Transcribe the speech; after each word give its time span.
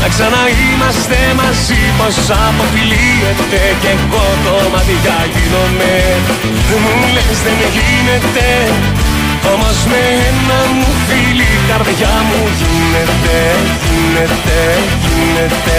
να 0.00 0.06
ξαναείμαστε 0.14 1.18
μαζί 1.40 1.82
πως 1.98 2.16
αποφυλίεται 2.46 3.62
και 3.82 3.90
εγώ 3.96 4.26
το 4.44 4.54
μάτια 4.72 5.18
γίνομαι. 5.32 5.94
Μου 6.82 6.94
λες 7.14 7.38
δεν 7.46 7.58
γίνεται 7.74 8.48
όμως 9.54 9.78
με 9.90 10.02
ένα 10.28 10.60
μου 10.78 10.90
φίλι 11.06 11.48
η 11.58 11.60
καρδιά 11.68 12.14
μου 12.28 12.40
γίνεται, 12.60 13.38
γίνεται, 13.84 14.58
γίνεται 15.04 15.78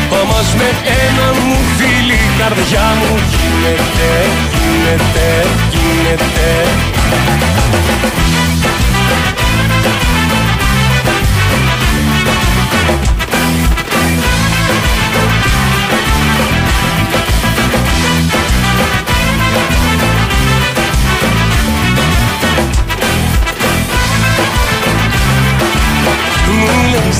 Όμως 0.19 0.53
με 0.57 0.69
ένα 1.03 1.27
μου 1.39 1.55
φίλι 1.77 2.13
η 2.13 2.31
καρδιά 2.39 2.93
μου. 2.99 3.15
Γίνεται 3.31 4.11
Γίνεται, 4.53 5.47
γίνεται 5.71 6.71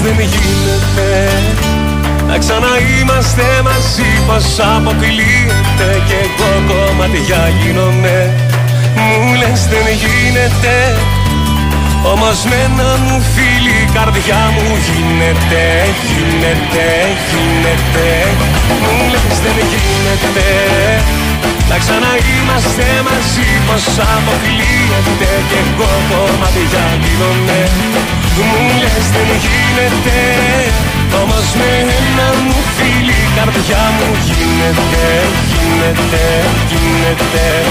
δεν 0.04 0.20
γίνεται 0.20 1.41
Να 2.32 2.38
ξαναείμαστε 2.38 3.46
μαζί 3.68 4.10
πως 4.28 4.46
αποκλείεται 4.76 5.90
Κι 6.08 6.18
εγώ 6.24 6.52
κομματιά 6.70 7.44
γίνομαι. 7.60 8.18
Μου 8.96 9.34
λες 9.40 9.62
δεν 9.72 9.88
γίνεται 10.02 10.76
όμως 12.14 12.40
με 12.50 12.58
ένα 12.68 12.90
μου 13.04 13.16
φίλι 13.34 13.78
η 13.86 13.88
καρδιά 13.96 14.42
μου 14.56 14.68
γίνεται, 14.88 15.64
γίνεται, 16.10 16.88
γίνεται. 17.30 18.10
Μου 18.82 18.96
λες 19.12 19.36
δεν 19.44 19.58
γίνεται 19.72 20.50
να 21.70 21.78
ξαναείμαστε 21.84 22.86
μαζί 23.08 23.50
πως 23.68 23.84
αποκλείεται 24.16 25.32
Κι 25.50 25.58
εγώ 25.64 25.92
κομματιά 26.10 26.86
γίνομαι. 27.04 27.60
Μου 28.38 28.64
λες 28.82 29.06
δεν 29.16 29.30
γίνεται 29.44 30.20
Όμως 31.24 31.54
με 31.58 31.70
ένα 31.80 32.28
μου 32.44 32.62
φίλι 32.76 33.12
η 33.12 33.30
καρδιά 33.36 33.84
μου 33.98 34.16
γίνεται 34.28 35.08
Γίνεται, 35.52 36.24
γίνεται 36.70 37.66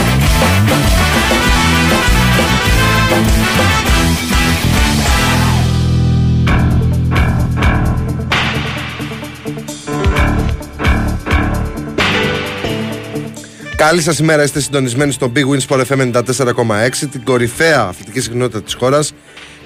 Καλή 13.77 14.03
σας 14.03 14.19
ημέρα, 14.19 14.43
είστε 14.43 14.61
συντονισμένοι 14.61 15.13
στο 15.13 15.33
Big 15.35 15.45
Wins 15.45 15.67
Sport 15.69 15.85
FM 15.87 16.13
94,6, 16.13 17.09
την 17.11 17.25
κορυφαία 17.25 17.81
αθλητική 17.81 18.21
συχνότητα 18.21 18.63
της 18.63 18.75
χώρας. 18.75 19.13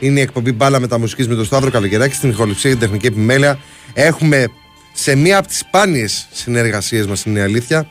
Είναι 0.01 0.19
η 0.19 0.23
εκπομπή 0.23 0.53
μπάλα 0.53 0.81
με 0.81 0.87
τα 0.87 0.99
μουσικής 0.99 1.29
με 1.29 1.35
τον 1.35 1.45
Σταύρο 1.45 1.71
Καλογεράκη 1.71 2.15
στην 2.15 2.31
ηχοληψία 2.31 2.71
και 2.71 2.77
την 2.77 2.87
τεχνική 2.87 3.07
επιμέλεια. 3.07 3.59
Έχουμε 3.93 4.47
σε 4.93 5.15
μία 5.15 5.39
από 5.39 5.49
τις 5.49 5.59
σπάνιες 5.59 6.29
συνεργασίες 6.33 7.07
μας, 7.07 7.25
είναι 7.25 7.39
η 7.39 7.43
αλήθεια, 7.43 7.89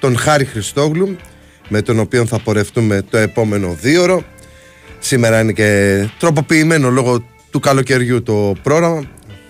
τον 0.00 0.16
Χάρη 0.16 0.44
Χριστόγλου, 0.44 1.16
με 1.68 1.82
τον 1.82 1.98
οποίο 1.98 2.26
θα 2.26 2.38
πορευτούμε 2.38 3.02
το 3.10 3.16
επόμενο 3.16 3.76
δίωρο. 3.80 4.24
Σήμερα 4.98 5.40
είναι 5.40 5.52
και 5.52 6.08
τροποποιημένο 6.18 6.90
λόγω 6.90 7.24
του 7.50 7.60
καλοκαιριού 7.60 8.22
το 8.22 8.54
πρόγραμμα. 8.62 9.04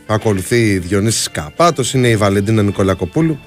Ακολουθεί 0.06 0.78
Διονύσης 0.78 1.30
Καπάτος, 1.30 1.94
είναι 1.94 2.08
η 2.08 2.16
Βαλεντίνα 2.16 2.62
Νικολακοπούλου. 2.62 3.38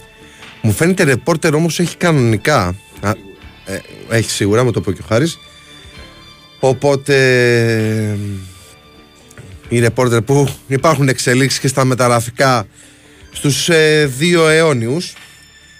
Μου 0.61 0.72
φαίνεται 0.72 1.03
ρεπόρτερ 1.03 1.55
όμως 1.55 1.79
έχει 1.79 1.97
κανονικά. 1.97 2.75
Ε, 3.66 3.77
έχει 4.09 4.29
σίγουρα, 4.29 4.63
μου 4.63 4.72
το 4.72 4.81
πω 4.81 4.91
και 4.91 5.01
ο 5.01 5.05
Χάρης. 5.07 5.37
Οπότε 6.59 7.16
οι 9.69 9.79
ρεπόρτερ 9.79 10.21
που 10.21 10.47
υπάρχουν 10.67 11.07
εξελίξεις 11.07 11.59
και 11.59 11.67
στα 11.67 11.85
μεταγραφικά 11.85 12.67
στους 13.31 13.69
ε, 13.69 14.05
δύο 14.17 14.47
αιώνιους 14.47 15.13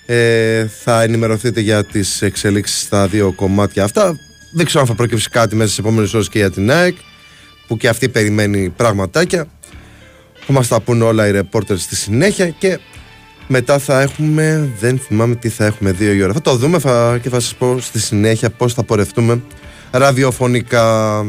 ε, 0.06 0.68
θα 0.84 1.02
ενημερωθείτε 1.02 1.60
για 1.60 1.86
τις 1.86 2.22
εξελίξεις 2.22 2.82
στα 2.82 3.08
δύο 3.08 3.34
κομμάτια 3.34 3.84
αυτά 3.84 4.20
δεν 4.54 4.66
ξέρω 4.66 4.82
αν 4.82 4.88
θα 4.88 4.94
προκύψει 4.96 5.30
κάτι 5.30 5.56
μέσα 5.56 5.68
στις 5.68 5.80
επόμενες 5.80 6.14
ώρες 6.14 6.30
και 6.30 6.38
για 6.38 6.52
την 6.52 6.72
ΑΕΚ 6.72 6.96
που 7.68 7.78
και 7.78 7.88
αυτή 7.88 8.10
περιμένει 8.10 8.70
πραγματάκια 8.70 9.48
θα 10.46 10.54
μας 10.54 10.68
τα 10.68 10.80
πούνε 10.80 11.04
όλα 11.04 11.28
οι 11.28 11.32
ρεπόρτερ 11.32 11.78
στη 11.78 11.96
συνέχεια 11.96 12.50
και 12.50 12.80
μετά 13.48 13.80
θα 13.80 14.02
έχουμε, 14.02 14.70
δεν 14.80 15.00
θυμάμαι 15.00 15.36
τι 15.36 15.50
θα 15.50 15.66
έχουμε 15.66 15.92
δύο 15.92 16.14
η 16.14 16.22
ώρα. 16.22 16.34
Θα 16.34 16.42
το 16.42 16.56
δούμε 16.56 16.80
θα, 16.80 17.20
και 17.22 17.30
θα 17.30 17.40
σας 17.40 17.56
πω 17.56 17.80
στη 17.80 18.00
συνέχεια 18.00 18.50
πώς 18.50 18.74
θα 18.74 18.84
πορευτούμε 18.84 19.42
ραδιοφωνικά. 19.98 21.26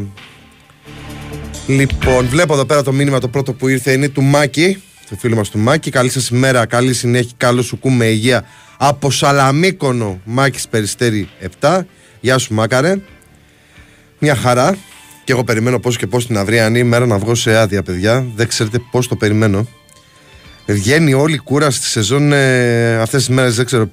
Λοιπόν, 1.66 2.26
βλέπω 2.28 2.52
εδώ 2.52 2.64
πέρα 2.64 2.82
το 2.82 2.92
μήνυμα 2.92 3.20
το 3.20 3.28
πρώτο 3.28 3.52
που 3.52 3.68
ήρθε 3.68 3.92
είναι 3.92 4.08
του 4.08 4.22
Μάκη, 4.22 4.82
του 5.08 5.16
φίλου 5.18 5.36
μας 5.36 5.50
του 5.50 5.58
Μάκη. 5.58 5.90
Καλή 5.90 6.10
σας 6.10 6.28
ημέρα, 6.28 6.66
καλή 6.66 6.94
συνέχεια, 6.94 7.30
καλό 7.36 7.62
σου 7.62 7.78
κούμε 7.78 8.04
υγεία. 8.04 8.44
Από 8.76 9.10
Σαλαμίκονο, 9.10 10.20
Μάκης 10.24 10.68
Περιστέρη 10.68 11.28
7. 11.60 11.80
Γεια 12.20 12.38
σου 12.38 12.54
Μάκαρε. 12.54 13.00
Μια 14.18 14.34
χαρά. 14.34 14.76
Και 15.24 15.32
εγώ 15.32 15.44
περιμένω 15.44 15.78
πώς 15.78 15.96
και 15.96 16.06
πώς 16.06 16.26
την 16.26 16.38
αυριανή 16.38 16.78
ημέρα 16.78 17.06
να 17.06 17.19
βγω 17.19 17.34
σε 17.34 17.56
άδεια, 17.56 17.82
παιδιά. 17.82 18.26
Δεν 18.34 18.48
ξέρετε 18.48 18.78
πώς 18.90 19.08
το 19.08 19.16
περιμένω. 19.16 19.66
Βγαίνει 20.66 21.14
όλη 21.14 21.34
η 21.34 21.38
κούρα 21.38 21.70
στη 21.70 21.86
σεζόν 21.86 22.32
ε, 22.32 22.96
αυτές 23.00 23.26
τις 23.26 23.34
μέρες, 23.34 23.56
δεν 23.56 23.64
ξέρω, 23.64 23.90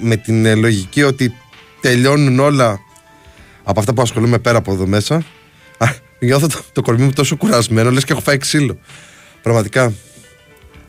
με 0.00 0.16
την 0.16 0.46
ε, 0.46 0.54
λογική 0.54 1.02
ότι 1.02 1.34
τελειώνουν 1.80 2.38
όλα 2.38 2.80
από 3.64 3.80
αυτά 3.80 3.94
που 3.94 4.02
ασχολούμαι 4.02 4.38
πέρα 4.38 4.58
από 4.58 4.72
εδώ 4.72 4.86
μέσα. 4.86 5.24
Νιώθω 6.18 6.46
το, 6.46 6.60
το 6.72 6.82
κορμί 6.82 7.04
μου 7.04 7.12
τόσο 7.12 7.36
κουρασμένο, 7.36 7.90
λες 7.90 8.04
και 8.04 8.12
έχω 8.12 8.20
φάει 8.20 8.38
ξύλο. 8.38 8.78
Πραγματικά. 9.42 9.92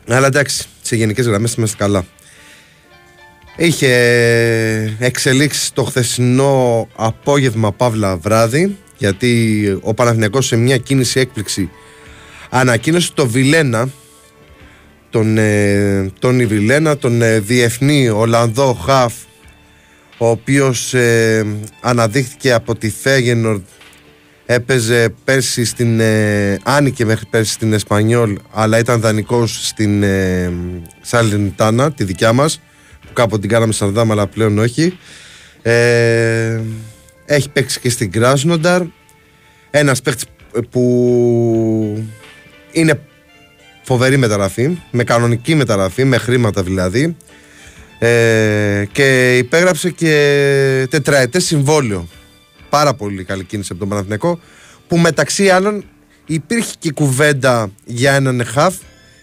Αλλά 0.08 0.26
εντάξει, 0.26 0.66
σε 0.82 0.96
γενικές 0.96 1.26
γραμμές 1.26 1.54
είμαστε 1.54 1.76
καλά. 1.76 2.04
Είχε 3.56 3.94
εξελίξει 4.98 5.72
το 5.72 5.84
χθεσινό 5.84 6.88
απόγευμα 6.96 7.72
Παύλα 7.72 8.16
βράδυ 8.16 8.76
γιατί 8.96 9.78
ο 9.82 9.94
Παναθηναϊκός 9.94 10.46
σε 10.46 10.56
μια 10.56 10.76
κίνηση 10.76 11.20
έκπληξη 11.20 11.70
ανακοίνωσε 12.50 13.10
το 13.14 13.26
Βιλένα 13.26 13.88
τον, 15.10 15.38
ε, 15.38 16.12
τον 16.18 16.48
Βιλένα, 16.48 16.96
τον 16.96 17.22
ε, 17.22 17.38
διεθνή 17.38 18.08
Ολλανδό 18.08 18.72
Χαφ 18.72 19.14
ο 20.18 20.28
οποίος 20.28 20.94
ε, 20.94 21.46
αναδείχθηκε 21.80 22.52
από 22.52 22.74
τη 22.74 22.90
Φέγενορ 22.90 23.60
έπαιζε 24.46 25.14
πέρσι 25.24 25.64
στην 25.64 26.00
ε, 26.00 26.58
άνοικε 26.62 27.04
μέχρι 27.04 27.26
πέρσι 27.30 27.52
στην 27.52 27.72
Εσπανιόλ 27.72 28.38
αλλά 28.52 28.78
ήταν 28.78 29.00
δανεικός 29.00 29.66
στην 29.66 30.02
ε, 30.02 30.52
Σαλενιτάνα 31.00 31.92
τη 31.92 32.04
δικιά 32.04 32.32
μας 32.32 32.60
που 33.06 33.12
κάποτε 33.12 33.40
την 33.40 33.50
κάναμε 33.50 33.72
Σαρδάμα 33.72 34.12
αλλά 34.12 34.26
πλέον 34.26 34.58
όχι. 34.58 34.98
Ε, 35.62 36.60
έχει 37.26 37.48
παίξει 37.48 37.80
και 37.80 37.90
στην 37.90 38.10
Κράσνονταρ. 38.10 38.82
Ένας 39.70 40.02
παίκτης 40.02 40.24
που 40.70 42.04
είναι 42.72 43.00
φοβερή 43.82 44.16
μεταγραφή 44.16 44.78
με 44.90 45.04
κανονική 45.04 45.54
μεταγραφή, 45.54 46.04
με 46.04 46.18
χρήματα 46.18 46.62
δηλαδή 46.62 47.16
ε, 47.98 48.84
και 48.92 49.36
υπέγραψε 49.36 49.90
και 49.90 50.86
τετραετές 50.90 51.44
συμβόλαιο. 51.44 52.08
Πάρα 52.68 52.94
πολύ 52.94 53.24
καλή 53.24 53.44
κίνηση 53.44 53.68
από 53.70 53.80
τον 53.80 53.88
Παναθηναϊκό 53.88 54.40
που 54.88 54.98
μεταξύ 54.98 55.48
άλλων 55.48 55.84
υπήρχε 56.26 56.72
και 56.78 56.90
κουβέντα 56.90 57.70
για 57.84 58.14
έναν 58.14 58.40
εχάφ 58.40 58.74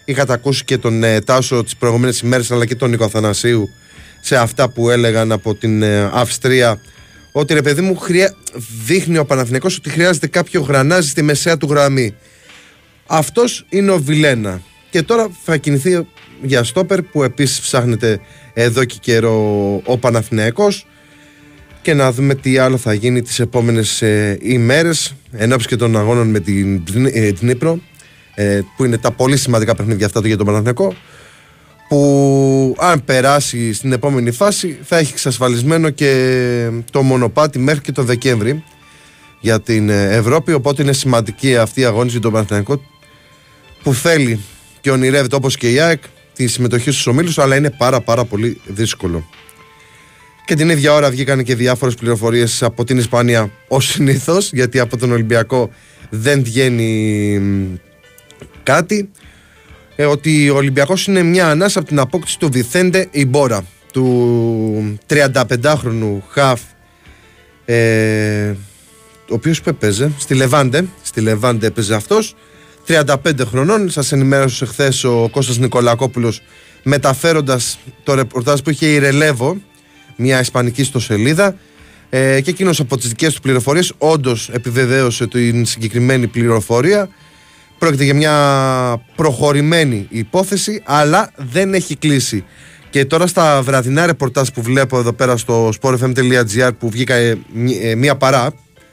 είχατε 0.04 0.32
ακούσει 0.32 0.64
και 0.64 0.78
τον 0.78 1.02
ε, 1.02 1.20
Τάσο 1.20 1.64
τις 1.64 1.76
προηγούμενες 1.76 2.20
ημέρες 2.20 2.50
αλλά 2.50 2.66
και 2.66 2.74
τον 2.74 2.90
Νίκο 2.90 3.04
Αθανασίου 3.04 3.68
σε 4.20 4.36
αυτά 4.36 4.68
που 4.68 4.90
έλεγαν 4.90 5.32
από 5.32 5.54
την 5.54 5.82
ε, 5.82 6.10
Αυστρία 6.12 6.80
ότι 7.32 7.54
ρε 7.54 7.62
παιδί 7.62 7.80
μου 7.80 7.96
χρεια... 7.96 8.34
δείχνει 8.84 9.18
ο 9.18 9.24
Παναθηναϊκός 9.24 9.76
ότι 9.76 9.90
χρειάζεται 9.90 10.26
κάποιο 10.26 10.60
γρανάζι 10.60 11.08
στη 11.08 11.22
μεσαία 11.22 11.56
του 11.56 11.66
γραμμή. 11.70 12.14
Αυτός 13.06 13.66
είναι 13.68 13.90
ο 13.90 13.98
Βιλένα. 13.98 14.60
Και 14.90 15.02
τώρα 15.02 15.30
θα 15.44 15.56
κινηθεί 15.56 16.06
για 16.42 16.64
στόπερ 16.64 17.02
που 17.02 17.22
επίσης 17.22 17.60
ψάχνεται 17.60 18.20
εδώ 18.54 18.84
και 18.84 18.96
καιρό 19.00 19.80
ο 19.84 19.98
Παναθηναϊκός. 19.98 20.86
Και 21.82 21.94
να 21.94 22.12
δούμε 22.12 22.34
τι 22.34 22.58
άλλο 22.58 22.76
θα 22.76 22.92
γίνει 22.92 23.22
τις 23.22 23.40
επόμενες 23.40 24.02
ε, 24.02 24.38
ημέρες 24.42 25.14
ενώπιση 25.32 25.68
και 25.68 25.76
των 25.76 25.96
αγώνων 25.96 26.28
με 26.30 26.40
την 26.40 26.82
ε, 27.12 27.32
Νύπρο 27.40 27.78
ε, 28.34 28.60
που 28.76 28.84
είναι 28.84 28.98
τα 28.98 29.10
πολύ 29.10 29.36
σημαντικά 29.36 29.74
παιχνίδια 29.74 30.06
αυτά 30.06 30.20
για 30.24 30.36
τον 30.36 30.46
Παναθηναϊκό 30.46 30.94
που 31.92 32.76
αν 32.78 33.04
περάσει 33.04 33.72
στην 33.72 33.92
επόμενη 33.92 34.30
φάση 34.30 34.78
θα 34.82 34.96
έχει 34.96 35.12
εξασφαλισμένο 35.12 35.90
και 35.90 36.70
το 36.90 37.02
μονοπάτι 37.02 37.58
μέχρι 37.58 37.80
και 37.80 37.92
το 37.92 38.02
Δεκέμβρη 38.02 38.64
για 39.40 39.60
την 39.60 39.88
ε, 39.88 40.16
Ευρώπη. 40.16 40.52
Οπότε 40.52 40.82
είναι 40.82 40.92
σημαντική 40.92 41.56
αυτή 41.56 41.80
η 41.80 41.84
αγώνιση 41.84 42.12
για 42.12 42.20
τον 42.20 42.32
Παναθηναϊκό 42.32 42.82
που 43.82 43.94
θέλει 43.94 44.40
και 44.80 44.90
ονειρεύεται 44.90 45.36
όπως 45.36 45.56
και 45.56 45.70
η 45.70 45.80
ΑΕΚ 45.80 46.02
τη 46.34 46.46
συμμετοχή 46.46 46.90
στους 46.90 47.06
ομίλους 47.06 47.38
αλλά 47.38 47.56
είναι 47.56 47.70
πάρα 47.70 48.00
πάρα 48.00 48.24
πολύ 48.24 48.60
δύσκολο. 48.66 49.28
Και 50.44 50.54
την 50.54 50.68
ίδια 50.68 50.92
ώρα 50.92 51.10
βγήκαν 51.10 51.44
και 51.44 51.54
διάφορες 51.54 51.94
πληροφορίες 51.94 52.62
από 52.62 52.84
την 52.84 52.98
Ισπανία 52.98 53.50
ως 53.68 53.86
συνήθως, 53.86 54.52
γιατί 54.52 54.78
από 54.78 54.96
τον 54.96 55.12
Ολυμπιακό 55.12 55.70
δεν 56.10 56.42
βγαίνει 56.42 57.80
κάτι 58.62 59.10
ε, 59.96 60.04
ότι 60.04 60.50
ο 60.50 60.56
Ολυμπιακός 60.56 61.06
είναι 61.06 61.22
μια 61.22 61.50
ανάσα 61.50 61.78
από 61.78 61.88
την 61.88 61.98
απόκτηση 61.98 62.38
του 62.38 62.48
Βιθέντε 62.52 63.08
Ιμπόρα 63.10 63.64
του 63.92 64.98
35χρονου 65.08 66.18
Χαφ 66.28 66.60
ε, 67.64 68.54
ο 69.30 69.34
οποίος 69.34 69.62
που 69.62 69.68
έπαιζε 69.68 70.12
στη 70.18 70.34
Λεβάντε 70.34 70.84
στη 71.02 71.20
Λεβάντε 71.20 71.66
έπαιζε 71.66 71.94
αυτός 71.94 72.34
35 72.86 73.14
χρονών. 73.46 73.90
Σας 73.90 74.12
ενημέρωσε 74.12 74.66
χθες 74.66 75.04
ο 75.04 75.28
Κώστας 75.30 75.58
Νικολακόπουλος 75.58 76.40
μεταφέροντας 76.82 77.78
το 78.02 78.14
ρεπορτάζ 78.14 78.60
που 78.60 78.70
είχε 78.70 78.86
η 78.86 78.98
Ρελεύο 78.98 79.56
μια 80.16 80.40
ισπανική 80.40 80.80
ιστοσελίδα 80.80 81.56
ε, 82.10 82.40
και 82.40 82.50
εκείνος 82.50 82.80
από 82.80 82.96
τις 82.96 83.08
δικές 83.08 83.34
του 83.34 83.40
πληροφορίες 83.40 83.92
όντως 83.98 84.48
επιβεβαίωσε 84.52 85.26
την 85.26 85.64
συγκεκριμένη 85.64 86.26
πληροφορία. 86.26 87.08
Πρόκειται 87.78 88.04
για 88.04 88.14
μια 88.14 89.04
προχωρημένη 89.16 90.06
υπόθεση 90.10 90.82
αλλά 90.84 91.30
δεν 91.36 91.74
έχει 91.74 91.96
κλείσει. 91.96 92.44
Και 92.90 93.04
τώρα 93.04 93.26
στα 93.26 93.62
βραδινά 93.62 94.06
ρεπορτάζ 94.06 94.48
που 94.48 94.62
βλέπω 94.62 94.98
εδώ 94.98 95.12
πέρα 95.12 95.36
στο 95.36 95.72
sportfm.gr 95.80 96.70
που 96.78 96.90
βγήκα 96.90 97.14
ε, 97.14 97.38
ε, 97.82 97.94
μία 97.94 98.16
παρά 98.16 98.52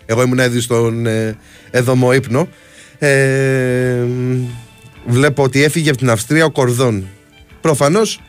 εγώ 0.09 0.21
ήμουν 0.21 0.37
ήδη 0.37 0.59
στον 0.59 1.05
ε, 1.05 1.37
εδωμό 1.71 2.13
ύπνο 2.13 2.47
ε, 2.99 4.05
βλέπω 5.05 5.43
ότι 5.43 5.63
έφυγε 5.63 5.89
από 5.89 5.97
την 5.97 6.09
Αυστρία 6.09 6.45
ο 6.45 6.51
Κορδόν 6.51 7.07
προφανώς 7.61 8.21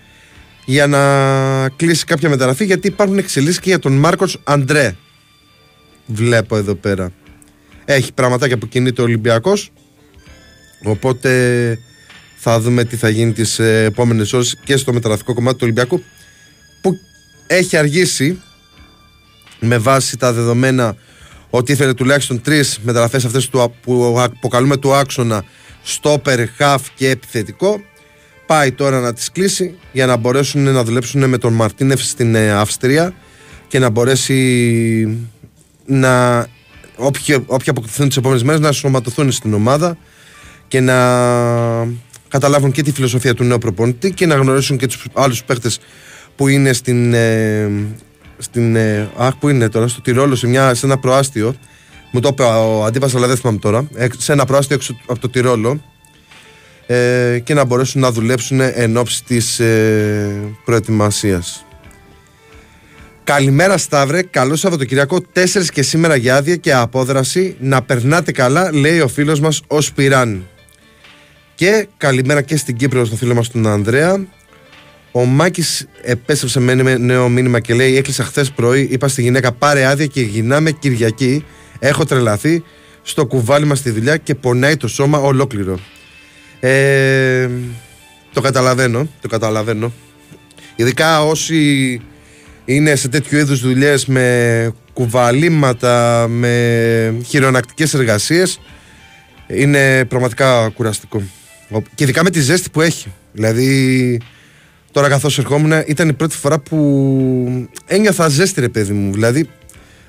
για 0.64 0.86
να 0.86 1.68
κλείσει 1.68 2.04
κάποια 2.04 2.28
μεταγραφή 2.28 2.64
γιατί 2.64 2.86
υπάρχουν 2.86 3.18
εξελίξεις 3.18 3.60
και 3.60 3.68
για 3.68 3.78
τον 3.78 3.92
Μάρκος 3.92 4.40
Αντρέ. 4.44 4.94
Βλέπω 6.06 6.56
εδώ 6.56 6.74
πέρα. 6.74 7.12
Έχει 7.84 8.12
πραγματάκια 8.12 8.58
που 8.58 8.68
κινείται 8.68 9.00
ο 9.00 9.04
Ολυμπιακός. 9.04 9.72
Οπότε 10.84 11.78
θα 12.36 12.60
δούμε 12.60 12.84
τι 12.84 12.96
θα 12.96 13.08
γίνει 13.08 13.32
τις 13.32 13.58
ε, 13.58 13.84
επόμενες 13.84 14.32
ώρες 14.32 14.56
και 14.64 14.76
στο 14.76 14.92
μεταγραφικό 14.92 15.34
κομμάτι 15.34 15.56
του 15.56 15.62
Ολυμπιακού 15.64 16.02
που 16.82 16.98
έχει 17.46 17.76
αργήσει 17.76 18.40
με 19.60 19.78
βάση 19.78 20.16
τα 20.16 20.32
δεδομένα 20.32 20.96
ότι 21.50 21.72
ήθελε 21.72 21.94
τουλάχιστον 21.94 22.40
τρεις 22.40 22.78
μεταγραφές 22.82 23.24
αυτές 23.24 23.48
που 23.80 24.16
αποκαλούμε 24.18 24.76
του 24.76 24.94
άξονα 24.94 25.44
στόπερ, 25.82 26.48
χαφ 26.48 26.82
και 26.94 27.08
επιθετικό 27.08 27.80
πάει 28.46 28.72
τώρα 28.72 29.00
να 29.00 29.12
τις 29.12 29.32
κλείσει 29.32 29.78
για 29.92 30.06
να 30.06 30.16
μπορέσουν 30.16 30.72
να 30.72 30.84
δουλέψουν 30.84 31.28
με 31.28 31.38
τον 31.38 31.52
Μαρτίνεφ 31.52 32.04
στην 32.04 32.34
ε, 32.34 32.50
Αυστρία 32.50 33.14
και 33.68 33.78
να 33.78 33.90
μπορέσει 33.90 35.18
να 35.86 36.46
όποιοι, 36.96 37.44
όποιοι 37.46 37.68
αποκτηθούν 37.68 38.08
τις 38.08 38.16
επόμενες 38.16 38.42
μέρες 38.42 38.60
να 38.60 38.72
σωματωθούν 38.72 39.30
στην 39.30 39.54
ομάδα 39.54 39.96
και 40.68 40.80
να 40.80 40.94
καταλάβουν 42.28 42.70
και 42.70 42.82
τη 42.82 42.92
φιλοσοφία 42.92 43.34
του 43.34 43.44
νέου 43.44 43.58
προπονητή 43.58 44.12
και 44.12 44.26
να 44.26 44.34
γνωρίσουν 44.34 44.76
και 44.76 44.86
τους 44.86 45.06
άλλους 45.12 45.44
παίχτες 45.44 45.78
που 46.36 46.48
είναι 46.48 46.72
στην, 46.72 47.14
ε, 47.14 47.70
στην 48.40 48.76
ε, 48.76 49.10
αχ 49.16 49.36
που 49.36 49.48
είναι 49.48 49.68
τώρα 49.68 49.88
στο 49.88 50.00
Τυρόλο 50.00 50.34
σε, 50.34 50.46
μια, 50.46 50.74
σε 50.74 50.86
ένα 50.86 50.98
προάστιο 50.98 51.54
μου 52.10 52.20
το 52.20 52.28
είπε 52.32 52.42
ο 52.42 52.84
Αντίπας 52.84 53.14
αλλά 53.14 53.26
δεν 53.26 53.36
θυμάμαι 53.36 53.58
τώρα 53.58 53.88
σε 54.18 54.32
ένα 54.32 54.44
προάστιο 54.44 54.76
έξω 54.76 54.96
από 55.06 55.20
το 55.20 55.28
Τυρόλο 55.28 55.80
ε, 56.86 57.38
και 57.44 57.54
να 57.54 57.64
μπορέσουν 57.64 58.00
να 58.00 58.10
δουλέψουν 58.10 58.60
εν 58.60 58.96
ώψη 58.96 59.24
της 59.24 59.60
ε, 59.60 60.56
προετοιμασίας. 60.64 61.64
Καλημέρα 63.24 63.78
Σταύρε, 63.78 64.22
καλό 64.22 64.56
Σαββατοκυριακό, 64.56 65.18
4 65.34 65.44
και 65.72 65.82
σήμερα 65.82 66.16
για 66.16 66.36
άδεια 66.36 66.56
και 66.56 66.74
απόδραση, 66.74 67.56
να 67.60 67.82
περνάτε 67.82 68.32
καλά, 68.32 68.74
λέει 68.74 69.00
ο 69.00 69.08
φίλος 69.08 69.40
μας 69.40 69.62
ο 69.66 69.80
Σπυράν. 69.80 70.46
Και 71.54 71.88
καλημέρα 71.96 72.42
και 72.42 72.56
στην 72.56 72.76
Κύπρο 72.76 73.04
στο 73.04 73.16
φίλο 73.16 73.34
μας 73.34 73.48
τον 73.48 73.66
Ανδρέα. 73.66 74.26
Ο 75.12 75.24
Μάκης 75.24 75.86
επέστρεψε 76.02 76.60
με 76.60 76.74
νέο 76.96 77.28
μήνυμα 77.28 77.60
και 77.60 77.74
λέει: 77.74 77.96
Έκλεισα 77.96 78.24
χθες 78.24 78.50
πρωί. 78.50 78.88
Είπα 78.90 79.08
στη 79.08 79.22
γυναίκα: 79.22 79.52
Πάρε 79.52 79.84
άδεια 79.86 80.06
και 80.06 80.20
γυρνάμε 80.20 80.70
Κυριακή. 80.70 81.44
Έχω 81.78 82.04
τρελαθεί 82.04 82.62
στο 83.02 83.26
κουβάλι 83.26 83.64
μας 83.64 83.78
στη 83.78 83.90
δουλειά 83.90 84.16
και 84.16 84.34
πονάει 84.34 84.76
το 84.76 84.88
σώμα 84.88 85.18
ολόκληρο. 85.18 85.78
Ε, 86.60 87.48
το 88.32 88.40
καταλαβαίνω, 88.40 89.08
το 89.20 89.28
καταλαβαίνω. 89.28 89.92
Ειδικά 90.76 91.24
όσοι 91.24 92.00
είναι 92.64 92.94
σε 92.94 93.08
τέτοιου 93.08 93.38
είδους 93.38 93.60
δουλειές 93.60 94.06
με 94.06 94.72
κουβαλήματα, 94.92 96.26
με 96.28 97.16
χειρονακτικές 97.26 97.94
εργασίες, 97.94 98.60
είναι 99.46 100.04
πραγματικά 100.04 100.68
κουραστικό. 100.68 101.22
Και 101.94 102.04
ειδικά 102.04 102.22
με 102.22 102.30
τη 102.30 102.40
ζέστη 102.40 102.70
που 102.70 102.80
έχει. 102.80 103.12
Δηλαδή, 103.32 104.20
τώρα 104.92 105.08
καθώς 105.08 105.38
ερχόμουν, 105.38 105.72
ήταν 105.86 106.08
η 106.08 106.12
πρώτη 106.12 106.36
φορά 106.36 106.58
που 106.58 107.68
ένιωθα 107.86 108.28
ζέστη, 108.28 108.60
ρε 108.60 108.68
παιδί 108.68 108.92
μου. 108.92 109.12
Δηλαδή, 109.12 109.48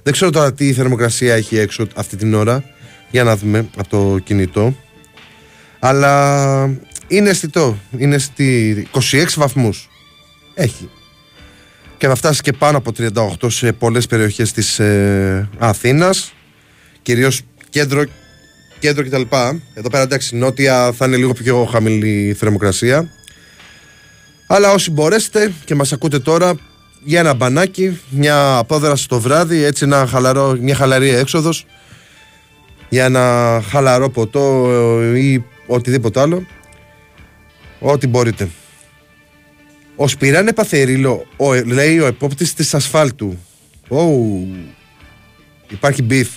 δεν 0.03 0.13
ξέρω 0.13 0.31
τώρα 0.31 0.53
τι 0.53 0.73
θερμοκρασία 0.73 1.35
έχει 1.35 1.57
έξω 1.57 1.87
αυτή 1.95 2.15
την 2.15 2.33
ώρα. 2.33 2.63
Για 3.11 3.23
να 3.23 3.35
δούμε 3.35 3.69
από 3.77 3.89
το 3.89 4.19
κινητό. 4.23 4.75
Αλλά 5.79 6.63
είναι 7.07 7.29
αισθητό. 7.29 7.77
Είναι 7.97 8.17
στη 8.17 8.87
26 9.11 9.25
βαθμούς. 9.35 9.89
Έχει. 10.53 10.89
Και 11.97 12.07
θα 12.07 12.15
φτάσει 12.15 12.41
και 12.41 12.53
πάνω 12.53 12.77
από 12.77 12.91
38 12.97 13.51
σε 13.51 13.71
πολλές 13.71 14.07
περιοχές 14.07 14.51
της 14.51 14.79
ε, 14.79 15.49
Αθήνας. 15.57 16.33
Κυρίως 17.01 17.41
κέντρο, 17.69 18.03
κέντρο 18.79 19.03
κτλ. 19.03 19.21
Εδώ 19.73 19.89
πέρα 19.89 20.03
εντάξει 20.03 20.35
νότια 20.35 20.91
θα 20.91 21.05
είναι 21.05 21.15
λίγο 21.15 21.33
πιο 21.33 21.65
χαμηλή 21.65 22.27
η 22.27 22.33
θερμοκρασία. 22.33 23.09
Αλλά 24.53 24.71
όσοι 24.71 24.91
μπορέσετε 24.91 25.53
και 25.65 25.75
μας 25.75 25.91
ακούτε 25.93 26.19
τώρα 26.19 26.55
για 27.03 27.19
ένα 27.19 27.33
μπανάκι, 27.33 27.99
μια 28.09 28.57
απόδραση 28.57 29.07
το 29.07 29.19
βράδυ, 29.19 29.63
έτσι 29.63 29.83
ένα 29.83 30.07
χαλαρό, 30.07 30.57
μια 30.59 30.75
χαλαρή 30.75 31.09
έξοδος 31.09 31.65
για 32.89 33.05
ένα 33.05 33.61
χαλαρό 33.69 34.09
ποτό 34.09 34.69
ή 35.15 35.43
οτιδήποτε 35.67 36.19
άλλο 36.19 36.45
ό,τι 37.79 38.07
μπορείτε. 38.07 38.49
Ο 39.95 40.07
Σπυράν 40.07 40.47
Επαθερίλο 40.47 41.25
λέει 41.65 41.99
ο 41.99 42.05
επόπτης 42.05 42.53
της 42.53 42.73
ασφάλτου. 42.73 43.37
Oh, 43.89 44.09
υπάρχει 45.67 46.01
beef 46.01 46.29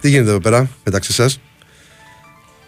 τι 0.00 0.08
γίνεται 0.08 0.30
εδώ 0.30 0.40
πέρα 0.40 0.68
μεταξύ 0.84 1.12
σας; 1.12 1.40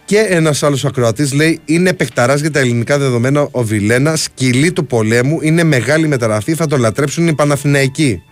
Και 0.07 0.19
ένας 0.19 0.63
άλλος 0.63 0.85
ακροατής 0.85 1.33
λέει: 1.33 1.61
Είναι 1.65 1.93
παιχταράς 1.93 2.41
για 2.41 2.51
τα 2.51 2.59
ελληνικά 2.59 2.99
δεδομένα 2.99 3.49
ο 3.51 3.63
Βιλένα, 3.63 4.17
σκυλί 4.17 4.73
του 4.73 4.87
πολέμου, 4.87 5.39
είναι 5.43 5.63
μεγάλη 5.63 6.09
μεταγραφή, 6.09 6.55
θα 6.55 6.67
τον 6.67 6.81
λατρέψουν 6.81 7.29
οι 7.29 7.35
Παναθηναϊκοί. 7.35 8.23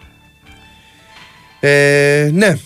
Ε, 1.60 2.30
ναι. 2.32 2.58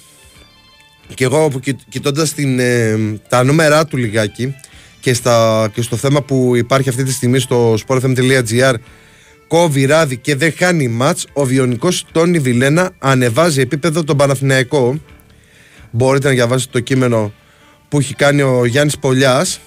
Και 1.15 1.25
εγώ 1.25 1.51
κοιτώντας 1.89 2.35
ε, 2.37 2.97
τα 3.29 3.45
νούμερά 3.45 3.85
του 3.85 3.97
λιγάκι 3.97 4.55
και, 5.01 5.15
στα, 5.15 5.69
και 5.75 5.83
στο 5.83 5.97
θέμα 5.97 6.23
που 6.23 6.57
υπάρχει 6.57 6.89
αυτή 6.89 7.05
τη 7.05 7.13
στιγμή 7.13 7.39
στο 7.39 7.75
sportfm.gr 7.87 8.75
κόβει 9.49 9.85
ράδι 9.85 10.17
και 10.17 10.37
δεν 10.37 10.53
χάνει 10.57 10.89
μάτς 10.89 11.27
ο 11.33 11.45
Βιονικός 11.45 12.05
Τόνι 12.13 12.39
Βιλένα 12.39 12.91
ανεβάζει 12.99 13.61
επίπεδο 13.61 14.05
τον 14.05 14.17
Παναθηναϊκό 14.17 15.01
μπορείτε 15.91 16.29
να 16.29 16.35
διαβάσετε 16.35 16.73
το 16.73 16.81
κείμενο 16.81 17.33
που 17.89 17.99
έχει 17.99 18.15
κάνει 18.15 18.43
ο 18.43 18.65
Γιάννης 18.65 18.99
Πολιάς 18.99 19.61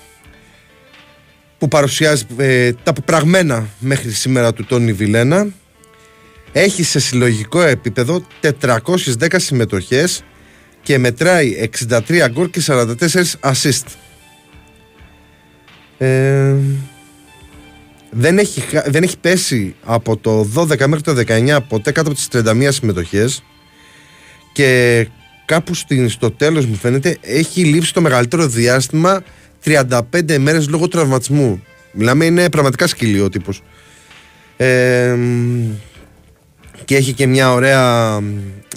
που 1.58 1.68
παρουσιάζει 1.68 2.26
ε, 2.38 2.74
τα 2.84 2.94
πραγμένα 2.94 3.68
μέχρι 3.80 4.12
σήμερα 4.12 4.54
του 4.54 4.66
Τόνι 4.66 4.94
Βιλένα 4.94 5.48
έχει 6.52 6.84
σε 6.84 7.00
συλλογικό 7.00 7.62
επίπεδο 7.62 8.26
410 8.42 9.36
συμμετοχές 9.36 10.24
και 10.82 10.98
μετράει 10.98 11.70
63 11.90 12.28
γκολ 12.32 12.50
και 12.50 12.62
44 12.66 12.94
assist. 13.42 13.86
Ε, 15.98 16.56
δεν, 18.10 18.38
έχει, 18.38 18.64
δεν 18.86 19.04
έχει 19.04 19.18
πέσει 19.18 19.76
από 19.84 20.18
το 20.18 20.48
12 20.56 20.68
μέχρι 20.88 21.02
το 21.02 21.24
19 21.28 21.60
ποτέ 21.68 21.92
κάτω 21.92 22.12
από 22.12 22.18
τις 22.18 22.28
31 22.32 22.68
συμμετοχές 22.72 23.44
και 24.54 25.08
κάπου 25.52 25.74
στην, 25.74 26.10
στο 26.10 26.32
τέλος 26.32 26.66
μου 26.66 26.76
φαίνεται 26.76 27.18
έχει 27.22 27.64
λείψει 27.64 27.94
το 27.94 28.02
μεγαλύτερο 28.02 28.48
διάστημα 28.48 29.24
35 29.66 30.38
μέρες 30.40 30.70
λόγω 30.70 30.88
τραυματισμού. 30.88 31.64
Μιλάμε 31.92 32.26
είναι 32.26 32.50
πραγματικά 32.50 32.88
σκυλί 32.88 33.22
ο 33.22 33.30
τύπος. 33.30 33.62
Ε, 34.58 35.18
και 36.86 36.96
έχει 36.96 37.14
και 37.14 37.28
μια 37.28 37.54
ωραία 37.54 38.18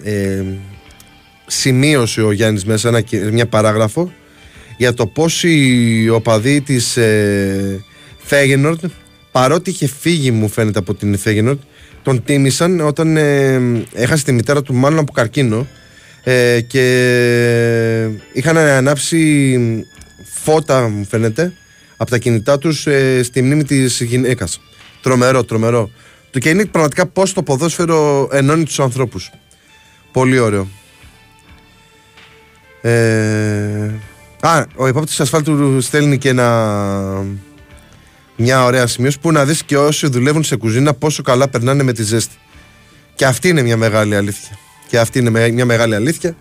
ε, 0.02 0.42
σημείωση 1.46 2.20
ο 2.20 2.32
Γιάννης 2.32 2.64
μέσα, 2.64 2.88
ένα, 2.88 3.02
μια 3.32 3.46
παράγραφο 3.46 4.12
για 4.76 4.94
το 4.94 5.06
πώς 5.06 5.42
οι 5.42 6.08
οπαδοί 6.08 6.60
της 6.60 6.96
ε, 6.96 7.84
Φέγενορτ 8.18 8.84
παρότι 9.32 9.70
είχε 9.70 9.86
φύγει 9.86 10.30
μου 10.30 10.48
φαίνεται 10.48 10.78
από 10.78 10.94
την 10.94 11.18
Φέγενορτ 11.18 11.60
τον 12.02 12.24
τίμησαν 12.24 12.80
όταν 12.80 13.16
ε, 13.16 13.60
έχασε 13.92 14.24
τη 14.24 14.32
μητέρα 14.32 14.62
του 14.62 14.74
μάλλον 14.74 14.98
από 14.98 15.12
καρκίνο 15.12 15.66
ε, 16.24 16.60
και 16.60 16.84
είχαν 18.32 18.56
ανάψει 18.56 19.86
φώτα 20.22 20.88
μου 20.88 21.04
φαίνεται 21.04 21.52
από 21.96 22.10
τα 22.10 22.18
κινητά 22.18 22.58
τους 22.58 22.86
ε, 22.86 23.22
στη 23.22 23.42
μνήμη 23.42 23.64
της 23.64 24.00
γυναίκας. 24.00 24.60
Τρομερό 25.02 25.44
τρομερό. 25.44 25.90
Το 26.30 26.38
και 26.38 26.48
είναι 26.48 26.64
πραγματικά 26.64 27.06
πώς 27.06 27.32
το 27.32 27.42
ποδόσφαιρο 27.42 28.28
ενώνει 28.32 28.64
τους 28.64 28.80
ανθρώπους. 28.80 29.30
Πολύ 30.12 30.38
ωραίο. 30.38 30.68
Ε, 32.80 33.90
α, 34.40 34.64
ο 34.76 34.86
υπόπτης 34.86 35.20
ασφάλτου 35.20 35.80
στέλνει 35.80 36.18
και 36.18 36.28
ένα 36.28 37.24
μια 38.36 38.64
ωραία 38.64 38.86
σημείωση 38.86 39.20
που 39.20 39.32
να 39.32 39.44
δεις 39.44 39.62
και 39.62 39.76
όσοι 39.76 40.06
δουλεύουν 40.06 40.44
σε 40.44 40.56
κουζίνα 40.56 40.94
πόσο 40.94 41.22
καλά 41.22 41.48
περνάνε 41.48 41.82
με 41.82 41.92
τη 41.92 42.02
ζέστη 42.02 42.34
και 43.14 43.26
αυτή 43.26 43.48
είναι 43.48 43.62
μια 43.62 43.76
μεγάλη 43.76 44.16
αλήθεια 44.16 44.58
και 44.94 45.00
αυτή 45.00 45.18
είναι 45.18 45.48
μια 45.48 45.64
μεγάλη 45.64 45.94
αλήθεια. 45.94 46.36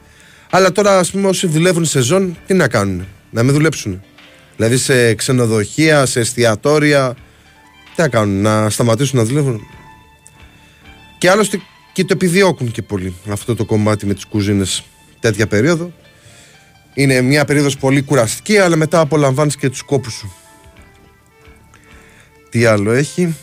Αλλά 0.50 0.72
τώρα, 0.72 0.98
ας 1.00 1.12
πούμε, 1.12 1.28
όσοι 1.28 1.48
δουλεύουν 1.48 1.86
σε 1.86 2.02
ζών, 2.02 2.38
τι 2.46 2.54
να 2.54 2.68
κάνουν, 2.68 3.08
να 3.30 3.44
μην 3.44 3.54
δουλέψουν. 3.54 4.02
Δηλαδή 4.56 4.78
σε 4.78 5.14
ξενοδοχεία, 5.14 6.06
σε 6.06 6.20
εστιατόρια, 6.20 7.16
τι 7.96 8.02
να 8.02 8.08
κάνουν, 8.08 8.42
να 8.42 8.70
σταματήσουν 8.70 9.18
να 9.20 9.26
δουλεύουν. 9.26 9.62
Και 11.18 11.30
άλλωστε 11.30 11.62
και 11.94 12.04
το 12.04 12.14
επιδιώκουν 12.14 12.72
και 12.72 12.82
πολύ 12.82 13.16
αυτό 13.30 13.56
το 13.56 13.66
κομμάτι 13.66 14.06
με 14.06 14.14
τις 14.14 14.26
κουζίνες 14.26 14.84
τέτοια 15.20 15.48
περίοδο. 15.48 15.94
Είναι 16.94 17.22
μια 17.22 17.46
περίοδος 17.46 17.78
πολύ 17.78 18.02
κουραστική, 18.02 18.58
αλλά 18.58 18.76
μετά 18.76 19.00
απολαμβάνεις 19.00 19.56
και 19.56 19.70
τους 19.70 19.82
κόπους 19.82 20.14
σου. 20.14 20.34
Τι 22.50 22.66
άλλο 22.66 22.92
έχει; 22.92 23.36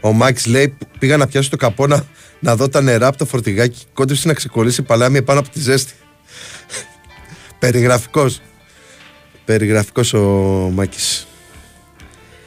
Ο 0.00 0.12
Μάκης 0.12 0.46
λέει 0.46 0.76
πήγα 0.98 1.16
να 1.16 1.26
πιάσω 1.26 1.50
το 1.50 1.56
καπόνα 1.56 2.06
να 2.40 2.56
δω 2.56 2.68
τα 2.68 2.80
νερά 2.80 3.06
από 3.06 3.16
το 3.18 3.24
φορτηγάκι. 3.24 3.84
Κόντυψε 3.92 4.28
να 4.28 4.34
ξεκολλήσει 4.34 4.82
παλάμια 4.82 5.22
πάνω 5.22 5.40
από 5.40 5.48
τη 5.48 5.60
ζέστη. 5.60 5.92
Περιγραφικός. 7.58 8.40
Περιγραφικός 9.44 10.12
ο 10.14 10.20
Μάκης. 10.74 11.26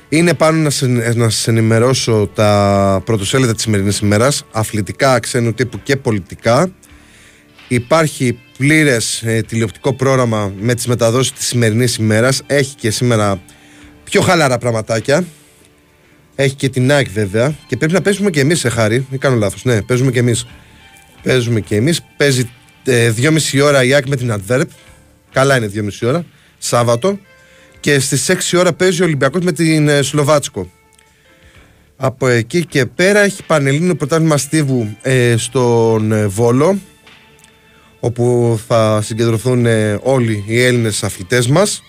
Είναι 0.10 0.34
πάνω 0.34 0.58
να, 0.58 0.70
σε, 0.70 0.88
να 0.88 1.30
σας 1.30 1.48
ενημερώσω 1.48 2.30
τα 2.36 3.02
πρωτοσέλιδα 3.06 3.54
της 3.54 3.62
σημερινής 3.62 4.00
ημέρας, 4.00 4.44
αθλητικά, 4.52 5.20
ξένου 5.20 5.54
τύπου 5.54 5.80
και 5.84 5.96
πολιτικά. 5.96 6.72
Υπάρχει 7.68 8.40
πλήρες 8.58 9.22
ε, 9.24 9.42
τηλεοπτικό 9.48 9.94
πρόγραμμα 9.94 10.54
με 10.60 10.76
τις 10.76 10.88
μεταδόσεις 10.88 11.34
της 11.34 11.48
σημερινής 11.48 11.96
ημέρας. 11.96 12.42
Έχει 12.48 12.76
και 12.76 12.92
σήμερα 12.92 13.42
πιο 14.04 14.22
χαλαρά 14.22 14.58
πραγματάκια. 14.58 15.26
Έχει 16.36 16.56
και 16.56 16.70
την 16.70 16.92
ΑΕΚ 16.92 17.10
βέβαια. 17.10 17.56
Και 17.68 17.78
πρέπει 17.78 17.94
να 17.94 18.02
παίζουμε 18.02 18.30
και 18.30 18.40
εμείς, 18.40 18.60
σε 18.60 18.70
χάρη. 18.70 19.06
Μην 19.10 19.20
κάνω 19.20 19.36
λάθος. 19.36 19.64
Ναι, 19.64 19.82
παίζουμε 19.82 20.12
και 20.12 20.20
εμείς. 20.20 20.46
Παίζουμε 21.24 21.60
και 21.60 21.76
εμείς. 21.76 22.02
Παίζει 22.18 22.50
ε, 22.84 23.10
δυόμιση 23.10 23.60
ώρα 23.60 23.84
η 23.84 23.94
ΑΕΚ 23.94 24.08
με 24.08 24.16
την 24.16 24.34
Adverb. 24.34 24.66
Καλά 25.32 25.58
είναι 25.58 25.68
δυόμιση 25.68 26.06
ώρα. 26.06 26.26
Σάββατο. 26.58 27.20
Και 27.80 28.00
στις 28.00 28.32
6 28.54 28.60
ώρα 28.60 28.74
παίζει 28.74 29.02
ο 29.02 29.06
Ολυμπιακός 29.06 29.44
με 29.44 29.52
την 29.52 29.88
ε, 29.88 30.02
Σλοβάτσκο. 30.02 30.72
Από 31.96 32.28
εκεί 32.28 32.66
και 32.66 32.86
πέρα 32.86 33.20
έχει 33.20 33.44
πανελλήνιο 33.44 33.96
πρωτάθλημα 33.96 34.38
Στίβου 34.38 34.98
ε, 35.02 35.36
στον 35.38 36.12
ε, 36.12 36.28
Βόλο 36.28 36.80
όπου 38.00 38.60
θα 38.68 39.02
συγκεντρωθούν 39.02 39.66
ε, 39.66 40.00
όλοι 40.04 40.44
οι 40.48 40.64
Έλληνες 40.64 41.04
αθλητές 41.04 41.48
μας 41.48 41.84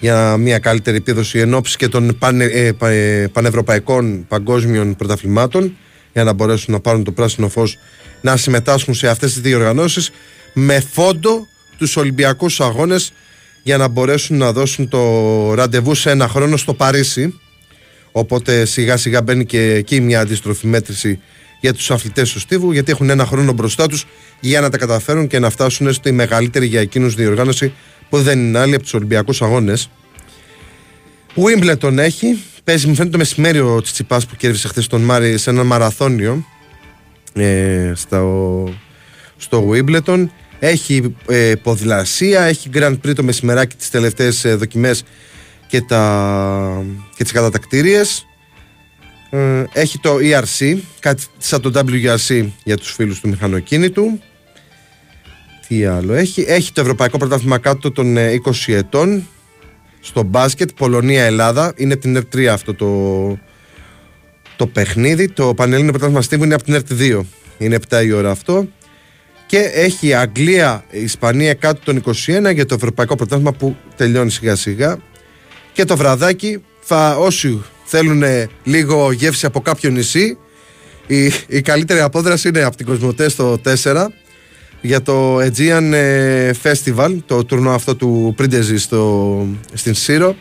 για 0.00 0.36
μια 0.36 0.58
καλύτερη 0.58 0.96
επίδοση 0.96 1.38
εν 1.38 1.60
και 1.76 1.88
των 1.88 2.16
πανε, 2.18 2.44
ε, 2.44 2.72
ε, 2.80 3.26
πανευρωπαϊκών 3.26 4.26
παγκόσμιων 4.28 4.96
πρωταθλημάτων 4.96 5.76
για 6.12 6.24
να 6.24 6.32
μπορέσουν 6.32 6.72
να 6.74 6.80
πάρουν 6.80 7.04
το 7.04 7.12
πράσινο 7.12 7.48
φως 7.48 7.78
να 8.20 8.36
συμμετάσχουν 8.36 8.94
σε 8.94 9.08
αυτές 9.08 9.32
τις 9.32 9.42
διοργανώσεις 9.42 10.10
με 10.52 10.80
φόντο 10.92 11.46
τους 11.78 11.96
Ολυμπιακούς 11.96 12.60
Αγώνες 12.60 13.12
για 13.62 13.76
να 13.76 13.88
μπορέσουν 13.88 14.36
να 14.36 14.52
δώσουν 14.52 14.88
το 14.88 15.54
ραντεβού 15.54 15.94
σε 15.94 16.10
ένα 16.10 16.28
χρόνο 16.28 16.56
στο 16.56 16.74
Παρίσι. 16.74 17.34
Οπότε 18.12 18.64
σιγά 18.64 18.96
σιγά 18.96 19.22
μπαίνει 19.22 19.44
και 19.44 19.72
εκεί 19.72 20.00
μια 20.00 20.20
αντίστροφη 20.20 20.66
μέτρηση 20.66 21.20
για 21.60 21.74
τους 21.74 21.90
αθλητές 21.90 22.32
του 22.32 22.40
Στίβου 22.40 22.72
γιατί 22.72 22.90
έχουν 22.90 23.10
ένα 23.10 23.26
χρόνο 23.26 23.52
μπροστά 23.52 23.86
τους 23.86 24.06
για 24.40 24.60
να 24.60 24.70
τα 24.70 24.78
καταφέρουν 24.78 25.26
και 25.26 25.38
να 25.38 25.50
φτάσουν 25.50 25.92
στη 25.92 26.12
μεγαλύτερη 26.12 26.66
για 26.66 26.80
εκείνους 26.80 27.14
διοργάνωση 27.14 27.72
που 28.10 28.22
δεν 28.22 28.38
είναι 28.38 28.58
άλλη 28.58 28.74
από 28.74 28.82
τους 28.82 28.94
Ολυμπιακούς 28.94 29.42
Αγώνες. 29.42 29.90
Wimbledon 31.34 31.96
έχει. 31.96 32.42
Παίζει, 32.64 32.86
μου 32.86 32.94
φαίνεται 32.94 33.12
το 33.12 33.18
μεσημέρι 33.18 33.60
ο 33.60 33.80
Τσιτσιπάς 33.80 34.26
που 34.26 34.36
κέρδισε 34.36 34.68
χθες 34.68 34.86
τον 34.86 35.00
Μάρι 35.00 35.38
σε 35.38 35.50
ένα 35.50 35.64
μαραθώνιο 35.64 36.44
ε, 37.32 37.92
στο, 37.94 38.68
στο 39.36 39.70
Wimbledon. 39.70 40.26
Έχει 40.58 41.16
ε, 41.28 41.52
ποδηλασία, 41.62 42.42
έχει 42.42 42.70
Grand 42.74 42.96
Prix 43.04 43.14
το 43.14 43.22
μεσημεράκι 43.22 43.76
τις 43.76 43.90
τελευταίες 43.90 44.44
ε, 44.44 44.54
δοκιμές 44.54 45.02
και, 45.66 45.80
τα, 45.80 46.84
και 47.16 47.22
τις 47.22 47.32
κατατακτήριες. 47.32 48.26
Ε, 49.30 49.64
έχει 49.72 49.98
το 49.98 50.16
ERC, 50.20 50.76
κάτι 51.00 51.22
σαν 51.38 51.60
το 51.60 51.72
WRC 51.74 52.48
για 52.64 52.76
τους 52.76 52.92
φίλους 52.92 53.20
του 53.20 53.28
μηχανοκίνητου. 53.28 54.20
Τι 55.70 55.84
άλλο 55.84 56.14
έχει. 56.14 56.44
Έχει 56.48 56.72
το 56.72 56.80
Ευρωπαϊκό 56.80 57.18
Πρωτάθλημα 57.18 57.58
κάτω 57.58 57.90
των 57.90 58.16
20 58.16 58.18
ε, 58.66 58.76
ετών. 58.76 59.26
στο 60.00 60.22
μπάσκετ, 60.22 60.70
Πολωνία-Ελλάδα. 60.76 61.72
Είναι 61.76 61.96
την 61.96 62.16
ΕΡΤ 62.16 62.34
3 62.36 62.44
αυτό 62.44 62.74
το, 62.74 63.38
το 64.56 64.66
παιχνίδι. 64.66 65.28
Το 65.28 65.54
Πανελλήνιο 65.54 65.90
Πρωτάθλημα 65.90 66.22
Στίβου 66.22 66.44
είναι 66.44 66.54
από 66.54 66.62
την 66.62 66.74
ΕΡΤ 66.74 66.88
2. 66.98 67.20
Είναι 67.58 67.78
7 67.88 68.04
η 68.04 68.12
ώρα 68.12 68.30
αυτό. 68.30 68.68
Και 69.46 69.58
έχει 69.58 70.14
Αγγλία-Ισπανία 70.14 71.54
κάτω 71.54 71.80
των 71.84 72.02
21 72.04 72.54
για 72.54 72.66
το 72.66 72.74
Ευρωπαϊκό 72.74 73.16
Πρωτάθλημα 73.16 73.52
που 73.52 73.76
τελειώνει 73.96 74.30
σιγά 74.30 74.56
σιγά. 74.56 74.98
Και 75.72 75.84
το 75.84 75.96
βραδάκι 75.96 76.62
θα 76.80 77.16
όσοι 77.16 77.62
θέλουν 77.84 78.22
λίγο 78.64 79.12
γεύση 79.12 79.46
από 79.46 79.60
κάποιο 79.60 79.90
νησί 79.90 80.36
η, 81.06 81.32
η 81.46 81.60
καλύτερη 81.60 82.00
απόδραση 82.00 82.48
είναι 82.48 82.62
από 82.62 82.76
την 82.76 82.86
Κοσμοτέ 82.86 83.28
στο 83.28 83.60
4 83.84 84.06
για 84.80 85.02
το 85.02 85.38
Aegean 85.38 85.92
ε, 85.92 86.50
Festival, 86.62 87.16
το 87.26 87.44
τουρνό 87.44 87.70
αυτό 87.70 87.96
του 87.96 88.32
Πρίντεζη 88.36 88.78
στο, 88.78 89.46
στην 89.72 89.94
Σύρο 89.94 90.36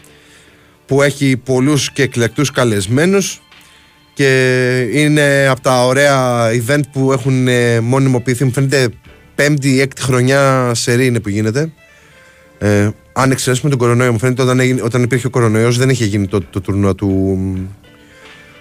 που 0.86 1.02
έχει 1.02 1.38
πολλούς 1.38 1.92
και 1.92 2.02
εκλεκτούς 2.02 2.52
καλεσμένους 2.52 3.42
και 4.14 4.90
είναι 4.92 5.48
από 5.48 5.62
τα 5.62 5.86
ωραία 5.86 6.50
event 6.52 6.82
που 6.92 7.12
έχουν 7.12 7.48
ε, 7.48 7.80
μονιμοποιηθεί. 7.80 8.44
Μου 8.44 8.52
φαίνεται 8.52 8.90
πέμπτη 9.36 9.70
ή 9.70 9.82
έκτη 9.82 10.02
χρονιά 10.02 10.72
σερή 10.74 11.06
είναι 11.06 11.20
που 11.20 11.30
γίνεται. 11.30 11.72
Ε, 12.60 12.90
αν 13.14 13.32
εξαιρέσουμε 13.32 13.70
τον 13.70 13.80
κορονοϊό 13.80 14.12
μου 14.12 14.20
φαίνεται 14.20 14.42
όταν, 14.42 14.60
έγινε, 14.60 14.82
όταν 14.82 15.04
υπήρχε 15.04 15.28
ο 15.28 15.30
κορονοϊός 15.30 15.78
δεν 15.78 15.90
είχε 15.90 16.06
γίνει 16.06 16.28
το, 16.28 16.42
το 16.50 16.62
τουρνό 16.62 16.96
του, 16.96 17.38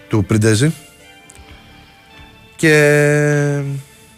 του 0.09 0.25
Πριντέζη 0.25 0.73
και 2.57 3.61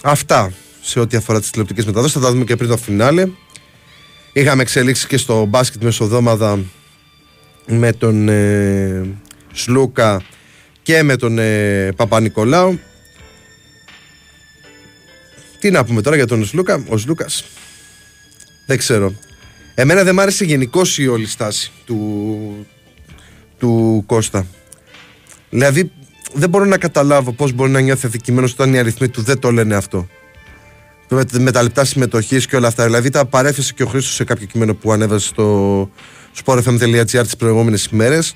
αυτά 0.03 0.53
σε 0.91 1.01
ό,τι 1.01 1.17
αφορά 1.17 1.41
τις 1.41 1.51
τηλεοπτικές 1.51 1.85
μεταδόσεις. 1.85 2.15
Θα 2.15 2.21
τα 2.21 2.31
δούμε 2.31 2.45
και 2.45 2.57
πριν 2.57 2.69
το 2.69 2.77
φινάλε. 2.77 3.29
Είχαμε 4.33 4.63
εξελίξει 4.63 5.07
και 5.07 5.17
στο 5.17 5.45
μπάσκετ 5.45 5.83
μεσοδόμαδα 5.83 6.59
με 7.67 7.93
τον 7.93 8.29
ε, 8.29 9.07
Σλούκα 9.53 10.23
και 10.83 11.03
με 11.03 11.17
τον 11.17 11.39
ε, 11.39 11.93
Παπα-Νικολάου. 11.97 12.79
Τι 15.61 15.71
να 15.71 15.85
πούμε 15.85 16.03
τώρα 16.03 16.17
για 16.17 16.27
τον 16.27 16.45
Σλούκα; 16.45 16.85
Ο 16.89 16.97
Σλούκας. 16.97 17.45
Δεν 18.67 18.79
ξέρω. 18.79 19.15
Εμένα 19.75 20.03
δεν 20.03 20.15
μ' 20.15 20.21
άρεσε 20.21 20.45
γενικώς 20.45 20.99
η 20.99 21.09
όλη 21.09 21.27
στάση 21.27 21.73
του, 21.85 22.67
του 23.59 24.03
Κώστα. 24.07 24.47
Δηλαδή 25.51 25.93
δεν 26.33 26.49
μπορώ 26.49 26.65
να 26.65 26.79
καταλάβω 26.79 27.33
πώς 27.33 27.53
μπορεί 27.53 27.71
να 27.71 27.81
νιώθει 27.81 28.07
αδικημένος 28.07 28.53
όταν 28.53 28.75
οι 28.75 28.79
αριθμοί 28.79 29.09
του 29.09 29.23
δεν 29.23 29.39
το 29.39 29.51
λένε 29.51 29.75
αυτό. 29.75 30.09
Με, 31.13 31.25
με 31.39 31.51
τα 31.51 31.63
λεπτά 31.63 31.85
συμμετοχής 31.85 32.47
και 32.47 32.57
όλα 32.57 32.69
αυτά. 32.69 32.85
Δηλαδή 32.85 33.11
τα 33.11 33.25
παρέθεσε 33.25 33.73
και 33.73 33.83
ο 33.83 33.87
Χρήστος 33.87 34.15
σε 34.15 34.25
κάποιο 34.25 34.47
κείμενο 34.47 34.75
που 34.75 34.93
ανέβασε 34.93 35.27
στο 35.27 35.91
sportfm.gr 36.45 37.23
τις 37.23 37.37
προηγούμενες 37.37 37.85
ημέρες. 37.93 38.35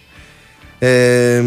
Ε, 0.79 1.43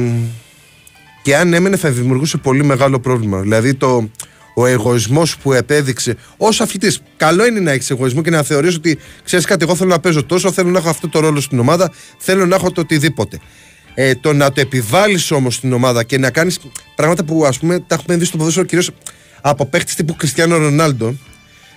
και 1.23 1.35
αν 1.35 1.53
έμενε 1.53 1.75
θα 1.77 1.89
δημιουργούσε 1.89 2.37
πολύ 2.37 2.63
μεγάλο 2.63 2.99
πρόβλημα. 2.99 3.39
Δηλαδή 3.39 3.73
το, 3.73 4.09
ο 4.55 4.65
εγωισμός 4.65 5.37
που 5.37 5.53
επέδειξε 5.53 6.15
ως 6.37 6.61
αθλητής. 6.61 7.01
Καλό 7.17 7.45
είναι 7.45 7.59
να 7.59 7.71
έχεις 7.71 7.89
εγωισμό 7.89 8.21
και 8.21 8.29
να 8.29 8.43
θεωρείς 8.43 8.75
ότι 8.75 8.97
ξέρεις 9.23 9.45
κάτι, 9.45 9.63
εγώ 9.63 9.75
θέλω 9.75 9.89
να 9.89 9.99
παίζω 9.99 10.23
τόσο, 10.23 10.51
θέλω 10.51 10.69
να 10.69 10.77
έχω 10.77 10.89
αυτό 10.89 11.09
το 11.09 11.19
ρόλο 11.19 11.41
στην 11.41 11.59
ομάδα, 11.59 11.91
θέλω 12.17 12.45
να 12.45 12.55
έχω 12.55 12.71
το 12.71 12.81
οτιδήποτε. 12.81 13.39
Ε, 13.93 14.15
το 14.15 14.33
να 14.33 14.51
το 14.51 14.61
επιβάλλεις 14.61 15.31
όμως 15.31 15.55
στην 15.55 15.73
ομάδα 15.73 16.03
και 16.03 16.17
να 16.17 16.31
κάνεις 16.31 16.59
πράγματα 16.95 17.23
που 17.23 17.45
ας 17.45 17.59
πούμε 17.59 17.79
τα 17.79 17.95
έχουμε 17.95 18.17
δει 18.17 18.25
στο 18.25 18.37
ποδόσφαιρο 18.37 18.65
κυρίως 18.65 18.91
από 19.41 19.65
παίχτης 19.65 19.95
τύπου 19.95 20.15
Κριστιανό 20.15 20.57
Ρονάλντο. 20.57 21.15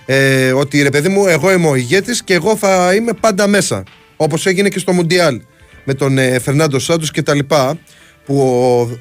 Ε, 0.05 0.51
ότι 0.51 0.81
ρε 0.81 0.89
παιδί 0.89 1.09
μου, 1.09 1.27
εγώ 1.27 1.51
είμαι 1.51 1.67
ο 1.67 1.75
ηγέτης 1.75 2.23
και 2.23 2.33
εγώ 2.33 2.55
θα 2.55 2.93
είμαι 2.93 3.13
πάντα 3.13 3.47
μέσα. 3.47 3.83
Όπως 4.15 4.45
έγινε 4.45 4.69
και 4.69 4.79
στο 4.79 4.91
Μουντιάλ 4.93 5.41
με 5.83 5.93
τον 5.93 6.17
ε, 6.17 6.39
Φερνάντο 6.39 6.79
Σάντος 6.79 7.11
και 7.11 7.21
τα 7.21 7.33
λοιπά. 7.33 7.77
Που 8.25 8.39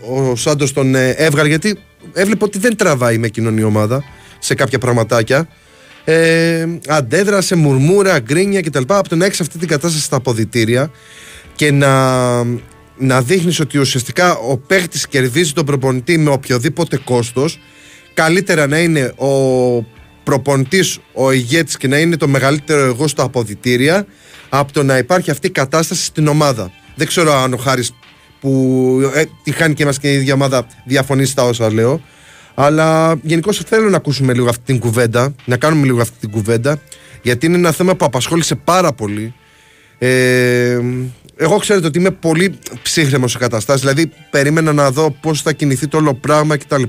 ο, 0.02 0.30
ο 0.30 0.36
Σάντος 0.36 0.72
τον 0.72 0.94
ε, 0.94 1.10
έβγαλε 1.10 1.48
γιατί 1.48 1.78
έβλεπε 2.12 2.44
ότι 2.44 2.58
δεν 2.58 2.76
τραβάει 2.76 3.18
με 3.18 3.26
εκείνον 3.26 3.58
η 3.58 3.62
ομάδα 3.62 4.04
σε 4.38 4.54
κάποια 4.54 4.78
πραγματάκια. 4.78 5.48
Ε, 6.04 6.66
αντέδρασε, 6.86 7.56
μουρμούρα, 7.56 8.18
γκρίνια 8.18 8.60
κτλ. 8.60 8.82
Από 8.86 9.08
το 9.08 9.16
να 9.16 9.24
έχεις 9.24 9.40
αυτή 9.40 9.58
την 9.58 9.68
κατάσταση 9.68 10.04
στα 10.04 10.16
αποδητήρια 10.16 10.90
και 11.54 11.70
να 11.72 12.44
να 13.00 13.22
δείχνεις 13.22 13.60
ότι 13.60 13.78
ουσιαστικά 13.78 14.36
ο 14.36 14.56
παίχτης 14.56 15.08
κερδίζει 15.08 15.52
τον 15.52 15.64
προπονητή 15.64 16.18
με 16.18 16.30
οποιοδήποτε 16.30 16.96
κόστος, 16.96 17.60
καλύτερα 18.22 18.66
να 18.66 18.78
είναι 18.78 19.12
ο 19.16 19.30
προπονητής, 20.22 20.98
ο 21.12 21.32
ηγέτης 21.32 21.76
και 21.76 21.88
να 21.88 21.98
είναι 21.98 22.16
το 22.16 22.28
μεγαλύτερο 22.28 22.80
εγώ 22.80 23.08
στα 23.08 23.22
αποδητήρια, 23.22 24.06
από 24.48 24.72
το 24.72 24.82
να 24.82 24.98
υπάρχει 24.98 25.30
αυτή 25.30 25.46
η 25.46 25.50
κατάσταση 25.50 26.04
στην 26.04 26.26
ομάδα. 26.28 26.72
Δεν 26.94 27.06
ξέρω 27.06 27.34
αν 27.34 27.52
ο 27.52 27.56
Χάρης 27.56 27.94
που 28.40 28.50
ε, 29.14 29.24
τη 29.42 29.50
χάνει 29.50 29.74
και 29.74 29.84
μας 29.84 29.98
και 29.98 30.12
η 30.12 30.14
ίδια 30.14 30.34
ομάδα 30.34 30.66
διαφωνεί 30.84 31.24
στα 31.24 31.44
όσα 31.44 31.72
λέω. 31.72 32.00
Αλλά 32.54 33.18
γενικώς 33.22 33.58
θέλω 33.66 33.88
να 33.88 33.96
ακούσουμε 33.96 34.32
λίγο 34.32 34.48
αυτή 34.48 34.62
την 34.64 34.78
κουβέντα, 34.78 35.34
να 35.44 35.56
κάνουμε 35.56 35.86
λίγο 35.86 36.00
αυτή 36.00 36.16
την 36.20 36.30
κουβέντα, 36.30 36.80
γιατί 37.22 37.46
είναι 37.46 37.56
ένα 37.56 37.72
θέμα 37.72 37.94
που 37.94 38.04
απασχόλησε 38.04 38.54
πάρα 38.54 38.92
πολύ. 38.92 39.34
Ε, 39.98 40.78
εγώ 41.36 41.56
ξέρετε 41.58 41.86
ότι 41.86 41.98
είμαι 41.98 42.10
πολύ 42.10 42.58
ψύχρεμος 42.82 43.30
σε 43.30 43.38
καταστάσεις. 43.38 43.80
Δηλαδή, 43.80 44.12
περίμενα 44.30 44.72
να 44.72 44.90
δω 44.90 45.10
πώς 45.20 45.42
θα 45.42 45.52
κινηθεί 45.52 45.86
το 45.86 45.96
όλο 45.96 46.14
πράγμα 46.14 46.56
κτλ. 46.56 46.82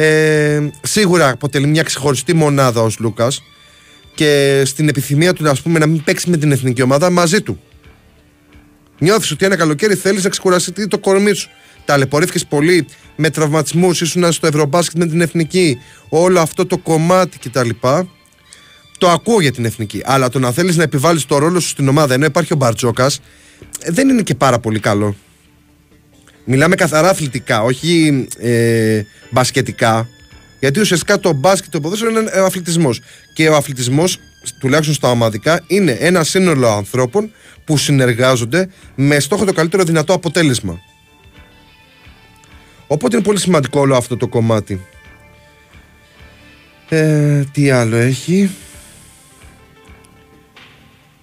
Ε, 0.00 0.68
σίγουρα 0.82 1.28
αποτελεί 1.28 1.66
μια 1.66 1.82
ξεχωριστή 1.82 2.34
μονάδα 2.34 2.80
ο 2.82 2.88
Λούκας 2.98 3.42
και 4.14 4.62
στην 4.64 4.88
επιθυμία 4.88 5.32
του 5.32 5.48
ας 5.48 5.62
πούμε, 5.62 5.78
να 5.78 5.86
μην 5.86 6.04
παίξει 6.04 6.30
με 6.30 6.36
την 6.36 6.52
εθνική 6.52 6.82
ομάδα 6.82 7.10
μαζί 7.10 7.42
του. 7.42 7.60
Νιώθεις 8.98 9.30
ότι 9.30 9.44
ένα 9.44 9.56
καλοκαίρι 9.56 9.94
θέλεις 9.94 10.24
να 10.24 10.30
ξεκουραστεί 10.30 10.88
το 10.88 10.98
κορμί 10.98 11.32
σου. 11.32 11.48
Ταλαιπωρήθηκες 11.84 12.46
πολύ 12.46 12.86
με 13.16 13.30
τραυματισμούς, 13.30 14.00
ήσουν 14.00 14.32
στο 14.32 14.46
Ευρωμπάσκετ 14.46 14.98
με 14.98 15.06
την 15.06 15.20
εθνική, 15.20 15.78
όλο 16.08 16.40
αυτό 16.40 16.66
το 16.66 16.78
κομμάτι 16.78 17.38
κτλ. 17.38 17.70
Το 18.98 19.08
ακούω 19.08 19.40
για 19.40 19.52
την 19.52 19.64
εθνική. 19.64 20.02
Αλλά 20.04 20.28
το 20.28 20.38
να 20.38 20.52
θέλεις 20.52 20.76
να 20.76 20.82
επιβάλλεις 20.82 21.26
το 21.26 21.38
ρόλο 21.38 21.60
σου 21.60 21.68
στην 21.68 21.88
ομάδα 21.88 22.14
ενώ 22.14 22.24
υπάρχει 22.24 22.52
ο 22.52 22.56
Μπαρτζόκας, 22.56 23.20
δεν 23.86 24.08
είναι 24.08 24.22
και 24.22 24.34
πάρα 24.34 24.58
πολύ 24.58 24.80
καλό. 24.80 25.16
Μιλάμε 26.50 26.74
καθαρά 26.74 27.08
αθλητικά, 27.08 27.62
όχι 27.62 28.26
ε, 28.38 29.02
μπασκετικά. 29.30 30.08
Γιατί 30.60 30.80
ουσιαστικά 30.80 31.20
το 31.20 31.32
μπάσκετ, 31.32 31.70
το 31.70 31.80
ποδόσφαιρο 31.80 32.10
είναι 32.10 32.30
ο 32.40 32.44
αθλητισμός. 32.44 33.00
Και 33.32 33.48
ο 33.48 33.56
αθλητισμός, 33.56 34.18
τουλάχιστον 34.60 34.94
στα 34.94 35.10
ομαδικά, 35.10 35.64
είναι 35.66 35.92
ένα 35.92 36.24
σύνολο 36.24 36.68
ανθρώπων 36.68 37.30
που 37.64 37.76
συνεργάζονται 37.76 38.68
με 38.94 39.20
στόχο 39.20 39.44
το 39.44 39.52
καλύτερο 39.52 39.82
δυνατό 39.82 40.12
αποτέλεσμα. 40.12 40.80
Οπότε 42.86 43.16
είναι 43.16 43.24
πολύ 43.24 43.38
σημαντικό 43.38 43.80
όλο 43.80 43.96
αυτό 43.96 44.16
το 44.16 44.28
κομμάτι. 44.28 44.80
Ε, 46.88 47.44
τι 47.52 47.70
άλλο 47.70 47.96
έχει; 47.96 48.50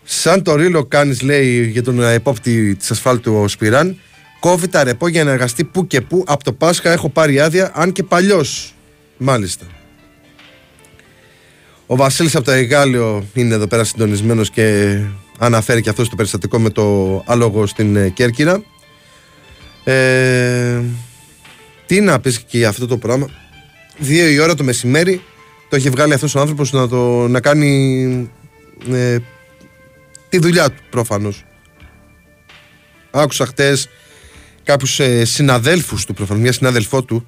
Σαν 0.04 0.44
το 0.44 0.56
ρίλο 0.56 0.86
κάνεις, 0.86 1.22
λέει 1.22 1.66
για 1.68 1.84
τον 1.84 2.04
επόπτη 2.04 2.76
της 2.76 2.92
ασφάλτου 2.92 3.34
ο 3.36 3.48
Σπυράν, 3.48 3.98
κόβει 4.46 4.68
τα 4.68 4.84
ρεπό 4.84 5.08
για 5.08 5.24
να 5.24 5.32
εργαστεί 5.32 5.64
που 5.64 5.88
και 5.88 6.02
που. 6.02 6.24
Από 6.28 6.44
το 6.44 6.54
Πάσχα 6.54 6.92
έχω 6.92 7.10
πάρει 7.10 7.40
άδεια, 7.40 7.72
αν 7.76 7.92
και 7.92 8.04
παλιός. 8.04 8.74
Μάλιστα. 9.18 9.66
Ο 11.86 11.96
Βασίλης 11.96 12.36
από 12.36 12.46
το 12.46 12.52
Εγάλιο 12.52 13.26
είναι 13.34 13.54
εδώ 13.54 13.68
πέρα 13.68 13.84
συντονισμένος 13.84 14.50
και 14.50 15.00
αναφέρει 15.38 15.82
και 15.82 15.90
αυτός 15.90 16.10
το 16.10 16.16
περιστατικό 16.16 16.60
με 16.60 16.70
το 16.70 17.24
άλογο 17.26 17.66
στην 17.68 17.96
ε, 17.96 18.10
Κέρκυρα. 18.10 18.64
Ε, 19.84 20.82
τι 21.86 22.02
να 22.02 22.20
πεις 22.20 22.40
και 22.40 22.58
για 22.58 22.70
αυτό 22.70 22.88
το 22.88 22.98
πράγμα. 22.98 23.30
Δύο 23.98 24.28
η 24.28 24.40
ώρα 24.40 24.56
το 24.56 24.64
μεσημέρι 24.64 25.22
το 25.70 25.76
έχει 25.76 25.90
βγάλει 25.90 26.14
αυτός 26.14 26.36
ο 26.36 26.40
άνθρωπος 26.40 26.72
να, 26.72 26.88
το, 26.88 27.28
να 27.28 27.40
κάνει 27.40 28.30
ε, 28.92 29.18
τη 30.30 30.38
δουλειά 30.38 30.70
του 30.72 30.82
προφανώς. 30.90 31.44
Άκουσα 33.12 33.46
χτες 33.46 33.90
κάποιους 34.66 35.00
ε, 35.00 35.26
συναδέλφους 35.26 36.06
του 36.06 36.14
προφανώ, 36.14 36.40
μια 36.40 36.52
συνάδελφό 36.52 37.04
του, 37.04 37.28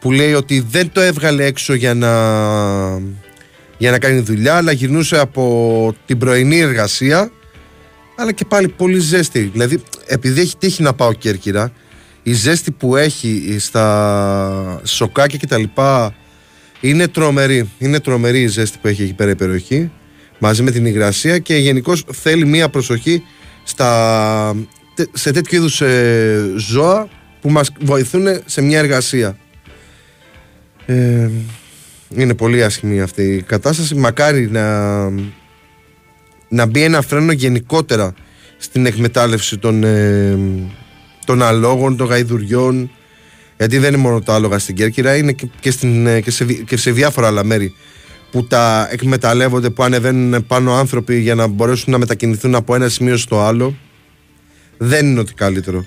που 0.00 0.12
λέει 0.12 0.32
ότι 0.32 0.60
δεν 0.70 0.92
το 0.92 1.00
έβγαλε 1.00 1.44
έξω 1.44 1.74
για 1.74 1.94
να, 1.94 2.10
για 3.78 3.90
να 3.90 3.98
κάνει 3.98 4.20
δουλειά, 4.20 4.56
αλλά 4.56 4.72
γυρνούσε 4.72 5.18
από 5.18 5.94
την 6.06 6.18
πρωινή 6.18 6.58
εργασία. 6.58 7.30
Αλλά 8.16 8.32
και 8.32 8.44
πάλι 8.44 8.68
πολύ 8.68 8.98
ζέστη. 8.98 9.40
Δηλαδή, 9.40 9.82
επειδή 10.06 10.40
έχει 10.40 10.56
τύχει 10.56 10.82
να 10.82 10.92
πάω 10.92 11.12
Κέρκυρα, 11.12 11.72
η 12.22 12.32
ζέστη 12.32 12.70
που 12.70 12.96
έχει 12.96 13.56
στα 13.58 14.80
σοκάκια 14.84 15.38
κτλ. 15.42 15.62
Είναι 16.80 17.08
τρομερή. 17.08 17.70
Είναι 17.78 18.00
τρομερή 18.00 18.40
η 18.40 18.46
ζέστη 18.46 18.78
που 18.80 18.88
έχει 18.88 19.02
εκεί 19.02 19.14
πέρα 19.14 19.30
η 19.30 19.34
περιοχή 19.34 19.90
μαζί 20.38 20.62
με 20.62 20.70
την 20.70 20.86
υγρασία 20.86 21.38
και 21.38 21.56
γενικώς 21.56 22.04
θέλει 22.12 22.46
μία 22.46 22.68
προσοχή 22.68 23.22
στα, 23.64 24.56
σε 25.12 25.30
τέτοιου 25.30 25.56
είδους 25.56 25.80
ε, 25.80 26.52
ζώα 26.56 27.08
που 27.40 27.50
μας 27.50 27.72
βοηθούν 27.80 28.26
σε 28.44 28.62
μια 28.62 28.78
εργασία. 28.78 29.36
Ε, 30.86 31.28
είναι 32.16 32.34
πολύ 32.34 32.64
άσχημη 32.64 33.00
αυτή 33.00 33.22
η 33.22 33.42
κατάσταση. 33.42 33.94
Μακάρι 33.94 34.50
να, 34.50 35.08
να 36.48 36.66
μπει 36.66 36.82
ένα 36.82 37.02
φρένο 37.02 37.32
γενικότερα 37.32 38.14
στην 38.56 38.86
εκμετάλλευση 38.86 39.58
των, 39.58 39.84
ε, 39.84 40.38
των 41.24 41.42
αλόγων, 41.42 41.96
των 41.96 42.06
γαϊδουριών 42.06 42.90
γιατί 43.60 43.78
δεν 43.78 43.92
είναι 43.92 44.02
μόνο 44.02 44.20
τα 44.20 44.34
άλογα 44.34 44.58
στην 44.58 44.74
Κέρκυρα 44.74 45.16
είναι 45.16 45.34
και, 45.60 45.70
στην, 45.70 46.06
ε, 46.06 46.20
και, 46.20 46.30
σε, 46.30 46.44
και 46.44 46.76
σε 46.76 46.90
διάφορα 46.90 47.26
άλλα 47.26 47.44
μέρη 47.44 47.74
που 48.30 48.46
τα 48.46 48.88
εκμεταλλεύονται, 48.90 49.70
που 49.70 49.82
ανεβαίνουν 49.82 50.46
πάνω 50.46 50.74
άνθρωποι 50.74 51.18
για 51.18 51.34
να 51.34 51.46
μπορέσουν 51.46 51.92
να 51.92 51.98
μετακινηθούν 51.98 52.54
από 52.54 52.74
ένα 52.74 52.88
σημείο 52.88 53.16
στο 53.16 53.40
άλλο 53.40 53.76
δεν 54.82 55.06
είναι 55.06 55.20
ότι 55.20 55.34
καλύτερο. 55.34 55.84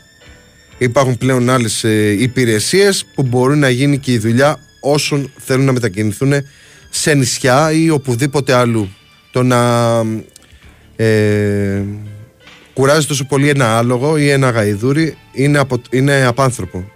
Υπάρχουν 0.78 1.18
πλέον 1.18 1.50
άλλες 1.50 1.84
υπηρεσίες 2.18 3.06
που 3.16 3.24
μπορούν 3.24 3.60
να 3.60 3.70
γίνει 3.70 3.98
και 3.98 4.12
η 4.12 4.18
δουλειά 4.18 4.60
όσων 4.82 5.32
θέλουν 5.38 5.66
να 5.66 5.72
μετακινηθούν 5.72 6.34
σε 6.90 7.14
νησιά 7.14 7.72
ή 7.72 7.90
οπουδήποτε 7.90 8.54
αλλού. 8.54 8.90
Το 9.32 9.44
να 9.44 10.02
ε, 10.96 11.82
κουράζει 12.74 13.08
τόσο 13.08 13.26
πολύ 13.26 13.50
ένα 13.50 13.78
άλογο 13.78 14.18
ή 14.18 14.30
ένα 14.30 14.50
γαϊδούρι 14.50 15.18
είναι, 15.32 15.58
απο, 15.58 15.82
είναι 15.90 16.26
απάνθρωπο. 16.26 16.92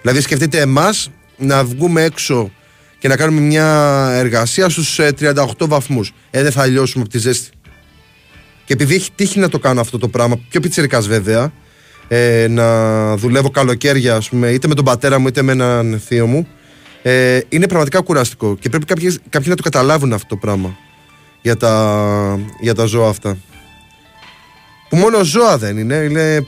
Δηλαδή 0.00 0.20
σκεφτείτε 0.20 0.60
εμάς 0.60 1.10
να 1.36 1.64
βγούμε 1.64 2.02
έξω 2.02 2.50
και 2.98 3.08
να 3.08 3.16
κάνουμε 3.16 3.40
μια 3.40 4.08
εργασία 4.12 4.68
στους 4.68 5.00
38 5.00 5.10
ε, 5.60 5.66
βαθμούς. 5.66 6.12
Ε, 6.30 6.42
δεν 6.42 6.52
θα 6.52 6.66
λιώσουμε 6.66 7.02
από 7.02 7.12
τη 7.12 7.18
ζέστη. 7.18 7.50
Και 8.72 8.82
επειδή 8.82 8.94
έχει 8.94 9.10
τύχει 9.14 9.38
να 9.38 9.48
το 9.48 9.58
κάνω 9.58 9.80
αυτό 9.80 9.98
το 9.98 10.08
πράγμα, 10.08 10.40
πιο 10.48 10.60
πιτσιρικάς 10.60 11.06
βέβαια, 11.06 11.52
ε, 12.08 12.46
να 12.50 13.16
δουλεύω 13.16 13.50
καλοκαίρια, 13.50 14.16
ας 14.16 14.28
πούμε, 14.28 14.48
είτε 14.48 14.68
με 14.68 14.74
τον 14.74 14.84
πατέρα 14.84 15.18
μου 15.18 15.26
είτε 15.26 15.42
με 15.42 15.52
έναν 15.52 16.00
θείο 16.06 16.26
μου, 16.26 16.46
ε, 17.02 17.40
είναι 17.48 17.66
πραγματικά 17.66 18.00
κουραστικό. 18.00 18.56
Και 18.60 18.68
πρέπει 18.68 18.84
κάποιοι, 18.84 19.18
κάποιοι 19.28 19.46
να 19.50 19.56
το 19.56 19.62
καταλάβουν 19.62 20.12
αυτό 20.12 20.26
το 20.28 20.36
πράγμα 20.36 20.76
για 21.42 21.56
τα, 21.56 22.40
για 22.60 22.74
τα 22.74 22.84
ζώα 22.84 23.08
αυτά. 23.08 23.36
Που 24.88 24.96
μόνο 24.96 25.24
ζώα 25.24 25.58
δεν 25.58 25.78
είναι, 25.78 25.94
είναι 25.94 26.46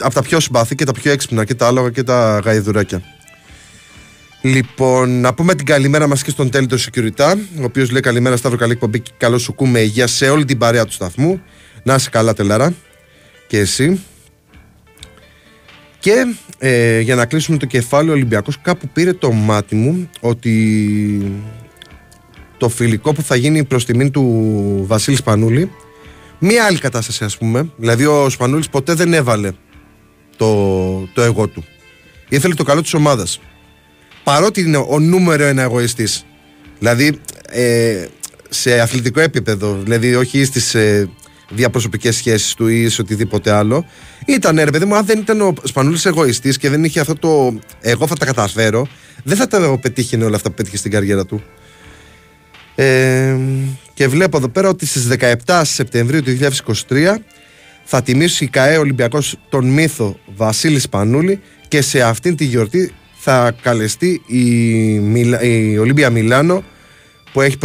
από 0.00 0.14
τα 0.14 0.22
πιο 0.22 0.40
συμπαθή 0.40 0.74
και 0.74 0.84
τα 0.84 0.92
πιο 0.92 1.12
έξυπνα 1.12 1.44
και 1.44 1.54
τα 1.54 1.66
άλογα 1.66 1.90
και 1.90 2.02
τα 2.02 2.40
γαϊδουράκια. 2.44 3.02
Λοιπόν, 4.40 5.20
να 5.20 5.34
πούμε 5.34 5.54
την 5.54 5.66
καλημέρα 5.66 6.06
μας 6.06 6.22
και 6.22 6.30
στον 6.30 6.50
τέλειο 6.50 6.68
του 6.68 6.80
Security, 6.80 7.34
ο 7.60 7.64
οποίος 7.64 7.90
λέει 7.90 8.00
καλημέρα 8.00 8.36
Σταύρο, 8.36 8.58
καλή 8.58 8.72
εκπομπή 8.72 9.00
και 9.00 9.10
καλό 9.16 9.38
σου 9.38 9.54
κούμε 9.54 9.80
υγεία 9.80 10.06
σε 10.06 10.28
όλη 10.28 10.44
την 10.44 10.58
παρέα 10.58 10.84
του 10.84 10.92
σταθμού. 10.92 11.40
Να 11.86 11.94
είσαι 11.94 12.10
καλά, 12.10 12.34
τελάρα. 12.34 12.74
Και 13.46 13.58
εσύ. 13.58 14.00
Και 15.98 16.34
ε, 16.58 17.00
για 17.00 17.14
να 17.14 17.26
κλείσουμε 17.26 17.58
το 17.58 17.66
κεφάλαιο, 17.66 18.12
ο 18.12 18.14
Ολυμπιακός 18.14 18.60
κάπου 18.60 18.88
πήρε 18.88 19.12
το 19.12 19.32
μάτι 19.32 19.74
μου 19.74 20.10
ότι 20.20 21.32
το 22.56 22.68
φιλικό 22.68 23.12
που 23.12 23.22
θα 23.22 23.36
γίνει 23.36 23.64
προς 23.64 23.84
τιμήν 23.84 24.10
του 24.10 24.84
Βασίλη 24.86 25.16
Σπανούλη, 25.16 25.70
μία 26.38 26.64
άλλη 26.64 26.78
κατάσταση, 26.78 27.24
ας 27.24 27.38
πούμε. 27.38 27.70
Δηλαδή, 27.76 28.04
ο 28.04 28.30
Σπανούλης 28.30 28.68
ποτέ 28.68 28.94
δεν 28.94 29.14
έβαλε 29.14 29.52
το, 30.36 31.08
το 31.14 31.22
εγώ 31.22 31.46
του. 31.46 31.64
Ήθελε 32.28 32.54
το 32.54 32.64
καλό 32.64 32.82
της 32.82 32.94
ομάδας. 32.94 33.40
Παρότι 34.24 34.60
είναι 34.60 34.84
ο 34.88 34.98
νούμερο 34.98 35.44
ένα 35.44 35.62
εγωιστής. 35.62 36.26
Δηλαδή, 36.78 37.20
ε, 37.48 38.06
σε 38.48 38.80
αθλητικό 38.80 39.20
επίπεδο, 39.20 39.78
δηλαδή 39.82 40.14
όχι 40.14 40.44
στις 40.44 40.74
ε, 40.74 41.10
διαπροσωπικέ 41.48 42.10
σχέσεις 42.10 42.54
του 42.54 42.68
ή 42.68 42.88
σε 42.88 43.00
οτιδήποτε 43.00 43.50
άλλο. 43.50 43.86
Ήταν 44.26 44.56
ρε 44.56 44.70
παιδί 44.70 44.84
μου, 44.84 44.96
αν 44.96 45.04
δεν 45.06 45.18
ήταν 45.18 45.40
ο 45.40 45.54
Σπανούλης 45.62 46.04
εγωιστής 46.04 46.58
και 46.58 46.70
δεν 46.70 46.84
είχε 46.84 47.00
αυτό 47.00 47.14
το 47.14 47.58
εγώ 47.80 48.06
θα 48.06 48.14
τα 48.14 48.24
καταφέρω, 48.24 48.86
δεν 49.22 49.36
θα 49.36 49.46
τα 49.46 49.78
πετύχει 49.78 50.22
όλα 50.22 50.36
αυτά 50.36 50.48
που 50.48 50.54
πέτυχε 50.54 50.76
στην 50.76 50.90
καριέρα 50.90 51.26
του. 51.26 51.42
Ε, 52.74 53.36
και 53.94 54.08
βλέπω 54.08 54.36
εδώ 54.36 54.48
πέρα 54.48 54.68
ότι 54.68 54.86
στις 54.86 55.08
17 55.44 55.60
Σεπτεμβρίου 55.64 56.22
του 56.22 56.38
2023 56.88 57.14
θα 57.84 58.02
τιμήσει 58.02 58.44
η 58.44 58.48
ΚαΕ 58.48 58.76
Ολυμπιακός 58.76 59.38
τον 59.48 59.66
μύθο 59.66 60.18
Βασίλη 60.36 60.80
Σπανούλη 60.80 61.40
και 61.68 61.82
σε 61.82 62.02
αυτήν 62.02 62.36
τη 62.36 62.44
γιορτή 62.44 62.92
θα 63.18 63.54
καλεστεί 63.62 64.22
η, 64.26 64.42
Μιλα... 64.98 65.42
η 65.42 65.78
Ολύμπια 65.78 66.10
Μιλάνο 66.10 66.64
που 67.32 67.40
έχει 67.40 67.58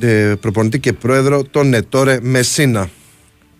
ε, 0.00 0.34
προπονητή 0.40 0.78
και 0.78 0.92
πρόεδρο 0.92 1.44
τον 1.44 1.68
Νετόρε 1.68 2.18
Μεσίνα. 2.22 2.90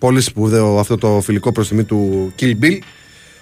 Πολύ 0.05 0.21
σπουδαίο 0.21 0.79
αυτό 0.79 0.97
το 0.97 1.21
φιλικό 1.21 1.53
προς 1.53 1.69
τιμή 1.69 1.85
του 1.85 2.33
Kill 2.41 2.53
Bill 2.63 2.79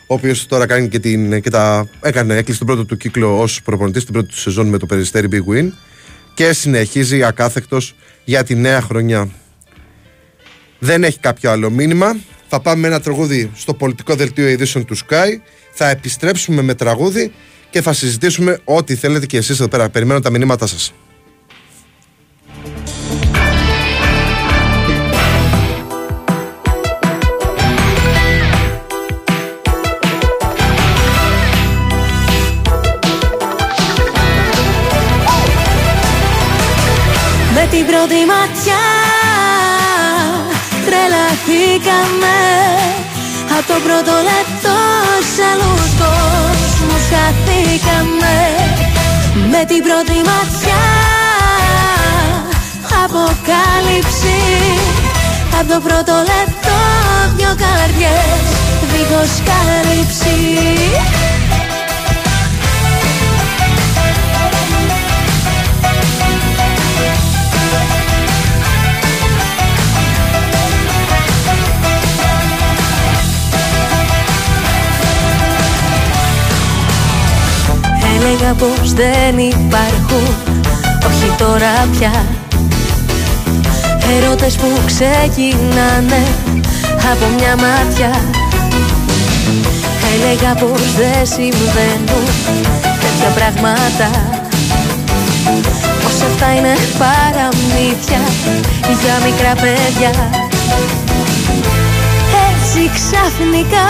ο 0.07 0.15
οποίος 0.15 0.47
τώρα 0.47 0.67
κάνει 0.67 0.89
και, 0.89 0.99
την, 0.99 1.41
και 1.41 1.51
τα, 1.51 1.89
έκανε, 2.03 2.37
έκλεισε 2.37 2.59
τον 2.59 2.67
πρώτο 2.67 2.85
του 2.85 2.97
κύκλο 2.97 3.41
ως 3.41 3.63
προπονητής 3.63 4.03
στην 4.03 4.15
πρώτη 4.15 4.29
του 4.29 4.39
σεζόν 4.39 4.67
με 4.67 4.79
το 4.79 4.87
περιστέρι 4.87 5.29
Big 5.33 5.53
Win 5.53 5.69
και 6.35 6.53
συνεχίζει 6.53 7.25
ακάθεκτος 7.25 7.95
για 8.25 8.45
τη 8.45 8.55
νέα 8.55 8.81
χρονιά. 8.81 9.29
Δεν 10.79 11.05
έχει 11.05 11.19
κάποιο 11.19 11.51
άλλο 11.51 11.71
μήνυμα. 11.71 12.17
Θα 12.49 12.61
πάμε 12.61 12.81
με 12.81 12.87
ένα 12.87 13.01
τραγούδι 13.01 13.51
στο 13.55 13.75
πολιτικό 13.75 14.15
δελτίο 14.15 14.49
ειδήσεων 14.49 14.85
του 14.85 14.97
Sky. 14.97 15.29
Θα 15.73 15.89
επιστρέψουμε 15.89 16.63
με 16.63 16.75
τραγούδι 16.75 17.33
και 17.71 17.83
θα 17.83 17.93
συζητήσουμε 17.93 18.59
ό,τι 18.65 18.95
θέλετε 18.95 19.27
και 19.27 19.37
εσείς 19.37 19.59
εδώ 19.61 19.69
πέρα. 19.69 19.89
Περιμένω 19.89 20.21
τα 20.21 20.31
μηνύματά 20.31 20.67
σας. 20.67 20.93
Πρώτη 38.07 38.25
ματιά. 38.33 38.85
Τρελαθήκαμε. 40.87 42.39
Από 43.57 43.67
το 43.73 43.79
πρώτο 43.87 44.15
λεπτό 44.31 44.77
σε 45.33 45.43
άλλους 45.53 45.91
κόσμους 46.03 47.05
χαθήκαμε. 47.13 48.37
Με 49.53 49.61
την 49.71 49.81
πρώτη 49.87 50.17
ματιά. 50.31 50.85
Αποκάλυψη. 53.03 54.41
Από 55.59 55.69
το 55.73 55.79
πρώτο 55.87 56.15
λεπτό 56.33 56.79
δυο 57.37 57.53
καρδιές. 57.63 58.47
Δίχως 58.91 59.33
κάλυψη 59.49 60.39
Έλεγα 78.25 78.55
πως 78.55 78.93
δεν 78.93 79.39
υπάρχουν. 79.39 80.35
Όχι 81.07 81.33
τώρα 81.39 81.89
πια. 81.99 82.25
Ερώτες 84.17 84.55
που 84.55 84.67
ξεκινάνε 84.87 86.23
Από 87.13 87.27
μια 87.37 87.57
μάτια. 87.57 88.11
Έλεγα 90.13 90.55
πως 90.55 90.83
δεν 90.97 91.27
συμβαίνουν 91.35 92.25
Τέτοια 92.83 93.31
πράγματα. 93.35 94.09
Πως 96.03 96.21
αυτά 96.29 96.49
είναι 96.57 96.75
παραμύθια 96.99 98.23
Για 99.03 99.17
μικρά 99.25 99.55
παιδιά. 99.63 100.13
Έτσι 102.51 102.91
ξαφνικά 102.95 103.87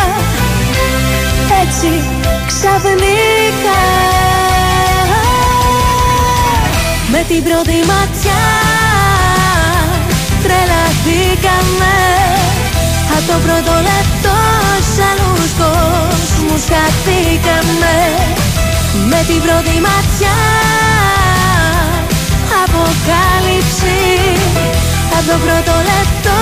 Έτσι 1.62 2.21
ξαφνικά. 2.54 3.80
Με 7.12 7.20
την 7.28 7.42
πρώτη 7.46 7.78
ματιά 7.90 8.44
τρελαθήκαμε. 10.44 11.96
Από 13.16 13.26
το 13.30 13.36
πρώτο 13.46 13.74
λεπτό 13.90 14.36
σ' 14.92 15.00
άλλους 15.10 15.50
κόσμους 15.60 16.62
χαθήκαμε. 16.72 17.96
Με 19.10 19.20
την 19.28 19.40
πρώτη 19.44 19.74
ματιά 19.86 20.38
αποκάλυψη. 22.62 24.00
Από 25.16 25.26
το 25.30 25.36
πρώτο 25.44 25.74
λεπτό 25.90 26.38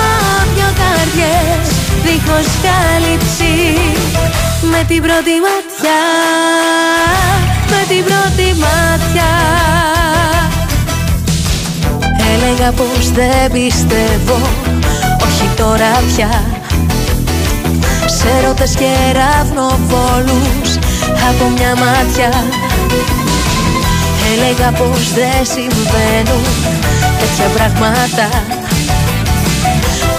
δυο 0.53 0.69
καρδιές 0.81 1.67
δίχως 2.03 2.47
κάλυψη 2.65 3.53
με 4.63 4.83
την 4.87 5.01
πρώτη 5.01 5.35
ματιά 5.45 6.01
Με 7.69 7.85
την 7.87 8.03
πρώτη 8.03 8.47
ματιά. 8.63 9.33
Έλεγα 12.33 12.71
πως 12.71 13.11
δεν 13.11 13.51
πιστεύω 13.51 14.39
Όχι 15.25 15.49
τώρα 15.55 15.91
πια. 16.15 16.43
Σε 18.05 18.47
ρωτές 18.47 18.75
και 18.75 18.91
ραυνοβόλους 19.13 20.69
Από 21.29 21.49
μια 21.55 21.75
μάτια. 21.75 22.43
Έλεγα 24.31 24.71
πως 24.71 25.13
δεν 25.13 25.45
συμβαίνουν 25.53 26.45
Τέτοια 27.19 27.45
πράγματα. 27.55 28.29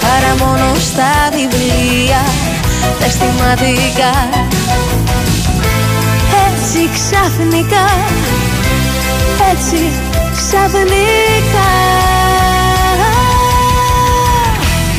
Παρά 0.00 0.44
μόνο 0.44 0.74
στα 0.74 1.12
βιβλία. 1.32 2.22
τα 2.22 2.51
αισθηματικά 3.04 4.12
έτσι 6.46 6.88
ξαφνικά 6.94 7.86
έτσι 9.50 9.92
ξαφνικά. 10.36 11.70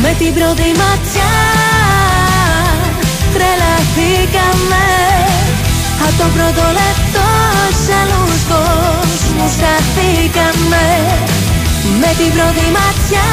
Με 0.02 0.16
την 0.20 0.34
πρώτη 0.34 0.68
ματιά 0.82 1.34
τρελαθήκαμε. 3.34 4.86
Από 6.06 6.18
το 6.18 6.28
πρώτο 6.36 6.66
λεπτό 6.80 7.28
σε 7.84 7.94
άλλους 8.02 8.42
κόσμους 8.52 9.54
χαθήκαμε 9.62 10.86
με 12.00 12.12
την 12.20 12.32
πρώτη 12.36 12.66
ματιά 12.78 13.30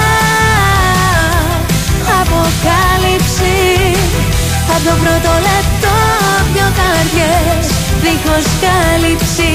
αποκάλυψη 2.20 3.56
από 4.74 4.82
το 4.88 4.94
πρώτο 5.02 5.32
λεπτό 5.48 5.94
δυο 6.52 6.68
καρδιές 6.78 7.66
δίχως 8.02 8.46
κάλυψη. 8.62 9.52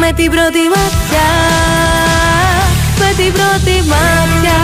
Με 0.00 0.12
την 0.12 0.30
πρώτη 0.34 0.62
ματιά 0.74 1.30
με 3.00 3.08
την 3.16 3.32
πρώτη 3.32 3.76
ματιά 3.92 4.62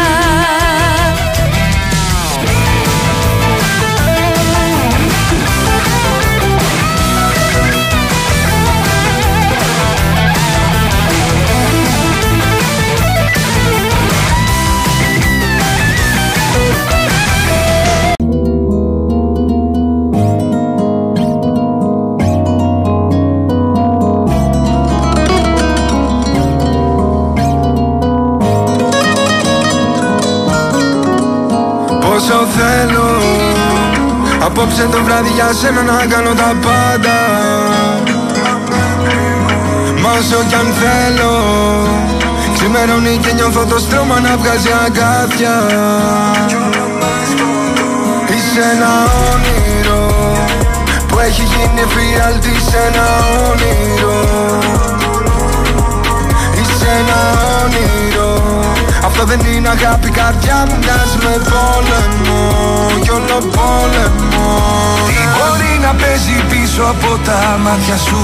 Απόψε 34.59 34.89
το 34.91 35.03
βράδυ 35.05 35.31
για 35.31 35.53
σένα 35.53 35.83
να 35.83 36.07
κάνω 36.07 36.35
τα 36.35 36.53
πάντα. 36.65 37.17
Μα 40.03 40.11
όσο 40.11 40.45
κι 40.49 40.55
αν 40.55 40.73
θέλω 40.81 41.33
Ξημερώνει 42.55 43.17
και 43.17 43.33
νιώθω 43.33 43.65
το 43.65 43.79
στρώμα 43.79 44.21
να 44.21 44.37
βγάζει 44.37 44.69
αγκάθια. 44.85 45.57
Είσαι 48.35 48.63
ένα 48.73 48.93
όνειρο 49.33 50.07
Που 51.09 51.19
έχει 51.19 51.43
γίνει 51.43 51.81
εφιάλτη 51.81 52.61
σε 52.61 52.77
ένα 52.89 53.07
όνειρο. 53.51 54.21
Είσαι 56.61 56.89
ένα 57.01 57.21
όνειρο 57.31 57.46
αυτό 59.07 59.25
δεν 59.25 59.41
είναι 59.53 59.69
αγάπη, 59.77 60.11
καρδιά 60.19 60.59
μου 60.69 60.77
μοιάζει 60.83 61.19
με 61.27 61.35
πόλεμο. 61.53 62.41
Κι 63.05 63.11
όλο 63.19 63.39
πόλεμο. 63.57 64.49
Τι 65.09 65.19
μπορεί 65.35 65.73
να 65.87 65.93
παίζει 66.01 66.37
πίσω 66.51 66.83
από 66.95 67.11
τα 67.27 67.41
μάτια 67.65 67.99
σου; 68.07 68.23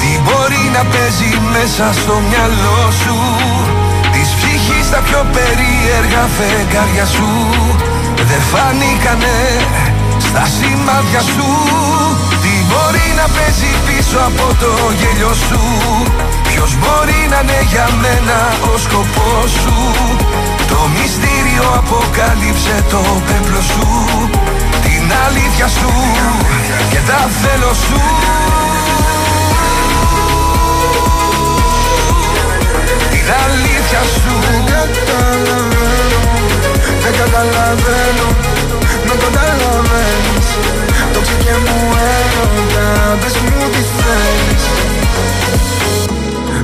Τι 0.00 0.10
μπορεί 0.24 0.62
να 0.76 0.82
παίζει 0.92 1.30
μέσα 1.54 1.86
στο 2.00 2.14
μυαλό 2.28 2.80
σου; 3.02 3.16
Της 4.12 4.28
ψυχής 4.38 4.86
τα 4.92 5.00
πιο 5.06 5.20
περίεργα 5.34 6.22
φεγγάρια 6.36 7.06
σου 7.14 7.30
Δεν 8.30 8.42
φάνηκανε 8.50 9.36
στα 10.26 10.44
σημάδια 10.56 11.22
σου. 11.32 11.48
Τι 12.42 12.52
μπορεί 12.68 13.06
να 13.20 13.26
παίζει 13.34 13.70
πίσω 13.86 14.18
από 14.28 14.46
το 14.62 14.72
γέλιο 14.98 15.32
σου; 15.46 15.62
Ποιος 16.56 16.74
μπορεί 16.80 17.20
να 17.30 17.40
είναι 17.42 17.60
για 17.72 17.88
μένα 18.02 18.38
ο 18.74 18.78
σκοπός 18.78 19.50
σου; 19.62 19.76
Το 20.72 20.78
μυστήριο 20.94 21.66
αποκάλυψε 21.80 22.84
το 22.90 23.02
πέπλο 23.26 23.60
σου. 23.72 23.86
Την 24.84 25.04
αλήθεια 25.26 25.68
σου 25.68 25.92
και 26.90 27.00
τα 27.08 27.20
θέλω 27.40 27.72
σου. 27.84 28.00
Την 33.12 33.26
αλήθεια 33.44 34.02
σου. 34.14 34.34
Δεν 34.72 34.88
καταλαβαίνω, 34.90 35.88
δεν 37.02 37.12
καταλαβαίνω 37.20 38.26
Με 39.06 39.14
καταλαβαίνεις. 39.24 40.48
Το 41.12 41.20
ψυχέ 41.20 41.56
μου 41.64 41.78
έρωτα, 42.16 43.16
πες 43.20 43.34
μου 43.44 43.70
τι 43.72 43.82
θέλεις 43.96 44.64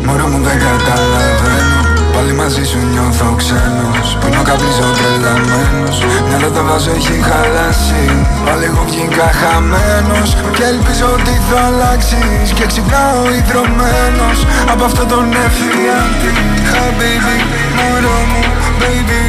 Μωρό 0.07 0.27
μου 0.33 0.41
δεν 0.47 0.59
καταλαβαίνω. 0.67 1.81
Πάλι 2.15 2.33
μαζί 2.41 2.65
σου 2.71 2.79
νιώθω 2.93 3.29
ξένος. 3.41 4.09
Πίνω 4.21 4.43
καπνίζω 4.49 4.89
τρελαμένος. 4.99 5.97
Μυαλό 6.29 6.49
το 6.57 6.63
βάζω 6.69 6.91
έχει 6.99 7.17
χαλάσει. 7.29 8.03
Πάλι 8.45 8.65
εγώ 8.71 8.83
βγήκα 8.89 9.29
χαμένος. 9.41 10.29
Και 10.57 10.65
ελπίζω 10.73 11.07
ότι 11.17 11.35
θα 11.49 11.61
αλλάξεις. 11.69 12.47
Και 12.57 12.65
ξυπνάω 12.67 13.23
ιδρωμένος 13.39 14.39
Από 14.73 14.85
αυτό 14.85 15.05
τον 15.13 15.27
εφιάλτη 15.45 16.33
Χαμπίμπι, 16.71 17.39
μωρό 17.77 18.19
μου 18.31 18.43
Baby, 18.81 19.23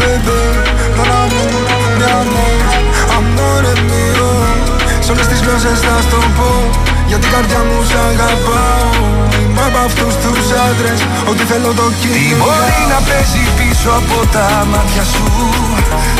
baby 0.00 0.40
Μωρό 0.96 1.22
μου, 1.32 1.44
mi 1.98 2.06
amor 2.20 2.60
Amore 3.16 3.74
mio 3.88 4.17
Σ' 5.08 5.10
όλες 5.10 5.28
τις 5.32 5.40
γλώσσες 5.44 5.78
θα 5.86 5.94
στο 6.06 6.20
πω 6.36 6.50
Για 7.10 7.18
την 7.22 7.30
καρδιά 7.34 7.60
μου 7.68 7.78
σ' 7.90 7.98
αγαπάω. 8.08 8.90
Είμαι 9.40 9.62
από 9.68 9.78
αυτούς 9.88 10.14
τους 10.22 10.46
άντρες 10.66 11.00
Ό,τι 11.30 11.42
θέλω 11.50 11.70
το 11.80 11.86
κυνηγάω 11.98 12.28
Τι 12.28 12.42
μπορεί 12.42 12.82
να 12.94 12.98
παίζει 13.08 13.42
πίσω 13.58 13.90
από 14.00 14.18
τα 14.34 14.48
μάτια 14.72 15.04
σου; 15.12 15.26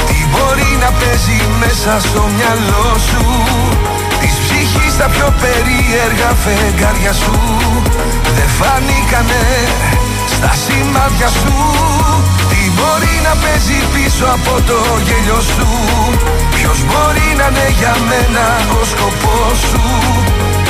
Τι 0.09 0.18
μπορεί 0.33 0.70
να 0.85 0.90
παίζει 1.01 1.38
μέσα 1.62 1.92
στο 2.07 2.22
μυαλό 2.37 2.88
σου; 3.09 3.24
Της 4.20 4.35
ψυχής 4.42 4.92
τα 5.01 5.07
πιο 5.14 5.29
περίεργα 5.42 6.31
φεγγάρια 6.44 7.12
σου. 7.22 7.37
Δεν 8.37 8.51
φάνηκανε 8.59 9.42
στα 10.35 10.53
σημάδια 10.62 11.31
σου. 11.38 11.55
Τι 12.16 12.17
μπορεί 12.79 13.14
να 13.27 13.33
παίζει 13.43 13.79
πίσω 13.95 14.27
από 14.37 14.55
το 14.69 14.79
γέλιο 15.07 15.41
σου. 15.55 15.69
Ποιος 16.55 16.79
μπορεί 16.88 17.29
να 17.41 17.47
είναι 17.51 17.67
για 17.79 17.95
μένα 18.09 18.47
ο 18.81 18.83
σκοπός 18.93 19.59
σου; 19.71 19.85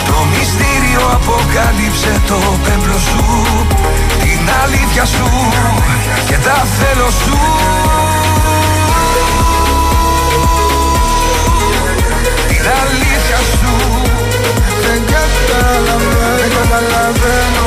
Το 0.09 0.17
μυστήριο 0.33 1.03
αποκάλυψε 1.17 2.13
το 2.31 2.39
πέμπλο 2.65 2.99
σου. 3.09 3.25
Την 4.23 4.43
αλήθεια 4.63 5.05
σου 5.15 5.29
και 6.29 6.37
τα 6.47 6.59
θέλω 6.77 7.11
σου. 7.23 7.39
Την 12.51 12.65
αλήθεια 12.83 13.41
σου. 13.57 13.73
Δεν 14.85 15.03
καταλαβαίνω, 15.15 16.09
δεν 16.39 16.51
καταλαβαίνω 16.57 17.65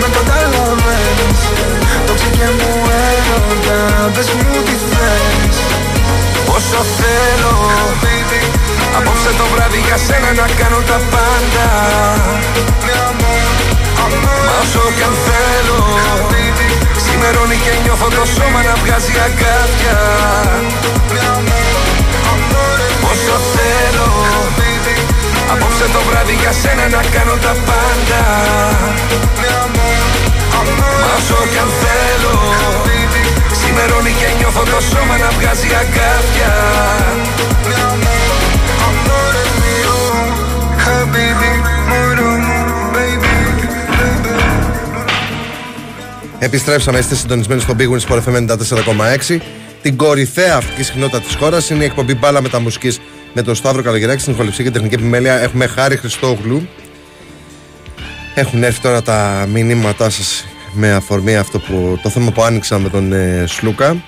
Με 0.00 0.06
καταλαβαίνεις 0.16 1.63
Το 2.06 2.14
ψυχέ 2.14 2.48
μου 2.58 2.70
έρωτα 3.10 4.10
Πες 4.14 4.28
μου 4.30 4.62
τι 4.66 4.76
θέλεις 4.90 5.58
Όσο 6.56 6.80
θέλω 6.98 7.54
Απόψε 8.96 9.30
το 9.38 9.44
βράδυ 9.54 9.80
για 9.86 9.96
σένα 10.06 10.30
να 10.40 10.46
κάνω 10.60 10.80
τα 10.90 10.98
πάντα. 11.12 11.68
Μα 14.46 14.54
όσο 14.62 14.80
κι 14.96 15.02
αν 15.08 15.14
θέλω 15.26 15.80
Σημερώνει 17.04 17.56
και 17.64 17.72
νιώθω 17.82 18.08
το 18.08 18.24
σώμα 18.34 18.60
να 18.68 18.74
βγάζει 18.82 19.12
αγκάθια. 19.26 19.98
Όσο 23.10 23.36
θέλω 23.54 24.08
Απόψε 25.52 25.86
το 25.92 26.00
βράδυ 26.08 26.34
για 26.40 26.52
σένα 26.52 26.84
να 26.96 27.02
κάνω 27.14 27.34
τα 27.44 27.54
πάντα 27.66 28.22
Μα 31.02 31.10
όσο 31.16 31.38
κι 31.52 31.58
αν 31.64 31.70
θέλω 31.82 32.36
Σημερώνει 33.60 34.12
και 34.20 34.28
νιώθω 34.38 34.62
το 34.72 34.80
σώμα 34.90 35.16
να 35.24 35.30
βγάζει 35.36 35.68
αγκάθια 35.80 36.52
Επιστρέψαμε, 46.38 46.98
είστε 46.98 47.14
συντονισμένοι 47.14 47.60
στο 47.60 47.74
Big 47.78 47.88
Wins 47.88 48.08
Sport 48.08 48.22
FM 48.22 48.56
94,6. 49.28 49.38
Την 49.82 49.96
κορυφαία 49.96 50.56
αυτική 50.56 50.82
συχνότητα 50.82 51.20
της 51.20 51.34
χώρας 51.34 51.70
είναι 51.70 51.82
η 51.82 51.86
εκπομπή 51.86 52.14
Μπάλα 52.14 52.42
Μεταμουσική 52.42 52.96
με 53.32 53.42
τον 53.42 53.54
Σταύρο 53.54 53.82
Καλογεράκη 53.82 54.20
στην 54.20 54.32
ηχοληψία 54.32 54.64
και 54.64 54.70
τεχνική 54.70 54.94
επιμέλεια. 54.94 55.40
Έχουμε 55.40 55.66
Χάρη 55.66 55.96
Χριστόγλου. 55.96 56.68
Έχουν 58.34 58.62
έρθει 58.62 58.80
τώρα 58.80 59.02
τα 59.02 59.46
μηνύματά 59.52 60.10
σας 60.10 60.46
με 60.74 60.92
αφορμή 60.92 61.36
αυτό 61.36 61.58
που, 61.58 61.98
το 62.02 62.08
θέμα 62.08 62.30
που 62.30 62.42
άνοιξα 62.42 62.78
με 62.78 62.88
τον 62.88 63.12
ε, 63.12 63.44
Σλούκα. 63.46 64.04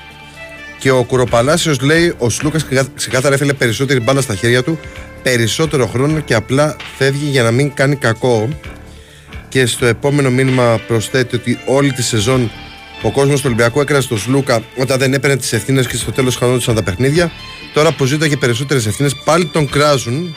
Και 0.79 0.90
ο 0.90 1.05
Κουροπαλάσιος 1.05 1.81
λέει: 1.81 2.14
Ο 2.18 2.31
Σλούκας 2.31 2.66
ξεκάθαρα 2.94 3.35
έφερε 3.35 3.52
περισσότερη 3.52 4.00
μπάλα 4.00 4.20
στα 4.20 4.35
χέρια 4.35 4.62
του, 4.62 4.79
περισσότερο 5.22 5.87
χρόνο 5.87 6.20
και 6.20 6.35
απλά 6.35 6.76
φεύγει 6.96 7.26
για 7.26 7.42
να 7.42 7.50
μην 7.50 7.74
κάνει 7.74 7.96
κακό. 7.96 8.48
Και 9.48 9.66
στο 9.66 9.87
επόμενο 9.87 10.31
μήνυμα 10.31 10.81
προσθέτει 10.87 11.37
ότι 11.37 11.59
όλη 11.66 11.92
τη 11.92 12.02
σεζόν 12.02 12.50
ο 13.02 13.11
κόσμος 13.11 13.37
του 13.37 13.42
Ολυμπιακού 13.46 13.81
έκρασε 13.81 14.09
τον 14.09 14.18
Σλούκα 14.18 14.62
όταν 14.76 14.98
δεν 14.98 15.14
έπαιρνε 15.14 15.37
τις 15.37 15.52
ευθύνες 15.52 15.87
και 15.87 15.96
στο 15.96 16.12
τέλος 16.12 16.37
χανόντουσαν 16.37 16.74
τα 16.74 16.83
παιχνίδια. 16.83 17.33
Τώρα 17.74 17.92
που 17.92 18.05
ζήταγε 18.05 18.37
περισσότερες 18.37 18.87
ευθύνες, 18.87 19.14
πάλι 19.24 19.46
τον 19.46 19.68
κράζουν. 19.68 20.37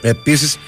Επίσης, 0.00 0.58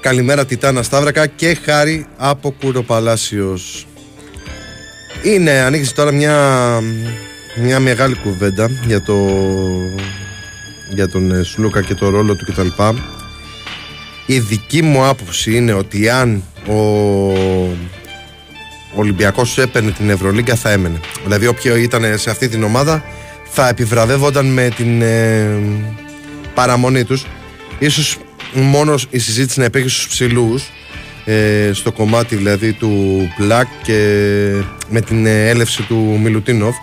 καλημέρα 0.00 0.46
Τιτάνα 0.46 0.82
Σταύρακα 0.82 1.26
και 1.26 1.58
χάρη 1.64 2.06
από 2.16 2.54
Κουροπαλάσιος. 2.60 3.86
Είναι, 5.26 5.50
ανοίξει 5.50 5.94
τώρα 5.94 6.12
μια, 6.12 6.80
μια 7.56 7.80
μεγάλη 7.80 8.14
κουβέντα 8.14 8.70
για, 8.86 9.02
το, 9.02 9.28
για 10.88 11.08
τον 11.08 11.30
ε, 11.30 11.42
Σλούκα 11.42 11.82
και 11.82 11.94
το 11.94 12.08
ρόλο 12.08 12.34
του 12.34 12.44
κτλ. 12.44 12.68
Η 14.26 14.38
δική 14.38 14.82
μου 14.82 15.04
άποψη 15.04 15.56
είναι 15.56 15.72
ότι 15.72 16.08
αν 16.08 16.42
ο 16.68 16.74
Ολυμπιακός 18.94 19.58
έπαιρνε 19.58 19.90
την 19.90 20.10
Ευρωλίγκα 20.10 20.54
θα 20.54 20.70
έμενε. 20.70 21.00
Δηλαδή 21.22 21.46
όποιο 21.46 21.76
ήταν 21.76 22.18
σε 22.18 22.30
αυτή 22.30 22.48
την 22.48 22.62
ομάδα 22.62 23.04
θα 23.44 23.68
επιβραβεύονταν 23.68 24.46
με 24.46 24.68
την 24.76 25.02
ε, 25.02 25.58
παραμονή 26.54 27.04
τους. 27.04 27.26
Ίσως 27.78 28.18
μόνος 28.52 29.06
η 29.10 29.18
συζήτηση 29.18 29.58
να 29.58 29.64
υπήρχε 29.64 29.88
στους 29.88 30.08
ψηλούς 30.08 30.70
ε, 31.28 31.70
στο 31.72 31.92
κομμάτι 31.92 32.36
δηλαδή 32.36 32.72
του 32.72 33.22
Πλακ 33.36 33.66
και 33.82 33.98
με 34.88 35.00
την 35.00 35.26
έλευση 35.26 35.82
του 35.82 36.18
Μιλουτίνοφ 36.22 36.76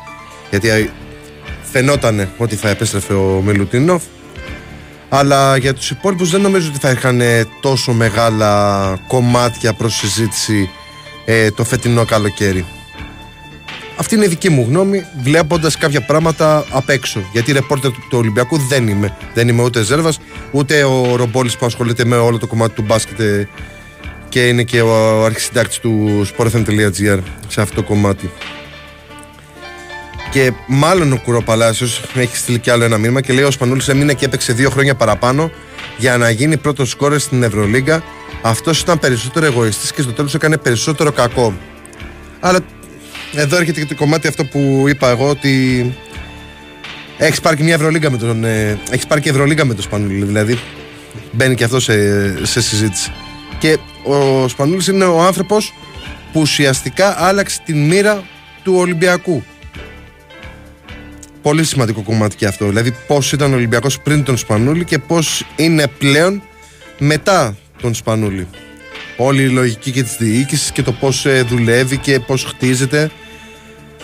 γιατί 0.50 0.92
φαινόταν 1.64 2.30
ότι 2.38 2.56
θα 2.56 2.70
επέστρεφε 2.70 3.14
ο 3.14 3.42
Μιλουτίνοφ 3.46 4.04
αλλά 5.10 5.58
για 5.58 5.74
τους 5.74 5.90
υπόλοιπους 5.90 6.30
δεν 6.30 6.42
νομίζω 6.42 6.68
ότι 6.70 6.80
θα 6.80 6.92
είχαν 6.92 7.22
τόσο 7.62 7.94
μεγάλα 7.94 9.00
κομμάτια 9.08 9.74
προς 9.74 9.96
συζήτηση 9.96 10.70
ε, 11.26 11.52
το 11.52 11.64
φετινό 11.64 12.06
καλοκαίρι. 12.06 12.66
Αυτή 13.98 14.16
είναι 14.16 14.26
η 14.26 14.28
δική 14.28 14.50
μου 14.50 14.66
γνώμη, 14.70 15.06
βλέποντας 15.24 15.78
κάποια 15.78 16.02
πράγματα 16.02 16.66
απ' 16.70 16.90
έξω. 16.90 17.22
Γιατί 17.32 17.52
ρεπόρτερ 17.52 17.92
του, 17.92 18.04
του 18.10 18.18
Ολυμπιακού 18.18 18.58
δεν 18.58 18.88
είμαι. 18.88 19.18
Δεν 19.34 19.48
είμαι 19.48 19.64
ούτε 19.64 19.84
Ζέρβας, 19.84 20.20
ούτε 20.52 20.84
ο 20.84 21.16
Ρομπόλης 21.16 21.58
που 21.58 21.66
ασχολείται 21.66 22.06
με 22.06 22.16
όλο 22.16 22.38
το 22.38 22.48
κομμάτι 22.48 22.74
του 22.74 22.82
μπάσκετ 22.82 23.20
ε, 23.20 23.48
και 24.34 24.48
είναι 24.48 24.64
και 24.64 24.82
ο 24.82 25.26
αρχισυντάκτης 25.26 25.80
του 25.80 26.26
sportfm.gr 26.36 27.20
σε 27.48 27.62
αυτό 27.62 27.76
το 27.76 27.84
κομμάτι. 27.84 28.30
Και 30.32 30.52
μάλλον 30.68 31.14
ο 31.14 31.18
Κουροπαλάσιος 31.24 32.02
έχει 32.16 32.38
στείλει 32.38 32.60
κι 32.60 32.70
άλλο 32.70 32.84
ένα 32.84 32.98
μήνυμα 32.98 33.22
και 33.22 33.34
λέει: 33.34 33.44
Ο 33.44 33.52
Σπανούλης 33.52 33.88
έμεινε 33.88 34.14
και 34.14 34.26
έπαιξε 34.26 34.54
δύο 34.54 34.70
χρόνια 34.70 34.96
παραπάνω 34.96 35.52
για 35.98 36.18
να 36.18 36.30
γίνει 36.30 36.58
πρώτος 36.58 36.90
σκόρε 36.90 37.20
στην 37.20 37.44
Ευρωλίγκα. 37.44 38.04
Αυτός 38.42 38.80
ήταν 38.80 39.00
περισσότερο 39.00 39.46
εγωιστής 39.46 39.94
και 39.94 40.02
στο 40.02 40.12
τέλος 40.12 40.34
έκανε 40.34 40.58
περισσότερο 40.58 41.12
κακό. 41.12 41.54
Αλλά 42.40 42.60
εδώ 43.34 43.58
έρχεται 43.58 43.80
και 43.80 43.86
το 43.86 43.96
κομμάτι 43.96 44.28
αυτό 44.28 44.46
που 44.46 44.86
είπα 44.88 45.10
εγώ 45.10 45.30
ότι 45.30 45.96
έχεις 47.18 47.42
πάρει 47.42 47.56
και 47.56 47.64
μια 47.64 47.74
Ευρωλίγκα 47.74 48.12
με 48.12 48.18
τον. 48.18 48.44
Ε, 48.44 48.80
έχεις 48.90 49.08
πάρει 49.08 49.22
και 49.22 49.30
Ευρωλίγκα 49.30 49.66
με 49.66 49.74
τον 49.74 49.84
Σπανούλη. 49.84 50.26
Δηλαδή 50.26 50.60
μπαίνει 51.32 51.56
και 51.56 51.64
αυτό 51.64 51.80
σε, 51.80 52.46
σε 52.46 52.62
συζήτηση. 52.62 53.12
Και 53.60 53.78
ο 54.04 54.48
Σπανούλης 54.48 54.88
είναι 54.88 55.06
ο 55.06 55.22
άνθρωπος 55.22 55.74
που 56.32 56.40
ουσιαστικά 56.40 57.16
άλλαξε 57.18 57.60
την 57.66 57.86
μοίρα 57.86 58.24
του 58.64 58.74
Ολυμπιακού. 58.76 59.44
Πολύ 61.42 61.64
σημαντικό 61.64 62.02
κομμάτι 62.02 62.36
και 62.36 62.46
αυτό. 62.46 62.66
Δηλαδή 62.66 62.96
πώς 63.08 63.32
ήταν 63.32 63.52
ο 63.52 63.56
Ολυμπιακός 63.56 64.00
πριν 64.00 64.24
τον 64.24 64.38
Σπανούλη 64.38 64.86
και 64.86 65.00
πώς 65.00 65.46
είναι 65.56 65.88
πλέον 65.98 66.42
μετά 66.98 67.58
τον 67.82 67.94
Σπανούλη. 67.94 68.48
Όλη 69.18 69.42
η 69.42 69.50
λογική 69.50 69.92
και 69.92 70.04
της 70.04 70.16
διοίκησης 70.18 70.72
και 70.72 70.82
το 70.82 70.92
πώς 70.92 71.26
ε, 71.26 71.42
δουλεύει 71.42 71.98
και 71.98 72.20
πώς 72.20 72.44
χτίζεται 72.44 73.12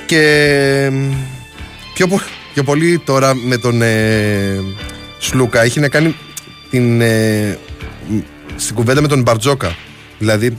και 0.05 0.91
πιο, 1.93 2.07
πιο 2.53 2.63
πολύ 2.63 2.99
τώρα 3.05 3.35
με 3.35 3.57
τον 3.57 3.81
ε, 3.81 4.59
Σλούκα 5.19 5.63
έχει 5.63 5.79
να 5.79 5.89
κάνει 5.89 6.15
την, 6.69 7.01
ε, 7.01 7.57
στην 8.55 8.75
κουβέντα 8.75 9.01
με 9.01 9.07
τον 9.07 9.21
Μπαρτζόκα. 9.21 9.75
Δηλαδή, 10.19 10.58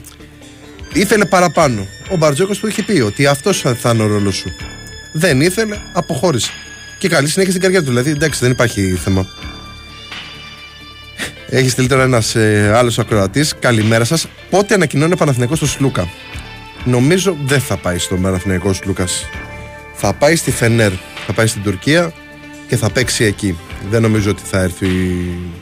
ήθελε 0.93 1.25
παραπάνω. 1.25 1.87
Ο 2.11 2.15
Μπαρτζόκα 2.15 2.53
του 2.53 2.67
είχε 2.67 2.83
πει 2.83 2.99
ότι 2.99 3.25
αυτός 3.25 3.65
θα 3.77 3.91
είναι 3.93 4.03
ο 4.03 4.07
ρόλος 4.07 4.35
σου. 4.35 4.51
Δεν 5.13 5.41
ήθελε, 5.41 5.77
αποχώρησε. 5.93 6.51
Και 6.99 7.07
καλή 7.07 7.27
συνέχεια 7.27 7.51
στην 7.51 7.61
καρδιά 7.63 7.81
του. 7.81 7.87
Δηλαδή, 7.87 8.09
εντάξει, 8.09 8.39
δεν 8.39 8.51
υπάρχει 8.51 8.99
θέμα. 9.03 9.27
Έχεις 11.49 11.71
στείλει 11.71 11.87
τώρα 11.87 12.03
ένας 12.03 12.35
ε, 12.35 12.71
άλλος 12.75 12.99
ακροατής. 12.99 13.55
Καλημέρα 13.59 14.03
σας. 14.03 14.27
Πότε 14.49 14.73
ανακοινώνει 14.73 15.13
ο 15.13 15.15
Παναθηναϊκός 15.15 15.57
στο 15.57 15.67
Σλούκα; 15.67 16.09
Νομίζω 16.85 17.37
δεν 17.45 17.59
θα 17.59 17.77
πάει 17.77 17.97
στο 17.97 18.15
Παναθηναϊκός 18.15 18.81
Λούκα. 18.85 19.07
Θα 19.93 20.13
πάει 20.13 20.35
στη 20.35 20.51
Φενέρ. 20.51 20.91
Θα 21.25 21.33
πάει 21.33 21.47
στην 21.47 21.63
Τουρκία 21.63 22.13
και 22.67 22.75
θα 22.75 22.91
παίξει 22.91 23.23
εκεί. 23.23 23.57
Δεν 23.89 24.01
νομίζω 24.01 24.29
ότι 24.29 24.41
θα 24.45 24.59
έρθει. 24.61 24.87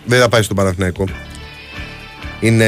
Δεν 0.05 0.19
θα 0.19 0.29
πάει 0.29 0.41
στον 0.41 0.55
Παναθηναϊκό. 0.55 1.05
Είναι. 2.39 2.65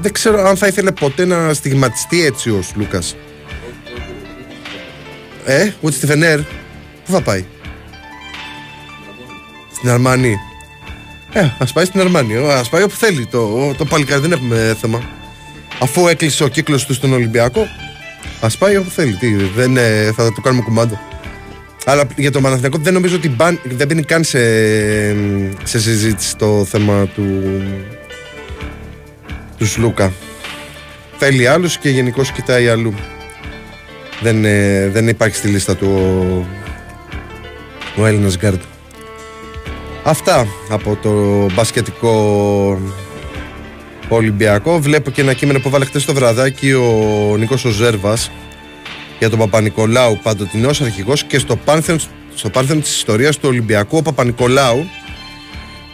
Δεν 0.00 0.12
ξέρω 0.12 0.48
αν 0.48 0.56
θα 0.56 0.66
ήθελε 0.66 0.90
ποτέ 0.90 1.24
να 1.24 1.54
στιγματιστεί 1.54 2.24
έτσι 2.24 2.50
ο 2.50 2.62
Λούκας. 2.74 3.16
Ε, 5.44 5.70
ούτε 5.80 5.96
στη 5.96 6.06
Φενέρ. 6.06 6.40
Πού 7.04 7.12
θα 7.12 7.20
πάει; 7.20 7.44
Στην 9.74 9.90
Αρμανή. 9.90 10.36
Ε, 11.32 11.50
ας 11.58 11.72
πάει 11.72 11.84
στην 11.84 12.00
Αρμανή. 12.00 12.36
Α 12.36 12.64
πάει 12.70 12.82
όπου 12.82 12.94
θέλει. 12.94 13.26
Το, 13.26 13.74
το 13.74 13.84
παλικάρι 13.84 14.20
δεν 14.20 14.32
έχουμε 14.32 14.76
θέμα. 14.80 15.02
Αφού 15.80 16.08
έκλεισε 16.08 16.44
ο 16.44 16.48
κύκλος 16.48 16.86
του 16.86 16.94
στον 16.94 17.12
Ολυμπιακό, 17.12 17.66
ας 18.40 18.58
πάει 18.58 18.76
όπου 18.76 18.90
θέλει. 18.90 19.12
Τι, 19.12 19.34
δεν, 19.34 19.76
ε, 19.76 20.12
θα 20.16 20.32
του 20.32 20.40
κάνουμε 20.40 20.62
κουμάντο. 20.62 20.98
Αλλά 21.88 22.06
για 22.16 22.30
το 22.30 22.40
Παναθηναϊκό 22.40 22.78
δεν 22.78 22.92
νομίζω 22.92 23.16
ότι 23.16 23.28
μπαν, 23.28 23.60
δεν 23.64 23.86
μπαίνει 23.86 24.02
καν 24.02 24.24
σε, 24.24 24.38
σε 25.64 25.80
συζήτηση 25.80 26.36
το 26.36 26.64
θέμα 26.64 27.06
του, 27.06 27.42
του 29.58 29.66
Σλούκα. 29.66 30.12
Θέλει 31.18 31.46
άλλους 31.46 31.78
και 31.78 31.88
γενικώς 31.88 32.32
κοιτάει 32.32 32.68
αλλού. 32.68 32.94
Δεν, 34.20 34.44
ε, 34.44 34.88
δεν 34.88 35.08
υπάρχει 35.08 35.36
στη 35.36 35.48
λίστα 35.48 35.76
του 35.76 35.86
ο, 37.96 38.02
ο 38.02 38.06
Έλληνας 38.06 38.36
Γκάρντ. 38.36 38.60
Αυτά 40.04 40.46
από 40.68 40.98
το 41.02 41.10
μπασκετικό 41.54 42.80
Ολυμπιακό. 44.08 44.80
Βλέπω 44.80 45.10
και 45.10 45.20
ένα 45.20 45.32
κείμενο 45.32 45.60
που 45.60 45.70
βάλε 45.70 45.84
χτες 45.84 46.04
το 46.04 46.14
βραδάκι 46.14 46.72
ο 46.72 47.34
Νίκος 47.38 47.64
ο 47.64 47.70
Ζέρβας 47.70 48.30
για 49.18 49.30
τον 49.30 49.38
Παπα-Νικολάου 49.38 50.18
παντοτινός 50.22 50.80
αρχηγός 50.80 51.24
και 51.24 51.38
στο 51.38 51.56
πάνθεν, 51.56 52.00
στο 52.34 52.50
πάνθεν 52.50 52.80
της 52.80 52.96
ιστορίας 52.96 53.36
του 53.36 53.48
Ολυμπιακού 53.48 53.96
ο 53.96 54.02
Παπα-Νικολάου 54.02 54.86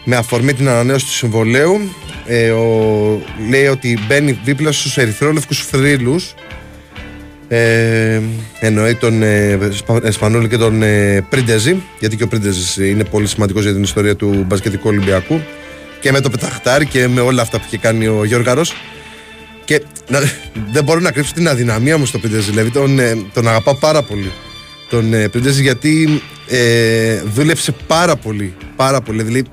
με 0.05 0.17
αφορμή 0.17 0.53
την 0.55 0.69
ανανέωση 0.69 1.05
του 1.05 1.13
συμβολέου 1.13 1.81
ε, 2.27 2.51
ο, 2.51 3.23
λέει 3.51 3.67
ότι 3.67 3.99
μπαίνει 4.07 4.39
δίπλα 4.45 4.73
στους 4.73 4.97
ερυθρόλευκους 4.97 5.67
θρύλους 5.67 6.35
ε, 7.49 8.21
εννοεί 8.61 8.95
τον 8.95 9.23
ε, 9.23 9.59
Σπανούλη 10.09 10.49
και 10.49 10.57
τον 10.57 10.83
ε, 10.83 11.27
Πρίντεζη 11.29 11.83
γιατί 11.99 12.17
και 12.17 12.23
ο 12.23 12.29
Πρίντεζης 12.29 12.77
είναι 12.77 13.05
πολύ 13.05 13.27
σημαντικός 13.27 13.63
για 13.63 13.73
την 13.73 13.83
ιστορία 13.83 14.17
του 14.17 14.45
μπασκετικού 14.47 14.89
Ολυμπιακού 14.89 15.41
και 16.01 16.13
με 16.13 16.21
το 16.21 16.31
πεταχτάρι 16.31 16.87
και 16.87 17.09
με 17.09 17.21
όλα 17.21 17.43
αυτά 17.43 17.59
που 17.59 17.65
έχει 17.67 17.79
κάνει 17.79 18.07
ο 18.07 18.25
Γιώργαρος 18.25 18.75
και 19.65 19.83
να, 20.09 20.21
δεν 20.73 20.85
μπορώ 20.85 21.01
να 21.01 21.11
κρύψω 21.11 21.33
την 21.35 21.49
αδυναμία 21.49 21.99
μου 21.99 22.07
στο 22.07 22.19
Πρίντεζ. 22.19 22.47
Δηλαδή 22.47 22.71
τον, 22.71 22.99
ε, 22.99 23.17
τον 23.33 23.49
αγαπάω 23.49 23.75
πάρα 23.75 24.03
πολύ. 24.03 24.33
Τον 24.91 25.15
ε, 25.15 25.31
γιατί 25.61 26.23
ε, 26.49 27.21
δούλεψε 27.21 27.75
πάρα 27.87 28.17
πολύ. 28.17 28.55
Πάρα 28.77 29.01
πολύ. 29.01 29.23
Δηλαδή 29.23 29.45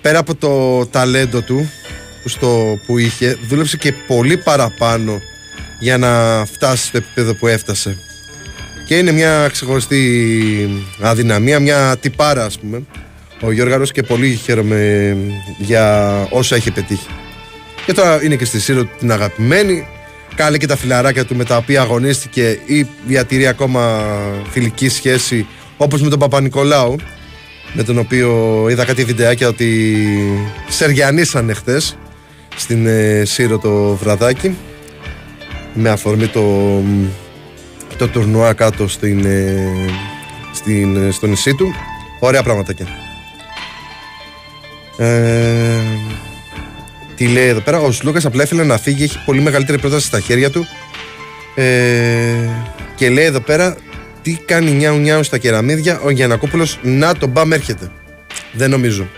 πέρα 0.00 0.18
από 0.18 0.34
το 0.34 0.86
ταλέντο 0.86 1.40
του 1.40 1.70
στο, 2.24 2.78
που 2.86 2.98
είχε, 2.98 3.38
δούλεψε 3.48 3.76
και 3.76 3.94
πολύ 4.06 4.36
παραπάνω 4.36 5.20
για 5.80 5.98
να 5.98 6.44
φτάσει 6.44 6.86
στο 6.86 6.96
επίπεδο 6.96 7.34
που 7.34 7.46
έφτασε. 7.46 7.96
Και 8.86 8.98
είναι 8.98 9.12
μια 9.12 9.48
ξεχωριστή 9.52 10.84
αδυναμία, 11.00 11.60
μια 11.60 11.96
τυπάρα 12.00 12.44
ας 12.44 12.58
πούμε. 12.58 12.82
Ο 13.40 13.52
Γιώργαρος 13.52 13.92
και 13.92 14.02
πολύ 14.02 14.34
χαίρομαι 14.34 15.16
για 15.58 16.26
όσα 16.30 16.56
έχει 16.56 16.70
πετύχει. 16.70 17.06
Και 17.86 17.92
τώρα 17.92 18.24
είναι 18.24 18.36
και 18.36 18.44
στη 18.44 18.60
Σύρο 18.60 18.84
την 18.84 19.12
αγαπημένη. 19.12 19.86
Κάλε 20.34 20.58
και 20.58 20.66
τα 20.66 20.76
φιλαράκια 20.76 21.24
του 21.24 21.36
με 21.36 21.44
τα 21.44 21.56
οποία 21.56 21.80
αγωνίστηκε 21.80 22.58
ή 22.66 22.86
διατηρεί 23.06 23.46
ακόμα 23.46 24.02
φιλική 24.50 24.88
σχέση 24.88 25.46
όπως 25.76 26.02
με 26.02 26.08
τον 26.08 26.18
Παπα-Νικολάου 26.18 26.96
με 27.72 27.82
τον 27.82 27.98
οποίο 27.98 28.66
είδα 28.70 28.84
κάτι 28.84 29.04
βιντεάκια 29.04 29.48
ότι 29.48 29.96
σεργιανίσανε 30.68 31.52
χτες 31.52 31.96
στην 32.56 32.86
ε, 32.86 33.22
Σύρο 33.24 33.58
το 33.58 33.94
βραδάκι 33.94 34.56
με 35.74 35.88
αφορμή 35.88 36.26
το, 36.26 36.80
το 37.96 38.08
τουρνουά 38.08 38.52
κάτω 38.52 38.88
στην, 38.88 39.24
ε, 39.24 39.68
στην, 40.52 40.96
ε, 40.96 41.10
στο 41.10 41.26
νησί 41.26 41.54
του. 41.54 41.74
Ωραία 42.20 42.42
πραγματάκια. 42.42 42.86
Ε, 44.96 45.80
τι 47.22 47.28
λέει 47.28 47.46
εδώ 47.46 47.60
πέρα, 47.60 47.78
ο 47.78 47.92
Σλούκα 47.92 48.20
απλά 48.24 48.42
ήθελε 48.42 48.64
να 48.64 48.78
φύγει, 48.78 49.02
έχει 49.04 49.18
πολύ 49.24 49.40
μεγαλύτερη 49.40 49.78
πρόταση 49.78 50.06
στα 50.06 50.20
χέρια 50.20 50.50
του. 50.50 50.66
Ε, 51.54 52.34
και 52.94 53.10
λέει 53.10 53.24
εδώ 53.24 53.40
πέρα, 53.40 53.76
τι 54.22 54.38
κάνει 54.46 54.70
νιάου 54.70 54.96
νιάου 54.98 55.22
στα 55.22 55.38
κεραμίδια, 55.38 56.00
ο 56.00 56.10
Γιανακόπουλος 56.10 56.78
να 56.82 57.14
τον 57.14 57.28
μπαμ 57.28 57.52
έρχεται. 57.52 57.90
Δεν 58.52 58.70
νομίζω. 58.70 59.08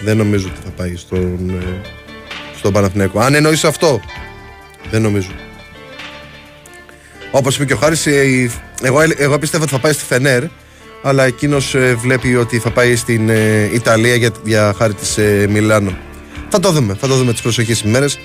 Δεν 0.00 0.16
νομίζω 0.16 0.46
ότι 0.46 0.58
θα 0.64 0.70
πάει 0.70 0.96
στον, 0.96 1.50
ε, 1.50 1.88
στον 2.56 2.72
Παναθηναϊκό. 2.72 3.20
Αν 3.20 3.34
εννοείς 3.34 3.64
αυτό, 3.64 4.00
δεν 4.90 5.02
νομίζω. 5.02 5.30
Όπως 7.30 7.54
είπε 7.54 7.64
και 7.64 7.72
ο 7.72 7.76
Χάρης, 7.76 8.06
ε, 8.06 8.50
εγώ, 8.82 9.00
εγώ 9.16 9.38
πιστεύω 9.38 9.62
ότι 9.62 9.72
θα 9.72 9.78
πάει 9.78 9.92
στη 9.92 10.04
Φενέρ, 10.04 10.42
αλλά 11.02 11.24
εκείνος 11.24 11.76
βλέπει 11.96 12.36
ότι 12.36 12.58
θα 12.58 12.70
πάει 12.70 12.96
στην 12.96 13.28
ε, 13.28 13.70
Ιταλία 13.72 14.14
για, 14.14 14.30
για 14.44 14.74
χάρη 14.78 14.94
της 14.94 15.18
ε, 15.18 15.46
Μιλάνο. 15.50 15.96
Θα 16.56 16.62
το 16.62 16.70
δούμε, 16.70 16.94
θα 16.94 17.08
το 17.08 17.16
δούμε 17.16 17.32
τις 17.32 17.42
προσεχείς 17.42 17.80
ημέρες 17.80 18.18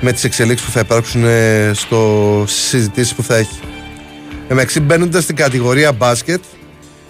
με 0.00 0.12
τις 0.12 0.24
εξελίξεις 0.24 0.66
που 0.66 0.72
θα 0.72 0.80
υπάρξουν 0.80 1.24
ε, 1.24 1.70
στο 1.74 2.44
συζητήσεις 2.46 3.14
που 3.14 3.22
θα 3.22 3.36
έχει. 3.36 3.58
Εμεξή 4.48 4.80
μπαίνοντας 4.80 5.22
στην 5.22 5.36
κατηγορία 5.36 5.92
μπάσκετ, 5.92 6.42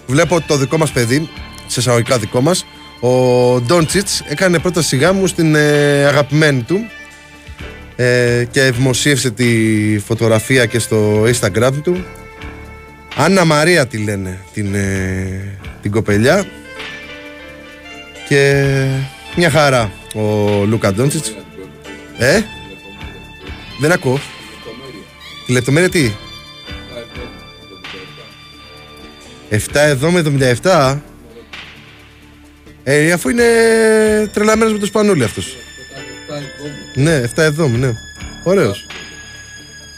βλέπω 0.07 0.35
ότι 0.35 0.47
το 0.47 0.55
δικό 0.55 0.77
μας 0.77 0.91
παιδί, 0.91 1.29
σε 1.67 1.79
εισαγωγικά 1.79 2.17
δικό 2.17 2.41
μας, 2.41 2.65
ο 2.99 3.09
Ντόντσιτς 3.61 4.23
έκανε 4.27 4.59
πρώτα 4.59 4.81
σιγά 4.81 5.13
μου 5.13 5.27
στην 5.27 5.55
ε, 5.55 6.05
αγαπημένη 6.05 6.61
του 6.61 6.79
ε, 7.95 8.45
και 8.51 8.71
δημοσίευσε 8.71 9.31
τη 9.31 9.47
φωτογραφία 10.05 10.65
και 10.65 10.79
στο 10.79 11.23
Instagram 11.23 11.71
του. 11.83 12.05
Άννα 13.15 13.45
Μαρία 13.45 13.87
τη 13.87 13.97
λένε 13.97 14.39
την, 14.53 14.75
ε, 14.75 15.59
την 15.81 15.91
κοπελιά 15.91 16.45
και 18.27 18.65
μια 19.35 19.49
χαρά 19.49 19.91
ο 20.15 20.21
Λούκα 20.65 20.93
Ντόντσιτς. 20.93 21.35
Ε, 22.17 22.41
δεν 23.79 23.91
ακούω. 23.91 24.19
Τη 25.45 25.51
λεπτομέρεια 25.51 25.89
τι; 25.89 26.11
7 29.51 29.57
εδώ 29.73 30.11
με 30.11 30.23
77 30.63 30.97
Ε, 32.83 33.11
αφού 33.11 33.29
είναι 33.29 33.43
τρελαμένος 34.33 34.73
με 34.73 34.79
το 34.79 34.85
σπανούλι 34.85 35.23
αυτός. 35.23 35.55
Ναι, 36.95 37.21
7 37.23 37.27
εδώ, 37.35 37.67
ναι. 37.67 37.91
Ωραίος. 38.43 38.85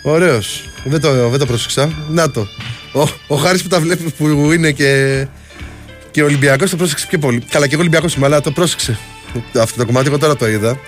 Ωραίος. 0.04 0.70
Δεν 0.84 1.02
το, 1.02 1.30
δεν 1.30 1.40
το 1.40 1.46
πρόσεξα. 1.46 2.06
Να 2.10 2.32
το. 2.32 2.48
Ο, 2.94 3.02
ο 3.28 3.36
Χάρης 3.36 3.64
που 3.64 3.68
τα 3.68 3.80
βλέπει 3.80 4.12
που 4.18 4.52
είναι 4.52 4.72
και 4.72 5.26
Και 6.12 6.22
ο 6.22 6.26
Ολυμπιακός 6.26 6.70
το 6.70 6.76
πρόσεξε 6.76 7.06
πιο 7.08 7.20
πολύ. 7.20 7.40
Καλά 7.50 7.66
και 7.66 7.74
εγώ 7.74 7.82
Ολυμπιακός 7.82 8.16
είμαι 8.16 8.26
αλλά 8.26 8.42
το 8.42 8.52
πρόσεξε 8.52 9.00
Αυτό 9.60 9.78
το 9.78 9.86
κομμάτι 9.86 10.08
εγώ 10.08 10.18
τώρα 10.18 10.36
το 10.36 10.48
είδα. 10.48 10.80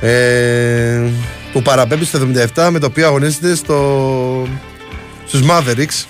Ε, 0.00 1.10
που 1.52 1.62
παραπέμπει 1.62 2.04
στο 2.04 2.28
77 2.54 2.68
με 2.70 2.78
το 2.78 2.86
οποίο 2.86 3.06
αγωνίζεται 3.06 3.54
στο, 3.54 4.48
στους 5.26 5.42
Mavericks. 5.48 6.04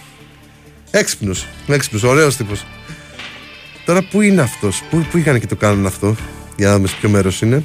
Έξυπνος, 0.90 1.46
έξυπνος, 1.66 2.02
ωραίος 2.02 2.36
τύπος. 2.36 2.64
Τώρα 3.84 4.02
που 4.10 4.20
είναι 4.20 4.40
αυτός 4.40 4.82
που, 4.90 5.06
που 5.10 5.18
είχαν 5.18 5.40
και 5.40 5.46
το 5.46 5.56
κάνουν 5.56 5.86
αυτό 5.86 6.16
για 6.56 6.68
να 6.68 6.74
δούμε 6.74 6.88
σε 6.88 6.94
ποιο 7.00 7.08
μέρος 7.08 7.40
είναι. 7.40 7.62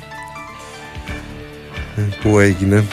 Ε, 1.98 2.02
που 2.22 2.40
έγινε. 2.40 2.84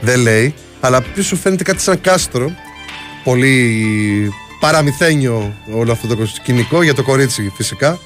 Δεν 0.00 0.20
λέει 0.20 0.54
αλλά 0.84 1.00
πίσω 1.00 1.36
φαίνεται 1.36 1.62
κάτι 1.62 1.82
σαν 1.82 2.00
κάστρο. 2.00 2.50
Πολύ 3.24 4.32
παραμυθένιο 4.60 5.54
όλο 5.72 5.92
αυτό 5.92 6.16
το 6.16 6.26
σκηνικό 6.26 6.82
για 6.82 6.94
το 6.94 7.02
κορίτσι 7.02 7.52
φυσικά 7.56 7.98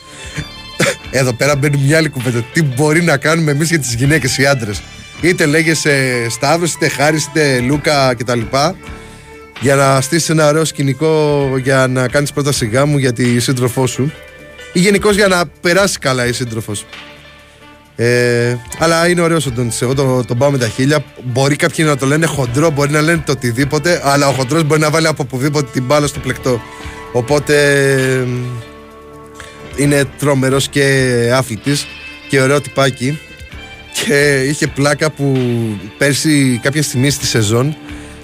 εδώ 1.10 1.32
πέρα 1.32 1.56
μπαίνει 1.56 1.76
μια 1.76 1.96
άλλη 1.96 2.08
κουβέντα. 2.08 2.44
Τι 2.52 2.62
μπορεί 2.62 3.02
να 3.02 3.16
κάνουμε 3.16 3.50
εμείς 3.50 3.68
για 3.68 3.78
τις 3.78 3.94
γυναίκες, 3.94 4.38
οι 4.38 4.46
άντρες; 4.46 4.82
Είτε 5.20 5.46
λέγεσαι 5.46 6.26
Σταύρο, 6.30 6.66
είτε 6.74 6.88
Χάρης, 6.88 7.24
είτε 7.24 7.60
Λούκα 7.60 8.14
κτλ. 8.14 8.40
Για 9.60 9.74
να 9.74 10.00
στήσεις 10.00 10.28
ένα 10.28 10.48
ωραίο 10.48 10.64
σκηνικό 10.64 11.48
για 11.62 11.86
να 11.86 12.08
κάνεις 12.08 12.32
πρώτα 12.32 12.52
σιγά 12.52 12.86
μου 12.86 12.98
για 12.98 13.12
τη 13.12 13.40
σύντροφό 13.40 13.86
σου. 13.86 14.12
Ή 14.72 14.80
γενικώς 14.80 15.14
για 15.16 15.28
να 15.28 15.46
περάσει 15.60 15.98
καλά 15.98 16.26
η 16.26 16.32
σύντροφό 16.32 16.74
σου. 16.74 16.86
Ε, 17.96 18.56
αλλά 18.78 19.08
είναι 19.08 19.20
ωραίο 19.20 19.38
ο 19.46 19.50
Ντόντι. 19.50 19.76
Εγώ 19.80 19.94
τον, 19.94 20.26
τον 20.26 20.38
πάω 20.38 20.50
με 20.50 20.58
τα 20.58 20.68
χίλια. 20.68 21.04
Μπορεί 21.24 21.56
κάποιοι 21.56 21.84
να 21.88 21.96
το 21.96 22.06
λένε 22.06 22.26
χοντρό, 22.26 22.70
μπορεί 22.70 22.90
να 22.90 23.00
λένε 23.00 23.22
το 23.26 23.32
οτιδήποτε, 23.32 24.00
αλλά 24.04 24.28
ο 24.28 24.32
χοντρός 24.32 24.64
μπορεί 24.64 24.80
να 24.80 24.90
βάλει 24.90 25.06
από 25.06 25.22
οπουδήποτε 25.22 25.68
την 25.72 25.84
μπάλα 25.84 26.06
στο 26.06 26.18
πλεκτό. 26.18 26.60
Οπότε 27.12 27.54
είναι 29.76 30.04
τρομερός 30.18 30.68
και 30.68 30.84
άθλητης 31.34 31.86
και 32.28 32.40
ωραίο 32.40 32.60
τυπάκι. 32.60 33.18
Και 33.92 34.44
είχε 34.48 34.66
πλάκα 34.66 35.10
που 35.10 35.36
πέρσι 35.98 36.60
κάποια 36.62 36.82
στιγμή 36.82 37.10
στη 37.10 37.26
σεζόν 37.26 37.76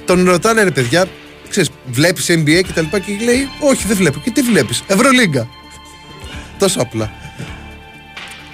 τον 0.05 0.25
ρωτάνε 0.25 0.63
ρε 0.63 0.71
παιδιά 0.71 1.07
ξέρεις, 1.49 1.71
βλέπεις 1.87 2.27
NBA 2.31 2.63
και 2.67 2.73
τα 2.75 2.81
λοιπά 2.81 2.99
και 2.99 3.13
λέει 3.25 3.49
όχι 3.61 3.87
δεν 3.87 3.97
βλέπω 3.97 4.21
και 4.25 4.31
τι 4.31 4.41
βλέπεις 4.43 4.83
Ευρωλίγκα 4.87 5.49
τόσο 6.59 6.81
απλά. 6.81 7.13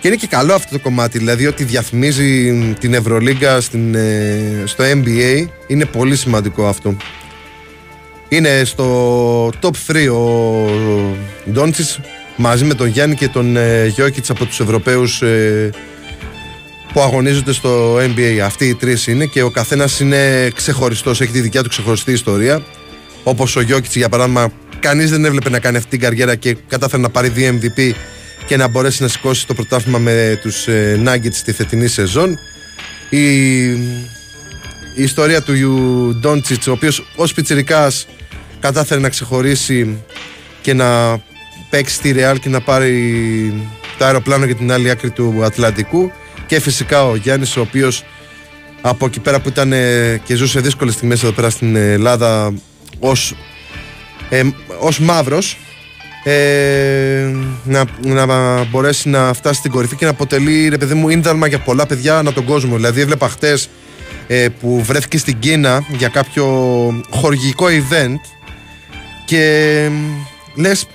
Και 0.00 0.08
είναι 0.08 0.16
και 0.16 0.26
καλό 0.26 0.54
αυτό 0.54 0.76
το 0.76 0.82
κομμάτι 0.82 1.18
δηλαδή 1.18 1.46
ότι 1.46 1.64
διαφημίζει 1.64 2.52
την 2.80 2.94
Ευρωλίγκα 2.94 3.60
στην, 3.60 3.94
ε, 3.94 4.62
στο 4.64 4.84
NBA 4.84 5.46
είναι 5.66 5.84
πολύ 5.84 6.16
σημαντικό 6.16 6.66
αυτό. 6.66 6.96
Είναι 8.28 8.64
στο 8.64 9.48
top 9.48 9.70
3 9.86 10.08
ο 10.08 11.50
Ντόντσις 11.50 12.00
μαζί 12.40 12.64
με 12.64 12.74
τον 12.74 12.86
Γιάννη 12.86 13.14
και 13.14 13.28
τον 13.28 13.56
ε, 13.56 13.86
Γιώκητς 13.86 14.30
από 14.30 14.44
τους 14.44 14.60
Ευρωπαίους 14.60 15.22
ε, 15.22 15.70
που 16.92 17.00
αγωνίζονται 17.00 17.52
στο 17.52 17.96
NBA. 17.96 18.38
Αυτοί 18.44 18.66
οι 18.66 18.74
τρεις 18.74 19.06
είναι 19.06 19.26
και 19.26 19.42
ο 19.42 19.50
καθένας 19.50 20.00
είναι 20.00 20.50
ξεχωριστός, 20.54 21.20
έχει 21.20 21.32
τη 21.32 21.40
δικιά 21.40 21.62
του 21.62 21.68
ξεχωριστή 21.68 22.12
ιστορία. 22.12 22.62
Όπως 23.22 23.56
ο 23.56 23.60
Γιώκητς 23.60 23.96
για 23.96 24.08
παράδειγμα, 24.08 24.52
κανείς 24.80 25.10
δεν 25.10 25.24
έβλεπε 25.24 25.50
να 25.50 25.58
κάνει 25.58 25.76
αυτή 25.76 25.90
την 25.90 26.00
καριέρα 26.00 26.34
και 26.34 26.56
κατάφερε 26.68 27.02
να 27.02 27.10
πάρει 27.10 27.28
δύο 27.28 27.58
MVP 27.60 27.92
και 28.46 28.56
να 28.56 28.68
μπορέσει 28.68 29.02
να 29.02 29.08
σηκώσει 29.08 29.46
το 29.46 29.54
πρωτάθλημα 29.54 29.98
με 29.98 30.38
τους 30.42 30.66
ε, 30.68 31.00
Nuggets 31.06 31.32
στη 31.32 31.52
φετινή 31.52 31.86
σεζόν. 31.88 32.38
Η, 33.10 33.64
η 34.96 35.02
ιστορία 35.02 35.42
του 35.42 35.54
Ντόντσιτς, 36.20 36.66
ο 36.66 36.72
οποίος 36.72 37.04
ως 37.16 37.34
πιτσιρικάς 37.34 38.06
κατάφερε 38.60 39.00
να 39.00 39.08
ξεχωρίσει 39.08 40.02
και 40.60 40.74
να 40.74 41.20
παίξει 41.70 41.94
στη 41.94 42.12
Ρεάλ 42.12 42.38
και 42.38 42.48
να 42.48 42.60
πάρει 42.60 43.52
το 43.98 44.04
αεροπλάνο 44.04 44.44
για 44.44 44.54
την 44.54 44.72
άλλη 44.72 44.90
άκρη 44.90 45.10
του 45.10 45.40
Ατλαντικού. 45.44 46.10
Και 46.46 46.60
φυσικά 46.60 47.04
ο 47.04 47.16
Γιάννης 47.16 47.56
ο 47.56 47.60
οποίος 47.60 48.04
από 48.80 49.06
εκεί 49.06 49.20
πέρα 49.20 49.40
που 49.40 49.48
ήταν 49.48 49.72
ε, 49.72 50.20
και 50.24 50.34
ζούσε 50.34 50.60
δύσκολες 50.60 50.94
στιγμές 50.94 51.22
εδώ 51.22 51.32
πέρα 51.32 51.50
στην 51.50 51.76
Ελλάδα 51.76 52.54
ως, 52.98 53.34
ε, 54.28 54.42
ως 54.78 54.98
μαύρος 54.98 55.58
ε, 56.24 57.34
να, 57.64 57.84
να 58.00 58.64
μπορέσει 58.64 59.08
να 59.08 59.32
φτάσει 59.32 59.58
στην 59.58 59.70
κορυφή 59.70 59.96
και 59.96 60.04
να 60.04 60.10
αποτελεί 60.10 60.68
ρε 60.68 60.78
παιδί 60.78 60.94
μου 60.94 61.08
ίνδαλμα 61.08 61.46
για 61.46 61.58
πολλά 61.58 61.86
παιδιά 61.86 62.18
ανά 62.18 62.32
τον 62.32 62.44
κόσμο. 62.44 62.76
Δηλαδή 62.76 63.00
έβλεπα 63.00 63.28
χτες 63.28 63.68
ε, 64.26 64.48
που 64.60 64.82
βρέθηκε 64.82 65.18
στην 65.18 65.38
Κίνα 65.38 65.84
για 65.88 66.08
κάποιο 66.08 66.46
χορηγικό 67.10 67.66
event 67.66 68.20
και 69.24 69.90
λες 70.54 70.86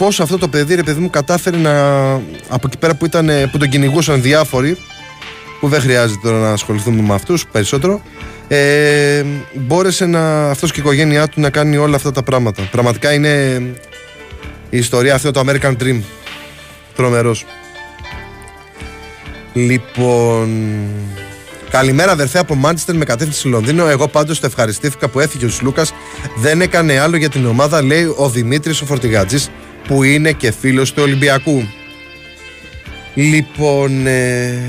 πώς 0.00 0.20
αυτό 0.20 0.38
το 0.38 0.48
παιδί, 0.48 0.74
ρε 0.74 0.82
παιδί 0.82 1.00
μου, 1.00 1.10
κατάφερε 1.10 1.56
να. 1.56 1.72
από 2.48 2.66
εκεί 2.66 2.78
πέρα 2.78 2.94
που, 2.94 3.04
ήταν, 3.04 3.30
που 3.52 3.58
τον 3.58 3.68
κυνηγούσαν 3.68 4.22
διάφοροι, 4.22 4.76
που 5.60 5.68
δεν 5.68 5.80
χρειάζεται 5.80 6.20
τώρα 6.22 6.38
να 6.38 6.50
ασχοληθούμε 6.50 7.02
με 7.02 7.14
αυτούς 7.14 7.46
περισσότερο, 7.46 8.02
ε, 8.48 9.24
μπόρεσε 9.54 10.06
να, 10.06 10.50
αυτός 10.50 10.72
και 10.72 10.80
η 10.80 10.82
οικογένειά 10.82 11.28
του 11.28 11.40
να 11.40 11.50
κάνει 11.50 11.76
όλα 11.76 11.96
αυτά 11.96 12.12
τα 12.12 12.22
πράγματα. 12.22 12.62
Πραγματικά 12.70 13.12
είναι 13.12 13.62
η 14.70 14.78
ιστορία 14.78 15.14
αυτή 15.14 15.30
το 15.30 15.42
American 15.46 15.76
Dream. 15.82 16.00
Τρομερός. 16.96 17.44
Λοιπόν. 19.52 20.78
Καλημέρα, 21.70 22.12
αδερφέ 22.12 22.38
από 22.38 22.54
Μάντσεστερ 22.54 22.96
με 22.96 23.04
κατεύθυνση 23.04 23.48
Λονδίνο. 23.48 23.88
Εγώ 23.88 24.08
πάντως 24.08 24.40
το 24.40 24.46
ευχαριστήθηκα 24.46 25.08
που 25.08 25.20
έφυγε 25.20 25.46
ο 25.46 25.50
Λούκας. 25.62 25.92
Δεν 26.36 26.60
έκανε 26.60 26.98
άλλο 26.98 27.16
για 27.16 27.28
την 27.28 27.46
ομάδα, 27.46 27.82
λέει 27.82 28.14
ο 28.16 28.28
Δημήτρης 28.28 28.80
ο 28.80 28.86
Φορτηγάτζης 28.86 29.50
που 29.86 30.02
είναι 30.02 30.32
και 30.32 30.50
φίλος 30.52 30.92
του 30.92 31.02
Ολυμπιακού. 31.02 31.68
Λοιπόν, 33.14 34.06
ε... 34.06 34.66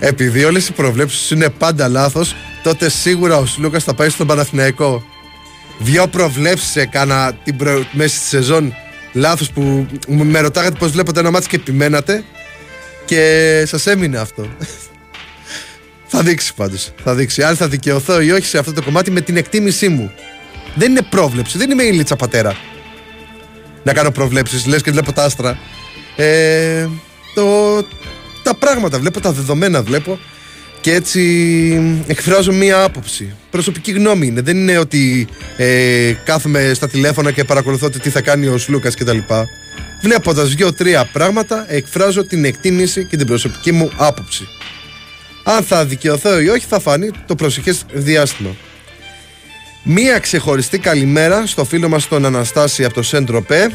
επειδή 0.00 0.44
όλες 0.44 0.68
οι 0.68 0.72
προβλέψεις 0.72 1.30
είναι 1.30 1.48
πάντα 1.48 1.88
λάθος, 1.88 2.34
τότε 2.62 2.88
σίγουρα 2.88 3.36
ο 3.36 3.46
Σλούκας 3.46 3.84
θα 3.84 3.94
πάει 3.94 4.08
στον 4.08 4.26
Παναθηναϊκό. 4.26 5.02
Δυο 5.78 6.06
προβλέψεις 6.06 6.76
έκανα 6.76 7.32
την 7.44 7.56
προ... 7.56 7.84
μέση 7.92 8.16
στη 8.16 8.26
σεζόν 8.26 8.74
λάθος 9.12 9.50
που 9.50 9.86
με 10.06 10.40
ρωτάγατε 10.40 10.76
πώς 10.78 10.90
βλέπετε 10.90 11.20
ένα 11.20 11.30
μάτι 11.30 11.46
και 11.46 11.56
επιμένατε 11.56 12.24
και 13.04 13.64
σας 13.66 13.86
έμεινε 13.86 14.18
αυτό. 14.18 14.48
Θα 16.14 16.22
δείξει 16.22 16.54
πάντως. 16.54 16.92
Θα 17.04 17.14
δείξει. 17.14 17.42
Αν 17.42 17.56
θα 17.56 17.68
δικαιωθώ 17.68 18.20
ή 18.20 18.30
όχι 18.30 18.46
σε 18.46 18.58
αυτό 18.58 18.72
το 18.72 18.82
κομμάτι 18.82 19.10
με 19.10 19.20
την 19.20 19.36
εκτίμησή 19.36 19.88
μου. 19.88 20.12
Δεν 20.74 20.90
είναι 20.90 21.02
πρόβλεψη, 21.02 21.58
δεν 21.58 21.70
είμαι 21.70 21.82
η 21.82 21.92
Λίτσα 21.92 22.16
πατέρα. 22.16 22.56
Να 23.82 23.92
κάνω 23.92 24.10
προβλέψεις, 24.10 24.66
λες 24.66 24.82
και 24.82 24.90
βλέπω 24.90 25.12
τα 25.12 25.24
άστρα. 25.24 25.58
Ε, 26.16 26.88
το, 27.34 27.42
τα 28.42 28.54
πράγματα 28.54 28.98
βλέπω, 28.98 29.20
τα 29.20 29.32
δεδομένα 29.32 29.82
βλέπω 29.82 30.18
και 30.80 30.94
έτσι 30.94 32.02
εκφράζω 32.06 32.52
μία 32.52 32.82
άποψη. 32.82 33.34
Προσωπική 33.50 33.92
γνώμη 33.92 34.26
είναι. 34.26 34.40
Δεν 34.40 34.56
είναι 34.56 34.78
ότι 34.78 35.26
ε, 35.56 36.12
κάθομαι 36.24 36.72
στα 36.74 36.88
τηλέφωνα 36.88 37.30
και 37.30 37.44
παρακολουθώ 37.44 37.90
τι 37.90 38.10
θα 38.10 38.20
κάνει 38.20 38.46
ο 38.46 38.58
Σλούκας 38.58 38.94
κτλ. 38.94 39.18
Βλέποντας 40.02 40.54
δύο-τρία 40.54 41.08
πράγματα, 41.12 41.66
εκφράζω 41.68 42.24
την 42.24 42.44
εκτίμηση 42.44 43.04
και 43.04 43.16
την 43.16 43.26
προσωπική 43.26 43.72
μου 43.72 43.90
άποψη. 43.96 44.48
Αν 45.44 45.62
θα 45.62 45.84
δικαιωθώ 45.84 46.40
ή 46.40 46.48
όχι, 46.48 46.66
θα 46.68 46.80
φανεί 46.80 47.10
το 47.26 47.34
προσεχές 47.34 47.84
διάστημα. 47.92 48.50
Μία 49.84 50.18
ξεχωριστή 50.18 50.78
καλημέρα 50.78 51.46
στο 51.46 51.64
φίλο 51.64 51.88
μας 51.88 52.08
τον 52.08 52.24
Αναστάση 52.24 52.84
από 52.84 52.94
το 52.94 53.02
Σέντρο 53.02 53.42
Πέ, 53.42 53.70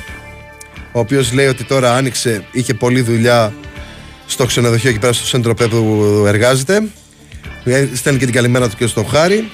ο 0.92 1.00
οποίος 1.00 1.34
λέει 1.34 1.48
ότι 1.48 1.64
τώρα 1.64 1.96
άνοιξε, 1.96 2.46
είχε 2.52 2.74
πολλή 2.74 3.02
δουλειά 3.02 3.54
στο 4.26 4.46
ξενοδοχείο 4.46 4.90
εκεί 4.90 5.00
πέρα 5.00 5.14
στο 5.14 5.26
Σέντρο 5.26 5.54
Πέ 5.54 5.68
που 5.68 6.24
εργάζεται. 6.28 6.88
Στέλνει 7.94 8.20
και 8.20 8.26
την 8.26 8.34
καλημέρα 8.34 8.70
του 8.70 8.76
και 8.76 8.88
στο 8.88 9.04
Χάρη. 9.04 9.50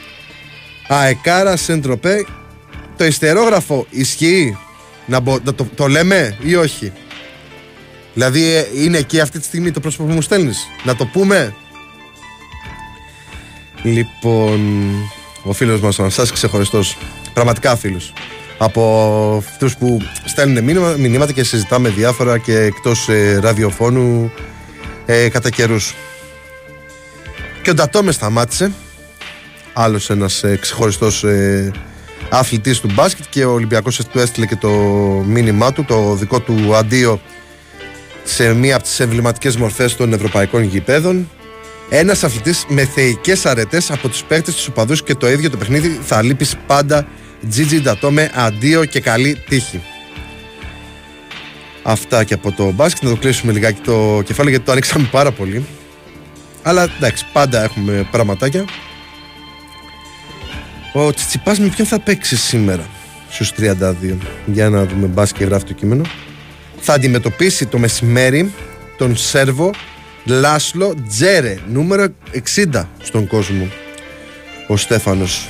Αεκάρα, 0.88 1.58
Σέντρο 1.58 1.98
Πέ. 1.98 2.26
Το 2.98 3.06
ιστερόγραφο 3.06 3.88
ισχύει 3.90 4.58
να, 5.06 5.20
μπο, 5.20 5.40
να 5.44 5.54
το, 5.54 5.68
το 5.76 5.88
λέμε 5.88 6.38
ή 6.44 6.56
όχι; 6.56 6.92
Δηλαδή 8.14 8.44
ε, 8.44 8.68
είναι 8.76 8.98
εκεί 8.98 9.20
αυτή 9.20 9.40
τη 9.40 9.46
στιγμή 9.46 9.72
το 9.72 9.80
πρόσωπο 9.80 10.04
που 10.04 10.14
μου 10.14 10.22
στέλνεις. 10.22 10.68
Να 10.84 10.96
το 10.96 11.06
πούμε; 11.06 11.56
Λοιπόν, 13.84 14.60
ο 15.44 15.54
φίλος 15.54 15.80
μας 15.80 16.00
ο 16.00 16.02
Αναστάσης 16.02 16.32
ξεχωριστός. 16.32 16.98
Πραγματικά 17.34 17.76
φίλος. 17.76 18.14
Από 18.58 19.44
αυτούς 19.48 19.76
που 19.76 20.02
στέλνουν 20.26 20.64
μήνυμα, 20.64 20.96
μηνύματα 20.98 21.32
και 21.32 21.44
συζητάμε 21.44 21.90
διάφορα 21.90 22.38
και 22.38 22.58
εκτός 22.58 23.10
ε, 23.10 23.40
ραδιοφώνου 23.42 24.32
ε, 25.06 25.30
κατά 25.30 25.50
καιρούς. 25.50 25.96
Και 27.62 27.70
ο 27.70 27.74
Ντατό 27.74 28.04
με 28.04 28.12
σταμάτησε. 28.12 28.72
Άλλος 29.74 30.10
ένας 30.10 30.44
ε, 30.44 30.58
ξεχωριστός 30.62 31.24
ε, 31.24 31.72
αθλητής 32.30 32.80
του 32.80 32.90
μπάσκετ 32.94 33.26
και 33.30 33.46
ο 33.46 33.52
Ολυμπιακός 33.52 34.02
του 34.12 34.20
έστειλε 34.20 34.46
και 34.46 34.56
το 34.56 34.70
μήνυμά 35.26 35.74
του, 35.74 35.86
το 35.86 36.16
δικό 36.16 36.40
του 36.40 36.76
αντίο 36.76 37.22
σε 38.24 38.54
μία 38.54 38.76
από 38.76 38.84
τις 38.84 39.00
εμβληματικές 39.00 39.56
μορφές 39.56 39.96
των 39.96 40.14
ευρωπαϊκών 40.14 40.64
γηπέδων. 40.64 41.30
Ένας 41.96 42.24
αθλητής 42.24 42.66
με 42.68 42.86
θεϊκές 42.86 43.46
αρετές 43.46 43.92
από 43.92 44.08
τους 44.08 44.24
παίκτες 44.24 44.56
τους 44.56 44.68
οπαδούς 44.68 45.04
και 45.04 45.16
το 45.16 45.30
ίδιο 45.30 45.50
το 45.50 45.58
παιχνίδι 45.58 46.00
θα 46.04 46.22
λείπεις 46.22 46.56
πάντα 46.68 47.08
Gigi 47.56 47.80
Ντατό 47.82 48.12
με 48.12 48.32
αντίο 48.34 48.86
και 48.86 49.00
καλή 49.00 49.38
τύχη. 49.50 49.82
Αυτά 51.84 52.24
και 52.24 52.34
από 52.34 52.52
το 52.52 52.72
μπάσκετ. 52.72 53.04
Να 53.04 53.10
το 53.10 53.16
κλείσουμε 53.16 53.52
λιγάκι 53.52 53.82
το 53.82 54.22
κεφάλι 54.26 54.50
γιατί 54.50 54.66
το 54.66 54.72
ανοίξαμε 54.72 55.08
πάρα 55.12 55.32
πολύ. 55.32 55.66
Αλλά 56.64 56.84
εντάξει, 56.98 57.26
πάντα 57.34 57.64
έχουμε 57.64 58.08
πραγματάκια. 58.12 58.66
Ο 60.94 61.14
Τσιτσιπάς 61.14 61.60
με 61.60 61.68
ποιον 61.68 61.88
θα 61.88 62.00
παίξει 62.00 62.38
σήμερα 62.38 62.86
στους 63.30 63.52
32. 63.58 64.18
Για 64.46 64.70
να 64.70 64.86
δούμε 64.86 65.08
μπάσκετ 65.08 65.48
γράφει 65.48 65.66
το 65.66 65.74
κείμενο. 65.74 66.04
Θα 66.80 66.94
αντιμετωπίσει 66.94 67.66
το 67.66 67.78
μεσημέρι 67.78 68.52
τον 68.98 69.16
Σέρβο 69.16 69.72
Λάσλο 70.26 70.96
Τζέρε, 71.08 71.58
νούμερο 71.68 72.08
60 72.56 72.88
στον 73.04 73.28
κόσμο. 73.28 73.68
Ο 74.68 74.78
Στέφανος. 74.78 75.48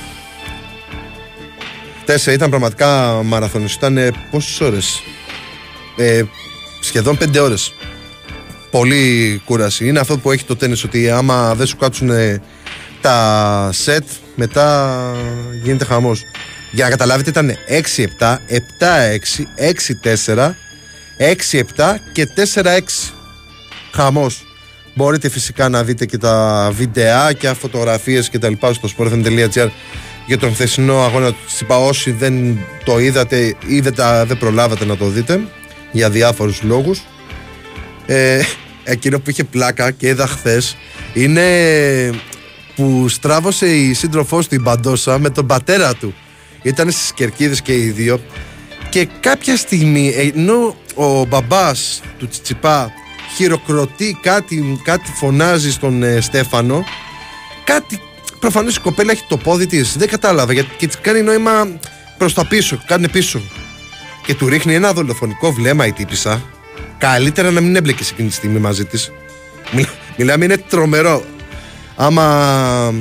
Τέσσερα 2.04 2.36
ήταν 2.36 2.50
πραγματικά 2.50 3.20
μαραθώνιος. 3.24 3.74
Ήταν 3.74 4.14
πόσες 4.30 4.60
ώρες; 4.60 5.02
Ε, 5.96 6.22
σχεδόν 6.80 7.16
5 7.16 7.40
ώρες. 7.40 7.72
Πολύ 8.70 9.42
κούραση. 9.44 9.88
Είναι 9.88 9.98
αυτό 9.98 10.18
που 10.18 10.30
έχει 10.30 10.44
το 10.44 10.56
τέννις 10.56 10.84
ότι 10.84 11.10
άμα 11.10 11.54
δεν 11.54 11.66
σου 11.66 11.76
κάτσουν 11.76 12.10
τα 13.00 13.70
σετ 13.72 14.04
μετά 14.34 14.96
γίνεται 15.62 15.84
χαμός. 15.84 16.22
Για 16.72 16.84
να 16.84 16.90
καταλάβετε 16.90 17.30
ήταν 17.30 17.56
6-7, 17.68 18.40
7-6, 18.48 19.46
6-4, 19.56 20.56
6-7 21.18 22.00
και 22.12 22.26
4-6. 22.26 23.12
Χαμός. 23.92 24.44
Μπορείτε 24.94 25.28
φυσικά 25.28 25.68
να 25.68 25.84
δείτε 25.84 26.06
και 26.06 26.18
τα 26.18 26.68
βιντεάκια, 26.72 27.54
φωτογραφίες 27.54 28.28
και 28.28 28.38
τα 28.38 28.48
λοιπά 28.48 28.72
στο 28.72 28.88
sportfm.gr 28.96 29.68
για 30.26 30.38
τον 30.38 30.52
χθεσινό 30.52 31.02
αγώνα 31.02 31.28
του. 31.28 31.38
Τσιπά 31.46 31.76
όσοι 31.78 32.10
δεν 32.10 32.58
το 32.84 32.98
είδατε 32.98 33.56
ή 33.66 33.80
δεν, 33.80 33.94
τα, 33.94 34.24
δεν 34.26 34.38
προλάβατε 34.38 34.84
να 34.84 34.96
το 34.96 35.06
δείτε 35.06 35.40
για 35.92 36.10
διάφορους 36.10 36.62
λόγους. 36.62 37.02
Ε, 38.06 38.40
εκείνο 38.84 39.20
που 39.20 39.30
είχε 39.30 39.44
πλάκα 39.44 39.90
και 39.90 40.08
είδα 40.08 40.26
χθες 40.26 40.76
είναι 41.14 41.44
που 42.74 43.08
στράβωσε 43.08 43.66
η 43.66 43.92
σύντροφός 43.92 44.48
του 44.48 44.54
η 44.54 44.58
Μπαντόσα 44.58 45.18
με 45.18 45.30
τον 45.30 45.46
πατέρα 45.46 45.94
του. 45.94 46.14
Ήταν 46.62 46.90
στις 46.90 47.12
κερκίδες 47.12 47.62
και 47.62 47.74
οι 47.74 47.90
δύο. 47.90 48.20
Και 48.88 49.08
κάποια 49.20 49.56
στιγμή 49.56 50.14
ενώ 50.34 50.76
ο 50.94 51.24
μπαμπάς 51.24 52.00
του 52.18 52.28
Τσιπά 52.42 52.92
χειροκροτεί 53.34 54.18
κάτι, 54.22 54.80
κάτι 54.82 55.10
φωνάζει 55.10 55.72
στον 55.72 56.02
ε, 56.02 56.20
Στέφανο 56.20 56.84
κάτι 57.64 58.00
προφανώς 58.38 58.76
η 58.76 58.80
κοπέλα 58.80 59.12
έχει 59.12 59.24
το 59.28 59.36
πόδι 59.36 59.66
της, 59.66 59.96
δεν 59.96 60.08
κατάλαβα 60.08 60.52
γιατί 60.52 60.68
και 60.76 60.86
της 60.86 60.98
κάνει 61.00 61.22
νόημα 61.22 61.68
προς 62.18 62.34
τα 62.34 62.46
πίσω, 62.46 62.82
κάνει 62.86 63.08
πίσω. 63.08 63.40
Και 64.26 64.34
του 64.34 64.48
ρίχνει 64.48 64.74
ένα 64.74 64.92
δολοφονικό 64.92 65.52
βλέμμα 65.52 65.86
η 65.86 65.92
τύπησα. 65.92 66.42
Καλύτερα 66.98 67.50
να 67.50 67.60
μην 67.60 67.76
έμπλεκε 67.76 68.04
εκείνη 68.12 68.28
τη 68.28 68.34
στιγμή 68.34 68.58
μαζί 68.58 68.84
της. 68.84 69.12
Μιλάμε, 70.16 70.44
είναι 70.44 70.56
τρομερό. 70.56 71.24
Άμα 71.96 72.94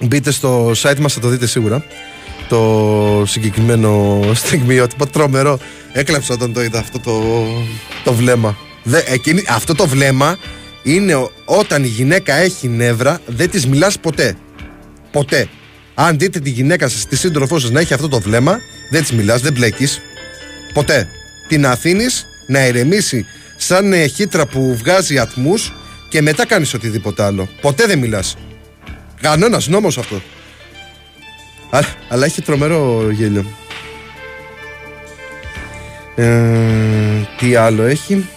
μπείτε 0.00 0.30
στο 0.30 0.70
site 0.70 0.98
μας 1.00 1.12
θα 1.12 1.20
το 1.20 1.28
δείτε 1.28 1.46
σίγουρα 1.46 1.84
το 2.48 3.22
συγκεκριμένο 3.26 4.20
στιγμιότυπο 4.34 5.06
τρομερό 5.06 5.58
έκλαψα 5.92 6.34
όταν 6.34 6.52
το 6.52 6.62
είδα 6.62 6.78
αυτό 6.78 6.98
το, 6.98 7.22
το 8.04 8.12
βλέμμα 8.12 8.56
Δε, 8.88 9.00
εκείνη, 9.06 9.44
αυτό 9.48 9.74
το 9.74 9.86
βλέμμα 9.86 10.38
είναι 10.82 11.14
όταν 11.44 11.84
η 11.84 11.86
γυναίκα 11.86 12.34
έχει 12.34 12.68
νεύρα 12.68 13.20
δεν 13.26 13.50
της 13.50 13.66
μιλάς 13.66 13.98
ποτέ 13.98 14.36
Ποτέ. 15.16 15.48
Αν 15.94 16.18
δείτε 16.18 16.40
τη 16.40 16.50
γυναίκα 16.50 16.88
σας, 16.88 17.06
τη 17.06 17.16
σύντροφό 17.16 17.58
σας 17.58 17.70
να 17.70 17.80
έχει 17.80 17.94
αυτό 17.94 18.08
το 18.08 18.20
βλέμμα, 18.20 18.58
δεν 18.90 19.00
της 19.02 19.12
μιλάς, 19.12 19.40
δεν 19.40 19.52
μπλέκεις. 19.52 20.00
Ποτέ. 20.72 21.08
Την 21.48 21.66
αφήνεις 21.66 22.26
να 22.46 22.66
ηρεμήσει 22.66 23.26
σαν 23.56 23.92
ε, 23.92 24.06
χύτρα 24.06 24.46
που 24.46 24.76
βγάζει 24.76 25.18
ατμούς 25.18 25.72
και 26.08 26.22
μετά 26.22 26.46
κάνεις 26.46 26.74
οτιδήποτε 26.74 27.22
άλλο. 27.22 27.48
Ποτέ 27.60 27.86
δεν 27.86 27.98
μιλάς. 27.98 28.36
Κανόνα 29.20 29.60
νόμος 29.66 29.98
αυτό. 29.98 30.22
Α, 31.70 31.80
αλλά 32.08 32.24
έχει 32.24 32.42
τρομερό 32.42 33.10
γέλιο. 33.10 33.46
Ε, 36.14 36.26
τι 37.38 37.54
άλλο 37.54 37.82
έχει; 37.82 38.28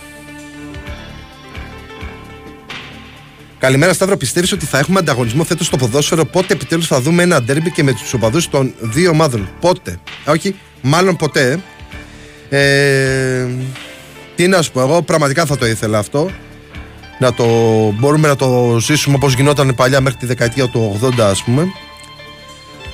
Καλημέρα, 3.59 3.93
Σταύρο. 3.93 4.17
Πιστεύεις 4.17 4.51
ότι 4.51 4.65
θα 4.65 4.77
έχουμε 4.77 4.99
ανταγωνισμό 4.99 5.43
φέτος 5.43 5.65
στο 5.65 5.77
ποδόσφαιρο; 5.77 6.25
Πότε 6.25 6.53
επιτέλους 6.53 6.87
θα 6.87 7.01
δούμε 7.01 7.23
ένα 7.23 7.41
ντέρμπι 7.41 7.71
και 7.71 7.83
με 7.83 7.93
τους 7.93 8.13
οπαδούς 8.13 8.49
των 8.49 8.73
δύο 8.79 9.09
ομάδων; 9.09 9.49
Πότε. 9.59 9.99
Όχι, 10.25 10.55
μάλλον 10.81 11.15
ποτέ. 11.15 11.59
Ε, 12.49 13.47
τι 14.35 14.47
να 14.47 14.61
σου 14.61 14.71
πω, 14.71 14.81
εγώ 14.81 15.01
πραγματικά 15.01 15.45
θα 15.45 15.57
το 15.57 15.65
ήθελα 15.65 15.97
αυτό. 15.97 16.29
Να 17.19 17.33
το 17.33 17.45
μπορούμε 17.99 18.27
να 18.27 18.35
το 18.35 18.77
ζήσουμε 18.79 19.15
όπως 19.15 19.33
γινόταν 19.33 19.75
παλιά 19.75 20.01
μέχρι 20.01 20.19
τη 20.19 20.25
δεκαετία 20.25 20.67
του 20.67 20.99
80 21.03 21.19
ας 21.19 21.43
πούμε. 21.43 21.65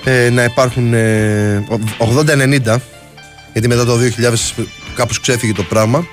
Ε, 0.04 0.30
να 0.30 0.44
υπάρχουν 0.44 0.94
ε, 0.94 1.64
80-90 2.00 2.76
γιατί 3.54 3.68
μετά 3.68 3.86
το 3.86 3.98
2000 4.58 4.64
κάπως 4.96 5.20
ξέφυγε 5.20 5.54
το 5.54 5.64
πράγμα 5.64 6.08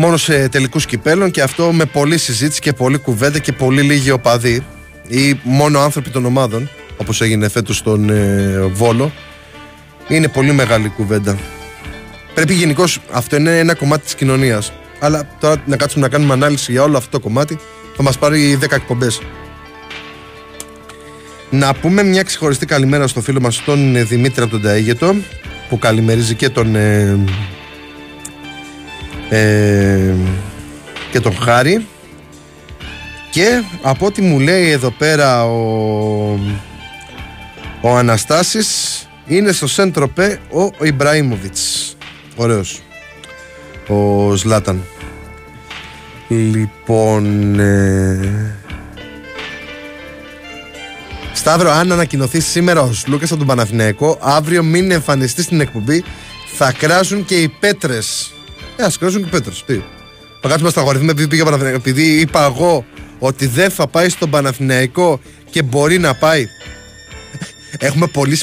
μόνο 0.00 0.16
σε 0.16 0.48
τελικούς 0.48 0.86
κυπέλων 0.86 1.30
και 1.30 1.42
αυτό 1.42 1.72
με 1.72 1.84
πολλή 1.84 2.18
συζήτηση 2.18 2.60
και 2.60 2.72
πολλή 2.72 2.98
κουβέντα 2.98 3.38
και 3.38 3.52
πολύ 3.52 3.82
λίγοι 3.82 4.10
οπαδοί 4.10 4.62
ή 5.08 5.40
μόνο 5.42 5.80
άνθρωποι 5.80 6.10
των 6.10 6.24
ομάδων, 6.24 6.70
όπως 6.96 7.20
έγινε 7.20 7.48
φέτος 7.48 7.76
στον 7.76 8.10
ε, 8.10 8.60
Βόλο. 8.72 9.12
Είναι 10.08 10.28
πολύ 10.28 10.52
μεγάλη 10.52 10.88
κουβέντα. 10.88 11.38
Πρέπει 12.34 12.54
γενικώ 12.54 12.84
αυτό 13.12 13.36
είναι 13.36 13.58
ένα 13.58 13.74
κομμάτι 13.74 14.04
της 14.04 14.14
κοινωνίας. 14.14 14.72
Αλλά 14.98 15.28
τώρα 15.40 15.62
να 15.66 15.76
κάτσουμε 15.76 16.04
να 16.06 16.12
κάνουμε 16.12 16.32
ανάλυση 16.32 16.72
για 16.72 16.82
όλο 16.82 16.96
αυτό 16.96 17.10
το 17.10 17.20
κομμάτι 17.20 17.58
θα 17.96 18.02
μας 18.02 18.18
πάρει 18.18 18.58
10 18.62 18.66
εκπομπές. 18.70 19.20
Να 21.50 21.74
πούμε 21.74 22.02
μια 22.02 22.22
ξεχωριστή 22.22 22.66
καλημέρα 22.66 23.06
στο 23.06 23.20
φίλο 23.20 23.40
μας 23.40 23.64
τον 23.64 23.96
ε, 23.96 24.04
Δημήτρη 24.04 24.42
από 24.42 24.50
τον 24.50 24.62
Ταίγετο 24.62 25.14
που 25.68 25.78
καλημερίζει 25.78 26.34
και 26.34 26.48
τον 26.48 26.74
ε, 26.74 27.18
ε, 29.30 30.14
και 31.10 31.20
τον 31.20 31.36
Χάρη 31.36 31.86
Και 33.30 33.62
από 33.82 34.06
ό,τι 34.06 34.22
μου 34.22 34.38
λέει 34.38 34.70
εδώ 34.70 34.90
πέρα 34.90 35.44
ο, 35.44 35.58
ο 37.80 37.96
Αναστάσης 37.96 39.08
είναι 39.26 39.52
στο 39.52 39.66
Σέντροπε 39.66 40.40
ο 40.50 40.84
Ιμπραήμοβιτς. 40.84 41.96
Ωραίος. 42.36 42.80
Ο 43.88 44.34
Ζλάταν. 44.34 44.82
Λοιπόν... 46.28 47.58
Ε... 47.58 48.54
Σταύρο, 51.32 51.70
αν 51.70 51.92
ανακοινωθείς 51.92 52.46
σήμερα 52.46 52.80
ο 52.80 52.90
Λούκα 53.06 53.24
από 53.24 53.36
τον 53.36 53.46
Παναθηναϊκό, 53.46 54.18
αύριο 54.20 54.62
μην 54.62 54.90
εμφανιστείς 54.90 55.44
στην 55.44 55.60
εκπομπή, 55.60 56.04
θα 56.56 56.72
κράζουν 56.72 57.24
και 57.24 57.34
οι 57.34 57.48
πέτρες. 57.48 58.32
Ε, 58.80 58.84
ας 58.84 58.98
κράζουν 58.98 59.22
και 59.22 59.28
οι 59.28 59.30
πέτρε. 59.30 59.52
Τι. 59.66 59.82
Θα 60.40 60.48
κάτσουμε 60.48 60.70
στα 60.70 60.82
γοριθμία 60.82 61.10
επειδή 61.10 61.28
πήγε 61.28 61.42
Παναθηναϊκό. 61.42 61.76
Επειδή 61.76 62.20
είπα 62.20 62.44
εγώ 62.44 62.84
ότι 63.18 63.46
δεν 63.46 63.70
θα 63.70 63.86
πάει 63.86 64.08
στον 64.08 64.30
Παναθηναϊκό 64.30 65.20
και 65.50 65.62
μπορεί 65.62 65.98
να 65.98 66.14
πάει. 66.14 66.46
Έχουμε 67.78 68.06
πολύ 68.06 68.38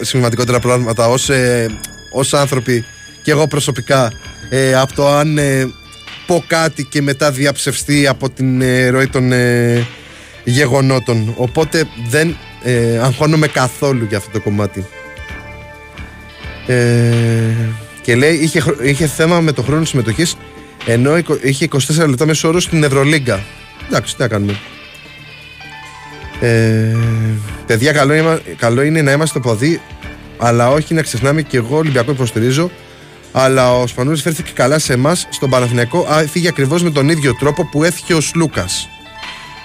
σημαντικότερα 0.00 0.58
πράγματα 0.58 1.08
ως 1.08 1.30
ε, 1.30 1.66
ως 2.12 2.34
άνθρωποι 2.34 2.84
και 3.22 3.30
εγώ 3.30 3.46
προσωπικά 3.46 4.12
ε, 4.48 4.74
από 4.74 4.94
το 4.94 5.08
αν 5.08 5.38
ε, 5.38 5.70
πω 6.26 6.44
κάτι 6.46 6.84
και 6.84 7.02
μετά 7.02 7.30
διαψευστεί 7.30 8.06
από 8.06 8.30
την 8.30 8.60
ε, 8.60 8.88
ροή 8.88 9.08
των 9.08 9.32
ε, 9.32 9.86
γεγονότων. 10.44 11.34
Οπότε 11.36 11.84
δεν 12.08 12.36
ε, 12.62 12.98
αγχώνομαι 12.98 13.46
καθόλου 13.46 14.04
για 14.04 14.18
αυτό 14.18 14.30
το 14.30 14.40
κομμάτι. 14.40 14.86
Ε, 16.66 17.54
και 18.02 18.14
λέει 18.14 18.34
είχε, 18.34 18.62
είχε 18.82 19.06
θέμα 19.06 19.40
με 19.40 19.52
το 19.52 19.62
χρόνο 19.62 19.84
συμμετοχής 19.84 20.36
ενώ 20.86 21.16
είχε 21.42 21.68
24 21.72 22.08
λεπτά 22.08 22.26
μέσω 22.26 22.48
όρο 22.48 22.60
στην 22.60 22.84
Ευρωλίγκα. 22.84 23.44
Εντάξει, 23.88 24.16
τι 24.16 24.22
να 24.22 24.28
κάνουμε. 24.28 24.58
Ε, 26.40 26.96
παιδιά, 27.66 27.92
καλό, 27.92 28.40
καλό 28.56 28.82
είναι 28.82 29.02
να 29.02 29.12
είμαστε 29.12 29.38
ποδοί, 29.38 29.80
αλλά 30.38 30.70
όχι 30.70 30.94
να 30.94 31.02
ξεχνάμε 31.02 31.42
και 31.42 31.56
εγώ 31.56 31.76
Ολυμπιακό 31.76 32.10
υποστηρίζω. 32.10 32.70
Αλλά 33.32 33.76
ο 33.76 33.86
Σπανούλης 33.86 34.22
φέρθηκε 34.22 34.50
καλά 34.54 34.78
σε 34.78 34.92
εμάς 34.92 35.26
στον 35.30 35.50
Παναθηναϊκό. 35.50 36.06
Φύγει 36.30 36.48
ακριβώς 36.48 36.82
με 36.82 36.90
τον 36.90 37.08
ίδιο 37.08 37.34
τρόπο 37.34 37.68
που 37.70 37.84
έφυγε 37.84 38.14
ο 38.14 38.20
Σλούκας. 38.20 38.88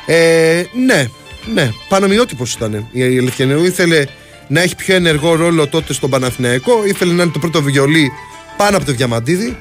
Ε, 0.05 0.63
ναι, 0.85 1.07
ναι, 1.53 1.69
πανομοιότυπος 1.89 2.53
ήταν. 2.53 2.87
Η 2.91 3.17
Ελευθερινού 3.17 3.63
ήθελε 3.63 4.05
να 4.47 4.61
έχει 4.61 4.75
πιο 4.75 4.95
ενεργό 4.95 5.35
ρόλο 5.35 5.67
τότε 5.67 5.93
στον 5.93 6.09
Παναθηναϊκό, 6.09 6.85
ήθελε 6.85 7.13
να 7.13 7.23
είναι 7.23 7.31
το 7.31 7.39
πρώτο 7.39 7.61
βιολί 7.61 8.11
πάνω 8.57 8.77
από 8.77 8.85
το 8.85 8.91
Διαμαντίδη. 8.91 9.57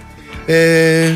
Ε, 0.47 1.13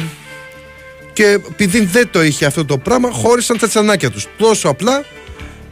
και 1.12 1.38
επειδή 1.50 1.80
δεν 1.80 2.08
το 2.10 2.22
είχε 2.22 2.46
αυτό 2.46 2.64
το 2.64 2.78
πράγμα, 2.78 3.10
χώρισαν 3.10 3.58
τα 3.58 3.68
τσανάκια 3.68 4.10
τους. 4.10 4.26
Τόσο 4.36 4.68
απλά 4.68 5.04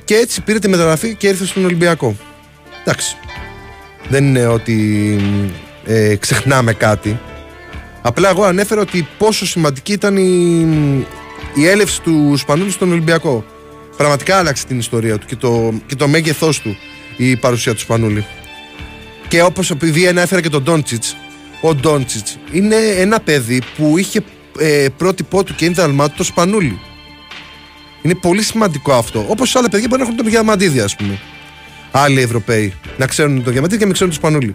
και 0.04 0.14
έτσι 0.14 0.40
πήρε 0.40 0.58
τη 0.58 0.68
μεταγραφή 0.68 1.14
και 1.14 1.26
ήρθε 1.26 1.46
στον 1.46 1.64
Ολυμπιακό. 1.64 2.16
Εντάξει. 2.84 3.16
Δεν 4.08 4.24
είναι 4.24 4.46
ότι 4.46 5.16
ε, 5.84 6.16
ξεχνάμε 6.16 6.72
κάτι. 6.72 7.20
Απλά 8.02 8.28
εγώ 8.28 8.44
ανέφερα 8.44 8.80
ότι 8.80 9.08
πόσο 9.18 9.46
σημαντική 9.46 9.92
ήταν 9.92 10.16
η, 10.16 10.60
η 11.54 11.66
έλευση 11.66 12.02
του 12.02 12.34
Σπανούλη 12.36 12.70
στον 12.70 12.90
Ολυμπιακό. 12.92 13.44
Πραγματικά 13.96 14.38
άλλαξε 14.38 14.66
την 14.66 14.78
ιστορία 14.78 15.18
του 15.18 15.26
και 15.26 15.36
το, 15.36 15.72
και 15.86 15.94
το 15.94 16.08
μέγεθός 16.08 16.60
του 16.60 16.76
η 17.16 17.36
παρουσία 17.36 17.74
του 17.74 17.80
Σπανούλη. 17.80 18.26
Και 19.28 19.42
όπως 19.42 19.70
επειδή 19.70 20.08
ανέφερα 20.08 20.40
και 20.40 20.48
τον 20.48 20.62
Ντόντσιτς, 20.62 21.16
ο 21.60 21.74
Ντόντσιτς 21.74 22.38
είναι 22.52 22.76
ένα 22.76 23.20
παιδί 23.20 23.62
που 23.76 23.98
είχε 23.98 24.22
ε, 24.58 24.86
πρότυπό 24.96 25.44
του 25.44 25.54
και 25.54 25.64
είναι 25.64 25.74
του 25.74 26.12
το 26.16 26.24
Σπανούλη. 26.24 26.78
Είναι 28.02 28.14
πολύ 28.14 28.42
σημαντικό 28.42 28.92
αυτό. 28.92 29.24
Όπως 29.28 29.56
άλλα 29.56 29.68
παιδιά 29.68 29.86
μπορεί 29.88 30.00
να 30.00 30.06
έχουν 30.06 30.22
τον 30.22 30.30
Διαμαντίδη, 30.30 30.80
ας 30.80 30.96
πούμε. 30.96 31.18
Άλλοι 31.90 32.20
Ευρωπαίοι 32.20 32.74
να 32.96 33.06
ξέρουν 33.06 33.42
τον 33.42 33.52
Διαμαντίδη 33.52 33.72
και 33.72 33.78
να 33.78 33.86
μην 33.86 33.94
ξέρουν 33.94 34.12
τον 34.12 34.22
Σπανούλη. 34.22 34.54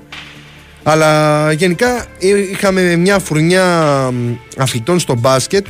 Αλλά 0.84 1.52
γενικά 1.52 2.06
είχαμε 2.52 2.96
μια 2.96 3.20
φουρνιά 3.20 4.10
αθλητών 4.58 5.00
στο 5.00 5.16
μπάσκετ 5.16 5.66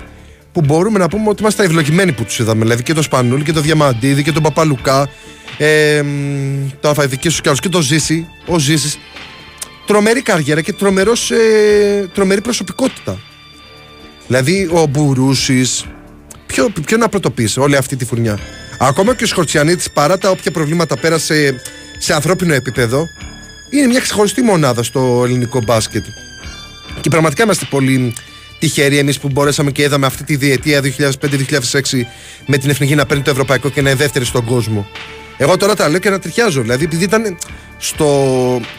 που 0.52 0.62
μπορούμε 0.62 1.00
να 1.00 1.08
πούμε 1.08 1.30
ότι 1.30 1.42
είμαστε 1.42 1.64
ευλογημένοι 1.64 2.12
που 2.12 2.24
τους 2.24 2.40
είδαμε. 2.40 2.62
Δηλαδή 2.62 2.84
και 2.84 2.94
το 2.94 3.02
Σπανούλη 3.02 3.44
και 3.44 3.54
το 3.54 3.62
Διαμαντίδη 3.62 4.24
και 4.24 4.32
τον 4.32 4.44
Παπαλουκά. 4.44 5.10
Ε, 5.58 6.04
το 6.80 6.90
Αφαϊδική 6.90 7.30
σου 7.30 7.42
και 7.42 7.70
το 7.70 7.82
Ζήση. 7.82 8.28
Ο 8.46 8.60
Ζήσης. 8.60 8.98
Τρομερή 9.86 10.22
καριέρα 10.22 10.62
και 10.62 10.74
τρομερός, 10.74 11.32
ε, 11.32 12.10
τρομερή 12.14 12.42
προσωπικότητα. 12.42 13.20
Δηλαδή 14.28 14.70
ο 14.74 14.86
Μπουρούσης. 14.86 15.86
Ποιο, 16.46 16.70
ποιο 16.86 16.98
να 16.98 17.10
πρωτοποιήσει 17.10 17.60
όλη 17.60 17.76
αυτή 17.76 17.96
τη 17.96 18.06
φουρνιά. 18.06 18.40
Ακόμα 18.80 19.16
και 19.16 19.24
ο 19.24 19.28
Σκορτσιανίτης 19.28 19.92
παρά 19.92 20.18
τα 20.18 20.30
όποια 20.30 20.52
προβλήματα 20.52 20.98
πέρασε 20.98 21.62
σε 21.98 22.14
ανθρώπινο 22.14 22.54
επίπεδο, 22.54 23.08
είναι 23.70 23.88
μια 23.88 24.00
ξεχωριστή 24.00 24.42
μονάδα 24.42 24.84
στο 24.84 25.22
ελληνικό 25.26 25.62
μπάσκετ. 25.62 26.06
Και 27.02 27.10
πραγματικά 27.10 27.44
είμαστε 27.44 27.68
πολύ 27.70 28.14
τυχεροί 28.62 28.98
εμείς 28.98 29.20
που 29.20 29.30
μπορέσαμε 29.30 29.72
και 29.72 29.82
είδαμε 29.82 30.06
αυτή 30.06 30.24
τη 30.24 30.36
διετία 30.36 30.82
2005-2006 30.82 31.12
με 32.46 32.58
την 32.58 32.70
εθνική 32.70 32.96
να 32.96 33.06
παίρνει 33.06 33.24
το 33.24 33.30
ευρωπαϊκό 33.30 33.70
και 33.70 33.82
να 33.82 33.90
είναι 33.90 34.00
δεύτερη 34.00 34.26
στον 34.26 34.46
κόσμο. 34.46 34.88
Εγώ 35.38 35.58
τώρα 35.58 35.76
τα 35.76 35.90
λέω 35.90 36.00
και 36.00 36.10
να 36.10 36.20
τριχιάζω. 36.20 36.62
Δηλαδή, 36.62 36.84
επειδή 36.84 37.04
ήταν 37.04 37.38
στο 37.78 38.08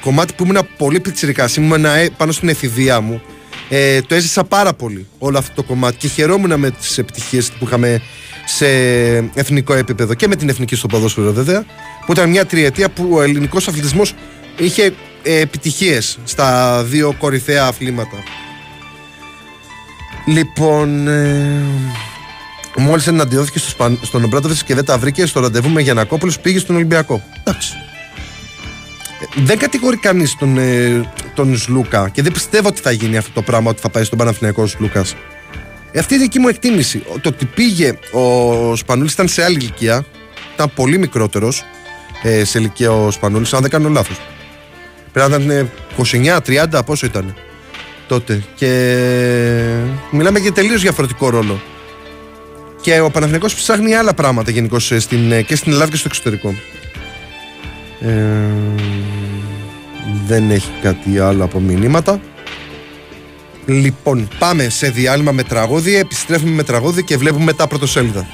κομμάτι 0.01 0.33
που 0.33 0.45
ήμουν 0.45 0.66
πολύ 0.76 1.01
πιτσυρικά, 1.01 1.49
ήμουν 1.59 1.85
ε, 1.85 2.11
πάνω 2.16 2.33
στην 2.33 2.49
εφηβεία 2.49 3.01
μου, 3.01 3.22
ε, 3.68 4.01
το 4.01 4.14
έζησα 4.14 4.45
πάρα 4.45 4.72
πολύ 4.72 5.07
όλο 5.18 5.39
αυτό 5.39 5.53
το 5.55 5.62
κομμάτι 5.62 5.97
και 5.97 6.09
χαιρόμουν 6.09 6.59
με 6.59 6.70
τις 6.70 6.99
επιτυχίες 6.99 7.51
που 7.59 7.64
είχαμε 7.64 8.03
σε 8.45 8.66
εθνικό 9.35 9.74
επίπεδο 9.74 10.14
και 10.14 10.28
με 10.28 10.37
την 10.37 10.49
εθνική 10.49 10.74
στο 10.74 10.87
ποδόσφαιρο 10.87 11.33
βέβαια, 11.33 11.64
που 12.07 12.12
ήταν 12.12 12.30
μια 12.30 12.47
τριετία 12.47 12.91
που 12.91 13.09
ο 13.12 13.22
ελληνικός 13.22 13.68
αθλητισμός 13.68 14.14
είχε 14.59 14.93
ε, 15.22 15.41
επιτυχίες 15.41 16.18
στα 16.24 16.83
δύο 16.85 17.14
κορυφαία 17.18 17.66
αθλήματα. 17.66 18.16
Λοιπόν, 20.27 21.09
ε, 21.09 21.62
μόλις 22.77 23.07
εναντιώθηκε 23.07 23.59
στο, 23.59 23.99
στον 24.03 24.25
Ομπράτοβιτς 24.25 24.64
και 24.64 24.75
δεν 24.75 24.85
τα 24.85 24.99
βρήκε 24.99 25.27
στο 25.27 25.41
ραντεβού 25.41 25.68
με 25.68 25.81
Γιανακόπουλος 25.81 26.41
πήγε 26.41 26.59
στον 26.59 26.77
Ολυμπιακό. 26.77 27.23
Εντάξει. 27.45 27.73
Ε, 29.20 29.43
δεν 29.43 29.59
κατηγορεί 29.59 29.97
κανείς 29.97 30.37
τον, 30.37 30.59
ε, 30.59 31.11
τον 31.35 31.57
Σλούκα 31.57 32.09
και 32.09 32.23
δεν 32.23 32.33
πιστεύω 32.33 32.68
ότι 32.68 32.81
θα 32.81 32.91
γίνει 32.91 33.16
αυτό 33.16 33.33
το 33.33 33.43
πράγμα 33.43 33.70
ότι 33.70 33.81
θα 33.81 33.89
πάει 33.89 34.05
στον 34.05 34.18
Παναθηναϊκό 34.18 34.66
Σλούκας. 34.66 35.14
Ε, 35.93 35.99
αυτή 35.99 36.14
είναι 36.14 36.23
η 36.23 36.27
δική 36.27 36.39
μου 36.39 36.49
εκτίμηση. 36.49 37.03
Το 37.20 37.29
ότι 37.29 37.45
πήγε 37.45 37.99
ο 38.12 38.77
Σπανούλης 38.77 39.12
ήταν 39.12 39.29
σε 39.29 39.45
άλλη 39.45 39.57
ηλικία, 39.57 40.05
ήταν 40.55 40.73
πολύ 40.75 40.99
μικρότερος 40.99 41.64
ε, 42.23 42.45
σε 42.45 42.59
ηλικία 42.59 42.93
ο 42.93 43.11
Σπανούλης, 43.11 43.53
αν 43.53 43.61
δεν 43.61 43.70
κάνω 43.70 43.89
λάθος. 43.89 44.20
Πρέπει 45.12 45.31
να 45.31 45.37
ήταν 45.37 45.70
29-30, 46.77 46.81
πόσο 46.87 47.07
ήταν 47.07 47.35
τότε. 48.13 48.43
Και 48.55 48.69
μιλάμε 50.11 50.39
για 50.39 50.53
τελείως 50.53 50.81
διαφορετικό 50.81 51.31
ρόλο. 51.31 51.61
Και 52.81 53.01
ο 53.01 53.11
Παναθηναϊκός 53.11 53.55
ψάχνει 53.55 53.95
άλλα 53.95 54.15
πράγματα 54.15 54.51
γενικώ 54.51 54.77
ε, 54.91 55.35
ε, 55.37 55.43
και 55.43 55.57
στην 55.57 55.73
Ελλάδα 55.73 55.91
και 55.91 55.97
στο 55.97 56.09
εξωτερικό. 56.09 56.55
Ε, 58.01 58.11
δεν 60.27 60.51
έχει 60.51 60.71
κάτι 60.83 61.19
άλλο 61.19 61.45
από 61.45 61.61
μηνύματα. 61.61 62.21
Λοιπόν, 63.67 64.29
πάμε 64.39 64.69
σε 64.69 64.89
διάλειμμα 64.91 65.33
με 65.33 65.43
τραγούδι, 65.43 65.97
επιστρέφουμε 65.97 66.51
με 66.51 66.63
τραγούδι 66.63 67.03
και 67.03 67.17
βλέπουμε 67.17 67.53
τα 67.53 67.67
πρωτοσέλιδα. 67.67 68.27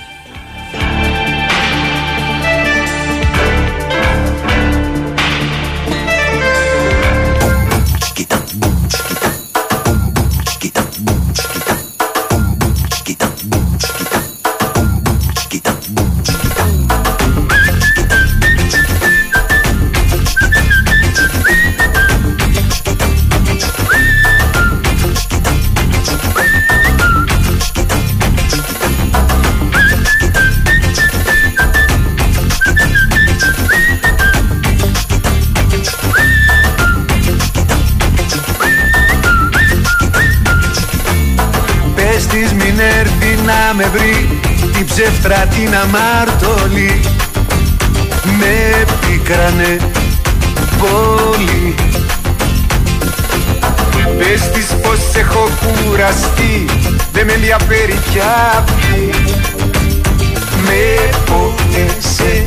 Ψεύτρα 44.85 45.37
την 45.37 45.75
αμάρτωλη. 45.75 47.01
Με 48.39 48.85
πίκρανε 49.01 49.77
πολύ. 50.79 51.75
Πες 54.19 54.51
της 54.53 54.67
πως 54.83 54.99
έχω 55.17 55.49
κουραστεί 55.63 56.65
δεν 57.13 57.27
με 57.27 57.33
ενδιαφέρει 57.33 57.99
πια 58.11 58.65
με 60.65 61.11
ποτέ 61.25 61.87
σε 61.99 62.47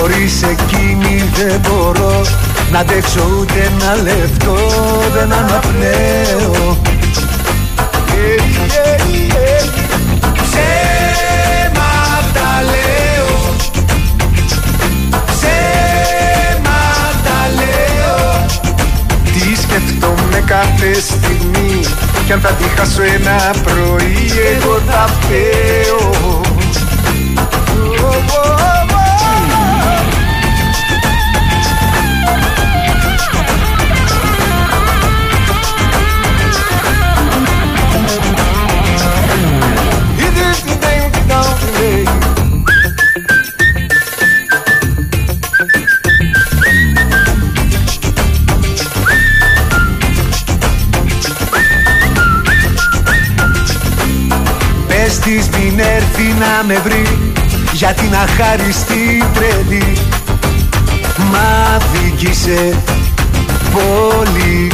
Χωρίς 0.00 0.42
εκείνη 0.42 1.30
δεν 1.34 1.60
μπορώ 1.60 2.22
να 2.72 2.78
αντέξω 2.78 3.20
ούτε 3.40 3.52
ένα 3.52 3.94
λεπτό 4.02 4.56
δεν 5.14 5.32
αναπνέω. 5.32 6.78
Yeah, 8.08 8.40
yeah, 8.74 9.00
yeah. 9.32 9.64
Ψέματα 10.42 11.82
λέω. 12.70 13.38
Ψέματα 15.26 16.58
λέω. 17.56 18.46
Τι 19.24 19.56
σκεφτόμαι 19.60 20.40
κάθε 20.46 20.90
στιγμή 21.00 21.80
Κι 22.26 22.32
αν 22.32 22.40
θα 22.40 22.48
τη 22.48 22.64
χάσω 22.76 23.02
ένα 23.02 23.54
πρωί 23.64 24.30
εγώ 24.54 24.80
θα 24.86 25.06
φταίω 25.20 26.40
Πες 28.30 28.79
μην 56.20 56.28
έρθει 56.28 56.38
να 56.38 56.64
με 56.66 56.80
βρει 56.84 57.32
Για 57.72 57.92
την 57.92 58.14
αχάριστη 58.14 59.24
τρελή. 59.34 59.96
Μ' 61.16 61.36
αδίκησε 61.74 62.82
πολύ. 63.72 64.70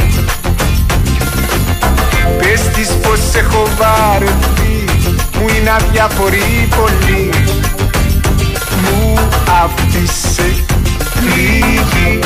Πες 2.37 2.61
της 2.61 2.87
πως 2.87 3.19
έχω 3.35 3.67
βαρεθεί 3.77 4.85
Μου 5.39 5.45
είναι 5.57 5.69
αδιαφορή 5.69 6.67
πολύ. 6.69 7.29
Μου 8.81 9.19
άφησε 9.63 10.63
λίγη 11.21 12.19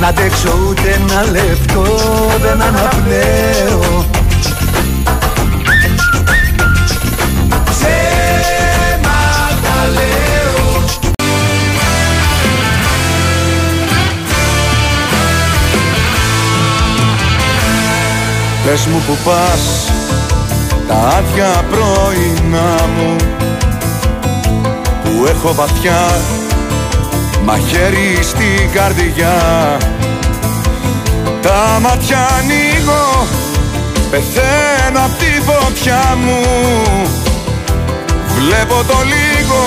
Να 0.00 0.06
αντέξω 0.06 0.58
ούτε 0.68 0.90
ένα 0.90 1.22
λεπτό 1.30 1.84
Δεν 2.40 2.62
αναπνέω. 2.62 4.04
Ψέματα 7.64 8.68
λέω. 9.92 10.84
Πες 18.64 18.86
μου 18.86 19.02
που 19.06 19.16
πας 19.24 19.92
τα 20.88 20.94
άδεια 20.94 21.64
πρωινά 21.70 22.86
μου 22.96 23.16
που 25.04 25.26
έχω 25.26 25.54
βαθιά 25.54 26.37
μαχαίρι 27.48 28.18
στην 28.22 28.72
καρδιά. 28.72 29.36
Τα 31.42 31.78
μάτια 31.80 32.28
ανοίγω 32.38 33.26
πεθαίνω 34.10 35.00
απ' 35.04 35.18
τη 35.18 35.40
φωτιά 35.48 36.16
μου. 36.24 36.42
Βλέπω 38.38 38.84
το 38.88 38.98
λίγο 39.12 39.62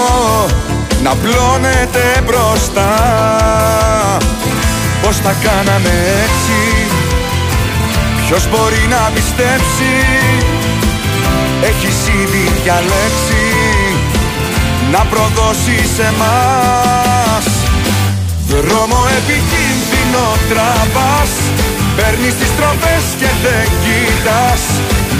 να 1.03 1.15
πλώνεται 1.15 2.23
μπροστά. 2.25 2.91
Πως 5.01 5.21
τα 5.21 5.35
κάναμε 5.41 5.93
έτσι 6.23 6.87
Ποιος 8.25 8.47
μπορεί 8.49 8.85
να 8.89 9.11
πιστέψει; 9.13 9.93
Έχεις 11.61 12.07
ήδη 12.07 12.51
διαλέξει 12.63 13.43
Να 14.91 14.99
προδώσει 14.99 15.87
σε 15.95 16.13
μας 16.19 17.00
Δρόμο 18.51 18.99
επικίνδυνο 19.19 20.25
τραβάς 20.49 21.33
Παίρνεις 21.97 22.35
τις 22.39 22.51
τροπές 22.57 23.03
και 23.19 23.29
δεν 23.43 23.67
κοιτάς. 23.83 24.63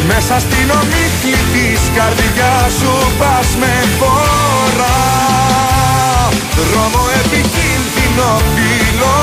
Μέσα 0.09 0.35
στην 0.45 0.67
ομίχλη 0.79 1.39
της 1.53 1.81
καρδιάς 1.95 2.71
σου 2.79 2.93
πας 3.19 3.49
με 3.61 3.75
φορά. 3.99 5.01
Δρόμο 6.69 7.01
επικίνδυνο 7.21 8.29
φύλλο 8.53 9.19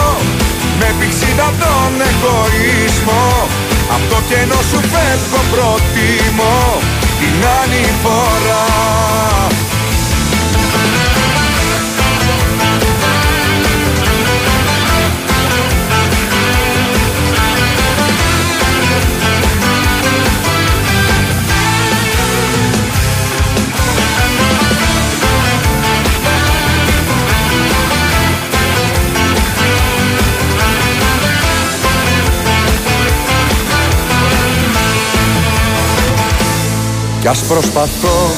με 0.79 0.89
πηξίδα 0.99 1.49
τον 1.63 1.93
εγωισμό. 2.09 3.27
Απ' 3.95 4.07
το 4.11 4.19
κενό 4.29 4.61
σου 4.71 4.81
φεύγω 4.93 5.41
προτιμώ 5.53 6.59
Την 7.21 7.37
άλλη 7.61 7.85
Κι 37.21 37.29
ας 37.29 37.39
προσπαθώ 37.39 38.31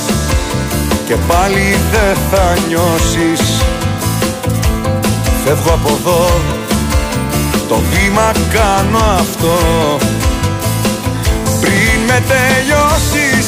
και 1.07 1.17
πάλι 1.29 1.79
δεν 1.91 2.17
θα 2.31 2.57
νιώσεις. 2.69 3.63
Φεύγω 5.45 5.73
από 5.73 5.99
εδώ, 6.01 6.41
το 7.69 7.81
βήμα 7.91 8.33
κάνω 8.53 8.99
αυτό. 9.19 9.57
Πριν 11.61 12.01
με 12.07 12.23
τελειώσεις, 12.29 13.47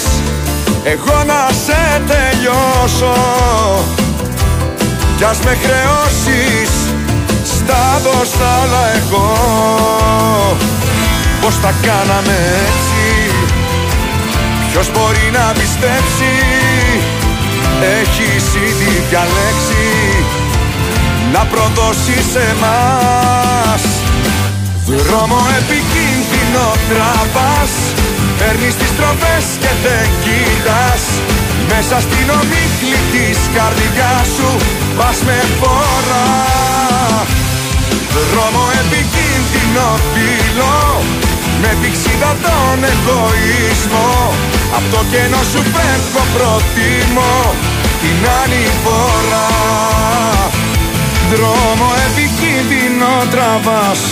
εγώ 0.85 1.25
να 1.27 1.49
σε 1.65 2.03
τελειώσω. 2.07 3.15
Κι 5.17 5.25
ας 5.25 5.39
με 5.45 5.57
χρεώσεις, 5.63 6.71
στα 7.45 8.01
δώσ' 8.03 8.41
άλλα 8.61 8.85
εγώ. 8.97 9.33
Πώς 11.41 11.61
τα 11.61 11.75
κάναμε 11.83 12.37
έτσι; 12.67 12.92
Ποιος 14.73 14.91
μπορεί 14.91 15.27
να 15.39 15.53
πιστέψει; 15.59 16.33
Έχεις 18.01 18.45
ήδη 18.69 18.93
διαλέξει 19.09 19.87
Να 21.33 21.43
προδώσει 21.53 22.17
σε 22.33 22.47
μας. 22.63 23.83
Δρόμο 24.87 25.41
επικίνδυνο 25.61 26.67
τραβάς 26.89 27.73
Παίρνεις 28.39 28.75
τις 28.81 28.93
τροπές 28.99 29.45
και 29.63 29.73
δεν 29.85 30.07
κοιτάς. 30.25 31.03
Μέσα 31.73 31.97
στην 32.07 32.27
ομίχλη 32.39 33.01
της 33.13 33.39
καρδιάς 33.55 34.29
σου 34.37 34.51
Πας 34.99 35.19
με 35.27 35.39
φορά. 35.61 36.27
Δρόμο 38.31 38.65
επικίνδυνο 38.83 39.87
φύλλο 40.13 40.73
Με 41.63 41.77
πηξίδα 41.81 42.33
τον 42.45 42.79
εγωισμό. 42.93 44.13
Απ' 44.77 44.89
το 44.93 45.01
κενό 45.11 45.43
σου 45.53 45.63
φεύγω 45.75 46.23
προτιμώ 46.35 47.37
Την 48.03 48.21
άλλη 48.41 48.65
φορά. 48.83 49.49
Δρόμο 51.33 51.89
επικίνδυνο 52.09 53.13
τραβάς. 53.33 54.03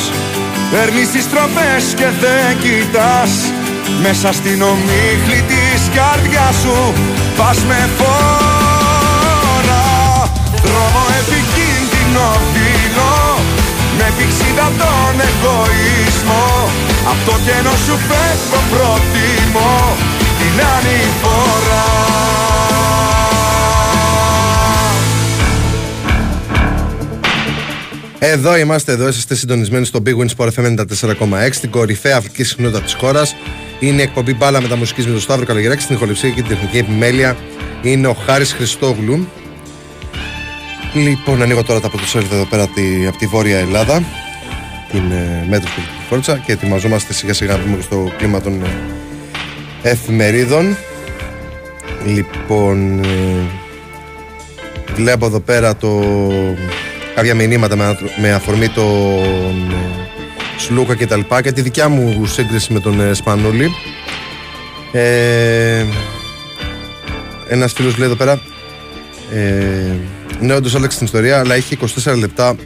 Παίρνεις 0.70 1.08
τις 1.10 1.26
τροπές 1.32 1.84
και 1.98 2.08
δεν 2.22 2.48
κοιτάς. 2.62 3.32
Μέσα 4.02 4.32
στην 4.32 4.62
ομίχλη 4.62 5.40
της 5.50 5.80
καρδιάς 5.96 6.56
σου 6.62 6.78
Πας 7.38 7.58
με 7.68 7.80
φορά. 7.98 9.84
Δρόμο 10.64 11.02
επικίνδυνο 11.20 12.26
δεινό 12.52 13.18
Με 13.98 14.06
πηξίδα 14.16 14.66
τον 14.80 15.14
εγωισμό 15.28 16.48
Απ' 17.08 17.24
το 17.26 17.32
κενό 17.44 17.70
σου 17.70 17.96
φεύγω 17.96 18.60
προτιμώ 18.70 19.96
Την 20.38 20.60
ανηφορά 20.60 21.88
Εδώ 28.22 28.56
είμαστε, 28.56 28.92
εδώ 28.92 29.08
είστε 29.08 29.34
συντονισμένοι 29.34 29.84
στο 29.84 30.02
Big 30.06 30.16
Win 30.16 30.26
Sport 30.36 30.48
FM 30.48 30.76
94,6, 30.76 31.56
την 31.60 31.70
κορυφαία 31.70 32.16
αθλητική 32.16 32.44
συχνότητα 32.44 32.80
της 32.82 32.94
χώρας. 32.94 33.34
Είναι 33.80 34.00
η 34.00 34.02
εκπομπή 34.02 34.34
μπάλα 34.34 34.60
με 34.60 34.68
τα 34.68 34.76
μουσικής 34.76 35.06
με 35.06 35.12
τον 35.12 35.20
Σταύρο 35.20 35.46
Καλογεράκη, 35.46 35.82
στην 35.82 35.94
ηχοληψία 35.94 36.28
και 36.30 36.40
την 36.40 36.48
τεχνική 36.48 36.78
επιμέλεια 36.78 37.36
είναι 37.82 38.06
ο 38.06 38.12
Χάρης 38.12 38.52
Χριστόγλου. 38.52 39.28
Λοιπόν, 40.94 41.42
ανοίγω 41.42 41.62
τώρα 41.62 41.80
τα 41.80 41.88
πρωτοσέλιδα 41.88 42.34
εδώ 42.34 42.44
πέρα 42.44 42.62
από 43.08 43.18
τη 43.18 43.26
Βόρεια 43.26 43.58
Ελλάδα, 43.58 44.02
την 44.90 45.10
ε, 45.10 45.46
μέτρο 45.48 45.70
του 45.74 45.99
Φόρτσα 46.10 46.42
και 46.46 46.52
ετοιμαζόμαστε 46.52 47.12
σιγά 47.12 47.32
σιγά 47.32 47.56
να 47.56 47.62
μπούμε 47.64 47.82
στο 47.82 48.12
κλίμα 48.16 48.40
των 48.40 48.62
ε, 48.62 49.88
εφημερίδων. 49.90 50.76
Λοιπόν, 52.06 52.98
ε, 52.98 53.06
βλέπω 54.94 55.26
εδώ 55.26 55.40
πέρα 55.40 55.76
το 55.76 56.02
κάποια 57.14 57.34
μηνύματα 57.34 57.76
με, 57.76 57.98
με 58.20 58.32
αφορμή 58.32 58.68
τον 58.68 59.70
ε, 59.70 60.58
Σλούκα 60.58 60.94
και 60.94 61.06
τα 61.06 61.16
λοιπά 61.16 61.42
και 61.42 61.52
τη 61.52 61.60
δικιά 61.60 61.88
μου 61.88 62.26
σύγκριση 62.26 62.72
με 62.72 62.80
τον 62.80 63.00
ε, 63.00 63.14
Σπανούλη. 63.14 63.70
Ε, 64.92 65.84
ένας 67.48 67.72
φίλος 67.72 67.96
λέει 67.96 68.06
εδώ 68.06 68.16
πέρα 68.16 68.40
ε, 69.34 69.94
ναι 70.40 70.54
όντως 70.54 70.74
άλλαξε 70.74 70.96
την 70.96 71.06
ιστορία 71.06 71.38
αλλά 71.38 71.56
είχε 71.56 71.76
24 72.04 72.18
λεπτά 72.18 72.56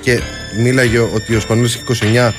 και 0.00 0.20
μίλαγε 0.62 0.98
ότι 0.98 1.34
ο 1.34 1.40
Σπανούλης 1.40 1.74
είχε 1.74 2.30
29 2.30 2.32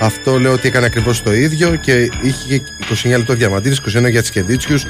αυτό 0.00 0.38
λέω 0.38 0.52
ότι 0.52 0.68
έκανε 0.68 0.86
ακριβώς 0.86 1.22
το 1.22 1.32
ίδιο 1.32 1.76
και 1.76 1.92
είχε 2.22 2.62
29 3.04 3.08
λεπτό 3.08 3.34
διαμαντήρης 3.34 3.80
21 3.96 4.10
για 4.10 4.20
τις 4.20 4.30
Κεντίτσιους 4.30 4.84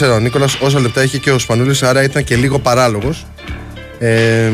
24 0.00 0.12
ο 0.14 0.18
Νίκολας 0.18 0.58
όσα 0.60 0.80
λεπτά 0.80 1.02
είχε 1.02 1.18
και 1.18 1.30
ο 1.30 1.38
Σπανούλης 1.38 1.82
άρα 1.82 2.02
ήταν 2.02 2.24
και 2.24 2.36
λίγο 2.36 2.58
παράλογος 2.58 3.26
ε, 3.98 4.50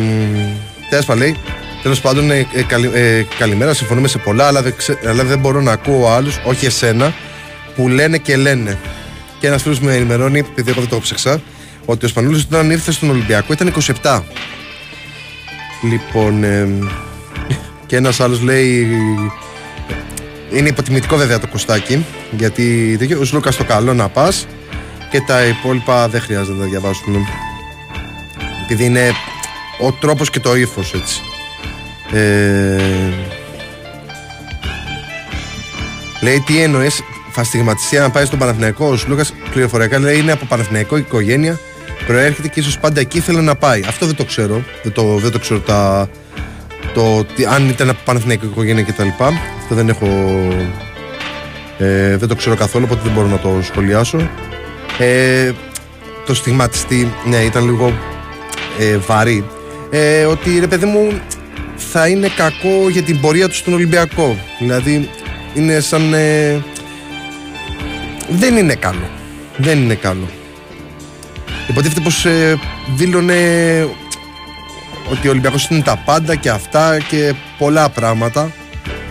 Τέσπα 0.90 1.14
λέει 1.14 1.36
Τέλος 1.84 2.00
πάντων, 2.00 2.30
ε, 2.30 2.46
ε, 2.54 2.62
καλη, 2.62 2.90
ε, 2.94 3.24
καλημέρα. 3.38 3.74
Συμφωνούμε 3.74 4.08
σε 4.08 4.18
πολλά, 4.18 4.46
αλλά 4.46 4.62
δεν, 4.62 4.74
ξε, 4.76 4.98
αλλά 5.06 5.24
δεν 5.24 5.38
μπορώ 5.38 5.60
να 5.60 5.72
ακούω 5.72 6.08
άλλους, 6.08 6.40
όχι 6.44 6.66
εσένα, 6.66 7.14
που 7.76 7.88
λένε 7.88 8.18
και 8.18 8.36
λένε. 8.36 8.78
Και 9.40 9.46
ένας 9.46 9.62
φίλος 9.62 9.80
με 9.80 9.94
ενημερώνει, 9.94 10.38
επειδή 10.38 10.70
εγώ 10.70 10.80
δεν 10.80 10.88
το 10.88 11.00
ψεξά, 11.00 11.40
ότι 11.84 12.04
ο 12.04 12.08
Σπανούλης 12.08 12.42
όταν 12.42 12.70
ήρθε 12.70 12.92
στον 12.92 13.10
Ολυμπιακό 13.10 13.52
ήταν 13.52 13.72
27. 14.02 14.22
Λοιπόν, 15.82 16.44
ε, 16.44 16.68
και 17.94 18.00
ένας 18.00 18.20
άλλος 18.20 18.40
λέει. 18.40 18.86
Είναι 20.52 20.68
υποτιμητικό 20.68 21.16
βέβαια 21.16 21.38
το 21.38 21.46
κοστάκι, 21.46 22.04
γιατί 22.30 22.98
ο 23.20 23.28
Λούκα 23.32 23.50
το 23.50 23.64
καλό 23.64 23.94
να 23.94 24.08
πας 24.08 24.46
και 25.10 25.20
τα 25.20 25.44
υπόλοιπα 25.44 26.08
δεν 26.08 26.20
χρειάζεται 26.20 26.52
να 26.52 26.58
τα 26.58 26.64
διαβάσουμε. 26.64 27.18
Επειδή 28.64 28.84
είναι 28.84 29.12
ο 29.80 29.92
τρόπος 29.92 30.30
και 30.30 30.40
το 30.40 30.56
ύφος 30.56 30.94
έτσι. 30.94 31.20
Ε, 32.12 32.80
λέει 36.20 36.42
τι 36.46 36.62
εννοείς, 36.62 37.02
θα 37.30 37.44
στιγματιστεί 37.44 37.96
να 37.96 38.10
πάει 38.10 38.24
στον 38.24 38.38
Παναθηναϊκό. 38.38 38.86
Ο 38.86 38.98
Λούκα 39.06 39.24
πληροφοριακά 39.50 39.98
λέει 39.98 40.18
είναι 40.18 40.32
από 40.32 40.44
Παναθηναϊκό 40.46 40.96
οικογένεια. 40.96 41.58
Προέρχεται 42.06 42.48
και 42.48 42.60
ίσως 42.60 42.78
πάντα 42.78 43.00
εκεί 43.00 43.20
θέλει 43.20 43.40
να 43.40 43.54
πάει. 43.54 43.82
Αυτό 43.88 44.06
δεν 44.06 44.14
το 44.14 44.24
ξέρω. 44.24 44.64
Δεν 44.82 44.92
το, 44.92 45.18
δεν 45.18 45.30
το 45.30 45.38
ξέρω 45.38 45.60
τα, 45.60 46.08
το, 46.94 47.26
αν 47.54 47.68
ήταν 47.68 47.88
από 47.88 47.98
Παναθηναϊκό 48.04 48.46
οικογένεια 48.46 48.82
κτλ. 48.82 49.08
Αυτό 49.62 49.74
δεν 49.74 49.88
έχω. 49.88 50.06
Ε, 51.78 52.16
δεν 52.16 52.28
το 52.28 52.34
ξέρω 52.34 52.56
καθόλου, 52.56 52.84
οπότε 52.88 53.00
δεν 53.04 53.12
μπορώ 53.12 53.26
να 53.26 53.38
το 53.38 53.58
σχολιάσω. 53.62 54.30
Ε, 54.98 55.52
το 56.26 56.34
στιγματιστή, 56.34 57.12
ναι, 57.24 57.36
ήταν 57.36 57.64
λίγο 57.64 57.92
ε, 58.78 58.96
βαρύ 58.96 59.44
ε, 59.96 60.24
ότι 60.24 60.58
ρε 60.58 60.66
παιδί 60.66 60.84
μου 60.86 61.20
θα 61.76 62.08
είναι 62.08 62.28
κακό 62.28 62.88
για 62.90 63.02
την 63.02 63.20
πορεία 63.20 63.48
του 63.48 63.54
στον 63.54 63.72
Ολυμπιακό. 63.74 64.36
Δηλαδή 64.58 65.08
είναι 65.54 65.80
σαν. 65.80 66.14
Ε, 66.14 66.62
δεν 68.28 68.56
είναι 68.56 68.74
καλό. 68.74 69.10
Δεν 69.56 69.78
είναι 69.82 69.94
καλό. 69.94 70.28
Υποτίθεται 71.68 72.00
πως 72.00 72.24
ε, 72.24 72.58
δήλωνε 72.96 73.34
ότι 75.10 75.26
ο 75.26 75.30
Ολυμπιακός 75.30 75.68
είναι 75.68 75.82
τα 75.82 76.02
πάντα 76.04 76.34
και 76.34 76.50
αυτά 76.50 76.98
και 76.98 77.34
πολλά 77.58 77.88
πράγματα. 77.88 78.52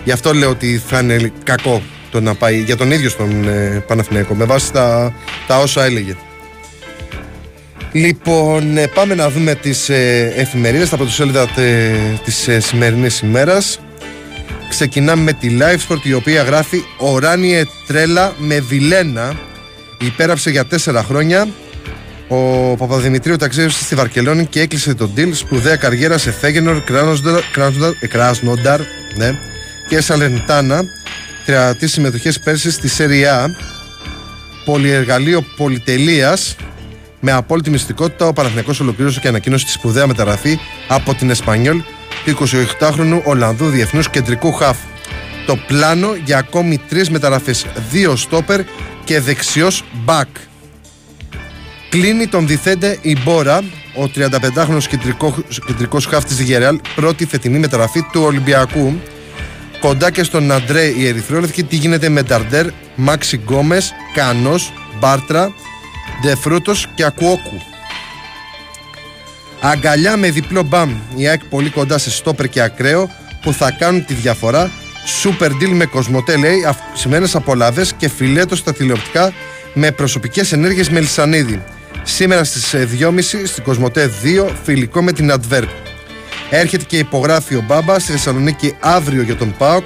Γι' 0.04 0.12
αυτό 0.12 0.34
λέω 0.34 0.50
ότι 0.50 0.82
θα 0.86 0.98
είναι 0.98 1.32
κακό 1.44 1.82
το 2.10 2.20
να 2.20 2.34
πάει 2.34 2.60
για 2.60 2.76
τον 2.76 2.90
ίδιο 2.90 3.08
στον 3.08 3.48
ε, 3.48 3.84
Παναθηναϊκό 3.86 4.34
με 4.34 4.44
βάση 4.44 4.72
τα, 4.72 5.14
τα 5.46 5.58
όσα 5.58 5.84
έλεγε. 5.84 6.16
Λοιπόν, 7.92 8.76
ε, 8.76 8.86
πάμε 8.86 9.14
να 9.14 9.30
δούμε 9.30 9.54
τις 9.54 9.88
ε, 9.88 10.32
εφημερίδες, 10.36 10.88
τα 10.88 10.96
πρωτοσέλιδα 10.96 11.46
τε, 11.46 11.92
της 12.24 12.48
ε, 12.48 12.60
σημερινής 12.60 13.20
ημέρας. 13.20 13.80
Ξεκινάμε 14.68 15.22
με 15.22 15.32
τη 15.32 15.56
Sport 15.88 16.00
η 16.02 16.12
οποία 16.12 16.42
γράφει 16.42 16.84
«Οράνιε 16.96 17.64
τρέλα 17.86 18.34
με 18.38 18.60
Βιλένα». 18.60 19.36
Υπέραψε 20.00 20.50
για 20.50 20.64
τέσσερα 20.64 21.02
χρόνια. 21.02 21.48
Ο 22.34 22.76
Παπαδημητρίου 22.76 23.36
ταξίδευσε 23.36 23.84
στη 23.84 23.94
Βαρκελόνη 23.94 24.46
και 24.46 24.60
έκλεισε 24.60 24.94
τον 24.94 25.10
deal. 25.16 25.28
Σπουδαία 25.32 25.76
καριέρα 25.76 26.18
σε 26.18 26.32
Φέγενορ, 26.32 26.82
Κράσνονταρ 28.08 28.80
ναι, 29.16 29.38
και 29.88 30.00
Σαλεντάνα. 30.00 30.82
30 31.46 31.72
συμμετοχές 31.78 32.38
πέρσι 32.38 32.70
στη 32.70 32.88
Σεριά. 32.88 33.56
Πολυεργαλείο 34.64 35.44
πολυτελείας 35.56 36.56
με 37.20 37.32
απόλυτη 37.32 37.70
μυστικότητα, 37.70 38.26
ο 38.26 38.32
Παναθηναϊκός 38.32 38.80
ολοκλήρωσε 38.80 39.20
και 39.20 39.28
ανακοίνωσε 39.28 39.64
τη 39.64 39.70
σπουδαία 39.70 40.06
μεταγραφή 40.06 40.58
από 40.88 41.14
την 41.14 41.30
Εσπανιόλ 41.30 41.82
του 42.24 42.48
28χρονου 42.48 43.20
Ολλανδού 43.24 43.68
διεθνούς 43.68 44.10
κεντρικού 44.10 44.52
χαφ. 44.52 44.76
Το 45.46 45.56
πλάνο 45.66 46.14
για 46.24 46.38
ακόμη 46.38 46.80
τρεις 46.88 47.10
μεταγραφές, 47.10 47.66
δύο 47.90 48.16
στόπερ 48.16 48.60
και 49.04 49.20
δεξιός 49.20 49.84
μπακ. 49.92 50.28
Κλείνει 51.94 52.26
τον 52.26 52.46
διθέντε 52.46 52.98
η 53.02 53.16
Μπόρα, 53.24 53.62
ο 53.94 54.10
35χρονο 54.14 54.78
κεντρικός 55.66 56.06
χαφ 56.06 56.24
της 56.24 56.40
Γερεάλ, 56.40 56.80
πρώτη 56.94 57.26
φετινή 57.26 57.58
μεταγραφή 57.58 58.02
του 58.12 58.22
Ολυμπιακού. 58.22 59.00
Κοντά 59.80 60.10
και 60.10 60.22
στον 60.22 60.52
Αντρέ 60.52 60.84
η 60.84 61.06
Ερυθρόλευκη, 61.06 61.62
τι 61.62 61.76
γίνεται 61.76 62.08
με 62.08 62.22
Νταρντέρ, 62.22 62.66
Μάξι 62.94 63.36
Γκόμες, 63.36 63.92
Κανός, 64.14 64.72
Μπάρτρα, 64.98 65.54
Ντεφρούτος 66.22 66.88
και 66.94 67.04
Ακουόκου. 67.04 67.60
Αγκαλιά 69.60 70.16
με 70.16 70.30
διπλό 70.30 70.62
μπαμ. 70.62 70.96
Η 71.16 71.28
ΑΕΚ 71.28 71.44
πολύ 71.44 71.70
κοντά 71.70 71.98
σε 71.98 72.10
στόπερ 72.10 72.48
και 72.48 72.60
ακραίο 72.60 73.10
που 73.42 73.52
θα 73.52 73.70
κάνουν 73.70 74.04
τη 74.04 74.14
διαφορά. 74.14 74.70
Super 75.22 75.48
deal 75.48 75.70
με 75.72 75.84
Κοσμοτέ 75.84 76.36
λέει, 76.36 76.64
αυξημένε 76.64 77.28
απολαύες 77.32 77.94
και 77.96 78.08
φιλέτος 78.08 78.58
στα 78.58 78.72
τηλεοπτικά 78.72 79.32
με 79.74 79.90
προσωπικές 79.90 80.52
ενέργειες 80.52 80.88
με 80.88 81.00
Λισανίδη. 81.00 81.62
Σήμερα 82.04 82.44
στις 82.44 82.74
2.30 82.74 83.20
στην 83.44 83.62
Κοσμοτέ 83.62 84.10
2, 84.46 84.48
φιλικό 84.62 85.02
με 85.02 85.12
την 85.12 85.32
Adverb. 85.32 85.68
Έρχεται 86.50 86.84
και 86.84 86.98
υπογράφει 86.98 87.54
ο 87.54 87.64
Μπάμπας 87.66 88.02
στη 88.02 88.12
Θεσσαλονίκη 88.12 88.74
αύριο 88.80 89.22
για 89.22 89.36
τον 89.36 89.54
Πάοκ. 89.58 89.84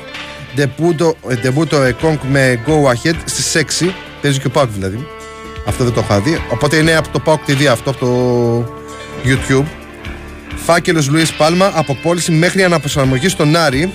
Ντεμπούτο 1.40 1.82
Εκόνκ 1.82 2.22
με 2.22 2.60
Go 2.66 2.72
Ahead 2.72 3.14
στις 3.24 3.56
6. 3.80 3.90
Παίζει 4.22 4.38
και 4.38 4.46
ο 4.46 4.50
Πάοκ 4.50 4.70
δηλαδή. 4.70 5.06
Αυτό 5.66 5.84
δεν 5.84 5.92
το 5.92 6.00
είχα 6.04 6.20
δει. 6.20 6.42
Οπότε 6.52 6.76
είναι 6.76 6.94
από 6.94 7.08
το 7.08 7.22
PAOK 7.26 7.50
TV 7.50 7.64
αυτό, 7.64 7.90
από 7.90 7.98
το 7.98 8.74
YouTube. 9.24 9.64
Φάκελος 10.56 11.08
Λουίς 11.08 11.32
Πάλμα 11.32 11.72
από 11.74 11.94
πώληση 12.02 12.32
μέχρι 12.32 12.62
αναπροσαρμογή 12.64 13.28
στον 13.28 13.56
Άρη. 13.56 13.92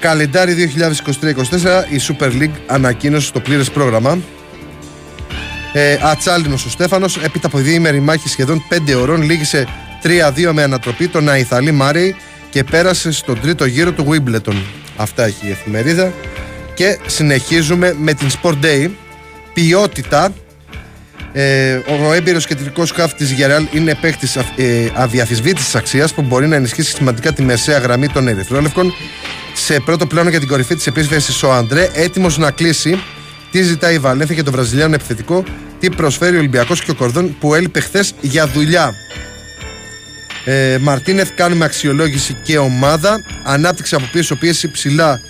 Καλεντάρι 0.00 0.54
2023-2024 0.54 1.84
η 1.88 2.00
Super 2.08 2.42
League 2.42 2.58
ανακοίνωσε 2.66 3.32
το 3.32 3.40
πλήρες 3.40 3.70
πρόγραμμα. 3.70 4.18
Ε, 5.72 5.98
Ατσάλινος 6.02 6.64
ο 6.64 6.70
Στέφανος 6.70 7.16
έπειτα 7.16 7.46
από 7.46 7.58
διήμερη 7.58 8.00
μάχη 8.00 8.28
σχεδόν 8.28 8.62
5 8.88 8.94
ώρων 9.00 9.22
λήγησε 9.22 9.66
3-2 10.02 10.52
με 10.52 10.62
ανατροπή 10.62 11.08
τον 11.08 11.28
Αϊθαλή 11.28 11.72
Μάρεϊ 11.72 12.16
και 12.50 12.64
πέρασε 12.64 13.12
στον 13.12 13.40
τρίτο 13.40 13.64
γύρο 13.64 13.92
του 13.92 14.06
Wimbledon. 14.10 14.56
Αυτά 14.96 15.24
έχει 15.24 15.46
η 15.46 15.50
εφημερίδα. 15.50 16.12
Και 16.74 16.98
συνεχίζουμε 17.06 17.94
με 17.98 18.14
την 18.14 18.28
Sport 18.42 18.64
Day. 18.64 18.90
Ποιότητα 19.54 20.32
ε, 21.32 21.74
ο 21.74 22.12
έμπειρο 22.12 22.38
κεντρικός 22.38 22.90
χάφ 22.90 23.14
της 23.14 23.30
Γεράλ 23.30 23.66
είναι 23.72 23.94
παίχτη 23.94 24.28
ε, 24.56 24.88
αδιαφυσβήτηση 24.94 25.78
αξίας 25.78 26.14
που 26.14 26.22
μπορεί 26.22 26.46
να 26.46 26.56
ενισχύσει 26.56 26.94
σημαντικά 26.94 27.32
τη 27.32 27.42
μεσαία 27.42 27.78
γραμμή 27.78 28.08
των 28.08 28.28
Ερυθρόλευκων. 28.28 28.92
Σε 29.54 29.80
πρώτο 29.80 30.06
πλάνο 30.06 30.30
για 30.30 30.38
την 30.38 30.48
κορυφή 30.48 30.74
της 30.74 30.86
επίθεσης 30.86 31.42
ο 31.42 31.52
Αντρέ, 31.52 31.88
έτοιμος 31.92 32.38
να 32.38 32.50
κλείσει. 32.50 33.02
Τι 33.50 33.62
ζητάει 33.62 33.94
η 33.94 33.98
Βαλένθια 33.98 34.34
και 34.34 34.42
το 34.42 34.50
Βραζιλιάνο 34.50 34.94
επιθετικό, 34.94 35.44
τι 35.80 35.90
προσφέρει 35.90 36.36
ο 36.36 36.38
Ολυμπιακός 36.38 36.82
και 36.82 36.90
ο 36.90 36.94
Κορδόν 36.94 37.36
που 37.38 37.54
έλειπε 37.54 37.80
χθες 37.80 38.14
για 38.20 38.46
δουλειά. 38.46 38.94
Ε, 40.44 40.78
Μαρτίνεθ 40.80 41.30
κάνουμε 41.34 41.64
αξιολόγηση 41.64 42.36
και 42.42 42.58
ομάδα. 42.58 43.24
Ανάπτυξη 43.44 43.94
από 43.94 44.04
πίσω 44.12 44.36
πίεση 44.36 44.70
ψηλά 44.70 45.20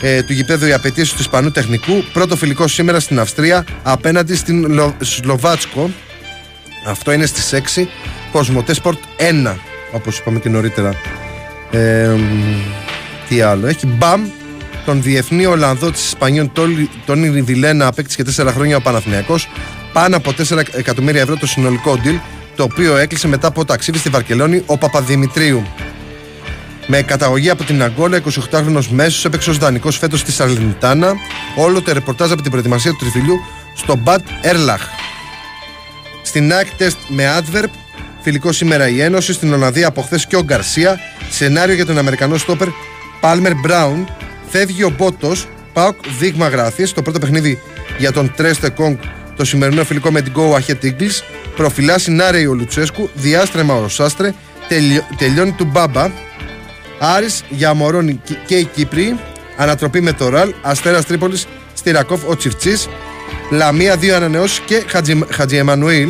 ε, 0.00 0.22
του 0.22 0.32
γηπέδου 0.32 0.66
οι 0.66 0.72
απαιτήσεις 0.72 1.12
του 1.12 1.20
Ισπανού 1.20 1.50
τεχνικού. 1.50 2.04
Πρώτο 2.12 2.36
φιλικό 2.36 2.68
σήμερα 2.68 3.00
στην 3.00 3.18
Αυστρία 3.18 3.64
απέναντι 3.82 4.34
στην 4.34 4.72
Λο, 4.72 4.96
Σλοβάτσκο. 5.00 5.90
Αυτό 6.86 7.12
είναι 7.12 7.26
στις 7.26 7.60
6. 7.76 7.86
Κοσμοτέ 8.32 8.74
Sport 8.82 8.98
1, 9.46 9.54
όπως 9.92 10.18
είπαμε 10.18 10.38
και 10.38 10.48
νωρίτερα. 10.48 10.94
Ε, 11.70 12.14
τι 13.28 13.40
άλλο. 13.40 13.66
Έχει 13.66 13.86
μπαμ 13.86 14.22
τον 14.84 15.02
διεθνή 15.02 15.46
Ολλανδό 15.46 15.90
της 15.90 16.04
Ισπανίων, 16.04 16.52
τον 17.06 17.32
Ριβιλένα, 17.32 17.86
απέκτησε 17.86 18.22
και 18.22 18.42
4 18.42 18.52
χρόνια 18.52 18.76
ο 18.76 18.80
Παναθηναϊκός. 18.80 19.48
Πάνω 19.92 20.16
από 20.16 20.32
4 20.32 20.62
εκατομμύρια 20.72 21.20
ευρώ 21.20 21.36
το 21.36 21.46
συνολικό 21.46 21.98
deal, 22.04 22.20
το 22.56 22.62
οποίο 22.62 22.96
έκλεισε 22.96 23.28
μετά 23.28 23.46
από 23.46 23.64
ταξίδι 23.64 23.98
στη 23.98 24.08
Βαρκελόνη 24.08 24.62
ο 24.66 24.78
Παπαδημητρίου. 24.78 25.66
Με 26.86 27.02
καταγωγή 27.02 27.50
από 27.50 27.64
την 27.64 27.82
Αγκόλα, 27.82 28.20
28χρονο 28.50 28.86
μέσος 28.90 29.24
έπαιξε 29.24 29.50
ως 29.50 29.58
δανεικός 29.58 29.98
φέτος 29.98 30.20
στη 30.20 30.32
Σαλενιτάνα. 30.32 31.12
Όλο 31.56 31.82
το 31.82 31.92
ρεπορτάζ 31.92 32.32
από 32.32 32.42
την 32.42 32.50
προετοιμασία 32.50 32.90
του 32.90 32.96
τριφυλιού 32.96 33.40
στο 33.76 33.96
Μπατ 33.96 34.20
Έρλαχ. 34.40 34.82
Στην 36.22 36.52
ΑΕΚ 36.52 36.66
τεστ 36.76 36.96
με 37.08 37.38
Adverb, 37.38 37.68
φιλικό 38.20 38.52
σήμερα 38.52 38.88
η 38.88 39.00
Ένωση. 39.02 39.32
Στην 39.32 39.52
Ολλανδία 39.52 39.86
από 39.86 40.02
χθες 40.02 40.26
και 40.26 40.36
ο 40.36 40.42
Γκαρσία. 40.42 41.00
Σενάριο 41.30 41.74
για 41.74 41.86
τον 41.86 41.98
Αμερικανό 41.98 42.36
στόπερ 42.36 42.68
Πάλμερ 43.20 43.54
Μπράουν. 43.54 44.08
Φεύγει 44.48 44.82
ο 44.82 44.94
Μπότος. 44.96 45.46
Πάοκ 45.72 45.96
δείγμα 46.18 46.48
γράφεις. 46.48 46.92
Το 46.92 47.02
πρώτο 47.02 47.18
παιχνίδι 47.18 47.58
για 47.98 48.12
τον 48.12 48.32
Τρέστε 48.36 48.68
Κόγκ 48.68 48.96
το 49.36 49.44
σημερινό 49.44 49.84
φιλικό 49.84 50.10
με 50.10 50.20
την 50.20 50.32
Go 50.36 50.52
Ahead 50.52 50.84
Eagles. 50.84 51.22
Προφυλά 51.56 51.98
Νάρεϊ 52.06 52.46
ο 52.46 52.54
Λουτσέσκου. 52.54 53.10
Διάστρεμα 53.14 53.74
ο 53.74 53.88
Σάστρε. 53.88 54.34
Τελειώνει 55.18 55.52
του 55.52 55.64
Μπάμπα. 55.64 56.10
Άρης 56.98 57.44
για 57.48 57.74
Μωρόνι 57.74 58.20
και 58.46 58.56
η 58.56 58.64
Κύπρη. 58.64 59.18
Ανατροπή 59.56 60.00
με 60.00 60.12
το 60.12 60.28
Ραλ. 60.28 60.52
Αστέρας 60.62 61.04
Τρίπολης. 61.06 61.46
Στυρακόφ 61.74 62.28
ο 62.28 62.36
Τσιφτσή. 62.36 62.76
Λαμία 63.50 63.96
δύο 63.96 64.16
ανανεώσεις 64.16 64.58
και 64.58 64.82
Χατζη, 64.86 65.18
Χατζη 65.30 65.56
Εμμανουήλ. 65.56 66.08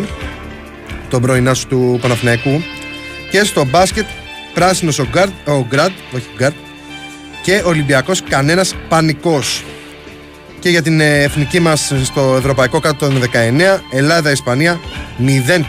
Τον 1.11 1.23
πρωινά 1.23 1.55
του 1.69 1.99
Παναθηναϊκού. 2.03 2.63
Και 3.31 3.45
στο 3.45 3.65
μπάσκετ 3.65 4.07
πράσινος 4.55 4.99
ο, 4.99 5.07
Γκάρτ, 5.11 5.49
ο 5.49 5.67
Γκραντ, 5.69 5.93
όχι 6.15 6.27
Γκάρτ, 6.37 6.55
και 7.45 7.63
Ολυμπιακός 7.65 8.23
κανένας 8.23 8.75
πανικός. 8.89 9.65
Και 10.61 10.69
για 10.69 10.83
την 10.83 11.01
ε, 11.01 11.23
εθνική 11.23 11.61
μας 11.61 11.93
στο 12.03 12.35
Ευρωπαϊκό 12.39 12.81
κάτω 12.81 13.09
των 13.09 13.23
19, 13.23 13.81
Ελλάδα-Ισπανία 13.91 14.81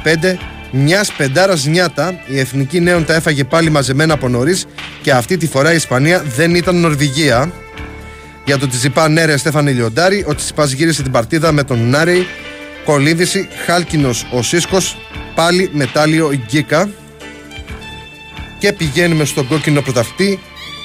0-5 0.03 0.37
μιας 0.71 1.11
πεντάρας 1.11 1.65
νιάτα. 1.65 2.19
Η 2.27 2.39
εθνική 2.39 2.79
νέων 2.79 3.05
τα 3.05 3.13
έφαγε 3.13 3.43
πάλι 3.43 3.69
μαζεμένα 3.69 4.13
από 4.13 4.27
νωρίς 4.27 4.65
και 5.01 5.11
αυτή 5.11 5.37
τη 5.37 5.47
φορά 5.47 5.71
η 5.71 5.75
Ισπανία 5.75 6.23
δεν 6.35 6.55
ήταν 6.55 6.79
Νορβηγία. 6.79 7.51
Για 8.45 8.57
τον 8.57 8.69
Τσιπά 8.69 9.09
Νέρε 9.09 9.37
Στέφανε 9.37 9.71
Λιοντάρη, 9.71 10.25
ο 10.27 10.35
Τσιπά 10.35 10.65
γύρισε 10.65 11.03
την 11.03 11.11
παρτίδα 11.11 11.51
με 11.51 11.63
τον 11.63 11.89
Νάρεϊ. 11.89 12.27
Κολύδηση, 12.85 13.47
χάλκινος 13.65 14.25
ο 14.31 14.41
Σίσκος, 14.41 14.97
πάλι 15.35 15.69
μετάλλιο 15.73 16.31
Γκίκα. 16.47 16.89
Και 18.59 18.73
πηγαίνουμε 18.73 19.25
στον 19.25 19.47
κόκκινο 19.47 19.81
πρωταυτή. 19.81 20.39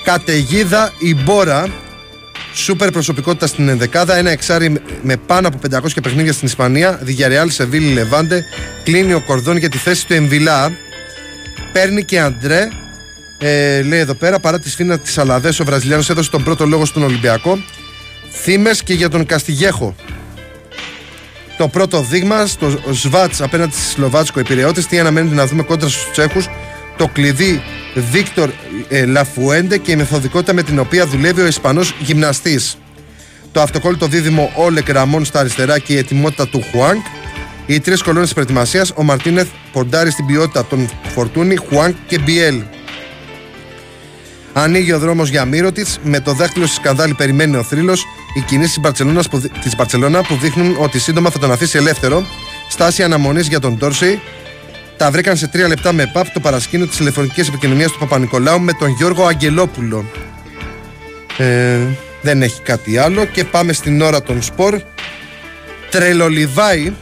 Καταιγίδα 0.05 0.93
η 0.99 1.15
Μπόρα 1.15 1.69
Σούπερ 2.55 2.91
προσωπικότητα 2.91 3.47
στην 3.47 3.69
ενδεκάδα. 3.69 4.17
Ένα 4.17 4.31
εξάρι 4.31 4.81
με 5.03 5.17
πάνω 5.17 5.49
από 5.49 5.59
500 5.71 5.89
παιχνίδια 6.03 6.33
στην 6.33 6.47
Ισπανία. 6.47 6.99
Διγιαρεάλ 7.03 7.51
Σεβίλη 7.51 7.93
Λεβάντε. 7.93 8.45
Κλείνει 8.85 9.13
ο 9.13 9.21
κορδόν 9.21 9.57
για 9.57 9.69
τη 9.69 9.79
θέση 9.79 10.07
του 10.07 10.13
Εμβιλά. 10.13 10.73
Παίρνει 11.73 12.05
και 12.05 12.21
Αντρέ. 12.21 12.69
Ε, 13.39 13.83
λέει 13.83 13.99
εδώ 13.99 14.15
πέρα 14.15 14.39
παρά 14.39 14.59
τη 14.59 14.71
σφίνα 14.71 14.99
της 14.99 15.19
Αλαβέ, 15.19 15.49
ο 15.61 15.65
Βραζιλιάνος 15.65 16.11
έδωσε 16.11 16.31
τον 16.31 16.45
πρώτο 16.45 16.67
λόγο 16.67 16.85
στον 16.85 17.03
Ολυμπιακό. 17.03 17.59
Θύμε 18.43 18.71
και 18.85 18.95
για 18.95 19.09
τον 19.09 19.27
Καστιγέχο. 19.27 19.95
Το 21.59 21.69
πρώτο 21.69 22.01
δείγμα 22.01 22.47
στο 22.47 22.79
Σβάτς 22.93 23.41
απέναντι 23.41 23.73
στη 23.73 23.83
Σλοβάτσκο 23.83 24.41
Επιραιώτη. 24.41 24.87
Τι 24.87 24.99
αναμένεται 24.99 25.35
να 25.35 25.47
δούμε 25.47 25.63
κόντρα 25.63 25.89
στους 25.89 26.11
Τσέχους. 26.13 26.49
Το 27.01 27.09
κλειδί 27.09 27.63
Βίκτορ 28.11 28.51
ε, 28.89 29.07
Λαφουέντε 29.07 29.79
και 29.79 29.93
η 29.93 29.97
μεθοδικότητα 29.97 30.55
με 30.55 30.63
την 30.63 30.79
οποία 30.79 31.07
δουλεύει 31.07 31.41
ο 31.41 31.47
Ισπανός 31.47 31.95
γυμναστής. 31.99 32.79
Το 33.53 33.61
αυτοκόλλητο 33.61 34.07
δίδυμο 34.07 34.53
Όλεκ 34.55 34.89
Ραμόν 34.89 35.25
στα 35.25 35.41
αριστερά 35.41 35.79
και 35.79 35.93
η 35.93 35.97
ετοιμότητα 35.97 36.49
του 36.49 36.65
Χουάνκ. 36.71 37.05
Οι 37.67 37.81
τρεις 37.81 38.03
κολόνες 38.03 38.25
της 38.25 38.35
προετοιμασίας, 38.35 38.93
ο 38.97 39.03
Μαρτίνεθ 39.03 39.49
ποντάρει 39.73 40.11
στην 40.11 40.27
ποιότητα 40.27 40.65
των 40.65 40.91
Φορτούνη, 41.09 41.57
Χουάνκ 41.57 41.95
και 42.07 42.19
Μπιέλ. 42.19 42.63
Ανοίγει 44.53 44.93
ο 44.93 44.99
δρόμος 44.99 45.29
για 45.29 45.49
τη, 45.75 45.83
με 46.03 46.21
το 46.21 46.33
δάχτυλο 46.33 46.67
στη 46.67 46.75
σκανδάλη 46.75 47.15
περιμένει 47.15 47.57
ο 47.57 47.63
θρύλος. 47.63 48.05
Οι 48.35 48.41
κινήσεις 48.41 48.81
της 49.63 49.77
Μπαρσελόνα 49.77 50.23
που 50.23 50.35
δείχνουν 50.35 50.77
ότι 50.79 50.99
σύντομα 50.99 51.31
θα 51.31 51.39
τον 51.39 51.53
αφήσει 51.53 51.79
ελεύθερο. 51.79 52.27
Στάση 52.69 53.03
αναμονής 53.03 53.49
για 53.49 53.61
τον 53.61 53.79
Τόρσεϊ 53.79 54.21
τα 55.01 55.11
βρήκαν 55.11 55.37
σε 55.37 55.47
τρία 55.47 55.69
λεπτά 55.69 55.93
με 55.93 56.11
ΠΑΠ 56.13 56.29
το 56.29 56.41
παρασκήνιο 56.41 56.87
της 56.87 56.97
τηλεφωνικής 56.97 57.49
επικοινωνίας 57.49 57.93
του 57.93 57.99
Παπα-Νικολάου 57.99 58.61
με 58.61 58.73
τον 58.73 58.89
Γιώργο 58.89 59.27
Αγγελόπουλο. 59.27 60.05
Ε, 61.39 61.79
δεν 62.23 62.43
έχει 62.43 62.63
κάτι 62.63 62.99
άλλο 62.99 63.25
και 63.25 63.45
πάμε 63.45 63.73
στην 63.73 64.01
ώρα 64.01 64.23
των 64.23 64.43
σπορ. 64.43 64.81
Τρελολιβάει, 65.91 66.93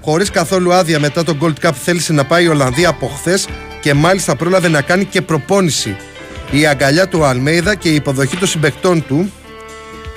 χωρίς 0.00 0.30
καθόλου 0.30 0.72
άδεια 0.72 0.98
μετά 0.98 1.24
τον 1.24 1.38
Gold 1.42 1.66
Cup, 1.66 1.72
θέλησε 1.84 2.12
να 2.12 2.24
πάει 2.24 2.44
η 2.44 2.48
Ολλανδία 2.48 2.88
από 2.88 3.06
χθες 3.06 3.48
και 3.80 3.94
μάλιστα 3.94 4.36
πρόλαβε 4.36 4.68
να 4.68 4.82
κάνει 4.82 5.04
και 5.04 5.22
προπόνηση. 5.22 5.96
Η 6.50 6.66
αγκαλιά 6.66 7.08
του 7.08 7.24
Αλμέιδα 7.24 7.74
και 7.74 7.88
η 7.88 7.94
υποδοχή 7.94 8.36
των 8.36 8.48
συμπεκτών 8.48 9.06
του. 9.06 9.32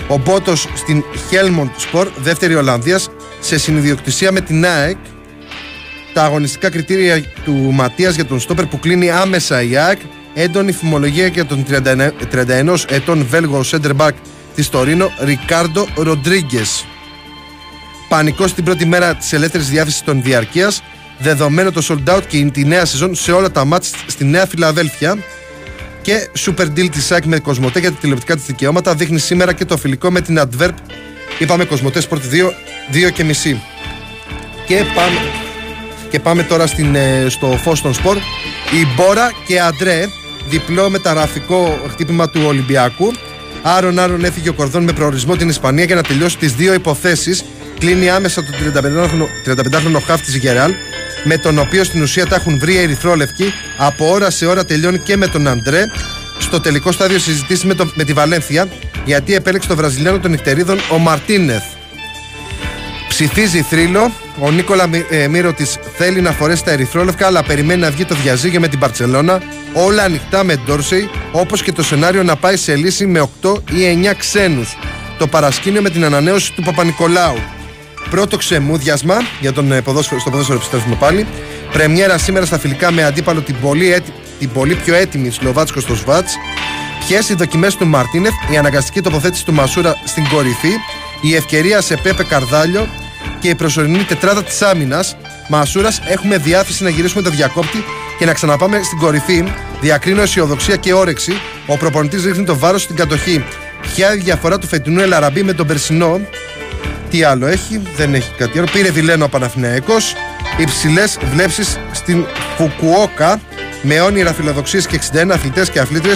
Ο 0.07 0.17
Μπότος 0.17 0.67
στην 0.75 1.03
Helmond 1.31 1.69
Sport, 1.91 2.07
δεύτερη 2.17 2.55
Ολλανδίας, 2.55 3.09
σε 3.39 3.57
συνειδιοκτησία 3.57 4.31
με 4.31 4.41
την 4.41 4.65
ΑΕΚ 4.65 4.97
τα 6.13 6.23
αγωνιστικά 6.23 6.69
κριτήρια 6.69 7.23
του 7.43 7.53
Ματίας 7.53 8.15
για 8.15 8.25
τον 8.25 8.39
Στόπερ 8.39 8.65
που 8.65 8.79
κλείνει 8.79 9.11
άμεσα 9.11 9.61
η 9.61 9.77
ΑΕΚ. 9.77 9.99
Έντονη 10.33 10.71
φημολογία 10.71 11.27
για 11.27 11.45
τον 11.45 11.65
31 11.69 12.09
ετών 12.89 13.25
Βέλγο 13.29 13.63
Σέντερμπακ 13.63 14.15
της 14.55 14.69
Τωρίνο 14.69 15.11
Ρικάρντο 15.19 15.87
Ροντρίγκες. 15.95 16.85
Πανικός 18.09 18.49
στην 18.49 18.63
πρώτη 18.63 18.85
μέρα 18.85 19.15
της 19.15 19.33
ελεύθερης 19.33 19.69
διάθεσης 19.69 20.03
των 20.03 20.21
διαρκείας. 20.21 20.83
Δεδομένο 21.19 21.71
το 21.71 21.85
sold 21.87 22.15
out 22.15 22.21
και 22.27 22.49
τη 22.53 22.65
νέα 22.65 22.85
σεζόν 22.85 23.15
σε 23.15 23.31
όλα 23.31 23.51
τα 23.51 23.65
μάτς 23.65 23.91
στη 24.07 24.25
Νέα 24.25 24.45
Φιλαδέλφια. 24.45 25.17
Και 26.01 26.29
super 26.45 26.65
deal 26.65 26.89
της 26.91 27.11
ΑΕΚ 27.11 27.25
με 27.25 27.39
Κοσμοτέ 27.39 27.79
για 27.79 27.91
τα 27.91 27.97
τηλεοπτικά 27.97 28.35
της 28.35 28.45
δικαιώματα 28.45 28.95
δείχνει 28.95 29.19
σήμερα 29.19 29.53
και 29.53 29.65
το 29.65 29.77
φιλικό 29.77 30.11
με 30.11 30.21
την 30.21 30.39
Adverb. 30.41 30.73
Είπαμε 31.39 31.65
Κοσμοτέ 31.65 32.01
Sport 32.09 32.21
2, 32.31 32.53
2 33.07 33.11
και 33.13 33.23
μισή. 33.23 33.61
Και 34.67 34.83
πάμε, 34.95 35.17
και 36.11 36.19
πάμε 36.19 36.43
τώρα 36.43 36.67
στην, 36.67 36.95
ε, 36.95 37.25
στο 37.29 37.47
φω 37.47 37.73
των 37.81 37.93
σπορ. 37.93 38.17
Η 38.71 38.87
Μπόρα 38.95 39.31
και 39.47 39.59
Αντρέ, 39.59 40.05
διπλό 40.49 40.89
μεταγραφικό 40.89 41.79
χτύπημα 41.91 42.29
του 42.29 42.41
Ολυμπιακού. 42.45 43.11
Άρον 43.61 43.99
Άρον 43.99 44.25
έφυγε 44.25 44.49
ο 44.49 44.53
Κορδόν 44.53 44.83
με 44.83 44.91
προορισμό 44.91 45.35
την 45.35 45.49
Ισπανία 45.49 45.83
για 45.83 45.95
να 45.95 46.03
τελειώσει 46.03 46.37
τις 46.37 46.53
δύο 46.53 46.73
υποθέσεις. 46.73 47.43
Κλείνει 47.79 48.09
άμεσα 48.09 48.43
τον 48.43 48.53
35χρονο, 48.53 49.25
35χρονο 49.45 50.01
χάφ 50.05 50.21
της 50.21 50.35
Γεράλ, 50.35 50.71
με 51.23 51.37
τον 51.37 51.59
οποίο 51.59 51.83
στην 51.83 52.01
ουσία 52.01 52.27
τα 52.27 52.35
έχουν 52.35 52.59
βρει 52.59 52.77
ερυθρόλευκοι. 52.77 53.53
Από 53.77 54.09
ώρα 54.09 54.29
σε 54.29 54.45
ώρα 54.45 54.65
τελειώνει 54.65 54.97
και 54.99 55.17
με 55.17 55.27
τον 55.27 55.47
Αντρέ. 55.47 55.85
Στο 56.39 56.59
τελικό 56.59 56.91
στάδιο 56.91 57.19
συζητήσει 57.19 57.67
με, 57.67 57.73
το, 57.73 57.91
με 57.95 58.03
τη 58.03 58.13
Βαλένθια, 58.13 58.67
γιατί 59.05 59.35
επέλεξε 59.35 59.67
το 59.67 59.75
Βραζιλιάνο 59.75 60.19
των 60.19 60.31
νυχτερίδων 60.31 60.79
ο 60.91 60.97
Μαρτίνεθ. 60.97 61.63
Ψηφίζει 63.07 63.61
θρύλο. 63.61 64.11
Ο 64.43 64.51
Νίκολα 64.51 64.89
ε, 65.09 65.27
Μύρο 65.27 65.53
της 65.53 65.77
θέλει 65.97 66.21
να 66.21 66.31
φορέσει 66.31 66.63
τα 66.63 66.71
ερυθρόλευκα, 66.71 67.25
αλλά 67.27 67.43
περιμένει 67.43 67.81
να 67.81 67.91
βγει 67.91 68.05
το 68.05 68.15
διαζύγιο 68.15 68.59
με 68.59 68.67
την 68.67 68.79
Παρσελώνα. 68.79 69.41
Όλα 69.73 70.03
ανοιχτά 70.03 70.43
με 70.43 70.55
Ντόρσεϊ, 70.65 71.09
όπως 71.31 71.63
και 71.63 71.71
το 71.71 71.83
σενάριο 71.83 72.23
να 72.23 72.35
πάει 72.35 72.57
σε 72.57 72.75
λύση 72.75 73.05
με 73.05 73.29
8 73.41 73.53
ή 73.71 74.07
9 74.11 74.13
ξένους. 74.17 74.77
Το 75.17 75.27
παρασκήνιο 75.27 75.81
με 75.81 75.89
την 75.89 76.05
ανανέωση 76.05 76.53
του 76.53 76.61
Παπα-Νικολάου. 76.61 77.37
Πρώτο 78.09 78.37
ξεμούδιασμα 78.37 79.17
για 79.41 79.53
τον 79.53 79.71
ε, 79.71 79.81
ποδόσφαιρο, 79.81 80.19
στο 80.19 80.29
ποδόσφαιρο 80.29 80.57
επιστρέφουμε 80.57 80.95
πάλι. 80.95 81.27
Πρεμιέρα 81.71 82.17
σήμερα 82.17 82.45
στα 82.45 82.59
φιλικά 82.59 82.91
με 82.91 83.03
αντίπαλο 83.03 83.41
την 83.41 83.55
πολύ, 83.61 83.93
έτι, 83.93 84.13
την 84.39 84.51
πολύ 84.51 84.75
πιο 84.75 84.95
έτοιμη 84.95 85.29
Σλοβάτσκος 85.29 85.83
στο 85.83 85.95
Σβάτς. 85.95 86.33
Ποιες 87.07 87.29
οι 87.29 87.33
δοκιμές 87.33 87.75
του 87.75 87.87
Μαρτίνεθ, 87.87 88.33
η 88.51 88.57
αναγκαστική 88.57 89.01
τοποθέτηση 89.01 89.45
του 89.45 89.53
Μασούρα 89.53 89.95
στην 90.05 90.27
κορυφή, 90.27 90.73
η 91.21 91.35
ευκαιρία 91.35 91.81
σε 91.81 91.95
Πέπε 91.97 92.23
Καρδάλιο 92.23 92.87
και 93.41 93.49
η 93.49 93.55
προσωρινή 93.55 94.03
τετράδα 94.03 94.43
της 94.43 94.61
άμυνας. 94.61 95.15
Μασούρας 95.49 96.01
έχουμε 96.07 96.37
διάθεση 96.37 96.83
να 96.83 96.89
γυρίσουμε 96.89 97.21
το 97.21 97.29
διακόπτη 97.29 97.83
και 98.19 98.25
να 98.25 98.33
ξαναπάμε 98.33 98.81
στην 98.83 98.97
κορυφή. 98.97 99.43
Διακρίνω 99.81 100.21
αισιοδοξία 100.21 100.75
και 100.75 100.93
όρεξη. 100.93 101.33
Ο 101.67 101.77
προπονητής 101.77 102.25
ρίχνει 102.25 102.43
το 102.43 102.57
βάρος 102.57 102.81
στην 102.81 102.95
κατοχή. 102.95 103.43
Ποια 103.81 104.13
η 104.13 104.17
διαφορά 104.17 104.57
του 104.59 104.67
φετινού 104.67 104.99
Ελαραμπή 104.99 105.43
με 105.43 105.53
τον 105.53 105.67
περσινό; 105.67 106.19
Τι 107.09 107.23
άλλο 107.23 107.47
έχει, 107.47 107.81
δεν 107.95 108.13
έχει 108.13 108.31
κάτι 108.37 108.57
άλλο. 108.57 108.67
Πήρε 108.71 108.91
Βιλένο 108.91 109.25
ο 109.25 109.29
Παναθηναϊκός. 109.29 110.15
Υψηλές 110.57 111.17
βλέψεις 111.31 111.79
στην 111.91 112.25
Φουκουόκα. 112.57 113.41
Με 113.81 114.01
όνειρα 114.01 114.33
φιλοδοξίες 114.33 114.87
και 114.87 114.99
61 115.13 115.29
αθλητές 115.29 115.69
και 115.69 115.79
αθλήτρε 115.79 116.11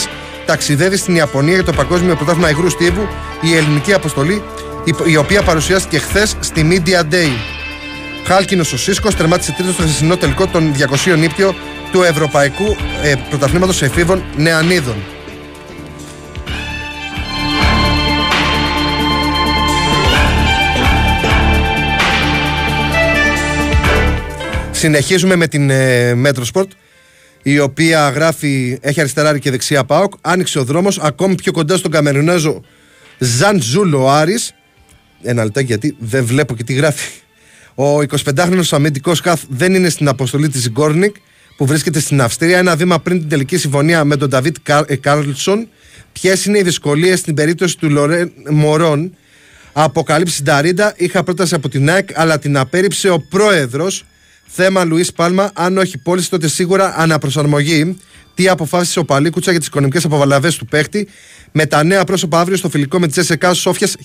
ταξιδεύει 0.45 0.97
στην 0.97 1.15
Ιαπωνία 1.15 1.53
για 1.53 1.63
το 1.63 1.73
Παγκόσμιο 1.73 2.15
Πρωτάθλημα 2.15 2.49
Υγρού 2.49 2.69
Στίβου 2.69 3.07
η 3.41 3.55
ελληνική 3.55 3.93
αποστολή, 3.93 4.43
η 5.05 5.15
οποία 5.15 5.41
παρουσιάστηκε 5.41 5.99
χθες 5.99 6.35
στη 6.39 6.67
Media 6.71 7.13
Day. 7.13 7.29
Χάλκινος 8.25 8.73
ο 8.73 8.77
Σίσκος 8.77 9.15
τερμάτισε 9.15 9.51
τρίτο 9.51 9.71
στο 9.71 9.81
χθεσινό 9.81 10.17
τελικό 10.17 10.47
των 10.47 10.73
200 11.05 11.17
νύπτιο 11.17 11.55
του 11.91 12.01
Ευρωπαϊκού 12.01 12.75
ε, 13.03 13.13
Πρωταθλήματος 13.29 13.81
Εφήβων 13.81 14.23
Νεανίδων. 14.37 14.95
Συνεχίζουμε 24.71 25.35
με 25.35 25.47
την 25.47 25.69
ε, 25.69 26.13
Metrosport 26.25 26.67
η 27.43 27.59
οποία 27.59 28.09
γράφει, 28.09 28.77
έχει 28.81 28.99
αριστερά 28.99 29.37
και 29.37 29.51
δεξιά 29.51 29.83
ΠΑΟΚ. 29.83 30.13
Άνοιξε 30.21 30.59
ο 30.59 30.63
δρόμος 30.63 30.99
ακόμη 30.99 31.35
πιο 31.35 31.51
κοντά 31.51 31.77
στον 31.77 31.91
Καμερουνέζο 31.91 32.61
Ζαν 33.17 33.61
Ζούλο 33.61 34.09
Άρης. 34.09 34.53
Ένα 35.25 35.43
λεπτάκι 35.43 35.65
γιατί 35.65 35.95
δεν 35.99 36.25
βλέπω 36.25 36.55
και 36.55 36.63
τι 36.63 36.73
γράφει. 36.73 37.09
Ο 37.75 37.97
25χρονος 37.99 38.61
αμυντικός 38.71 39.21
Καθ 39.21 39.43
δεν 39.49 39.73
είναι 39.73 39.89
στην 39.89 40.07
αποστολή 40.07 40.49
της 40.49 40.69
Γκόρνικ 40.69 41.15
που 41.57 41.65
βρίσκεται 41.65 41.99
στην 41.99 42.21
Αυστρία. 42.21 42.57
Ένα 42.57 42.75
βήμα 42.75 42.99
πριν 42.99 43.19
την 43.19 43.29
τελική 43.29 43.57
συμφωνία 43.57 44.03
με 44.03 44.15
τον 44.15 44.29
Νταβίτ 44.29 44.55
Κάρλσον. 44.99 45.67
Ποιες 46.11 46.45
είναι 46.45 46.57
οι 46.57 46.63
δυσκολίες 46.63 47.19
στην 47.19 47.33
περίπτωση 47.33 47.77
του 47.77 47.89
Λορέν 47.89 48.31
Μορόν. 48.49 49.15
Αποκάλυψη 49.73 50.43
Νταρίντα. 50.43 50.93
Είχα 50.97 51.23
πρόταση 51.23 51.55
από 51.55 51.69
την 51.69 51.89
ΑΕΚ, 51.89 52.09
αλλά 52.13 52.39
την 52.39 52.57
απέρριψε 52.57 53.09
ο 53.09 53.19
πρόεδρος 53.29 54.05
Θέμα 54.47 54.83
Λουίς 54.83 55.13
Πάλμα, 55.13 55.51
αν 55.53 55.77
όχι 55.77 55.97
πώληση, 55.97 56.29
τότε 56.29 56.47
σίγουρα 56.47 56.93
αναπροσαρμογή. 56.97 57.97
Τι 58.35 58.47
αποφάσισε 58.47 58.99
ο 58.99 59.05
Παλίκουτσας 59.05 59.51
για 59.51 59.59
τις 59.59 59.67
οικονομικές 59.67 60.05
απολαβές 60.05 60.55
του 60.55 60.65
παίχτη 60.65 61.07
με 61.51 61.65
τα 61.65 61.83
νέα 61.83 62.03
πρόσωπα 62.03 62.39
αύριο 62.39 62.57
στο 62.57 62.69
φιλικό 62.69 62.99
με 62.99 63.05
τη 63.05 63.11
ΤΣΣΚΑ 63.11 63.53
Σόφιας 63.53 63.95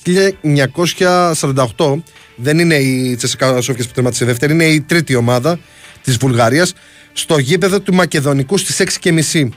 1948. 1.76 2.02
Δεν 2.36 2.58
είναι 2.58 2.74
η 2.74 3.16
Τσέσσεκα 3.16 3.60
Σόφιας 3.60 3.86
που 3.86 3.92
τερμάτισε 3.92 4.24
δεύτερη, 4.24 4.52
είναι 4.52 4.64
η 4.64 4.80
τρίτη 4.80 5.14
ομάδα 5.14 5.58
της 6.02 6.16
Βουλγαρίας. 6.16 6.72
Στο 7.12 7.38
γήπεδο 7.38 7.80
του 7.80 7.94
Μακεδονικού 7.94 8.58
στις 8.58 8.98
6.30. 9.02 9.48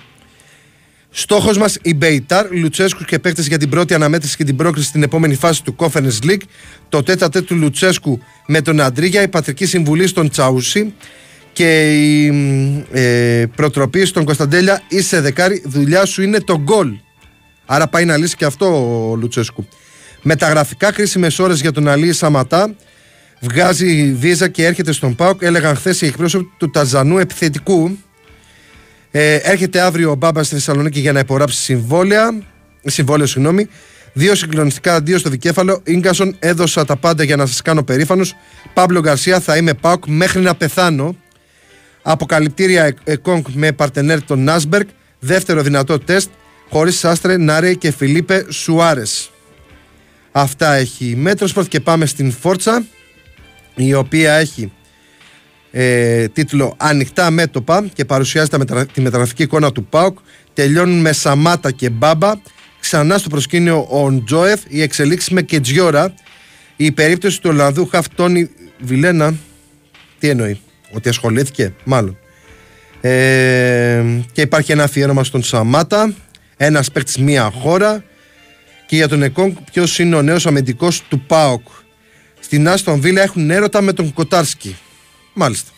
Στόχος 1.10 1.58
μας 1.58 1.78
η 1.82 1.94
Μπέιταρ, 1.94 2.52
Λουτσέσκους 2.52 3.06
και 3.06 3.20
παίκτες 3.20 3.48
για 3.48 3.58
την 3.58 3.70
πρώτη 3.70 3.94
αναμέτρηση 3.94 4.36
και 4.36 4.44
την 4.44 4.56
πρόκριση 4.56 4.88
στην 4.88 5.04
επόμενη 5.04 5.36
φάση 5.36 5.64
του 5.64 5.76
Conference 5.78 6.24
League. 6.24 6.42
Το 6.90 7.04
τέτα 7.04 7.30
του 7.30 7.56
Λουτσέσκου 7.56 8.20
με 8.48 8.62
τον 8.62 8.82
Αντρίγια, 8.82 9.22
η 9.22 9.28
πατρική 9.28 9.66
συμβουλή 9.66 10.08
στον 10.08 10.30
Τσαούσι 10.30 10.94
και 11.54 11.94
η 11.94 12.28
ε, 12.92 13.46
προτροπή 13.56 14.06
στον 14.06 14.26
Κωνσταντέλια. 14.26 14.82
Είσαι 14.88 15.22
δεκάρι, 15.22 15.64
δουλειά 15.66 16.06
σου 16.06 16.22
είναι 16.22 16.40
το 16.40 16.60
γκολ. 16.60 16.94
Άρα 17.66 17.88
πάει 17.88 18.06
να 18.06 18.18
λύσει 18.18 18.36
και 18.36 18.46
αυτό 18.46 18.66
ο 19.12 19.16
Λουτσέσκου. 19.16 19.68
Μεταγραφικά 20.22 20.92
κρίσιμε 20.92 21.28
ώρες 21.40 21.62
για 21.62 21.72
τον 21.72 21.88
Αλή 21.88 22.14
Σαματά. 22.14 22.76
Βγάζει 23.42 24.14
βίζα 24.14 24.48
και 24.48 24.66
έρχεται 24.66 24.92
στον 24.92 25.16
Πάοκ. 25.16 25.42
Έλεγαν 25.42 25.76
χθες 25.76 26.02
οι 26.02 26.06
εκπρόσωποι 26.06 26.50
του 26.58 26.70
Ταζανού 26.70 27.18
επιθετικού 27.18 27.98
ε, 29.16 29.36
έρχεται 29.36 29.80
αύριο 29.80 30.12
ο 30.12 30.16
Μπάμπας 30.16 30.46
στη 30.46 30.56
Θεσσαλονίκη 30.56 31.00
για 31.00 31.12
να 31.12 31.20
υπογράψει 31.20 31.62
συμβόλαια. 31.62 32.42
Συμβόλαιο, 32.86 33.28
συγγνώμη. 33.28 33.68
Δύο 34.14 34.36
συγκλονιστικά 34.36 34.96
αντίο 34.96 35.18
στο 35.18 35.30
δικέφαλο. 35.30 35.84
γκασον 35.98 36.36
έδωσα 36.40 36.86
τα 36.86 36.96
πάντα 36.96 37.24
για 37.24 37.36
να 37.36 37.46
σας 37.46 37.62
κάνω 37.62 37.84
περήφανος. 37.84 38.36
Παύλο 38.74 39.00
Γκαρσία, 39.00 39.40
θα 39.40 39.58
είμαι 39.58 39.74
Πάουκ 39.74 40.04
μέχρι 40.08 40.42
να 40.42 40.56
πεθάνω. 40.56 41.16
Αποκαλυπτήρια 42.04 42.96
Εκόνγκ 43.04 43.46
με 43.54 43.72
παρτενέρ 43.72 44.24
τον 44.24 44.44
Νάσμπεργκ. 44.44 44.88
Δεύτερο 45.20 45.62
δυνατό 45.62 46.00
τεστ 46.00 46.30
χωρίς 46.70 46.98
Σάστρε, 46.98 47.38
Νάρε 47.38 47.74
και 47.74 47.92
Φιλίπε 47.92 48.46
Σουάρες. 48.50 49.32
Αυτά 50.32 50.74
έχει 50.74 51.06
η 51.06 51.16
Metrosport 51.16 51.68
και 51.68 51.80
πάμε 51.80 52.06
στην 52.06 52.32
Φόρτσα 52.32 52.86
η 53.76 53.94
οποία 53.94 54.34
έχει 54.34 54.72
ε, 55.72 56.28
τίτλο 56.28 56.76
Ανοιχτά 56.78 57.32
μέτωπα 57.32 57.86
και 57.94 58.06
παρουσιάζεται 58.06 58.86
τη 58.94 59.02
μεταγραφική 59.02 59.44
εικόνα 59.44 59.72
του 59.72 59.86
ΠΑΟΚ. 59.86 60.18
Τελειώνουν 60.54 61.00
με 61.00 61.12
Σαμάτα 61.12 61.72
και 61.72 61.90
Μπάμπα. 61.90 62.32
Ξανά 62.80 63.18
στο 63.18 63.30
προσκήνιο 63.30 63.88
ο 63.90 64.12
Ντζόεφ. 64.12 64.62
Η 64.68 64.82
εξέλιξη 64.82 65.34
με 65.34 65.42
Κετζιόρα. 65.42 66.14
Η 66.76 66.92
περίπτωση 66.92 67.42
του 67.42 67.50
Ολλανδού 67.50 67.88
χαφ 67.88 68.22
Τόνι 68.22 68.50
Βιλένα. 68.80 69.36
Τι 70.20 70.30
εννοεί, 70.30 70.60
ότι 70.94 71.10
ασχολήθηκε, 71.10 71.74
μάλλον. 71.84 72.18
Ε, 73.02 74.04
και 74.32 74.42
υπάρχει 74.42 74.72
ένα 74.72 74.84
αφιέρωμα 74.84 75.24
στον 75.24 75.44
Σαμάτα. 75.44 76.14
Ένας 76.58 76.92
παίκτης 76.92 77.18
μία 77.18 77.52
χώρα. 77.60 78.04
Και 78.86 78.96
για 78.96 79.08
τον 79.08 79.24
Εκόνγκ, 79.24 79.56
ποιος 79.72 80.00
είναι 80.00 80.16
ο 80.16 80.22
νέος 80.22 80.46
αμυντικός 80.46 81.02
του 81.08 81.20
ΠΑΟΚ. 81.20 81.68
Στην 82.40 82.68
Άστον 82.68 83.00
Βίλα 83.00 83.22
έχουν 83.22 83.52
έρωτα 83.52 83.82
με 83.82 83.94
τον 83.94 84.14
Κοτάρσκι. 84.14 84.78
Μάλιστα. 85.34 85.72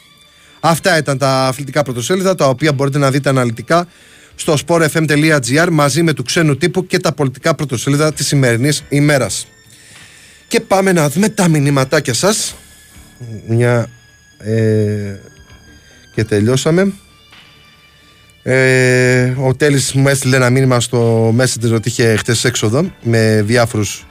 Αυτά 0.60 0.98
ήταν 0.98 1.18
τα 1.18 1.48
αθλητικά 1.48 1.84
πρωτοσέλιδα, 1.84 2.36
τα 2.36 2.48
οποία 2.48 2.74
μπορείτε 2.74 2.98
να 2.98 3.12
δείτε 3.12 3.30
αναλυτικά 3.30 3.88
στο 4.36 4.58
sportfm.gr 4.68 5.68
μαζί 5.72 6.04
με 6.04 6.14
του 6.14 6.24
ξένου 6.24 6.58
τύπου 6.58 6.86
και 6.86 7.00
τα 7.00 7.12
πολιτικά 7.12 7.56
πρωτοσέλιδα 7.56 8.14
της 8.14 8.28
σημερινής 8.28 8.84
ημέρας. 8.90 9.48
Και 10.48 10.60
πάμε 10.60 10.92
να 10.92 11.10
δούμε 11.10 11.30
τα 11.30 11.48
μηνύματάκια 11.48 12.14
σας. 12.14 12.56
Μια... 13.48 13.90
Ε, 14.46 15.20
και 16.14 16.24
τελειώσαμε. 16.24 16.94
Ε, 18.44 19.34
ο 19.38 19.56
Τέλης 19.56 19.94
μου 19.94 20.08
έστειλε 20.08 20.36
ένα 20.36 20.50
μήνυμα 20.50 20.80
στο 20.80 21.30
Messenger 21.38 21.74
ότι 21.74 21.90
είχε 21.90 22.16
χτες 22.16 22.44
έξοδο 22.44 22.92
με 23.04 23.42
διάφορους 23.46 24.06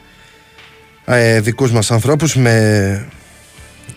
ε, 1.05 1.41
δικούς 1.41 1.72
μας 1.72 1.91
ανθρώπους 1.91 2.37
με 2.37 3.09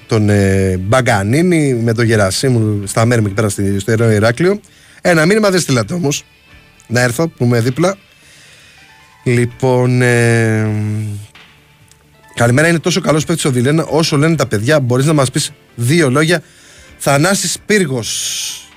τον 0.08 0.30
ε, 0.30 0.78
Μπαγκανίνη, 0.78 1.74
με 1.74 1.94
τον 1.94 2.06
Γερασίμου 2.06 2.88
στα 2.88 3.06
μέρη 3.06 3.22
μου 3.22 3.28
εκεί 3.28 3.36
πέρα 3.36 3.50
στο 3.50 3.92
Ιερό 3.92 4.12
Ηράκλειο. 4.12 4.60
Ένα 5.02 5.26
μήνυμα 5.26 5.50
δεν 5.50 5.60
στείλατε 5.60 5.94
όμως. 5.94 6.26
Να 6.88 7.02
έρθω 7.02 7.28
που 7.28 7.44
είμαι 7.44 7.60
δίπλα. 7.60 7.98
Λοιπόν. 9.24 10.02
Ε, 10.02 10.70
καλημέρα, 12.38 12.68
είναι 12.68 12.80
τόσο 12.80 13.02
καλός 13.02 13.26
παίκτης 13.26 13.46
ο 13.46 13.52
Βιλένα 13.52 13.84
όσο 13.84 14.18
λένε 14.18 14.36
τα 14.36 14.48
παιδιά. 14.48 14.80
Μπορείς 14.80 15.06
να 15.06 15.14
μας 15.14 15.32
πεις 15.32 15.52
δύο 15.76 16.10
λόγια. 16.10 16.44
Θανάσης 16.98 17.58
Πύργος 17.66 18.70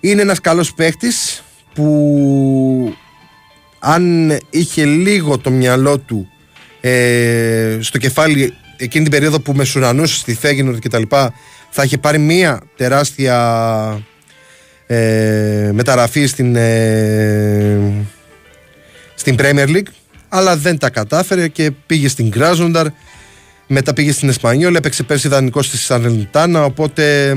είναι 0.00 0.22
ένας 0.22 0.40
καλός 0.40 0.74
παίκτης 0.74 1.42
που 1.74 2.94
αν 3.78 4.32
είχε 4.50 4.84
λίγο 4.84 5.38
το 5.38 5.50
μυαλό 5.50 5.98
του 5.98 6.28
ε, 6.80 7.78
στο 7.80 7.98
κεφάλι 7.98 8.54
εκείνη 8.76 9.04
την 9.04 9.12
περίοδο 9.12 9.40
που 9.40 9.52
μεσουρανούσε 9.52 10.16
στη 10.16 10.34
Φέγγινορ 10.34 10.78
και 10.78 10.88
τα 10.88 10.98
λοιπά 10.98 11.34
θα 11.70 11.82
είχε 11.82 11.98
πάρει 11.98 12.18
μία 12.18 12.62
τεράστια 12.76 14.06
ε, 14.86 15.70
μεταγραφή 15.72 16.26
στην, 16.26 16.56
ε, 16.56 17.78
στην 19.14 19.36
Premier 19.38 19.68
League 19.68 20.03
αλλά 20.36 20.56
δεν 20.56 20.78
τα 20.78 20.90
κατάφερε 20.90 21.48
και 21.48 21.70
πήγε 21.86 22.08
στην 22.08 22.30
Κράζονταρ 22.30 22.86
μετά 23.66 23.92
πήγε 23.92 24.12
στην 24.12 24.28
Εσπανιόλ 24.28 24.74
έπαιξε 24.74 25.02
πέρσι 25.02 25.28
δανεικό 25.28 25.62
στη 25.62 25.76
Σαρλιτάνα 25.76 26.64
οπότε 26.64 27.36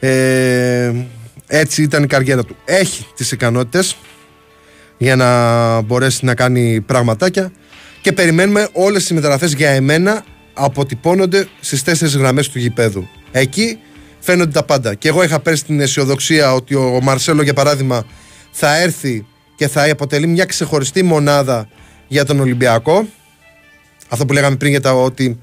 ε, 0.00 0.92
έτσι 1.46 1.82
ήταν 1.82 2.02
η 2.02 2.06
καριέρα 2.06 2.44
του 2.44 2.56
έχει 2.64 3.06
τις 3.16 3.32
ικανότητες 3.32 3.96
για 4.98 5.16
να 5.16 5.80
μπορέσει 5.80 6.24
να 6.24 6.34
κάνει 6.34 6.80
πραγματάκια 6.80 7.52
και 8.00 8.12
περιμένουμε 8.12 8.68
όλες 8.72 9.02
τις 9.02 9.12
μεταγραφές 9.12 9.52
για 9.52 9.70
εμένα 9.70 10.24
αποτυπώνονται 10.54 11.48
στις 11.60 11.82
τέσσερις 11.82 12.16
γραμμές 12.16 12.48
του 12.48 12.58
γηπέδου. 12.58 13.08
Εκεί 13.32 13.78
φαίνονται 14.18 14.50
τα 14.50 14.62
πάντα. 14.62 14.94
Και 14.94 15.08
εγώ 15.08 15.22
είχα 15.22 15.40
πέρσει 15.40 15.64
την 15.64 15.80
αισιοδοξία 15.80 16.54
ότι 16.54 16.74
ο 16.74 16.98
Μαρσέλο, 17.02 17.42
για 17.42 17.54
παράδειγμα, 17.54 18.06
θα 18.50 18.76
έρθει 18.76 19.26
και 19.56 19.68
θα 19.68 19.90
αποτελεί 19.90 20.26
μια 20.26 20.44
ξεχωριστή 20.44 21.02
μονάδα 21.02 21.68
για 22.08 22.24
τον 22.24 22.40
Ολυμπιακό. 22.40 23.08
Αυτό 24.08 24.26
που 24.26 24.32
λέγαμε 24.32 24.56
πριν 24.56 24.70
για 24.70 24.80
τα 24.80 24.92
ότι 24.92 25.38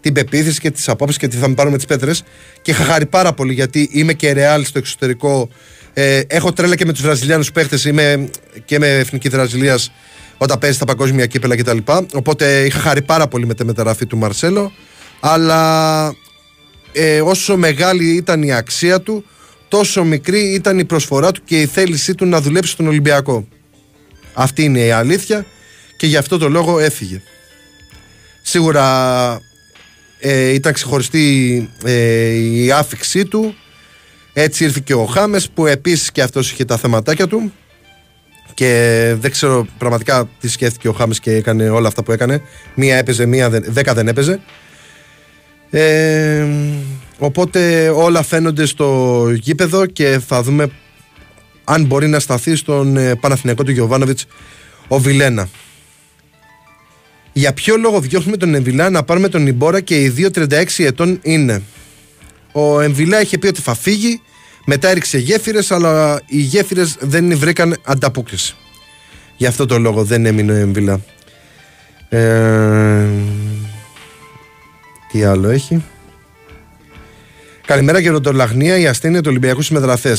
την 0.00 0.14
πεποίθηση 0.14 0.60
και 0.60 0.70
τις 0.70 0.88
απόψεις 0.88 1.18
και 1.18 1.28
τι 1.28 1.36
θα 1.36 1.48
με 1.48 1.54
πάρουμε 1.54 1.76
τις 1.76 1.86
πέτρες. 1.86 2.22
Και 2.62 2.70
είχα 2.70 2.84
χάρη 2.84 3.06
πάρα 3.06 3.32
πολύ 3.32 3.52
γιατί 3.52 3.88
είμαι 3.92 4.12
και 4.12 4.32
ρεάλ 4.32 4.64
στο 4.64 4.78
εξωτερικό. 4.78 5.48
Ε, 5.92 6.20
έχω 6.26 6.52
τρέλα 6.52 6.74
και 6.74 6.84
με 6.84 6.92
τους 6.92 7.02
Βραζιλιάνους 7.02 7.52
παίχτες. 7.52 7.84
Είμαι 7.84 8.28
και 8.64 8.78
με 8.78 8.88
εθνική 8.88 9.28
Βραζιλίας 9.28 9.92
όταν 10.38 10.58
παίζει 10.58 10.76
στα 10.76 10.84
παγκόσμια 10.84 11.26
κύπελα 11.26 11.56
κτλ. 11.56 11.78
Οπότε 12.12 12.64
είχα 12.64 12.78
χαρεί 12.78 13.02
πάρα 13.02 13.28
πολύ 13.28 13.46
με 13.46 13.54
τη 13.54 13.64
μεταγραφή 13.64 14.06
του 14.06 14.16
Μαρσέλο. 14.16 14.72
Αλλά 15.20 16.14
ε, 16.92 17.20
όσο 17.20 17.56
μεγάλη 17.56 18.16
ήταν 18.16 18.42
η 18.42 18.52
αξία 18.52 19.00
του, 19.00 19.24
τόσο 19.68 20.04
μικρή 20.04 20.40
ήταν 20.40 20.78
η 20.78 20.84
προσφορά 20.84 21.32
του 21.32 21.40
και 21.44 21.60
η 21.60 21.66
θέλησή 21.66 22.14
του 22.14 22.26
να 22.26 22.40
δουλέψει 22.40 22.72
στον 22.72 22.86
Ολυμπιακό. 22.86 23.48
Αυτή 24.34 24.62
είναι 24.62 24.80
η 24.80 24.90
αλήθεια 24.90 25.46
και 25.96 26.06
γι' 26.06 26.16
αυτό 26.16 26.38
το 26.38 26.48
λόγο 26.48 26.78
έφυγε. 26.78 27.20
Σίγουρα 28.42 29.40
ε, 30.18 30.48
ήταν 30.48 30.72
ξεχωριστή 30.72 31.68
ε, 31.84 32.28
η 32.34 32.72
άφηξή 32.72 33.24
του 33.24 33.54
Έτσι 34.32 34.64
ήρθε 34.64 34.80
και 34.84 34.94
ο 34.94 35.04
Χάμες 35.04 35.48
που 35.48 35.66
επίσης 35.66 36.12
και 36.12 36.22
αυτός 36.22 36.50
είχε 36.50 36.64
τα 36.64 36.76
θεματάκια 36.76 37.26
του. 37.26 37.52
Και 38.54 39.14
δεν 39.18 39.30
ξέρω 39.30 39.66
πραγματικά 39.78 40.28
τι 40.40 40.48
σκέφτηκε 40.48 40.88
ο 40.88 40.92
Χάμες 40.92 41.20
και 41.20 41.30
έκανε 41.30 41.68
όλα 41.68 41.88
αυτά 41.88 42.02
που 42.02 42.12
έκανε. 42.12 42.42
Μία 42.74 42.96
έπαιζε, 42.96 43.26
μία 43.26 43.50
δεν, 43.50 43.64
δέκα 43.66 43.94
δεν 43.94 44.08
έπαιζε. 44.08 44.40
Ε, 45.70 46.46
οπότε 47.18 47.88
όλα 47.88 48.22
φαίνονται 48.22 48.66
στο 48.66 49.26
γήπεδο 49.34 49.86
και 49.86 50.20
θα 50.26 50.42
δούμε 50.42 50.70
αν 51.64 51.84
μπορεί 51.84 52.08
να 52.08 52.18
σταθεί 52.18 52.56
στον 52.56 52.96
ε, 52.96 53.14
Παναθηναϊκό 53.14 53.62
του 53.62 53.70
Γιωβάνοβιτς 53.70 54.26
ο 54.88 54.98
Βιλένα. 54.98 55.48
Για 57.36 57.52
ποιο 57.52 57.76
λόγο 57.76 58.00
διώχνουμε 58.00 58.36
τον 58.36 58.54
Εμβιλά 58.54 58.90
να 58.90 59.02
πάρουμε 59.02 59.28
τον 59.28 59.46
Ιμπόρα 59.46 59.80
και 59.80 60.00
οι 60.00 60.08
δύο 60.08 60.28
36 60.34 60.64
ετών 60.76 61.18
είναι; 61.22 61.62
Ο 62.52 62.80
Εμβιλά 62.80 63.20
είχε 63.20 63.38
πει 63.38 63.46
ότι 63.46 63.60
θα 63.60 63.74
φύγει, 63.74 64.20
μετά 64.64 64.88
έριξε 64.88 65.18
γέφυρες, 65.18 65.70
αλλά 65.70 66.20
οι 66.26 66.40
γέφυρες 66.40 66.96
δεν 67.00 67.38
βρήκαν 67.38 67.76
ανταπόκριση. 67.84 68.56
Γι' 69.36 69.46
αυτό 69.46 69.66
το 69.66 69.78
λόγο 69.78 70.04
δεν 70.04 70.26
έμεινε 70.26 70.52
ο 70.52 70.54
Εμβιλά. 70.54 71.00
Ε, 72.08 73.06
τι 75.12 75.24
άλλο 75.24 75.48
έχει; 75.48 75.84
Καλημέρα 77.66 78.02
και 78.02 78.10
ροντολαγνία, 78.10 78.78
η 78.78 78.86
ασθένεια 78.86 79.20
του 79.20 79.28
Ολυμπιακού 79.30 79.62
συμμετραθέ. 79.62 80.16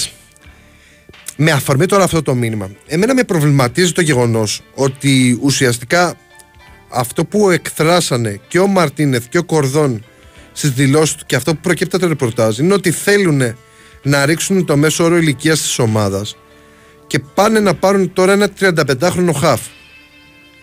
Με 1.36 1.52
αφορμή 1.52 1.86
τώρα 1.86 2.04
αυτό 2.04 2.22
το 2.22 2.36
μήνυμα, 2.36 2.70
εμένα 2.88 3.14
με 3.14 3.24
προβληματίζει 3.24 3.92
το 3.92 4.02
γεγονός 4.02 4.62
ότι 4.74 5.40
ουσιαστικά 5.42 6.16
αυτό 6.90 7.26
που 7.26 7.50
εκθράσανε 7.50 8.40
και 8.48 8.60
ο 8.60 8.68
Μαρτίνεθ 8.68 9.26
και 9.30 9.38
ο 9.38 9.44
Κορδόν 9.44 10.04
στις 10.52 10.72
δηλώσεις 10.72 11.16
του 11.16 11.24
και 11.26 11.36
αυτό 11.36 11.54
που 11.54 11.60
προκύπτει 11.62 11.96
από 11.96 12.04
το 12.04 12.10
ρεπορτάζ 12.10 12.58
είναι 12.58 12.74
ότι 12.74 12.92
θέλουν 12.92 13.42
να 14.02 14.26
ρίξουν 14.26 14.66
το 14.66 14.78
μέσο 14.78 15.04
όρο 15.04 15.18
ηλικίας 15.18 15.62
της 15.62 15.80
ομάδας 15.80 16.36
και 17.08 17.20
πάνε 17.20 17.60
να 17.60 17.74
πάρουν 17.74 18.14
τώρα 18.14 18.32
ένα 18.32 18.50
35χρονο 18.60 19.32
χαφ. 19.40 19.62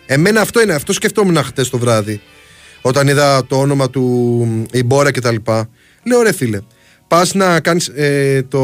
Εμένα 0.06 0.40
αυτό 0.40 0.60
είναι, 0.60 0.72
αυτό 0.74 0.92
σκεφτόμουν 0.92 1.36
χτες 1.36 1.70
το 1.70 1.78
βράδυ. 1.78 2.20
Όταν 2.80 3.08
είδα 3.08 3.46
το 3.46 3.58
όνομα 3.60 3.90
του 3.90 4.66
Ιμπόρα 4.72 5.10
και 5.10 5.20
τα 5.20 5.32
λοιπά. 5.32 5.68
Λέω 6.02 6.22
ρε 6.22 6.32
φίλε, 6.32 6.60
πας 7.08 7.34
να 7.34 7.60
κάνεις 7.60 7.88
ε, 7.88 8.42
το. 8.48 8.60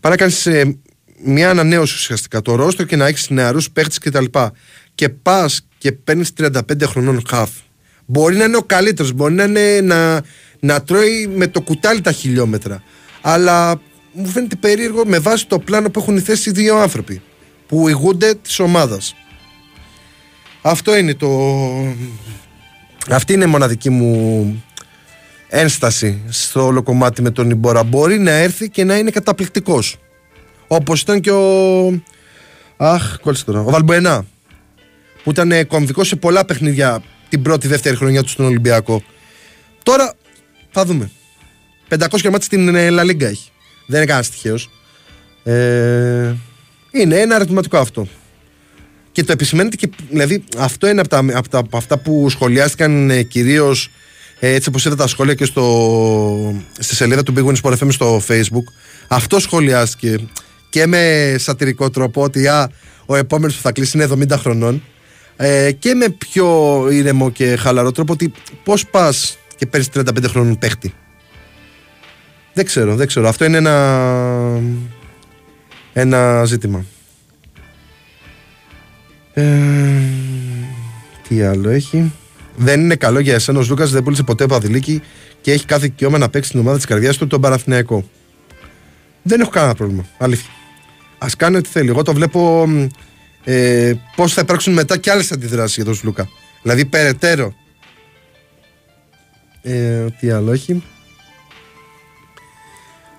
Πά 0.00 0.08
να 0.08 0.16
κάνεις 0.16 0.46
ε, 0.46 0.78
μια 1.24 1.50
ανανέωση 1.50 1.94
ουσιαστικά 1.94 2.42
το 2.42 2.54
ρόστρο 2.54 2.84
και 2.84 2.96
να 2.96 3.06
έχεις 3.06 3.30
νεαρούς 3.30 3.70
παίχτες 3.70 3.98
κτλ. 3.98 4.08
Και, 4.08 4.10
τα 4.10 4.20
λοιπά. 4.20 4.52
Και 4.98 5.08
πας 5.08 5.66
και 5.78 5.92
παίρνεις 5.92 6.32
35 6.38 6.60
χρονών 6.84 7.22
χαφ. 7.28 7.50
Μπορεί 8.06 8.36
να 8.36 8.44
είναι 8.44 8.56
ο 8.56 8.62
καλύτερος, 8.62 9.12
μπορεί 9.12 9.34
να, 9.34 9.44
είναι, 9.44 9.80
να, 9.80 10.20
να 10.60 10.82
τρώει 10.82 11.26
με 11.26 11.46
το 11.46 11.60
κουτάλι 11.60 12.00
τα 12.00 12.12
χιλιόμετρα. 12.12 12.82
Αλλά 13.20 13.80
μου 14.12 14.26
φαίνεται 14.26 14.56
περίεργο 14.56 15.02
με 15.06 15.18
βάση 15.18 15.46
το 15.46 15.58
πλάνο 15.58 15.90
που 15.90 16.00
έχουν 16.00 16.20
θέσεις 16.20 16.46
οι 16.46 16.50
δύο 16.50 16.76
άνθρωποι 16.76 17.22
που 17.66 17.88
ηγούνται 17.88 18.34
της 18.34 18.58
ομάδας. 18.58 19.14
Αυτό 20.62 20.96
είναι 20.96 21.14
το. 21.14 21.28
Αυτή 23.10 23.32
είναι 23.32 23.44
η 23.44 23.48
μοναδική 23.48 23.90
μου 23.90 24.64
ένσταση 25.48 26.22
στο 26.28 26.64
όλο 26.64 26.82
κομμάτι 26.82 27.22
με 27.22 27.30
τον 27.30 27.50
Ιμπόρα. 27.50 27.82
Μπορεί 27.82 28.18
να 28.18 28.30
έρθει 28.30 28.70
και 28.70 28.84
να 28.84 28.96
είναι 28.96 29.10
καταπληκτικός. 29.10 29.96
Όπως 30.66 31.00
ήταν 31.00 31.20
και 31.20 31.30
ο. 31.30 32.02
Αχ, 32.76 33.18
κόλλησε 33.20 33.44
τώρα. 33.44 33.60
Ο 33.60 33.70
Βαλμποενά 33.70 34.26
που 35.28 35.34
ήταν 35.34 35.66
κομβικό 35.66 36.04
σε 36.04 36.16
πολλά 36.16 36.44
παιχνίδια 36.44 37.02
την 37.28 37.42
πρώτη-δεύτερη 37.42 37.96
χρονιά 37.96 38.22
του 38.22 38.28
στον 38.28 38.46
Ολυμπιακό. 38.46 39.02
Τώρα 39.82 40.14
θα 40.70 40.84
δούμε. 40.84 41.10
500 41.88 41.98
μάτια 42.10 42.40
στην 42.40 42.70
La 42.74 43.00
Liga 43.00 43.20
έχει. 43.20 43.50
Δεν 43.86 43.96
είναι 43.96 44.04
κανένας 44.04 44.30
τυχαίος. 44.30 44.70
Ε, 45.42 46.34
είναι 46.90 47.16
ένα 47.16 47.34
αριθματικό 47.34 47.78
αυτό. 47.78 48.08
Και 49.12 49.24
το 49.24 49.32
επισημαίνεται 49.32 49.76
και. 49.76 49.90
Δηλαδή, 50.10 50.44
αυτό 50.58 50.88
είναι 50.88 51.00
από, 51.00 51.08
τα, 51.08 51.18
από, 51.18 51.48
τα, 51.48 51.58
από 51.58 51.76
αυτά 51.76 51.98
που 51.98 52.28
σχολιάστηκαν 52.30 53.10
ε, 53.10 53.22
κυρίως 53.22 53.90
ε, 54.38 54.54
έτσι 54.54 54.68
όπως 54.68 54.84
είδα 54.84 54.96
τα 54.96 55.06
σχόλια 55.06 55.34
και 55.34 55.44
στο, 55.44 56.62
στη 56.78 56.94
σελίδα 56.94 57.22
του 57.22 57.34
Big 57.36 57.44
Win 57.44 57.60
Sport 57.62 57.78
FM 57.78 57.88
στο 57.92 58.22
Facebook. 58.28 58.72
Αυτό 59.08 59.38
σχολιάστηκε 59.38 60.18
και 60.68 60.86
με 60.86 61.34
σατυρικό 61.38 61.90
τρόπο 61.90 62.22
ότι 62.22 62.46
α, 62.46 62.70
ο 63.06 63.16
επόμενος 63.16 63.54
που 63.54 63.62
θα 63.62 63.72
κλείσει 63.72 63.98
είναι 63.98 64.26
70 64.34 64.36
χρονών 64.38 64.82
ε, 65.40 65.72
και 65.72 65.94
με 65.94 66.08
πιο 66.08 66.86
ήρεμο 66.90 67.30
και 67.30 67.56
χαλαρό 67.56 67.92
τρόπο 67.92 68.12
ότι 68.12 68.32
πώς 68.64 68.86
πας 68.86 69.38
και 69.56 69.66
παίρνεις 69.66 69.88
35 69.94 70.24
χρόνων 70.26 70.58
παίχτη. 70.58 70.94
Δεν 72.52 72.64
ξέρω, 72.64 72.94
δεν 72.94 73.06
ξέρω. 73.06 73.28
Αυτό 73.28 73.44
είναι 73.44 73.56
ένα, 73.56 74.60
ένα 75.92 76.44
ζήτημα. 76.44 76.84
Ε, 79.34 79.44
τι 81.28 81.42
άλλο 81.42 81.68
έχει. 81.68 82.12
Δεν 82.56 82.80
είναι 82.80 82.94
καλό 82.94 83.18
για 83.18 83.34
εσένα. 83.34 83.58
Ο 83.58 83.64
Λούκας 83.68 83.90
δεν 83.90 84.02
πούλησε 84.02 84.22
ποτέ 84.22 84.46
παδηλίκη 84.46 85.02
και 85.40 85.52
έχει 85.52 85.64
κάθε 85.64 85.86
δικαίωμα 85.86 86.18
να 86.18 86.28
παίξει 86.28 86.50
την 86.50 86.60
ομάδα 86.60 86.76
της 86.76 86.86
καρδιάς 86.86 87.16
του, 87.16 87.26
τον 87.26 87.40
Παραθυναϊκό. 87.40 88.08
Δεν 89.22 89.40
έχω 89.40 89.50
κανένα 89.50 89.74
πρόβλημα. 89.74 90.06
Αλήθεια. 90.18 90.50
Α 91.18 91.26
κάνει 91.36 91.56
ό,τι 91.56 91.68
θέλει. 91.68 91.88
Εγώ 91.88 92.02
το 92.02 92.14
βλέπω 92.14 92.68
ε, 93.50 93.94
πώς 94.16 94.32
θα 94.32 94.40
υπάρξουν 94.40 94.72
μετά 94.72 94.96
και 94.96 95.10
άλλες 95.10 95.32
αντιδράσεις 95.32 95.74
για 95.76 95.84
τον 95.84 95.94
Σλούκα. 95.94 96.28
Δηλαδή 96.62 96.84
περαιτέρω. 96.84 97.54
Ε, 99.62 100.04
τι 100.20 100.30
άλλο 100.30 100.52
έχει. 100.52 100.82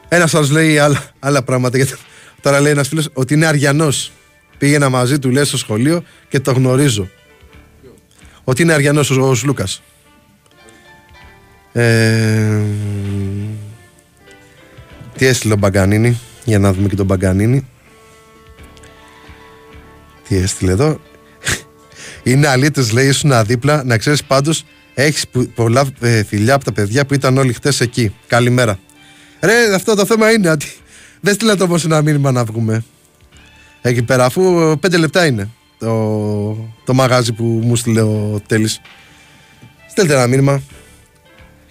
Ένας 0.07 0.35
άλλος 0.35 0.49
λέει 0.49 0.77
άλλα, 0.77 1.03
άλλα 1.19 1.43
πράγματα. 1.43 1.77
Γιατί 1.77 1.93
τώρα 2.41 2.59
λέει 2.59 2.71
ένας 2.71 2.87
φίλος 2.87 3.09
ότι 3.13 3.33
είναι 3.33 3.45
Αριανός. 3.45 4.11
Πήγαινα 4.57 4.89
μαζί 4.89 5.19
του, 5.19 5.29
λέει 5.29 5.43
στο 5.43 5.57
σχολείο 5.57 6.03
και 6.29 6.39
το 6.39 6.51
γνωρίζω. 6.51 7.09
Ότι 8.43 8.61
είναι 8.61 8.73
Αριανός 8.73 9.09
ο, 9.09 9.29
ο 9.29 9.35
Λούκα. 9.43 9.67
Ε, 11.73 12.61
τι 15.17 15.25
έστειλε 15.25 15.53
ο 15.53 15.57
Μπαγκανίνη, 15.57 16.19
για 16.45 16.59
να 16.59 16.73
δούμε 16.73 16.87
και 16.87 16.95
τον 16.95 17.05
Μπαγκανίνη. 17.05 17.67
Τι 20.29 20.35
έστειλε 20.35 20.71
εδώ; 20.71 20.99
Είναι 22.23 22.47
αλήτες, 22.47 22.91
λέει, 22.91 23.07
ήσουν 23.07 23.31
αδίπλα. 23.31 23.83
Να 23.83 23.97
ξέρεις 23.97 24.23
πάντως, 24.23 24.65
έχεις 24.93 25.25
πολλά 25.55 25.85
ε, 25.99 26.23
φιλιά 26.23 26.53
από 26.53 26.63
τα 26.63 26.71
παιδιά 26.71 27.05
που 27.05 27.13
ήταν 27.13 27.37
όλοι 27.37 27.53
χτες 27.53 27.81
εκεί. 27.81 28.15
Καλημέρα. 28.27 28.79
Ρε, 29.41 29.73
αυτό 29.73 29.95
το 29.95 30.05
θέμα 30.05 30.31
είναι 30.31 30.49
ότι 30.49 30.71
δεν 31.21 31.33
στείλα 31.33 31.55
το 31.55 31.63
όμως 31.63 31.85
ένα 31.85 32.01
μήνυμα 32.01 32.31
να 32.31 32.43
βγούμε. 32.43 32.83
Εκεί 33.81 34.03
πέρα, 34.03 34.25
αφού 34.25 34.75
πέντε 34.79 34.97
λεπτά 34.97 35.25
είναι 35.25 35.49
το, 35.79 36.71
το 36.85 36.93
μαγάζι 36.93 37.33
που 37.33 37.43
μου 37.43 37.75
στείλε 37.75 38.01
ο 38.01 38.41
Τέλης. 38.47 38.81
Στέλνετε 39.89 40.17
ένα 40.17 40.27
μήνυμα. 40.27 40.61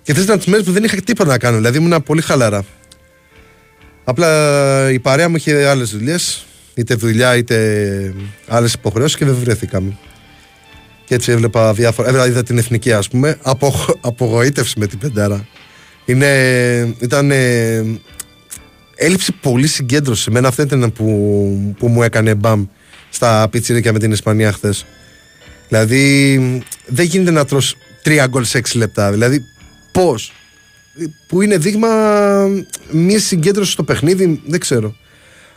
Και 0.02 0.14
θες 0.14 0.26
να 0.26 0.38
τι 0.38 0.50
μέρε 0.50 0.62
που 0.62 0.72
δεν 0.72 0.84
είχα 0.84 0.96
τίποτα 0.96 1.30
να 1.30 1.38
κάνω. 1.38 1.56
Δηλαδή 1.56 1.78
ήμουν 1.78 2.02
πολύ 2.02 2.22
χαλαρά. 2.22 2.64
Απλά 4.04 4.90
η 4.90 4.98
παρέα 4.98 5.28
μου 5.28 5.36
είχε 5.36 5.66
άλλες 5.66 5.90
δουλειές 5.90 6.46
είτε 6.78 6.94
δουλειά 6.94 7.36
είτε 7.36 8.14
άλλες 8.46 8.72
υποχρεώσεις 8.72 9.16
και 9.16 9.24
δεν 9.24 9.34
βρεθήκαμε. 9.34 9.96
Και 11.04 11.14
έτσι 11.14 11.32
έβλεπα 11.32 11.72
διάφορα. 11.72 12.08
Έβλεπα, 12.08 12.26
είδα 12.26 12.42
την 12.42 12.58
εθνική, 12.58 12.92
ας 12.92 13.08
πούμε. 13.08 13.38
Απο, 13.42 13.74
απογοήτευση 14.00 14.78
με 14.78 14.86
την 14.86 14.98
πεντάρα. 14.98 15.46
Είναι, 16.04 16.96
ήταν 17.00 17.30
ε, 17.30 17.84
έλλειψη 18.94 19.32
πολύ 19.32 19.66
συγκέντρωση. 19.66 20.26
Εμένα 20.28 20.48
αυτό 20.48 20.62
ήταν 20.62 20.92
που, 20.92 21.74
που 21.78 21.88
μου 21.88 22.02
έκανε 22.02 22.34
μπαμ 22.34 22.66
στα 23.10 23.48
πιτσιρίκια 23.50 23.92
με 23.92 23.98
την 23.98 24.12
Ισπανία 24.12 24.52
χθες. 24.52 24.86
Δηλαδή, 25.68 26.38
δεν 26.86 27.04
γίνεται 27.04 27.30
να 27.30 27.44
τρως 27.44 27.76
τρία 28.02 28.26
γκολ 28.26 28.44
σε 28.44 28.58
έξι 28.58 28.78
λεπτά. 28.78 29.10
Δηλαδή, 29.10 29.44
πώς; 29.92 30.32
Που 31.26 31.42
είναι 31.42 31.58
δείγμα 31.58 31.88
μια 32.90 33.18
συγκέντρωση 33.18 33.70
στο 33.70 33.82
παιχνίδι, 33.82 34.42
δεν 34.46 34.60
ξέρω. 34.60 34.96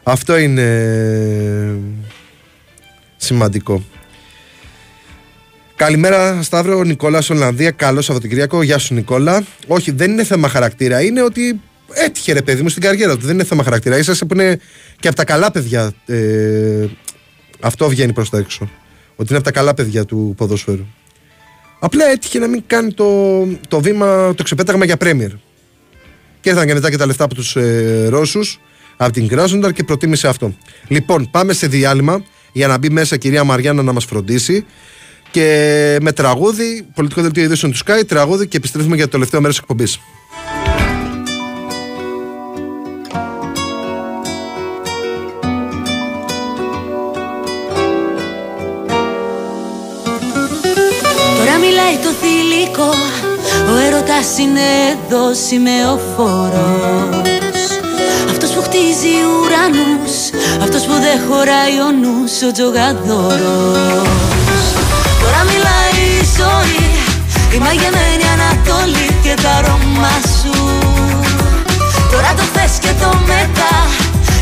Αυτό 0.03 0.37
είναι 0.37 1.77
σημαντικό. 3.17 3.83
Καλημέρα 5.75 6.43
Σταύρο, 6.43 6.77
ο 6.77 6.83
Νικόλας 6.83 7.29
Ολλανδία. 7.29 7.71
Καλό 7.71 8.01
Σαββατοκυριακό. 8.01 8.63
Γεια 8.63 8.77
σου 8.77 8.93
Νικόλα. 8.93 9.43
Όχι, 9.67 9.91
δεν 9.91 10.11
είναι 10.11 10.23
θέμα 10.23 10.47
χαρακτήρα. 10.47 11.01
Είναι 11.01 11.21
ότι 11.21 11.59
έτυχε 11.93 12.33
ρε 12.33 12.41
παιδί 12.41 12.61
μου 12.61 12.69
στην 12.69 12.81
καριέρα 12.81 13.17
του. 13.17 13.25
Δεν 13.25 13.33
είναι 13.33 13.43
θέμα 13.43 13.63
χαρακτήρα. 13.63 13.97
Είσαστε 13.97 14.25
που 14.25 14.33
είναι 14.33 14.59
και 14.99 15.07
από 15.07 15.17
τα 15.17 15.25
καλά 15.25 15.51
παιδιά. 15.51 15.93
Ε, 16.05 16.85
αυτό 17.59 17.89
βγαίνει 17.89 18.13
προς 18.13 18.29
τα 18.29 18.37
έξω. 18.37 18.69
Ότι 19.15 19.29
είναι 19.29 19.37
από 19.37 19.43
τα 19.43 19.51
καλά 19.51 19.73
παιδιά 19.73 20.05
του 20.05 20.33
ποδοσφαίρου. 20.37 20.85
Απλά 21.79 22.05
έτυχε 22.05 22.39
να 22.39 22.47
μην 22.47 22.63
κάνει 22.67 22.93
το, 22.93 23.43
το 23.67 23.81
βήμα, 23.81 24.33
το 24.35 24.43
ξεπέταγμα 24.43 24.85
για 24.85 24.97
Πρέμιερ. 24.97 25.31
Και 26.41 26.49
ήρθαν 26.49 26.67
και 26.67 26.73
μετά 26.73 26.89
και 26.89 26.97
τα 26.97 27.05
λεφτά 27.05 27.23
από 27.23 27.35
τους 27.35 27.55
ε, 27.55 28.07
Ρώσους 28.09 28.59
από 29.05 29.13
την 29.13 29.27
Κράσνονταρ 29.27 29.71
και 29.71 29.83
προτίμησε 29.83 30.27
αυτό. 30.27 30.53
Λοιπόν, 30.87 31.29
πάμε 31.31 31.53
σε 31.53 31.67
διάλειμμα 31.67 32.23
για 32.51 32.67
να 32.67 32.77
μπει 32.77 32.89
μέσα 32.89 33.15
η 33.15 33.17
κυρία 33.17 33.43
Μαριάννα 33.43 33.83
να 33.83 33.93
μας 33.93 34.05
φροντίσει. 34.05 34.65
Και 35.31 35.97
με 36.01 36.11
τραγούδι, 36.11 36.87
πολιτικό 36.93 37.21
δελτίο 37.21 37.43
ειδήσεων 37.43 37.71
του 37.71 37.77
Sky, 37.77 38.05
τραγούδι 38.07 38.47
και 38.47 38.57
επιστρέφουμε 38.57 38.95
για 38.95 39.05
το 39.05 39.11
τελευταίο 39.11 39.41
μέρος 39.41 39.55
της 39.55 39.63
εκπομπής. 39.63 39.99
Τώρα 51.37 51.57
μιλάει 51.57 51.95
το 52.03 52.09
θηλυκό, 52.21 52.93
ο 53.73 53.75
έρωτας 53.85 54.37
είναι 54.37 54.61
εδώ 55.07 55.33
σημεοφόρος 55.33 57.40
χτίζει 58.71 59.15
ουρανούς 59.31 60.15
Αυτός 60.63 60.83
που 60.87 60.95
δεν 61.05 61.17
χωράει 61.27 61.75
ο 61.87 61.89
νους 62.01 62.33
Ο 62.47 62.49
τζογαδόρος. 62.55 64.07
Τώρα 65.21 65.41
μιλάει 65.49 65.99
η 66.19 66.23
ζωή 66.37 66.85
Η 67.55 67.57
μαγεμένη 67.65 68.25
Ανατολή 68.35 69.07
και 69.23 69.33
τα 69.43 69.51
αρώμα 69.59 70.13
σου. 70.37 70.55
Τώρα 72.11 72.31
το 72.37 72.45
θες 72.53 72.73
και 72.83 72.93
το 73.01 73.09
μετά 73.31 73.73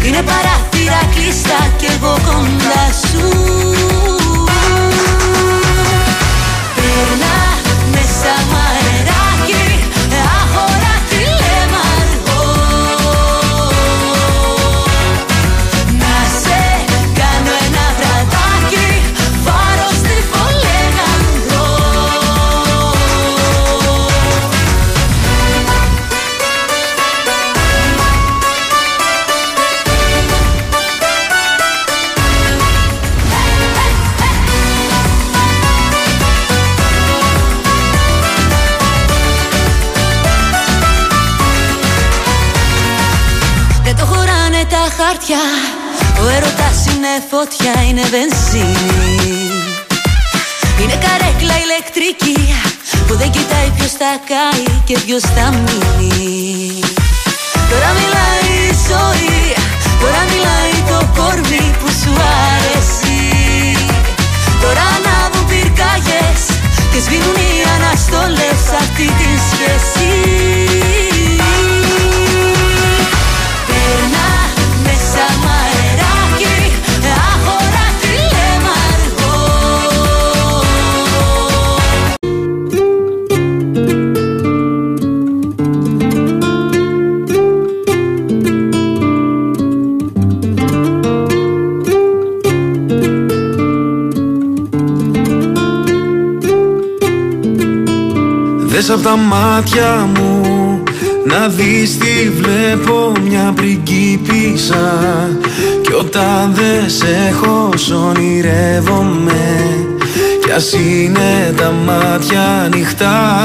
Είναι 0.06 0.22
παράθυρα 0.30 1.02
κλειστά 1.14 1.62
και 1.80 1.88
εγώ 1.96 2.14
κοντά 2.28 2.84
σου. 3.08 3.26
Περνά 6.76 7.49
χωράνε 45.10 45.18
τα 45.18 45.18
χάρτια. 45.18 45.44
Ο 46.22 46.30
έρωτας 46.36 46.86
είναι 46.92 47.14
φωτιά, 47.32 47.84
είναι 47.88 48.02
βενζίνη. 48.14 49.50
Είναι 50.82 50.98
καρέκλα 51.06 51.56
ηλεκτρική 51.66 52.54
Που 53.08 53.16
δεν 53.16 53.30
κοιτάει 53.32 53.70
ποιος 53.78 53.92
θα 53.92 54.12
κάει 54.32 54.64
και 54.86 54.98
ποιος 55.06 55.22
θα 55.36 55.46
μείνει. 55.50 56.80
Τώρα 57.70 57.90
μιλάει 58.00 58.50
η 58.70 58.76
ζωή 58.90 59.38
Τώρα 60.02 60.22
μιλάει 60.32 60.76
το 60.90 61.00
κορμί 61.18 61.66
που 61.80 61.90
σου 62.02 62.14
αρέσει. 62.52 63.20
Τώρα 64.62 64.84
ανάβουν 64.98 65.46
πυρκάγες 65.50 66.42
Και 66.92 67.00
σβήνουν 67.06 67.38
οι 67.46 67.52
αναστολές 67.76 68.62
αυτή 68.82 69.08
τη 69.20 69.30
σχέση 69.50 70.59
Δες 98.80 98.90
απ' 98.90 99.04
τα 99.04 99.16
μάτια 99.16 100.10
μου 100.14 100.42
να 101.26 101.48
δεις 101.48 101.98
τι 101.98 102.30
βλέπω 102.30 103.12
μια 103.28 103.54
πριγκίπισσα. 103.56 105.28
Κι 105.82 105.94
όταν 105.94 106.54
δεν 106.54 106.90
σε 106.90 107.08
έχω 107.30 107.72
σ' 107.76 107.92
ονειρεύομαι. 107.92 109.76
Κι 110.46 110.52
ας 110.52 110.74
είναι 110.74 111.54
τα 111.58 111.74
μάτια 111.86 112.62
ανοιχτά. 112.66 113.42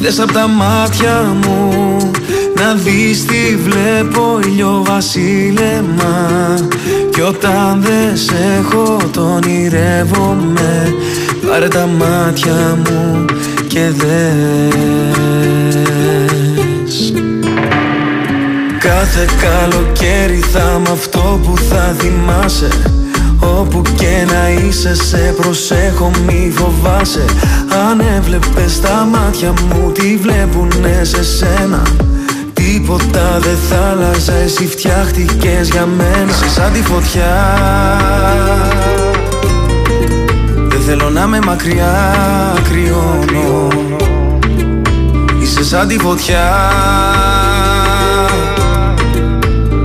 Δες 0.00 0.20
απ' 0.20 0.32
τα 0.32 0.48
μάτια 0.48 1.36
μου 1.42 1.77
να 2.60 2.74
δεις 2.74 3.24
τι 3.24 3.56
βλέπω 3.56 4.38
ηλιοβασίλεμα 4.44 6.54
Κι 7.10 7.20
όταν 7.20 7.82
δεν 7.82 8.16
σε 8.16 8.36
έχω 8.58 8.96
το 9.10 9.20
ονειρεύομαι 9.20 10.94
Πάρε 11.48 11.68
τα 11.68 11.86
μάτια 11.86 12.78
μου 12.84 13.24
και 13.66 13.90
δες. 13.96 14.72
Κάθε 18.78 19.26
καλοκαίρι 19.40 20.42
θα 20.52 20.78
μ' 20.78 20.90
αυτό 20.92 21.40
που 21.42 21.56
θα 21.56 21.94
θυμάσαι. 21.98 22.68
Όπου 23.40 23.82
και 23.96 24.26
να 24.32 24.50
είσαι 24.50 24.94
σε 24.94 25.34
προσέχω 25.40 26.10
μη 26.26 26.52
φοβάσαι. 26.54 27.24
Αν 27.88 28.00
έβλεπες 28.16 28.80
τα 28.80 29.08
μάτια 29.12 29.52
μου 29.52 29.92
τι 29.92 30.16
βλέπουνε 30.16 31.04
σε 31.04 31.24
σένα 31.24 31.82
Τίποτα 32.72 33.38
δεν 33.40 33.56
θα 33.68 33.88
άλλαζε 33.90 34.42
εσύ 34.44 34.66
φτιάχτηκες 34.66 35.68
για 35.68 35.86
μένα 35.86 36.30
Είσαι 36.30 36.48
σαν 36.48 36.72
τη 36.72 36.82
φωτιά. 36.82 37.58
Δεν 40.68 40.80
θέλω 40.80 41.10
να 41.10 41.26
με 41.26 41.38
μακριά 41.46 42.14
κρυώνω 42.68 43.68
Είσαι 45.42 45.64
σαν 45.64 45.88
τη 45.88 45.98
φωτιά. 45.98 46.72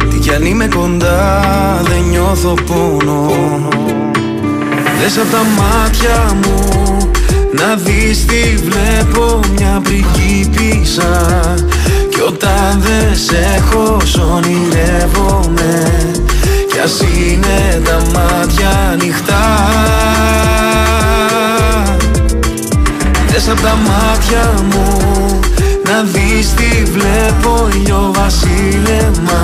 Τι 0.10 0.18
κι 0.18 0.34
αν 0.34 0.46
είμαι 0.46 0.68
κοντά 0.76 1.42
δεν 1.84 2.02
νιώθω 2.10 2.54
πόνο. 2.54 3.32
Δες 5.02 5.18
απ' 5.18 5.32
τα 5.32 5.44
μάτια 5.58 6.34
μου 6.34 6.84
να 7.52 7.76
δεις 7.76 8.26
τι 8.26 8.56
βλέπω 8.56 9.40
μια 9.56 9.82
πριγκίπισσα 9.84 11.54
Κι 12.14 12.22
όταν 12.22 12.82
δεν 12.82 13.16
σε 13.16 13.56
έχω 13.56 13.98
σ' 14.04 14.18
ονειρεύομαι 14.18 15.92
Κι 16.72 16.80
ας 16.80 17.00
είναι 17.00 17.82
τα 17.84 18.02
μάτια 18.14 18.70
ανοιχτά. 18.92 19.44
Δες 23.28 23.50
απ' 23.50 23.62
τα 23.62 23.76
μάτια 23.76 24.54
μου 24.72 25.40
να 25.84 26.04
δεις 26.04 26.54
τι 26.54 26.84
βλέπω 26.84 27.68
ηλιοβασίλεμα 27.74 29.44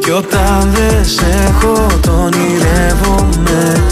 Κι 0.00 0.10
όταν 0.10 0.70
δεν 0.74 1.04
σε 1.04 1.26
έχω 1.48 1.86
το 2.00 2.10
ονειρεύομαι 2.10 3.84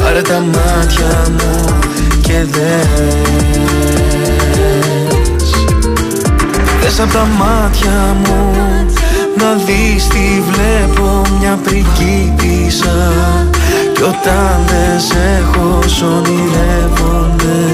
Πάρε 0.00 0.22
τα 0.22 0.40
μάτια 0.40 1.22
μου 1.30 1.78
και 2.20 2.44
δες 2.50 4.37
Δες 6.88 7.00
απ' 7.00 7.12
τα 7.12 7.28
μάτια 7.38 8.16
μου 8.24 8.52
να 9.36 9.52
δεις 9.66 10.08
τι 10.08 10.42
βλέπω 10.50 11.22
μια 11.40 11.58
πριγκίπισσα. 11.64 13.12
Κι 13.94 14.02
όταν 14.02 14.60
δεν 14.66 15.00
σε 15.00 15.40
έχω 15.40 15.82
σ' 15.86 16.02
ονειρεύομαι. 16.02 17.66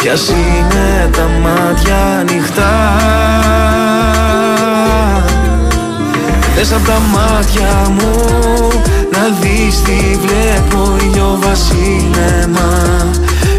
Κι 0.00 0.08
ας 0.08 0.28
είναι 0.28 1.10
τα 1.12 1.28
μάτια 1.42 1.96
ανοιχτά. 2.20 2.96
Δες 6.56 6.72
απ' 6.72 6.86
τα 6.86 7.00
μάτια 7.12 7.90
μου 7.90 8.12
να 9.12 9.28
δεις 9.40 9.82
τι 9.82 10.18
βλέπω 10.26 10.96
ηλιοβασίλεμα 11.02 12.72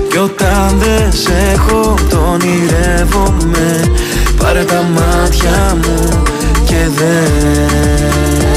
Κι 0.10 0.18
όταν 0.18 0.76
δεν 0.80 1.12
σε 1.14 1.34
έχω 1.54 1.94
το 2.10 2.18
ονειρεύομαι 2.34 3.92
Πάρε 4.46 4.64
τα 4.64 4.82
μάτια 4.82 5.76
μου 5.76 6.24
και 6.66 6.90
δες 6.96 8.55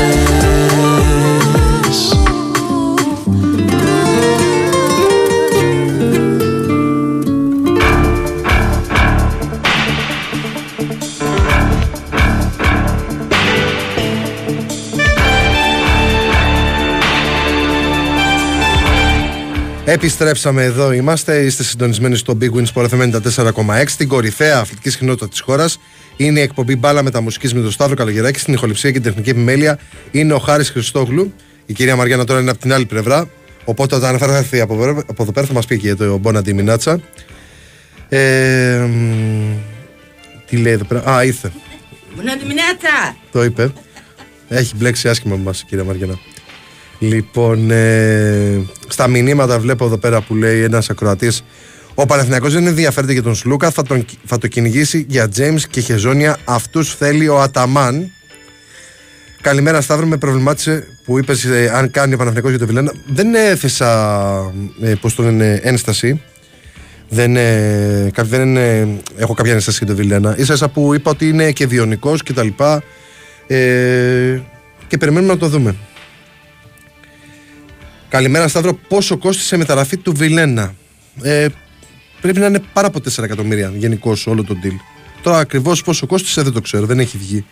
Επιστρέψαμε 19.90 20.62
εδώ, 20.65 20.93
είμαστε. 20.93 21.40
Είστε 21.44 21.62
συντονισμένοι 21.62 22.16
στο 22.16 22.39
Big 22.40 22.51
Wins 22.52 22.66
Sport 22.74 22.89
FM 22.89 23.20
94,6. 23.23 23.97
Την 23.97 24.09
κορυφαία 24.09 24.59
αθλητική 24.59 24.90
συχνότητα 24.90 25.28
της 25.28 25.40
χώρας. 25.40 25.78
Είναι 26.16 26.39
η 26.39 26.43
εκπομπή 26.43 26.77
μπάλα 26.77 27.02
με 27.02 27.10
τα 27.10 27.20
μουσικής 27.20 27.55
με 27.55 27.60
τον 27.60 27.70
Σταύρο 27.70 27.94
Καλογεράκη. 27.94 28.39
Στην 28.39 28.55
ηχοληψία 28.55 28.90
και 28.90 29.01
την 29.01 29.09
τεχνική 29.09 29.31
επιμέλεια 29.31 29.78
είναι 30.10 30.32
ο 30.32 30.39
Χάρης 30.39 30.70
Χριστόγλου. 30.70 31.32
Η 31.66 31.73
κυρία 31.73 31.97
Μαριάννα 31.97 32.24
τώρα 32.24 32.40
είναι 32.40 32.51
από 32.51 32.60
την 32.60 32.73
άλλη 32.73 32.86
πλευρά. 32.86 33.28
Οπότε 33.65 33.94
όταν 33.94 34.19
θα 34.19 34.36
έρθει 34.36 34.60
από, 34.60 34.74
εδώ- 34.74 35.02
από 35.06 35.23
εδώ 35.23 35.32
πέρα 35.32 35.47
θα 35.47 35.52
μας 35.52 35.66
πει 35.66 35.78
και 35.78 35.94
το 35.94 36.16
Μπόνα 36.19 36.43
τη 36.43 36.55
Μινάτσα. 36.55 37.01
Ε, 38.09 38.77
μ, 38.89 39.52
τι 40.47 40.56
λέει 40.56 40.73
εδώ 40.73 40.85
πέρα; 40.85 41.10
Α, 41.10 41.24
ήρθε. 41.24 41.52
Μπουνά 42.16 42.36
τη 42.36 42.44
μηνάτσα! 42.44 43.16
Το 43.32 43.44
είπε. 43.44 43.73
Έχει 44.48 44.77
μπλέξει 44.77 45.09
άσχημα 45.09 45.36
με 45.36 45.43
μας, 45.43 45.65
κύριε 45.69 45.85
Μαριανά. 45.85 46.19
Λοιπόν, 46.99 47.70
ε, 47.70 48.61
στα 48.89 49.09
μηνύματα 49.09 49.59
βλέπω 49.59 49.85
εδώ 49.85 49.97
πέρα 49.99 50.20
που 50.20 50.35
λέει 50.35 50.62
ένας 50.62 50.91
ακροατής 50.91 51.45
ο 52.01 52.07
Παναθηναϊκός 52.07 52.53
δεν 52.53 52.66
ενδιαφέρεται 52.66 53.12
για 53.12 53.23
τον 53.23 53.35
Σλούκα, 53.35 53.70
θα, 53.70 53.83
τον, 53.83 54.05
θα 54.25 54.39
το 54.39 54.47
κυνηγήσει 54.47 55.05
για 55.09 55.29
Τζέιμς 55.29 55.66
και 55.66 55.81
Χεζόνια. 55.81 56.37
Αυτούς 56.45 56.95
θέλει 56.95 57.29
ο 57.29 57.41
Αταμάν. 57.41 58.11
Καλημέρα 59.41 59.81
Σταύρο, 59.81 60.07
με 60.07 60.16
προβλημάτισε 60.16 60.87
που 61.05 61.19
είπες 61.19 61.45
ε, 61.45 61.70
αν 61.75 61.91
κάνει 61.91 62.15
ο 62.15 62.16
Παναθηναϊκός 62.16 62.51
για 62.51 62.59
τον 62.59 62.69
Βιλένα. 62.69 62.93
Δεν 63.07 63.35
έθεσα, 63.35 64.53
ε, 64.83 64.95
πώς 65.01 65.15
το 65.15 65.23
λένε, 65.23 65.61
ένσταση. 65.62 66.23
Δεν, 67.09 67.37
ε, 67.37 68.11
κα- 68.12 68.25
δεν 68.25 68.57
ε, 68.57 68.89
έχω 69.16 69.35
κάποια 69.35 69.53
ένσταση 69.53 69.77
για 69.79 69.87
τον 69.87 69.97
Βιλένα. 69.97 70.35
Ίσα 70.39 70.53
ίσα 70.55 70.69
που 70.69 70.95
είπα 70.95 71.11
ότι 71.11 71.29
είναι 71.29 71.51
και 71.53 71.66
διονικός 71.66 72.23
και 72.23 72.33
τα 72.33 72.43
λοιπά. 72.43 72.83
Ε, 73.47 74.41
και 74.87 74.99
περιμένουμε 74.99 75.33
να 75.33 75.39
το 75.39 75.49
δούμε. 75.49 75.77
Καλημέρα 78.09 78.48
Σταύρο, 78.48 78.74
πόσο 78.74 79.16
κόστησε 79.16 79.55
η 79.55 79.59
μεταγραφή 79.59 79.97
του 79.97 80.12
Βιλένα; 80.16 80.74
Ε, 81.22 81.47
πρέπει 82.20 82.39
να 82.39 82.47
είναι 82.47 82.62
πάρα 82.72 82.86
από 82.86 82.98
4 82.98 83.22
εκατομμύρια 83.22 83.72
γενικώς 83.76 84.26
όλο 84.26 84.44
το 84.44 84.56
deal. 84.62 84.76
Τώρα 85.22 85.39
ακριβώς 85.39 85.82
πόσο 85.82 86.06
κόστησε 86.06 86.43
δεν 86.43 86.52
το 86.52 86.60
ξέρω, 86.60 86.86
δεν 86.86 86.98
έχει 86.98 87.18
βγει 87.18 87.44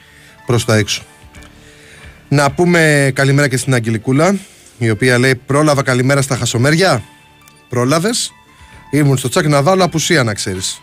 προς 0.47 0.65
τα 0.65 0.77
έξω. 0.77 1.03
Να 2.29 2.51
πούμε 2.51 3.11
καλημέρα 3.15 3.49
και 3.49 3.57
στην 3.57 3.75
Αγγελικούλα, 3.75 4.37
η 4.79 4.91
οποία 4.91 5.19
λέει: 5.19 5.35
Πρόλαβα 5.35 5.83
καλημέρα 5.83 6.23
στα 6.23 6.37
χασομέρια. 6.37 7.05
Πρόλαβες. 7.69 8.33
Ήμουν 8.91 9.17
στο 9.17 9.29
τσάκ 9.29 9.47
να 9.47 9.63
βάλω 9.63 9.85
απουσία, 9.85 10.23
να 10.23 10.35
ξέρεις. 10.35 10.81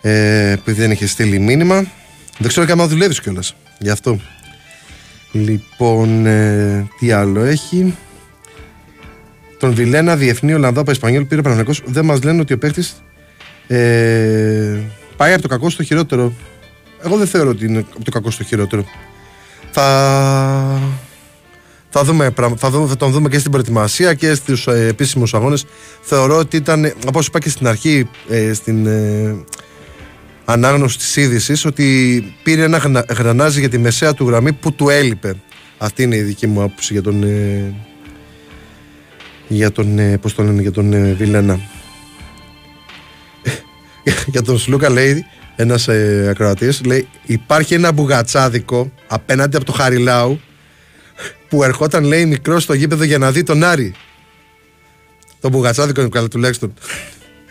Ε, 0.00 0.50
επειδή 0.50 0.80
δεν 0.80 0.90
είχε 0.90 1.06
στείλει 1.06 1.38
μήνυμα. 1.38 1.86
Δεν 2.38 2.48
ξέρω 2.48 2.66
και 2.66 2.72
άμα 2.72 2.86
δουλεύεις 2.86 3.20
κιόλας. 3.20 3.54
Γι' 3.78 3.90
αυτό. 3.90 4.20
Λοιπόν, 5.32 6.26
ε, 6.26 6.88
τι 6.98 7.12
άλλο 7.12 7.44
έχει. 7.44 7.94
Τον 9.58 9.74
Βιλένα, 9.74 10.16
διεθνή 10.16 10.54
Ολλανδό 10.54 10.80
από 10.80 10.90
Ισπανιόλ, 10.90 11.24
πήρε 11.24 11.42
Παναγενικός. 11.42 11.82
Δεν 11.84 12.04
μας 12.04 12.22
λένε 12.22 12.40
ότι 12.40 12.52
ο 12.52 12.58
παίχτη 12.58 12.84
ε, 13.66 14.78
πάει 15.16 15.32
από 15.32 15.42
το 15.42 15.48
κακό 15.48 15.70
στο 15.70 15.82
χειρότερο. 15.82 16.32
Εγώ 17.04 17.16
δεν 17.16 17.26
θεωρώ 17.26 17.50
ότι 17.50 17.64
είναι 17.64 17.78
από 17.78 18.04
το 18.04 18.10
κακό 18.10 18.30
στο 18.30 18.44
χειρότερο. 18.44 18.84
Θα, 19.70 20.80
θα, 21.90 22.04
δούμε, 22.04 22.30
πραγ- 22.30 22.58
θα, 22.58 22.70
δούμε, 22.70 22.88
θα 22.88 22.96
τον 22.96 23.10
δούμε 23.10 23.28
και 23.28 23.38
στην 23.38 23.50
προετοιμασία 23.50 24.14
και 24.14 24.34
στους 24.34 24.66
ε, 24.66 24.86
επίσημους 24.86 25.34
αγώνες. 25.34 25.64
Θεωρώ 26.00 26.36
ότι 26.36 26.56
ήταν, 26.56 26.92
όπως 27.06 27.26
είπα 27.26 27.38
και 27.38 27.48
στην 27.48 27.66
αρχή, 27.66 28.08
ε, 28.28 28.52
στην 28.52 28.86
ε, 28.86 29.36
ανάγνωση 30.44 30.98
της 30.98 31.16
είδησης 31.16 31.64
ότι 31.64 32.22
πήρε 32.42 32.62
ένα 32.62 32.78
γνα- 32.78 33.04
γρανάζι 33.08 33.60
για 33.60 33.68
τη 33.68 33.78
μεσαία 33.78 34.14
του 34.14 34.26
γραμμή 34.26 34.52
που 34.52 34.72
του 34.72 34.88
έλειπε. 34.88 35.34
Αυτή 35.78 36.02
είναι 36.02 36.16
η 36.16 36.22
δική 36.22 36.46
μου 36.46 36.62
άποψη 36.62 36.92
για 36.92 37.02
τον, 37.02 37.22
ε, 37.22 37.74
για 39.48 39.72
τον, 39.72 39.98
ε, 39.98 40.18
πώς 40.18 40.34
το 40.34 40.42
λένε, 40.42 40.62
για 40.62 40.72
τον 40.72 40.92
ε, 40.92 41.12
Βιλένα. 41.12 41.60
για 44.32 44.42
τον 44.42 44.58
Σλούκα 44.58 44.90
λέει 44.90 45.24
ένας 45.56 45.88
ε, 45.88 46.26
ακροατής 46.30 46.84
λέει 46.84 47.08
υπάρχει 47.26 47.74
ένα 47.74 47.92
μπουγατσάδικο 47.92 48.92
απέναντι 49.06 49.56
από 49.56 49.64
το 49.64 49.72
Χαριλάου 49.72 50.40
που 51.48 51.62
ερχόταν 51.62 52.04
λέει 52.04 52.26
μικρός 52.26 52.62
στο 52.62 52.72
γήπεδο 52.72 53.04
για 53.04 53.18
να 53.18 53.30
δει 53.30 53.42
τον 53.42 53.64
Άρη 53.64 53.94
το 55.40 55.48
μπουγατσάδικο 55.48 56.00
είναι 56.00 56.10
καλά 56.10 56.28
τουλάχιστον. 56.28 56.74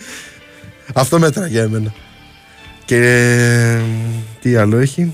Αυτό 0.93 1.19
μέτρα 1.19 1.47
για 1.47 1.61
εμένα. 1.61 1.93
Και 2.85 2.97
ε, 2.97 3.81
τι 4.41 4.55
άλλο 4.55 4.77
έχει. 4.77 5.13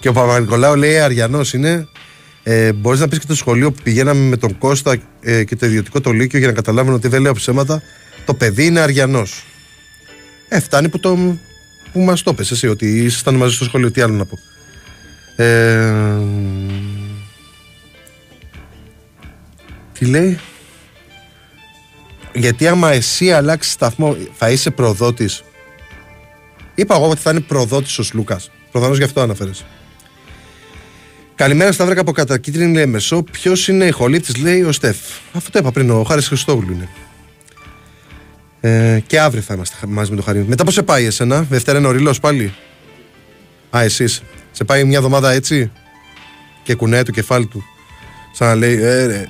Και 0.00 0.08
ο 0.08 0.12
Παπα-Νικολάου 0.12 0.76
λέει 0.76 0.98
Αριανός 0.98 1.52
είναι 1.52 1.88
ε, 2.48 2.72
Μπορείς 2.72 3.00
να 3.00 3.08
πεις 3.08 3.18
και 3.18 3.26
το 3.26 3.34
σχολείο 3.34 3.72
που 3.72 3.82
πηγαίναμε 3.82 4.20
με 4.20 4.36
τον 4.36 4.58
Κώστα 4.58 4.96
ε, 5.20 5.44
και 5.44 5.56
το 5.56 5.66
ιδιωτικό 5.66 6.00
το 6.00 6.10
Λύκειο 6.10 6.38
για 6.38 6.48
να 6.48 6.54
καταλάβουν 6.54 6.94
ότι 6.94 7.08
δεν 7.08 7.22
λέω 7.22 7.32
ψέματα. 7.32 7.82
Το 8.24 8.34
παιδί 8.34 8.66
είναι 8.66 8.80
αριανός. 8.80 9.44
Ε, 10.48 10.60
φτάνει 10.60 10.88
που, 10.88 10.98
το, 10.98 11.38
που 11.92 12.00
μας 12.00 12.22
το 12.22 12.34
πες 12.34 12.50
εσύ, 12.50 12.68
ότι 12.68 13.04
ήσασταν 13.04 13.34
μαζί 13.34 13.54
στο 13.54 13.64
σχολείο. 13.64 13.90
Τι 13.90 14.00
άλλο 14.00 14.14
να 14.14 14.24
πω. 14.24 14.38
Ε, 15.36 16.18
τι 19.98 20.04
λέει; 20.04 20.38
Γιατί 22.32 22.68
άμα 22.68 22.92
εσύ 22.92 23.32
αλλάξεις 23.32 23.72
σταθμό, 23.72 24.16
θα 24.32 24.50
είσαι 24.50 24.70
προδότης. 24.70 25.44
Είπα 26.74 26.94
εγώ 26.94 27.08
ότι 27.08 27.20
θα 27.20 27.30
είναι 27.30 27.40
προδότης 27.40 27.98
ο 27.98 28.04
Λούκα. 28.12 28.40
Προφανώς 28.70 28.96
γι' 28.96 29.04
αυτό 29.04 29.20
αναφέρεσαι. 29.20 29.64
Καλημέρα 31.36 31.72
Σταύρακα 31.72 32.00
από 32.00 32.12
κατακίτρινη 32.12 32.72
λέει 32.72 32.86
Μεσό. 32.86 33.22
Ποιος 33.22 33.68
είναι 33.68 33.84
η 33.84 33.90
χολήτη, 33.90 34.40
λέει 34.40 34.62
ο 34.62 34.72
Στεφ. 34.72 34.96
Αυτό 35.32 35.50
το 35.50 35.58
είπα 35.58 35.72
πριν, 35.72 35.90
ο 35.90 36.02
Χάρης 36.02 36.26
Χριστόγλου 36.26 36.72
είναι. 36.72 36.88
Ε, 38.60 39.00
και 39.06 39.20
αύριο 39.20 39.42
θα 39.42 39.54
είμαστε 39.54 39.76
μαζί 39.86 40.10
με 40.10 40.16
τον 40.16 40.24
Χαρή. 40.24 40.44
Μετά 40.48 40.64
πώς 40.64 40.74
σε 40.74 40.82
πάει 40.82 41.04
εσένα, 41.04 41.42
Δευτέρα 41.42 41.78
είναι 41.78 41.86
ο 41.86 41.90
Ρήλος 41.90 42.20
πάλι; 42.20 42.54
Α, 43.70 43.82
εσύ. 43.82 44.06
Σε 44.50 44.64
πάει 44.64 44.84
μια 44.84 44.96
εβδομάδα 44.96 45.30
έτσι; 45.30 45.70
Και 46.62 46.74
κουνάει 46.74 47.02
το 47.02 47.10
κεφάλι 47.10 47.46
του. 47.46 47.64
Σαν 48.32 48.48
να 48.48 48.54
λέει, 48.54 48.82
ε, 48.82 49.06
ρε. 49.06 49.28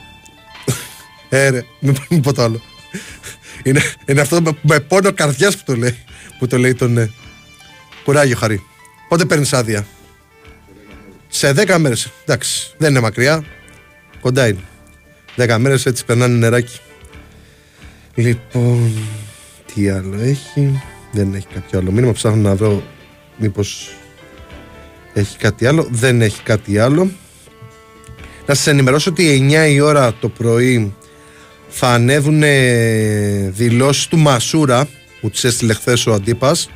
Ε, 1.28 1.48
ρε. 1.48 1.64
Μην, 1.80 1.96
μην 2.08 2.20
πω 2.20 2.32
το 2.32 2.42
άλλο. 2.42 2.60
Είναι, 3.62 3.80
είναι 4.06 4.20
αυτό 4.20 4.42
με, 4.42 4.50
με 4.60 4.80
πόνο 4.80 5.12
καρδιάς 5.12 5.56
που 5.56 5.62
το 5.66 5.76
λέει. 5.76 5.98
Που 6.38 6.46
το 6.46 6.58
λέει 6.58 6.74
τον 6.74 6.92
ναι. 6.92 7.08
Κουράγιο, 8.04 8.36
Χαρή. 8.36 8.62
Πότε 9.08 9.24
παίρνεις 9.24 9.52
άδεια; 9.52 9.86
Σε 11.36 11.52
10 11.56 11.76
μέρες. 11.78 12.12
Εντάξει, 12.24 12.70
δεν 12.76 12.90
είναι 12.90 13.00
μακριά. 13.00 13.44
Κοντά 14.20 14.48
είναι. 14.48 14.60
10 15.36 15.56
μέρες 15.58 15.86
έτσι 15.86 16.04
περνάνε 16.04 16.36
νεράκι. 16.36 16.78
Λοιπόν, 18.14 18.92
τι 19.74 19.88
άλλο 19.88 20.16
έχει. 20.20 20.82
Δεν 21.12 21.34
έχει 21.34 21.46
κάποιο 21.54 21.78
άλλο 21.78 21.90
μήνυμα. 21.90 22.12
Ψάχνω 22.12 22.48
να 22.48 22.54
βρω 22.54 22.82
μήπως 23.36 23.96
έχει 25.12 25.36
κάτι 25.36 25.66
άλλο. 25.66 25.88
Δεν 25.90 26.22
έχει 26.22 26.42
κάτι 26.42 26.78
άλλο. 26.78 27.10
Να 28.46 28.54
σας 28.54 28.66
ενημερώσω 28.66 29.10
ότι 29.10 29.48
9 29.50 29.70
η 29.70 29.80
ώρα 29.80 30.14
το 30.20 30.28
πρωί 30.28 30.94
θα 31.68 31.88
ανέβουν 31.88 32.42
ε, 32.42 33.50
δηλώσεις 33.50 34.06
του 34.06 34.18
Μασούρα 34.18 34.88
που 35.20 35.30
τις 35.30 35.44
έστειλε 35.44 35.74
χθες 35.74 36.06
ο 36.06 36.12
Αντίπας 36.12 36.68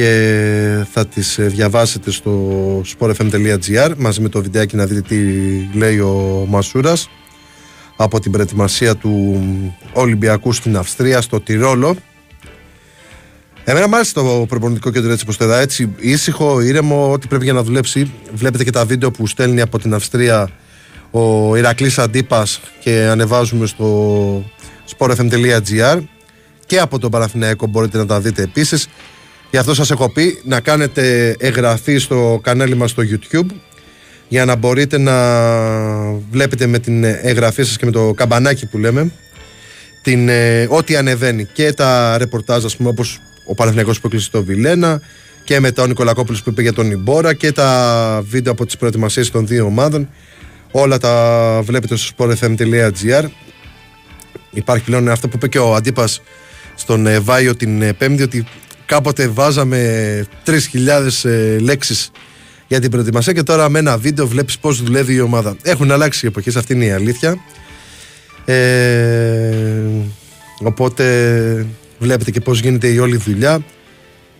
και 0.00 0.84
θα 0.92 1.06
τις 1.06 1.38
ε, 1.38 1.46
διαβάσετε 1.46 2.10
στο 2.10 2.82
sportfm.gr 2.98 3.92
μαζί 3.96 4.20
με 4.20 4.28
το 4.28 4.42
βιντεάκι 4.42 4.76
να 4.76 4.86
δείτε 4.86 5.00
τι 5.00 5.78
λέει 5.78 5.98
ο 5.98 6.44
Μασούρας 6.48 7.08
από 7.96 8.20
την 8.20 8.32
προετοιμασία 8.32 8.96
του 8.96 9.42
Ολυμπιακού 9.92 10.52
στην 10.52 10.76
Αυστρία 10.76 11.20
στο 11.20 11.40
Τυρόλο. 11.40 11.96
Εμένα 13.64 13.88
μου 13.88 13.94
άρεσε 13.94 14.12
το 14.12 14.44
προπονητικό 14.48 14.90
κέντρο 14.90 15.12
έτσι 15.12 15.24
πως 15.24 15.36
το 15.36 15.44
είδα. 15.44 15.58
Έτσι 15.58 15.94
ήσυχο, 15.98 16.60
ήρεμο, 16.60 17.12
ό,τι 17.12 17.26
πρέπει 17.26 17.44
για 17.44 17.52
να 17.52 17.62
δουλέψει. 17.62 18.12
Βλέπετε 18.32 18.64
και 18.64 18.70
τα 18.70 18.84
βίντεο 18.84 19.10
που 19.10 19.26
στέλνει 19.26 19.60
από 19.60 19.78
την 19.78 19.94
Αυστρία 19.94 20.50
ο 21.10 21.56
Ηρακλής 21.56 21.98
Αντίπας 21.98 22.60
και 22.80 23.08
ανεβάζουμε 23.10 23.66
στο 23.66 24.44
sportfm.gr 24.96 26.02
και 26.66 26.78
από 26.78 26.98
τον 26.98 27.10
Παναθηναϊκό 27.10 27.66
μπορείτε 27.66 27.98
να 27.98 28.06
τα 28.06 28.20
δείτε 28.20 28.42
επίσης 28.42 28.88
Γι' 29.50 29.56
αυτό 29.56 29.74
σας 29.74 29.90
έχω 29.90 30.10
πει 30.10 30.40
να 30.44 30.60
κάνετε 30.60 31.36
εγγραφή 31.38 31.98
στο 31.98 32.40
κανάλι 32.42 32.74
μας 32.74 32.90
στο 32.90 33.02
YouTube 33.02 33.46
για 34.28 34.44
να 34.44 34.54
μπορείτε 34.54 34.98
να 34.98 35.14
βλέπετε 36.30 36.66
με 36.66 36.78
την 36.78 37.04
εγγραφή 37.04 37.62
σας 37.62 37.76
και 37.76 37.84
με 37.84 37.90
το 37.90 38.12
καμπανάκι 38.14 38.66
που 38.66 38.78
λέμε 38.78 39.12
την, 40.02 40.28
ε, 40.28 40.66
ό,τι 40.70 40.96
ανεβαίνει 40.96 41.44
και 41.44 41.72
τα 41.72 42.18
ρεπορτάζ 42.18 42.64
ας 42.64 42.76
πούμε 42.76 42.88
όπως 42.88 43.18
ο 43.46 43.54
Παναθηναϊκός 43.54 44.00
που 44.00 44.06
έκλεισε 44.06 44.30
το 44.30 44.44
Βιλένα 44.44 45.00
και 45.44 45.60
μετά 45.60 45.82
ο 45.82 45.86
Νικολακόπουλος 45.86 46.42
που 46.42 46.50
είπε 46.50 46.62
για 46.62 46.72
τον 46.72 46.90
Ιμπόρα 46.90 47.34
και 47.34 47.52
τα 47.52 48.22
βίντεο 48.28 48.52
από 48.52 48.66
τις 48.66 48.76
προετοιμασίες 48.76 49.30
των 49.30 49.46
δύο 49.46 49.64
ομάδων. 49.64 50.08
Όλα 50.70 50.98
τα 50.98 51.60
βλέπετε 51.64 51.96
στο 51.96 52.14
sportfm.gr 52.16 53.24
υπάρχει 54.50 54.84
πλέον 54.84 55.08
αυτό 55.08 55.28
που 55.28 55.36
είπε 55.36 55.48
και 55.48 55.58
ο 55.58 55.74
Αντίπας 55.74 56.22
στον 56.74 57.06
ε, 57.06 57.18
Βάιο 57.18 57.56
την 57.56 57.82
ε, 57.82 57.92
Πέμπτη 57.92 58.22
ότι 58.22 58.46
κάποτε 58.90 59.28
βάζαμε 59.28 60.26
3.000 60.46 61.30
ε, 61.30 61.58
λέξεις 61.58 62.10
για 62.68 62.80
την 62.80 62.90
προετοιμασία 62.90 63.32
και 63.32 63.42
τώρα 63.42 63.68
με 63.68 63.78
ένα 63.78 63.98
βίντεο 63.98 64.26
βλέπεις 64.26 64.58
πώς 64.58 64.82
δουλεύει 64.82 65.14
η 65.14 65.20
ομάδα. 65.20 65.56
Έχουν 65.62 65.90
αλλάξει 65.90 66.26
οι 66.26 66.28
εποχές, 66.28 66.56
αυτή 66.56 66.72
είναι 66.72 66.84
η 66.84 66.90
αλήθεια. 66.90 67.38
Ε, 68.44 68.56
οπότε 70.62 71.66
βλέπετε 71.98 72.30
και 72.30 72.40
πώς 72.40 72.60
γίνεται 72.60 72.88
η 72.88 72.98
όλη 72.98 73.16
δουλειά. 73.16 73.64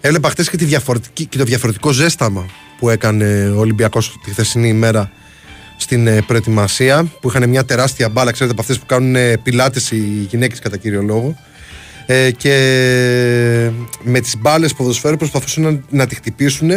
Έβλεπα 0.01 0.31
χτες 0.31 0.51
και, 0.51 0.57
τη 0.57 0.65
διαφορετική, 0.65 1.25
και 1.25 1.39
το 1.39 1.45
διαφορετικό 1.45 1.93
ζέσταμα 1.93 2.47
που 2.79 2.89
έκανε 2.89 3.53
ο 3.57 3.59
Ολυμπιακός 3.59 4.19
τη 4.25 4.31
χθεσινή 4.31 4.69
ημέρα 4.69 5.11
στην 5.77 6.07
ε, 6.07 6.23
προετοιμασία 6.27 7.13
που 7.21 7.29
είχαν 7.29 7.49
μια 7.49 7.65
τεράστια 7.65 8.09
μπάλα, 8.09 8.31
ξέρετε 8.31 8.53
από 8.53 8.61
αυτές 8.61 8.79
που 8.79 8.87
κάνουν 8.87 9.17
ε, 9.17 9.37
πιλάτες 9.37 9.91
οι 9.91 10.27
γυναίκες 10.31 10.59
κατά 10.59 10.77
κύριο 10.77 11.03
λόγο 11.03 11.37
ε, 12.13 12.31
και 12.31 13.71
με 14.03 14.21
τις 14.21 14.37
μπάλες 14.39 14.75
ποδοσφαίρου 14.75 15.17
προσπαθούσαν 15.17 15.63
να, 15.63 15.81
να 15.99 16.07
τη 16.07 16.15
χτυπήσουν 16.15 16.71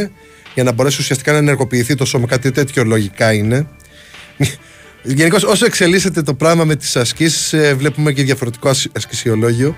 για 0.54 0.64
να 0.64 0.72
μπορέσει 0.72 1.02
ουσιαστικά 1.02 1.32
να 1.32 1.38
ενεργοποιηθεί 1.38 1.96
το 1.96 2.06
σώμα. 2.06 2.28
Κάτι 2.28 2.52
τέτοιο 2.52 2.84
λογικά 2.84 3.34
είναι. 3.34 3.68
Γενικώς, 5.04 5.44
όσο 5.44 5.66
εξελίσσεται 5.66 6.22
το 6.22 6.34
πράγμα 6.34 6.64
με 6.64 6.76
τις 6.76 6.96
ασκήσεις, 6.96 7.54
ε, 7.54 7.74
βλέπουμε 7.74 8.12
και 8.12 8.24
διαφορετικό 8.24 8.72
ασκησιολόγιο. 8.92 9.76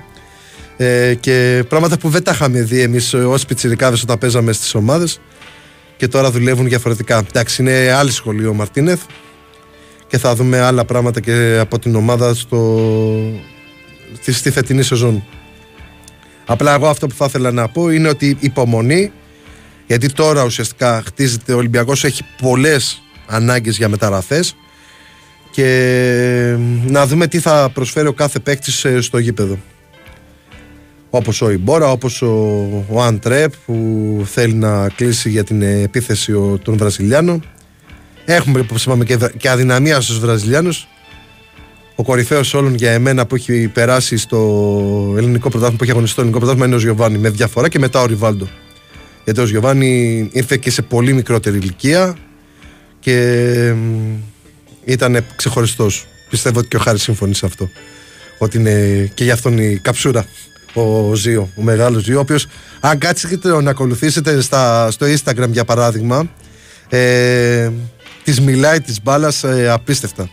Ε, 0.77 1.14
και 1.19 1.64
πράγματα 1.69 1.98
που 1.98 2.10
δεν 2.10 2.23
τα 2.23 2.32
είχαμε 2.32 2.61
δει 2.61 2.82
εμείς 2.82 3.14
ως 3.14 3.45
πιτσιρικάδες 3.45 4.02
όταν 4.02 4.18
παίζαμε 4.18 4.52
στις 4.52 4.76
ομάδες 4.76 5.19
και 5.98 6.07
τώρα 6.07 6.32
δουλεύουν 6.32 6.68
διαφορετικά. 6.68 7.18
Εντάξει, 7.18 7.61
είναι 7.61 7.91
άλλη 7.91 8.11
σχολή 8.11 8.45
ο 8.45 8.53
Μαρτίνεθ 8.53 9.02
και 10.07 10.18
θα 10.18 10.36
δούμε 10.36 10.60
άλλα 10.60 10.86
πράγματα 10.86 11.19
και 11.19 11.57
από 11.60 11.80
την 11.80 11.95
ομάδα 11.95 12.34
στο... 12.34 12.80
στη, 14.22 14.34
στη 14.34 14.52
φετινή 14.52 14.84
σεζόν. 14.84 15.23
Απλά 16.45 16.73
εγώ 16.73 16.88
αυτό 16.88 17.07
που 17.07 17.15
θα 17.15 17.26
ήθελα 17.26 17.51
να 17.51 17.67
πω 17.67 17.89
είναι 17.89 18.07
ότι 18.07 18.38
υπομονή 18.39 19.11
γιατί 19.88 20.11
τώρα 20.11 20.43
ουσιαστικά 20.43 21.03
χτίζεται 21.05 21.53
ο 21.53 21.57
Ολυμπιακός 21.57 22.03
έχει 22.03 22.23
πολλές 22.41 23.01
ανάγκες 23.27 23.77
για 23.77 23.89
μεταγραφές 23.89 24.55
και 25.51 26.55
να 26.88 27.07
δούμε 27.07 27.27
τι 27.27 27.39
θα 27.39 27.69
προσφέρει 27.73 28.07
ο 28.07 28.13
κάθε 28.13 28.39
παίκτης 28.39 28.85
στο 28.99 29.17
γήπεδο. 29.17 29.59
Όπως 31.09 31.41
ο 31.41 31.49
Ιμπόρα, 31.49 31.91
όπως 31.91 32.22
ο, 32.22 32.85
ο 32.89 33.01
Αντρέπ 33.01 33.53
που 33.65 34.23
θέλει 34.26 34.53
να 34.53 34.89
κλείσει 34.89 35.30
για 35.30 35.43
την 35.43 35.61
επίθεση 35.61 36.34
των 36.63 36.77
Βραζιλιάνων. 36.77 37.43
Έχουμε 38.26 38.59
όπως 38.59 38.85
είπαμε 38.85 39.03
και, 39.03 39.17
και 39.38 39.49
αδυναμία 39.49 40.01
στους 40.01 40.19
Βραζιλιάνους. 40.19 40.88
Ο 41.95 42.03
κορυφαίος 42.03 42.53
όλων 42.53 42.73
για 42.76 42.91
εμένα 42.91 43.26
που 43.26 43.35
έχει 43.35 43.67
περάσει 43.67 44.17
στο 44.17 44.38
ελληνικό 45.17 45.49
πρωτάθλημα, 45.49 45.77
που 45.77 45.84
έχει 45.84 45.91
αγωνιστεί 45.91 46.13
στο 46.13 46.22
ελληνικό 46.22 46.39
πρωτάθλημα 46.39 46.67
είναι 46.67 46.76
ο 46.76 46.85
Γιωβάνι 46.85 47.17
με 47.17 47.30
διαφορά 47.30 47.69
και 47.69 47.80
μετά 47.80 48.01
ο 48.01 48.05
Ριβάλντο. 48.05 48.47
Γιατί 49.23 49.39
ο 49.39 49.45
Γιωβάνι 49.45 50.30
ήρθε 50.31 50.57
και 50.57 50.72
σε 50.72 50.81
πολύ 50.81 51.13
μικρότερη 51.13 51.57
ηλικία 51.57 52.17
και 52.99 53.73
ήταν 54.85 55.26
ξεχωριστός. 55.35 56.07
Πιστεύω 56.30 56.59
ότι 56.59 56.67
και 56.67 56.76
ο 56.76 56.80
Χάρης 56.80 57.01
συμφωνεί 57.01 57.35
σε 57.35 57.45
αυτό. 57.45 57.69
Ότι 58.38 58.57
είναι 58.57 59.09
και 59.13 59.23
για 59.23 59.34
αυτόν 59.34 59.57
η 59.57 59.80
καψούρα 59.81 60.26
ο 60.73 61.15
Ζίο, 61.15 61.49
ο 61.55 61.61
μεγάλος 61.61 62.03
Ζίο, 62.03 62.17
ο 62.17 62.19
οποίος 62.19 62.47
αν 62.80 62.97
κάτσετε 62.97 63.61
να 63.61 63.69
ακολουθήσετε 63.69 64.41
στα, 64.41 64.91
στο 64.91 65.05
Instagram 65.05 65.49
για 65.49 65.65
παράδειγμα, 65.65 66.30
ε, 66.89 67.69
της 68.23 68.41
μιλάει 68.41 68.81
της 68.81 69.01
μπάλας 69.03 69.43
ε, 69.43 69.69
απίστευτα. 69.69 70.30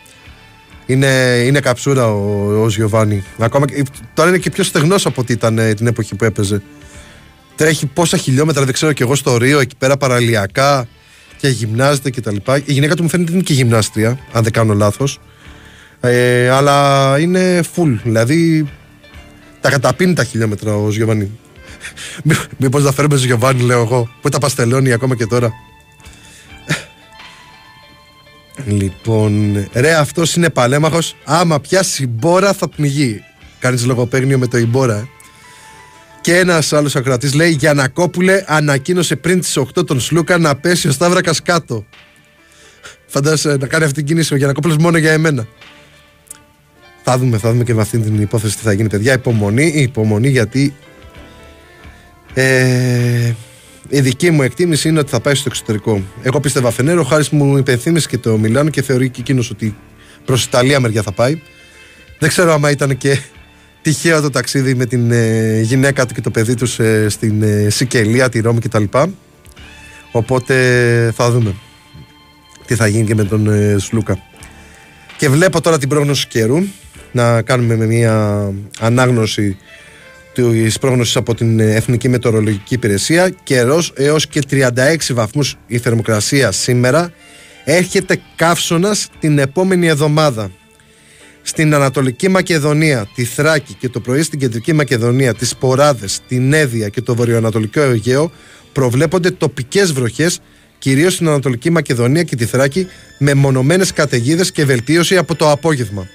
Είναι, 0.86 1.42
είναι 1.46 1.60
καψούρα 1.60 2.12
ο, 2.12 2.62
ο 2.62 2.68
Ζιωβάνι. 2.68 3.24
Ακόμα, 3.38 3.66
τώρα 4.14 4.28
είναι 4.28 4.38
και 4.38 4.50
πιο 4.50 4.64
στεγνός 4.64 5.06
από 5.06 5.20
ό,τι 5.20 5.32
ήταν 5.32 5.58
ε, 5.58 5.74
την 5.74 5.86
εποχή 5.86 6.14
που 6.14 6.24
έπαιζε. 6.24 6.62
Τρέχει 7.56 7.86
πόσα 7.86 8.16
χιλιόμετρα, 8.16 8.64
δεν 8.64 8.74
ξέρω 8.74 8.92
κι 8.92 9.02
εγώ 9.02 9.14
στο 9.14 9.36
Ρίο, 9.36 9.60
εκεί 9.60 9.76
πέρα 9.78 9.96
παραλιακά 9.96 10.88
και 11.36 11.48
γυμνάζεται 11.48 12.10
κτλ. 12.10 12.36
Η 12.64 12.72
γυναίκα 12.72 12.94
του 12.94 13.02
μου 13.02 13.08
φαίνεται 13.08 13.32
είναι 13.32 13.42
και 13.42 13.52
γυμνάστρια, 13.52 14.18
αν 14.32 14.42
δεν 14.42 14.52
κάνω 14.52 14.74
λάθος. 14.74 15.20
Ε, 16.00 16.48
αλλά 16.48 17.16
είναι 17.18 17.60
full. 17.76 17.98
Δηλαδή 18.02 18.68
τα 19.60 19.70
καταπίνει 19.70 20.14
τα 20.14 20.24
χιλιόμετρα 20.24 20.76
ο 20.76 20.90
Γιωβάνι. 20.90 21.30
Μήπως 22.56 22.82
να 22.82 22.92
φέρουμε 22.92 23.16
Γιωβάνι, 23.16 23.62
λέω 23.62 23.80
εγώ, 23.80 24.08
που 24.20 24.28
τα 24.28 24.38
παστελώνει 24.38 24.92
ακόμα 24.92 25.16
και 25.16 25.26
τώρα. 25.26 25.52
Λοιπόν, 28.66 29.64
ρε, 29.72 29.94
αυτός 29.94 30.34
είναι 30.34 30.50
παλέμαχος. 30.50 31.16
Άμα 31.24 31.60
πιάσει 31.60 32.06
μπόρα 32.06 32.52
θα 32.52 32.68
πνιγεί. 32.68 33.24
Κάνεις 33.58 33.86
λογοπαίγνιο 33.86 34.38
με 34.38 34.46
το 34.46 34.58
Ιμπόρα. 34.58 34.96
Ε. 34.96 35.08
Και 36.20 36.36
ένας 36.36 36.72
άλλος 36.72 36.96
ακροατής 36.96 37.34
λέει: 37.34 37.50
Γιανακόπουλε 37.50 38.44
ανακοίνωσε 38.46 39.16
πριν 39.16 39.40
τις 39.40 39.56
8 39.56 39.86
τον 39.86 40.00
Σλούκα 40.00 40.38
να 40.38 40.56
πέσει 40.56 40.88
ο 40.88 40.92
Σταύρακας 40.92 41.42
κάτω. 41.42 41.84
Φαντάζεσαι 43.06 43.56
να 43.56 43.66
κάνει 43.66 43.84
αυτή 43.84 43.96
την 43.96 44.06
κίνηση 44.06 44.34
ο 44.34 44.36
Γιανακόπουλος 44.36 44.76
μόνο 44.76 44.98
για 44.98 45.12
εμένα. 45.12 45.46
Θα 47.02 47.18
δούμε, 47.18 47.38
θα 47.38 47.50
δούμε 47.50 47.64
και 47.64 47.74
με 47.74 47.80
αυτή 47.80 47.98
την 47.98 48.20
υπόθεση 48.20 48.56
τι 48.56 48.62
θα 48.62 48.72
γίνει, 48.72 48.88
παιδιά. 48.88 49.12
Υπομονή, 49.12 49.66
υπομονή 49.66 50.28
γιατί. 50.28 50.74
Ε, 52.34 53.32
η 53.88 54.00
δική 54.00 54.30
μου 54.30 54.42
εκτίμηση 54.42 54.88
είναι 54.88 54.98
ότι 54.98 55.10
θα 55.10 55.20
πάει 55.20 55.34
στο 55.34 55.44
εξωτερικό. 55.46 56.02
Εγώ 56.22 56.40
πίστευα 56.40 56.70
Φενέρο, 56.70 57.00
ο 57.00 57.04
Χάρης 57.04 57.28
μου 57.28 57.56
υπενθύμησε 57.56 58.08
και 58.08 58.18
το 58.18 58.38
Μιλάνο 58.38 58.70
και 58.70 58.82
θεωρεί 58.82 59.08
και 59.08 59.20
εκείνος 59.20 59.50
ότι 59.50 59.76
προς 60.24 60.44
Ιταλία 60.44 60.80
μεριά 60.80 61.02
θα 61.02 61.12
πάει. 61.12 61.40
Δεν 62.18 62.28
ξέρω 62.28 62.52
άμα 62.52 62.70
ήταν 62.70 62.96
και 62.96 63.18
τυχαίο 63.82 64.20
το 64.20 64.30
ταξίδι 64.30 64.74
με 64.74 64.86
την 64.86 65.10
ε, 65.10 65.60
γυναίκα 65.60 66.06
του 66.06 66.14
και 66.14 66.20
το 66.20 66.30
παιδί 66.30 66.54
τους 66.54 66.78
ε, 66.78 67.08
στην 67.08 67.42
ε, 67.42 67.70
Σικελία, 67.70 68.28
τη 68.28 68.40
Ρώμη 68.40 68.60
κτλ. 68.60 68.84
Οπότε 70.12 70.54
θα 71.14 71.30
δούμε 71.30 71.54
τι 72.66 72.74
θα 72.74 72.86
γίνει 72.86 73.06
και 73.06 73.14
με 73.14 73.24
τον 73.24 73.46
ε, 73.46 73.76
Σλούκα. 73.78 74.18
Και 75.16 75.28
βλέπω 75.28 75.60
τώρα 75.60 75.78
την 75.78 75.88
πρόγνωση 75.88 76.26
καιρού 76.26 76.58
να 77.12 77.42
κάνουμε 77.42 77.76
με 77.76 77.86
μια 77.86 78.48
ανάγνωση 78.80 79.56
της 80.32 80.78
πρόγνωσης 80.78 81.16
από 81.16 81.34
την 81.34 81.60
Εθνική 81.60 82.08
Μετεωρολογική 82.08 82.74
Υπηρεσία. 82.74 83.30
Καιρός 83.42 83.92
έως 83.96 84.26
και 84.26 84.40
36 84.50 84.70
βαθμούς 85.10 85.56
η 85.66 85.78
θερμοκρασία 85.78 86.52
σήμερα. 86.52 87.12
Έρχεται 87.64 88.20
καύσωνας 88.36 89.08
την 89.20 89.38
επόμενη 89.38 89.86
εβδομάδα 89.86 90.50
στην 91.42 91.74
Ανατολική 91.74 92.28
Μακεδονία, 92.28 93.08
τη 93.14 93.24
Θράκη 93.24 93.74
και 93.74 93.88
το 93.88 94.00
πρωί 94.00 94.22
στην 94.22 94.38
Κεντρική 94.38 94.72
Μακεδονία, 94.72 95.34
τις 95.34 95.56
Ποράδες, 95.56 96.20
την 96.28 96.52
Έδεια 96.52 96.88
και 96.88 97.00
το 97.00 97.14
Βορειοανατολικό 97.14 97.80
Αιγαίο 97.80 98.32
προβλέπονται 98.72 99.30
τοπικές 99.30 99.92
βροχές 99.92 100.40
κυρίως 100.78 101.14
στην 101.14 101.28
Ανατολική 101.28 101.70
Μακεδονία 101.70 102.22
και 102.22 102.36
τη 102.36 102.44
Θράκη 102.44 102.86
με 103.18 103.34
μονομένες 103.34 103.92
καταιγίδες 103.92 104.52
και 104.52 104.64
βελτίωση 104.64 105.16
από 105.16 105.34
το 105.34 105.50
απόγευμα. 105.50 106.08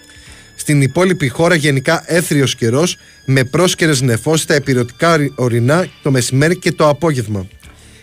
Στην 0.60 0.82
υπόλοιπη 0.82 1.28
χώρα 1.28 1.56
γενικά 1.56 2.04
έθριος 2.06 2.56
καιρός 2.56 2.98
με 3.26 3.44
πρόσκαιρες 3.44 4.02
νεφώσεις 4.02 4.44
στα 4.44 4.54
επιρωτικά 4.54 5.18
ορεινά 5.36 5.88
το 6.04 6.12
μεσημέρι 6.12 6.58
και 6.58 6.72
το 6.72 6.90
απόγευμα. 6.90 7.48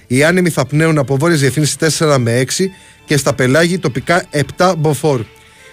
Οι 0.06 0.24
άνεμοι 0.24 0.50
θα 0.50 0.66
πνέουν 0.66 0.98
από 0.98 1.16
βόρειες 1.16 1.40
διευθύνσεις 1.40 1.98
4 1.98 2.16
με 2.18 2.40
6 2.40 2.70
και 3.04 3.16
στα 3.16 3.34
πελάγη 3.34 3.78
τοπικά 3.78 4.24
7 4.56 4.74
μποφόρ. 4.78 5.24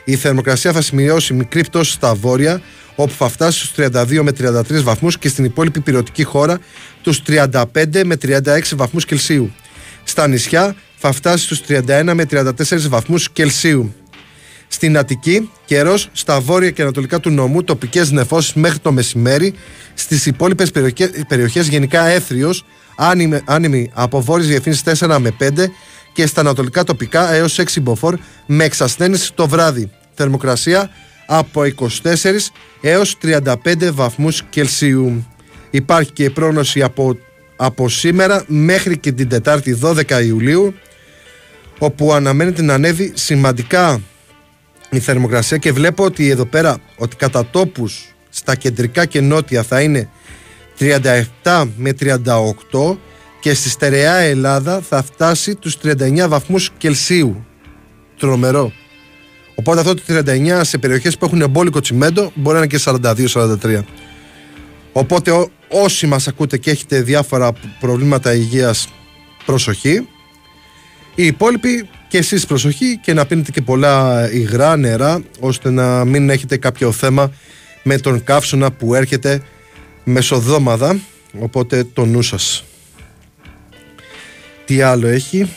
Η 0.06 0.16
θερμοκρασία 0.16 0.72
θα 0.72 0.82
σημειώσει 0.82 1.34
μικρή 1.34 1.64
πτώση 1.64 1.92
στα 1.92 2.14
βόρεια, 2.14 2.62
όπου 2.96 3.14
θα 3.14 3.30
φτάσει 3.30 3.66
στους 3.66 3.86
32 3.86 4.22
με 4.22 4.32
33 4.32 4.84
βαθμούς 4.84 5.18
και 5.18 5.30
στην 5.30 5.46
υπόλοιπη 5.46 5.80
πυρωτική 5.80 6.24
χώρα 6.24 6.60
τους 7.02 7.22
35 7.28 8.04
με 8.04 8.18
36 8.22 8.76
βαθμούς 8.76 9.06
Κελσίου. 9.06 9.52
Στα 10.04 10.28
νησιά 10.28 10.76
θα 10.98 11.12
φτάσει 11.12 11.44
στους 11.44 11.62
31 11.68 12.12
με 12.14 12.26
34 12.32 12.88
βαθμούς 12.90 13.32
Κελσίου. 13.32 13.94
Στην 14.74 14.98
Αττική, 14.98 15.50
καιρός 15.66 16.10
στα 16.12 16.40
βόρεια 16.40 16.72
και 16.72 16.82
ανατολικά 16.82 17.20
του 17.20 17.30
νομού, 17.30 17.64
τοπικές 17.64 18.12
νεφώσεις 18.12 18.54
μέχρι 18.54 18.80
το 18.80 18.92
μεσημέρι. 18.92 19.54
Στις 19.94 20.26
υπόλοιπες 20.26 20.72
περιοχές 21.28 21.68
γενικά 21.68 22.06
έθριος, 22.06 22.66
άνεμοι 23.46 23.90
από 23.94 24.22
βόρειες 24.22 24.48
διευθύνσεις 24.48 25.04
4 25.04 25.18
με 25.20 25.32
5 25.40 25.72
και 26.14 26.26
στα 26.26 26.42
ανατολικά 26.42 26.84
τοπικά 26.84 27.34
έως 27.34 27.60
6 27.60 27.82
μποφόρ 27.82 28.18
με 28.46 28.64
εξασθένηση 28.64 29.34
το 29.34 29.48
βράδυ. 29.48 29.90
Θερμοκρασία 30.14 30.90
από 31.26 31.62
24 31.64 32.52
έως 32.82 33.18
35 33.22 33.92
βαθμούς 33.92 34.44
Κελσίου. 34.50 35.28
Υπάρχει 35.70 36.12
και 36.12 36.24
η 36.24 36.30
πρόγνωση 36.30 36.82
από, 36.82 37.18
από 37.56 37.90
σήμερα 37.90 38.44
μέχρι 38.48 38.98
και 38.98 39.12
την 39.12 39.30
Τετάρτη 39.30 39.80
12 39.84 40.24
Ιουλίου 40.26 40.74
όπου 41.80 42.14
αναμένεται 42.14 42.62
να 42.62 42.74
ανέβει 42.74 43.12
σημαντικά 43.16 44.02
η 44.92 45.00
θερμοκρασία 45.00 45.58
και 45.58 45.72
βλέπω 45.72 46.04
ότι 46.04 46.30
εδώ 46.30 46.46
πέρα 46.46 46.78
ότι 46.98 47.16
κατά 47.16 47.46
τόπους 47.46 48.16
στα 48.30 48.56
κεντρικά 48.56 49.06
και 49.06 49.22
νότια 49.22 49.64
θα 49.64 49.82
είναι 49.82 50.10
37 51.44 51.68
με 51.76 51.94
38 52.00 52.98
και 53.40 53.54
στη 53.54 53.70
στερεά 53.70 54.16
Ελλάδα 54.16 54.82
θα 54.82 55.04
φτάσει 55.04 55.56
τους 55.56 55.78
39 55.84 56.26
βαθμούς 56.28 56.72
Κελσίου. 56.78 57.46
Τρομερό. 58.18 58.72
Οπότε 59.56 59.80
αυτό 59.80 59.94
το 59.94 60.02
39 60.08 60.60
σε 60.62 60.78
περιοχές 60.78 61.18
που 61.18 61.26
έχουν 61.26 61.42
εμπόλικο 61.42 61.80
τσιμέντο 61.80 62.32
μπορεί 62.36 62.58
να 62.58 62.64
είναι 62.64 62.78
και 62.78 62.80
42-43. 63.64 63.84
Οπότε 64.92 65.32
ό, 65.32 65.52
όσοι 65.68 66.08
μας 66.08 66.28
ακούτε 66.28 66.58
και 66.58 66.72
έχετε 66.72 67.02
διάφορα 67.02 67.52
προβλήματα 67.80 68.34
υγείας 68.34 68.88
προσοχή. 69.46 70.08
Οι 71.16 71.26
υπόλοιποι 71.26 71.90
και 72.12 72.18
εσείς 72.18 72.46
προσοχή 72.46 73.00
και 73.04 73.14
να 73.14 73.26
πίνετε 73.26 73.52
και 73.52 73.62
πολλά 73.62 74.28
υγρά 74.32 74.78
νερά 74.78 75.22
ώστε 75.40 75.70
να 75.70 76.06
μην 76.06 76.30
έχετε 76.30 76.58
κάποιο 76.58 76.92
θέμα 76.92 77.32
με 77.84 77.98
τον 77.98 78.24
καύσωνα 78.24 78.72
που 78.72 78.96
έρχεται 78.96 79.42
μεσοδόμαδα 80.04 81.00
οπότε 81.40 81.84
το 81.84 82.06
νου 82.06 82.22
σας 82.22 82.64
τι 84.66 84.82
άλλο 84.82 85.08
έχει; 85.08 85.50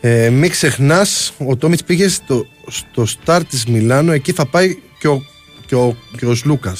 Ε, 0.00 0.30
μην 0.30 0.50
ξεχνάς, 0.50 1.32
ο 1.46 1.56
Τόμιτς 1.56 1.84
πήγε 1.84 2.08
στο, 2.08 2.46
στο 2.66 3.06
στάρ 3.06 3.44
της 3.44 3.66
Μιλάνο, 3.66 4.12
εκεί 4.12 4.32
θα 4.32 4.46
πάει 4.46 4.78
και 4.98 5.08
ο, 5.08 5.24
και 5.66 5.74
ο, 5.74 5.96
και 6.18 6.26
ο 6.26 6.36
Λούκα. 6.44 6.76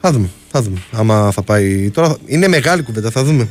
Θα 0.00 0.12
δούμε, 0.12 0.30
θα 0.50 0.62
δούμε. 0.62 0.82
Άμα 0.90 1.30
θα 1.30 1.42
πάει. 1.42 1.90
Τώρα 1.90 2.16
είναι 2.26 2.48
μεγάλη 2.48 2.82
κουβέντα, 2.82 3.10
θα 3.10 3.24
δούμε. 3.24 3.48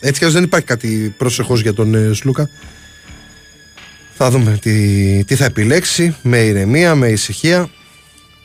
Έτσι 0.00 0.24
κι 0.24 0.26
δεν 0.26 0.42
υπάρχει 0.42 0.66
κάτι 0.66 1.14
πρόσεχος 1.16 1.60
για 1.60 1.72
τον 1.72 1.94
ε, 1.94 2.12
Σλούκα. 2.12 2.50
Θα 4.16 4.30
δούμε 4.30 4.58
τι, 4.60 5.24
τι 5.24 5.34
θα 5.34 5.44
επιλέξει 5.44 6.16
με 6.22 6.38
ηρεμία, 6.38 6.94
με 6.94 7.08
ησυχία. 7.08 7.70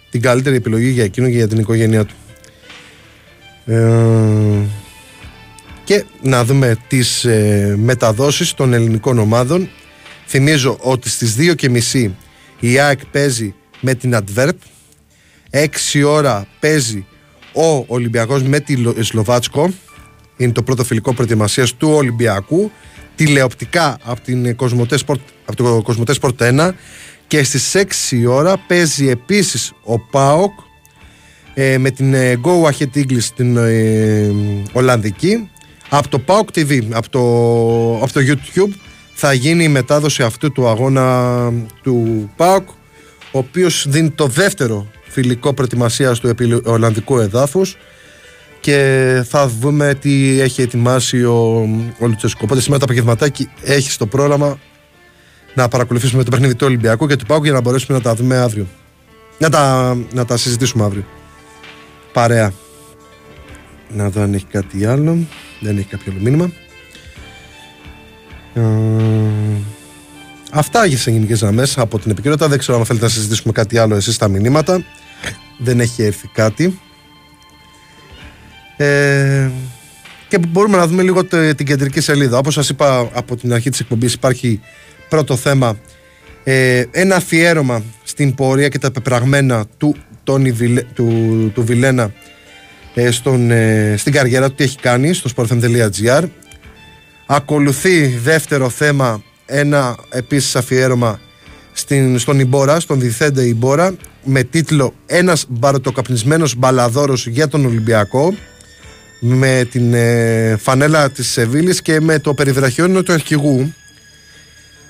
Την 0.10 0.22
καλύτερη 0.22 0.56
επιλογή 0.56 0.90
για 0.90 1.04
εκείνο 1.04 1.28
και 1.28 1.36
για 1.36 1.48
την 1.48 1.60
οικογένειά 1.60 2.06
του. 2.06 2.16
Ε, 3.66 4.68
και 5.84 6.06
να 6.22 6.46
δούμε 6.46 6.78
τις 6.88 7.26
ε, 7.26 7.76
μεταδόσεις 7.78 8.54
των 8.54 8.74
ελληνικών 8.74 9.20
ομάδων. 9.20 9.70
Θυμίζω 10.28 10.78
ότι 10.82 11.10
στις 11.10 11.36
2.30 11.40 12.12
η 12.60 12.80
ΑΕΚ 12.80 13.06
παίζει 13.06 13.54
με 13.82 13.94
την 13.94 14.18
Adverb. 14.18 14.54
6 15.52 15.68
ώρα 16.06 16.48
παίζει 16.60 17.06
ο 17.54 17.86
Ολυμπιακός 17.88 18.44
με 18.44 18.60
τη 18.60 18.76
Σλοβάτσκο. 19.00 19.74
Είναι 20.40 20.52
το 20.52 20.64
πρώτο 20.64 20.84
φιλικό 20.84 21.14
προετοιμασίας 21.14 21.74
του 21.74 21.90
Ολυμπιακού. 21.90 22.72
Τηλεοπτικά 23.16 23.98
από, 24.04 24.22
την 24.22 24.56
Κοσμοτέ 24.56 24.98
Sport, 25.06 25.20
από 25.46 25.56
το 25.56 25.82
Κοσμοτέ 25.84 26.14
Sport 26.22 26.34
1. 26.38 26.72
Και 27.28 27.44
στις 27.44 27.76
6 28.12 28.26
ώρα 28.28 28.58
παίζει 28.68 29.10
επίσης 29.10 29.72
ο 29.84 30.00
ΠΑΟΚ 30.00 30.52
ε, 31.54 31.78
με 31.78 31.90
την 31.92 32.14
ε, 32.14 32.40
Go 32.44 32.70
Ahead 32.70 32.98
English 32.98 33.28
την 33.36 33.58
ε, 33.58 34.32
Ολλανδική 34.72 35.50
από 35.90 36.08
το 36.10 36.22
PAOK 36.28 36.58
TV, 36.58 36.82
από 36.92 37.10
το, 37.10 37.20
από 38.04 38.14
το 38.14 38.20
YouTube 38.28 38.74
θα 39.14 39.34
γίνει 39.34 39.64
η 39.64 39.68
μετάδοση 39.68 40.24
αυτού 40.24 40.52
του 40.52 40.68
αγώνα 40.68 41.52
του 41.84 42.30
PAOK 42.38 42.64
ο 43.32 43.38
οποίος 43.38 43.86
δίνει 43.90 44.10
το 44.10 44.28
δεύτερο 44.28 44.88
φιλικό 45.04 45.54
προετοιμασίας 45.54 46.20
του 46.20 46.36
Ολλανδικού 46.66 47.20
εδάφους 47.20 47.78
και 48.60 49.24
θα 49.28 49.48
δούμε 49.48 49.94
τι 49.94 50.40
έχει 50.40 50.62
ετοιμάσει 50.62 51.24
ο, 51.24 51.70
ο 52.00 52.08
Λουτσέσκο. 52.08 52.40
Οπότε 52.44 52.62
σήμερα 52.62 52.80
το 52.80 52.86
απογευματάκι 52.86 53.50
έχει 53.64 53.92
στο 53.92 54.06
πρόγραμμα 54.06 54.60
να 55.54 55.68
παρακολουθήσουμε 55.68 56.24
το 56.24 56.30
παιχνίδι 56.30 56.56
του 56.56 56.66
Ολυμπιακού 56.68 57.08
και 57.08 57.16
του 57.16 57.26
Πάουκ 57.26 57.44
για 57.44 57.54
να 57.54 57.62
μπορέσουμε 57.62 57.98
να 57.98 58.04
τα 58.04 58.16
δούμε 58.16 58.38
αύριο. 58.38 58.68
Να 59.38 59.50
τα, 59.50 59.98
να 60.14 60.26
τα 60.26 60.38
συζητήσουμε 60.38 60.84
αύριο. 60.84 61.06
Παρέα. 62.14 62.54
Να 63.90 64.10
δω 64.10 64.22
αν 64.22 64.34
έχει 64.34 64.46
κάτι 64.46 64.86
άλλο. 64.86 65.18
Δεν 65.60 65.78
έχει 65.78 65.88
κάποιο 65.88 66.12
άλλο 66.12 66.22
μήνυμα. 66.22 66.52
Ε, 68.54 68.62
αυτά 70.52 70.86
για 70.86 70.98
τι 70.98 71.12
γενικές 71.12 71.40
γραμμές 71.40 71.78
από 71.78 72.00
την 72.00 72.12
επικαιρότητα. 72.12 72.48
Δεν 72.48 72.58
ξέρω 72.58 72.78
αν 72.78 72.86
θέλετε 72.86 73.06
να 73.06 73.12
συζητήσουμε 73.12 73.54
κάτι 73.54 73.78
άλλο 73.78 73.96
εσείς 73.96 74.16
στα 74.16 74.28
μηνύματα. 74.28 74.84
Δεν 75.58 75.80
έχει 75.80 76.04
έρθει 76.04 76.28
κάτι. 76.28 76.80
Ε, 78.82 79.50
και 80.28 80.38
μπορούμε 80.48 80.78
να 80.78 80.88
δούμε 80.88 81.04
λίγο 81.04 81.24
την 81.56 81.66
κεντρική 81.66 82.02
σελίδα. 82.02 82.38
Όπως 82.38 82.54
σας 82.54 82.70
είπα 82.70 83.10
από 83.14 83.36
την 83.36 83.54
αρχή 83.54 83.70
της 83.70 83.80
εκπομπής 83.80 84.14
υπάρχει 84.14 84.60
πρώτο 85.10 85.36
θέμα. 85.36 85.78
Ε, 86.44 86.84
ένα 86.92 87.16
αφιέρωμα 87.16 87.84
στην 88.04 88.36
πορεία 88.36 88.68
και 88.68 88.80
τα 88.80 88.92
πεπραγμένα 88.92 89.66
του, 89.78 89.96
του, 90.94 91.52
του 91.54 91.64
Βιλένα 91.66 92.12
ε, 92.94 93.12
στον, 93.12 93.52
ε, 93.52 93.96
στην 93.98 94.14
καριέρα 94.14 94.50
του. 94.50 94.56
Τι 94.56 94.64
έχει 94.64 94.78
κάνει 94.78 95.14
στο 95.14 95.30
sportfm.gr 95.36 96.24
ακολουθεί 97.26 98.08
δεύτερο 98.08 98.70
θέμα 98.70 99.24
ένα 99.46 99.96
επίσης 100.10 100.56
αφιέρωμα 100.56 101.20
στην, 101.72 102.20
στον 102.20 102.40
Ιμπόρα, 102.40 102.80
στον 102.80 103.00
Διθέντε 103.00 103.44
Ιμπόρα 103.44 103.96
με 104.24 104.44
τίτλο 104.44 104.94
«Ένας 105.06 105.46
μπαρωτοκαπνισμένος 105.50 106.56
μπαλαδόρος 106.56 107.28
για 107.28 107.48
τον 107.48 107.66
Ολυμπιακό» 107.66 108.34
με 109.20 109.68
την 109.72 109.94
ε, 109.94 110.58
φανέλα 110.60 111.10
της 111.10 111.28
Σεβίλης 111.28 111.82
και 111.82 112.02
με 112.02 112.20
το 112.20 112.34
περιβραχιόνιο 112.34 113.04
του 113.04 113.14
αρχηγού. 113.14 113.74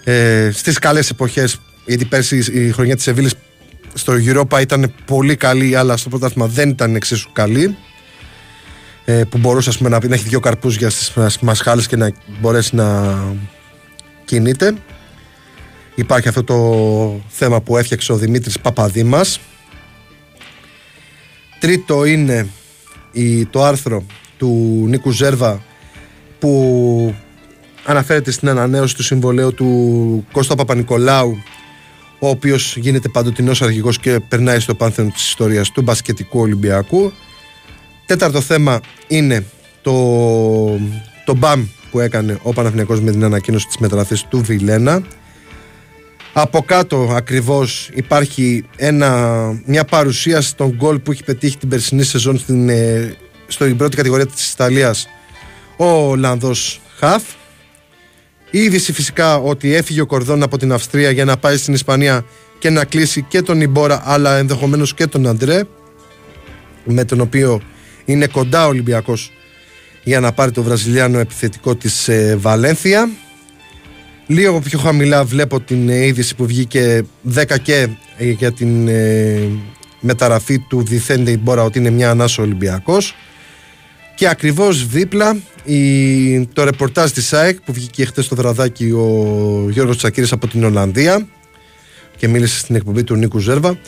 Ε, 0.03 0.49
στις 0.53 0.79
καλές 0.79 1.09
εποχές 1.09 1.59
γιατί 1.85 2.05
πέρσι 2.05 2.37
η 2.37 2.71
χρονιά 2.71 2.95
της 2.95 3.03
Σεβίλης 3.03 3.33
στο 3.93 4.13
Europa 4.13 4.61
ήταν 4.61 4.93
πολύ 5.05 5.35
καλή 5.35 5.75
αλλά 5.75 5.97
στο 5.97 6.09
πρωτάθλημα 6.09 6.47
δεν 6.47 6.69
ήταν 6.69 6.95
εξίσου 6.95 7.31
καλή. 7.31 7.77
Ε, 9.05 9.23
που 9.23 9.37
μπορούσε 9.37 9.71
πούμε, 9.77 9.89
να, 9.89 9.99
να 10.07 10.15
έχει 10.15 10.27
δύο 10.27 10.39
καρπούς 10.39 10.75
για 10.75 10.89
στις 10.89 11.37
μασχάλες 11.41 11.87
και 11.87 11.95
να 11.95 12.11
μπορέσει 12.39 12.75
να 12.75 13.17
κινείται. 14.25 14.73
Υπάρχει 15.95 16.27
αυτό 16.27 16.43
το 16.43 17.21
θέμα 17.29 17.61
που 17.61 17.77
έφτιαξε 17.77 18.11
ο 18.11 18.15
Δημήτρης 18.15 18.59
Παπαδήμας. 18.59 19.39
Τρίτο 21.59 22.05
είναι 22.05 22.47
η, 23.11 23.45
το 23.45 23.63
άρθρο 23.63 24.03
του 24.37 24.83
Νίκου 24.87 25.11
Ζέρβα 25.11 25.61
που 26.39 27.15
αναφέρεται 27.85 28.31
στην 28.31 28.49
ανανέωση 28.49 28.95
του 28.95 29.03
συμβολέου 29.03 29.53
του 29.53 30.25
Κώστα 30.31 30.55
Παπα-Νικολάου 30.55 31.37
ο 32.19 32.29
οποίος 32.29 32.77
γίνεται 32.77 33.09
παντοτινός 33.09 33.61
αρχηγός 33.61 33.99
και 33.99 34.19
περνάει 34.19 34.59
στο 34.59 34.75
πάνθενο 34.75 35.09
της 35.09 35.27
ιστορίας 35.27 35.71
του 35.71 35.81
μπασκετικού 35.81 36.39
Ολυμπιακού. 36.39 37.11
Τέταρτο 38.05 38.41
θέμα 38.41 38.79
είναι 39.07 39.45
το, 39.81 39.93
το 41.25 41.35
μπαμ 41.35 41.65
που 41.91 41.99
έκανε 41.99 42.39
ο 42.43 42.53
Παναθηναϊκός 42.53 43.01
με 43.01 43.11
την 43.11 43.23
ανακοίνωση 43.23 43.67
της 43.67 43.77
μεταγραφής 43.77 44.23
του 44.23 44.41
Βιλένα 44.43 45.03
από 46.33 46.61
κάτω 46.61 47.13
ακριβώς 47.15 47.89
υπάρχει 47.93 48.65
ένα, 48.75 49.61
μια 49.65 49.85
παρουσία 49.85 50.41
στον 50.41 50.75
γκολ 50.75 50.99
που 50.99 51.11
έχει 51.11 51.23
πετύχει 51.23 51.57
την 51.57 51.69
περσινή 51.69 52.03
σεζόν 52.03 52.37
στην, 52.37 52.69
ε, 52.69 53.15
στην 53.47 53.77
πρώτη 53.77 53.95
κατηγορία 53.95 54.27
της 54.27 54.51
Ιταλίας 54.51 55.07
ο 55.77 55.85
Ολλανδός 55.85 56.81
Χαφ. 56.97 57.23
Η 58.51 58.59
είδηση 58.59 58.93
φυσικά 58.93 59.37
ότι 59.37 59.73
έφυγε 59.73 60.01
ο 60.01 60.05
Κορδόν 60.05 60.43
από 60.43 60.57
την 60.57 60.73
Αυστρία 60.73 61.11
για 61.11 61.25
να 61.25 61.37
πάει 61.37 61.57
στην 61.57 61.73
Ισπανία 61.73 62.25
και 62.59 62.69
να 62.69 62.85
κλείσει 62.85 63.21
και 63.21 63.41
τον 63.41 63.61
Ιμπόρα 63.61 64.01
αλλά 64.05 64.37
ενδεχομένως 64.37 64.93
και 64.93 65.07
τον 65.07 65.27
Αντρέ 65.27 65.63
με 66.83 67.05
τον 67.05 67.21
οποίο 67.21 67.61
είναι 68.05 68.27
κοντά 68.27 68.65
ο 68.65 68.67
Ολυμπιακός 68.67 69.31
για 70.03 70.19
να 70.19 70.31
πάρει 70.31 70.51
το 70.51 70.63
βραζιλιάνο 70.63 71.19
επιθετικό 71.19 71.75
της 71.75 72.07
ε, 72.07 72.35
Βαλένθια 72.39 73.09
Λίγο 74.31 74.59
πιο 74.59 74.79
χαμηλά 74.79 75.23
βλέπω 75.23 75.59
την 75.59 75.89
ε, 75.89 76.05
είδηση 76.05 76.35
που 76.35 76.45
βγήκε 76.45 77.05
10 77.35 77.43
και 77.61 77.87
ε, 78.17 78.29
για 78.29 78.51
την 78.51 78.87
ε, 78.87 79.49
μεταγραφή 79.99 80.59
του 80.59 80.83
Διθέντε 80.83 81.31
Ιμπόρα 81.31 81.63
ότι 81.63 81.79
είναι 81.79 81.89
μια 81.89 82.09
ανάσο 82.09 82.41
Ολυμπιακός. 82.41 83.15
Και 84.15 84.27
ακριβώς 84.27 84.87
δίπλα 84.87 85.37
η, 85.63 86.45
το 86.45 86.63
ρεπορτάζ 86.63 87.11
της 87.11 87.33
ΑΕΚ 87.33 87.61
που 87.61 87.73
βγήκε 87.73 88.05
χτες 88.05 88.25
στο 88.25 88.35
βραδάκι 88.35 88.85
ο 88.91 89.67
Γιώργος 89.69 89.97
Τσακύρης 89.97 90.31
από 90.31 90.47
την 90.47 90.63
Ολλανδία 90.63 91.27
και 92.17 92.27
μίλησε 92.27 92.59
στην 92.59 92.75
εκπομπή 92.75 93.03
του 93.03 93.15
Νίκου 93.15 93.39
Ζέρβα 93.39 93.79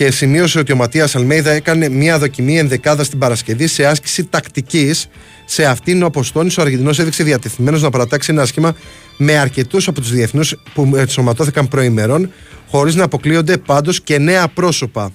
και 0.00 0.10
σημείωσε 0.10 0.58
ότι 0.58 0.72
ο 0.72 0.76
Ματίας 0.76 1.16
Αλμέιδα 1.16 1.50
έκανε 1.50 1.88
μια 1.88 2.18
δοκιμή 2.18 2.58
ενδεκάδα 2.58 3.04
στην 3.04 3.18
Παρασκευή 3.18 3.66
σε 3.66 3.86
άσκηση 3.86 4.24
τακτικής. 4.24 5.08
Σε 5.44 5.64
αυτήν 5.64 6.02
ο 6.02 6.06
Αποστόνη 6.06 6.54
ο 6.58 6.62
Αργεντινός 6.62 6.98
έδειξε 6.98 7.24
διατεθειμένος 7.24 7.82
να 7.82 7.90
παρατάξει 7.90 8.32
ένα 8.32 8.44
σχήμα 8.44 8.76
με 9.16 9.38
αρκετούς 9.38 9.88
από 9.88 10.00
τους 10.00 10.10
διεθνούς 10.10 10.56
που 10.74 10.92
ενσωματώθηκαν 10.96 11.68
προημερών, 11.68 12.32
χωρίς 12.68 12.94
να 12.94 13.04
αποκλείονται 13.04 13.56
πάντως 13.56 14.00
και 14.00 14.18
νέα 14.18 14.48
πρόσωπα. 14.48 15.12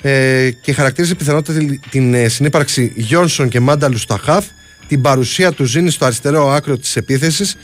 Ε, 0.00 0.50
και 0.62 0.72
χαρακτήριζε 0.72 1.14
πιθανότητα 1.14 1.78
την 1.90 2.14
ε, 2.14 2.28
συνύπαρξη 2.28 2.92
Γιόνσον 2.96 3.48
και 3.48 3.60
Μάνταλου 3.60 3.98
στα 3.98 4.18
χαφ, 4.18 4.46
την 4.88 5.00
παρουσία 5.00 5.52
του 5.52 5.64
Ζήνη 5.64 5.90
στο 5.90 6.04
αριστερό 6.04 6.50
άκρο 6.50 6.76
της 6.78 6.96
επίθεσης 6.96 7.56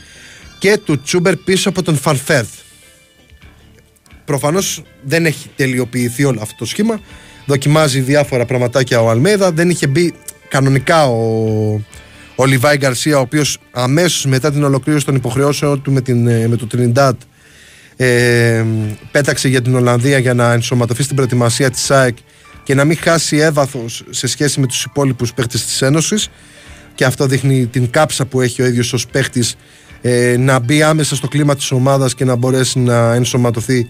και 0.59 0.79
του 0.85 1.01
Τσούμπερ 1.01 1.35
πίσω 1.35 1.69
από 1.69 1.83
τον 1.83 1.97
Φανφέρθ. 1.97 2.49
Προφανώς 4.27 4.81
δεν 5.03 5.25
έχει 5.25 5.49
τελειοποιηθεί 5.55 6.23
όλο 6.23 6.39
αυτό 6.41 6.55
το 6.57 6.65
σχήμα. 6.65 6.99
Δοκιμάζει 7.45 7.99
διάφορα 7.99 8.45
πραγματάκια 8.45 9.01
ο 9.01 9.09
Αλμέδα. 9.09 9.51
Δεν 9.51 9.69
είχε 9.69 9.87
μπει 9.87 10.13
κανονικά 10.47 11.07
ο, 11.07 11.81
ο 12.35 12.45
Λιβάη 12.45 12.77
Γκαρσία, 12.77 13.17
ο 13.17 13.21
οποίος 13.21 13.57
αμέσως 13.71 14.25
μετά 14.25 14.51
την 14.51 14.63
ολοκλήρωση 14.63 15.05
των 15.05 15.15
υποχρεώσεων 15.15 15.81
του 15.81 15.91
με, 15.91 16.01
την, 16.01 16.27
ε, 16.27 16.47
με 16.47 16.55
το 16.55 16.67
Τρινιντάτ 16.67 17.21
ε, 17.95 18.65
πέταξε 19.11 19.47
για 19.47 19.61
την 19.61 19.75
Ολλανδία 19.75 20.17
για 20.17 20.33
να 20.33 20.53
ενσωματωθεί 20.53 21.03
στην 21.03 21.15
προετοιμασία 21.15 21.69
της 21.69 21.81
ΣΑΕΚ 21.81 22.17
και 22.63 22.75
να 22.75 22.85
μην 22.85 22.97
χάσει 22.97 23.37
έδαφο 23.37 23.85
σε 24.09 24.27
σχέση 24.27 24.59
με 24.59 24.67
τους 24.67 24.83
υπόλοιπους 24.83 25.33
παίχτες 25.33 25.65
της 25.65 25.81
Ένωσης. 25.81 26.29
Και 26.95 27.05
αυτό 27.05 27.25
δείχνει 27.25 27.65
την 27.65 27.89
κάψα 27.89 28.25
που 28.25 28.41
έχει 28.41 28.61
ο 28.61 28.65
ίδιος 28.65 28.93
ως 28.93 29.07
παίχτης 29.07 29.55
ε, 30.01 30.35
να 30.37 30.59
μπει 30.59 30.83
άμεσα 30.83 31.15
στο 31.15 31.27
κλίμα 31.27 31.55
της 31.55 31.71
ομάδας 31.71 32.15
και 32.15 32.25
να 32.25 32.35
μπορέσει 32.35 32.79
να 32.79 33.13
ενσωματωθεί 33.13 33.89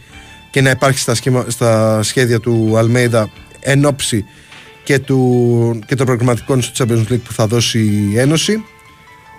και 0.50 0.62
να 0.62 0.70
υπάρχει 0.70 1.00
στα, 1.00 1.16
στα 1.48 2.04
σχέδια 2.04 2.40
του 2.40 2.78
Αλμέιδα 2.78 3.30
εν 3.60 3.86
ώψη 3.86 4.26
και, 4.84 5.00
του, 5.00 5.80
και 5.86 5.96
των 5.96 6.06
προγραμματικών 6.06 6.62
στο 6.62 6.86
Champions 6.86 7.12
League 7.12 7.22
που 7.24 7.34
θα 7.34 7.48
δώσει 7.48 7.80
η 7.80 8.20
Ένωση. 8.20 8.64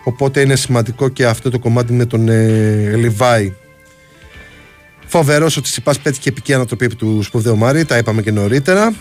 Οπότε 0.04 0.40
είναι 0.40 0.56
σημαντικό 0.56 1.08
και 1.08 1.26
αυτό 1.26 1.50
το 1.50 1.58
κομμάτι 1.58 1.92
με 1.92 2.04
τον 2.04 2.28
ε, 2.28 2.96
Λιβάη. 2.96 3.52
Φοβερός 5.06 5.56
ότι 5.56 5.70
Τσιπάς 5.70 5.98
πέτυχε 5.98 6.28
επική 6.28 6.54
ανατροπή 6.54 6.84
επί 6.84 6.94
του 6.94 7.22
σπουδαίου 7.22 7.56
Μάρη, 7.56 7.84
τα 7.84 7.98
είπαμε 7.98 8.22
και 8.22 8.30
νωρίτερα. 8.30 8.94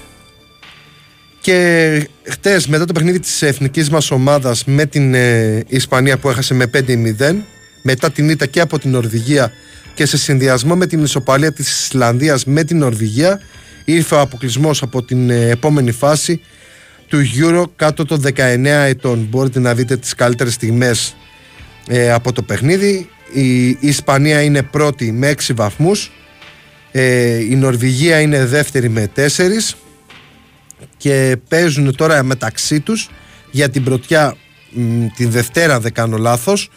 Και 1.42 2.08
χτες 2.24 2.68
μετά 2.68 2.86
το 2.86 2.94
παιχνίδι 2.94 3.20
της 3.20 3.42
εθνικής 3.42 3.90
μας 3.90 4.12
ομάδας 4.12 4.66
με 4.66 4.86
την 4.86 5.14
ε, 5.14 5.64
Ισπανία 5.68 6.18
που 6.18 6.30
έχασε 6.30 6.54
με 6.54 6.70
5-0, 6.74 7.36
μετά 7.82 8.12
την 8.12 8.30
ήττα 8.30 8.46
και 8.46 8.60
από 8.60 8.80
την 8.80 8.92
Νορβηγία 8.92 9.52
και 9.98 10.06
σε 10.06 10.18
συνδυασμό 10.18 10.76
με 10.76 10.86
την 10.86 11.04
ισοπαλία 11.04 11.54
της 11.54 11.84
Ισλανδίας 11.84 12.46
με 12.46 12.64
την 12.64 12.78
Νορβηγία, 12.78 13.42
ήρθε 13.86 14.16
ο 14.16 14.20
αποκλεισμός 14.20 14.82
από 14.82 15.04
την 15.04 15.30
ε, 15.30 15.50
επόμενη 15.50 15.92
φάση 15.92 16.42
του 17.08 17.18
Euro 17.40 17.64
κάτω 17.76 18.06
των 18.06 18.22
19 18.22 18.34
ετών. 18.66 19.28
Μπορείτε 19.30 19.60
να 19.60 19.74
δείτε 19.74 19.98
τις 19.98 20.14
καλύτερες 20.14 20.54
στιγμές 20.54 21.16
ε, 21.88 22.12
από 22.12 22.32
το 22.32 22.42
παιχνίδι. 22.42 23.10
Η, 23.34 23.68
Ισπανία 23.80 24.42
είναι 24.42 24.64
πρώτη 24.64 25.12
με 25.12 25.34
6 25.48 25.54
βαθμούς. 25.56 26.12
Ε, 26.92 27.38
η 27.38 27.56
Νορβηγία 27.56 28.20
είναι 28.20 28.46
δεύτερη 28.46 28.90
με 28.90 29.10
4 29.16 29.22
και 30.98 31.38
παίζουν 31.48 31.96
τώρα 31.96 32.24
μεταξύ 32.24 32.80
τους 32.80 33.10
για 33.52 33.70
την 33.70 33.84
πρωτιά 33.84 34.36
την 35.16 35.32
Δευτέρα 35.32 35.80
δεν 35.80 35.94
κάνω 35.94 36.18
λάθος 36.18 36.70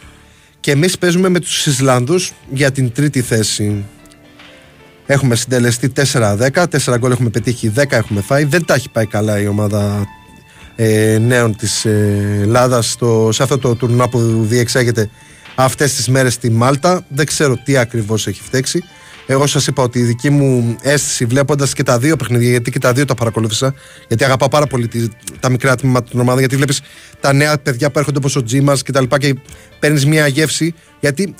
και 0.61 0.71
εμείς 0.71 0.97
παίζουμε 0.97 1.29
με 1.29 1.39
τους 1.39 1.65
Ισλανδούς 1.65 2.33
για 2.49 2.71
την 2.71 2.91
τρίτη 2.91 3.21
θέση. 3.21 3.85
Έχουμε 5.05 5.35
συντελεστεί 5.35 5.91
4-10, 6.13 6.67
4 6.67 6.97
γκολ 6.97 7.11
έχουμε 7.11 7.29
πετύχει, 7.29 7.71
10 7.75 7.83
έχουμε 7.89 8.21
φάει. 8.21 8.43
Δεν 8.43 8.65
τα 8.65 8.73
έχει 8.73 8.89
πάει 8.89 9.05
καλά 9.05 9.39
η 9.41 9.47
ομάδα 9.47 10.07
ε, 10.75 11.17
νέων 11.17 11.55
της 11.55 11.85
ε, 11.85 12.39
Ελλάδας 12.41 12.97
σε 13.29 13.43
αυτό 13.43 13.57
το 13.57 13.75
τουρνουά 13.75 14.09
που 14.09 14.45
διεξάγεται 14.45 15.09
αυτές 15.55 15.95
τις 15.95 16.07
μέρες 16.07 16.33
στη 16.33 16.51
Μάλτα. 16.51 17.05
Δεν 17.07 17.25
ξέρω 17.25 17.57
τι 17.57 17.77
ακριβώς 17.77 18.27
έχει 18.27 18.41
φταίξει. 18.41 18.83
Εγώ 19.25 19.47
σας 19.47 19.67
είπα 19.67 19.83
ότι 19.83 19.99
η 19.99 20.03
δική 20.03 20.29
μου 20.29 20.75
αίσθηση 20.81 21.25
βλέποντας 21.25 21.73
και 21.73 21.83
τα 21.83 21.99
δύο 21.99 22.15
παιχνίδια, 22.15 22.49
γιατί 22.49 22.71
και 22.71 22.79
τα 22.79 22.93
δύο 22.93 23.05
τα 23.05 23.15
παρακολούθησα, 23.15 23.73
γιατί 24.07 24.23
αγαπάω 24.23 24.47
πάρα 24.47 24.67
πολύ 24.67 24.89
τα 25.39 25.49
μικρά 25.49 25.75
τμήματα 25.75 26.09
των 26.11 26.19
ομάδων, 26.19 26.39
γιατί 26.39 26.55
βλέπεις 26.55 26.81
τα 27.19 27.33
νέα 27.33 27.57
παιδιά 27.57 27.91
που 27.91 27.99
έρχονται 27.99 28.17
όπως 28.17 28.35
ο 28.35 28.43
Τζίμας 28.43 28.83
και 28.83 28.91
τα 28.91 29.01
λοιπά 29.01 29.17
και 29.17 29.35
παίρνεις 29.79 30.05
μια 30.05 30.27
γεύση. 30.27 30.73
Γιατί. 30.99 31.35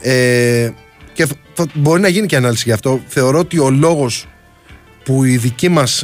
Ε, 0.00 0.70
και 1.12 1.26
μπορεί 1.74 2.00
να 2.00 2.08
γίνει 2.08 2.26
και 2.26 2.36
ανάλυση 2.36 2.62
γι' 2.66 2.72
αυτό. 2.72 3.00
Θεωρώ 3.06 3.38
ότι 3.38 3.58
ο 3.58 3.70
λόγος 3.70 4.26
που 5.04 5.24
οι 5.24 5.36
δικοί 5.36 5.68
μας 5.68 6.02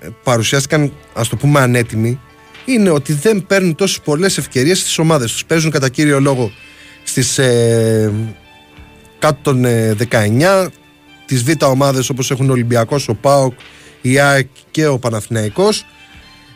ε, 0.00 0.08
παρουσιάστηκαν, 0.22 0.92
ας 1.12 1.28
το 1.28 1.36
πούμε, 1.36 1.60
ανέτοιμοι, 1.60 2.20
είναι 2.64 2.90
ότι 2.90 3.12
δεν 3.12 3.46
παίρνουν 3.46 3.74
τόσες 3.74 4.00
πολλές 4.00 4.38
ευκαιρίες 4.38 4.78
στις 4.78 4.98
ομάδες 4.98 5.32
τους. 5.32 5.44
Παίζουν 5.44 5.70
κατά 5.70 5.88
κύριο 5.88 6.20
λόγο 6.20 6.52
στις 7.04 7.38
ε, 7.38 8.12
κάτω 9.22 9.38
των 9.42 9.64
19 10.10 10.68
τις 11.26 11.42
β' 11.42 11.64
ομάδες 11.64 12.08
όπως 12.08 12.30
έχουν 12.30 12.48
ο 12.48 12.52
Ολυμπιακός, 12.52 13.08
ο 13.08 13.14
ΠΑΟΚ, 13.14 13.52
η 14.00 14.18
ΑΕΚ 14.18 14.48
και 14.70 14.86
ο 14.86 14.98
Παναθηναϊκός. 14.98 15.86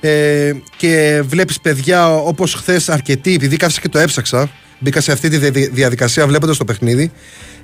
Ε, 0.00 0.52
και 0.76 1.22
βλέπεις 1.26 1.60
παιδιά 1.60 2.14
όπως 2.14 2.54
χθες 2.54 2.88
αρκετοί, 2.88 3.34
επειδή 3.34 3.56
κάθισα 3.56 3.80
και 3.80 3.88
το 3.88 3.98
έψαξα 3.98 4.50
μπήκα 4.78 5.00
σε 5.00 5.12
αυτή 5.12 5.28
τη 5.28 5.50
διαδικασία 5.68 6.26
βλέποντας 6.26 6.56
το 6.56 6.64
παιχνίδι 6.64 7.12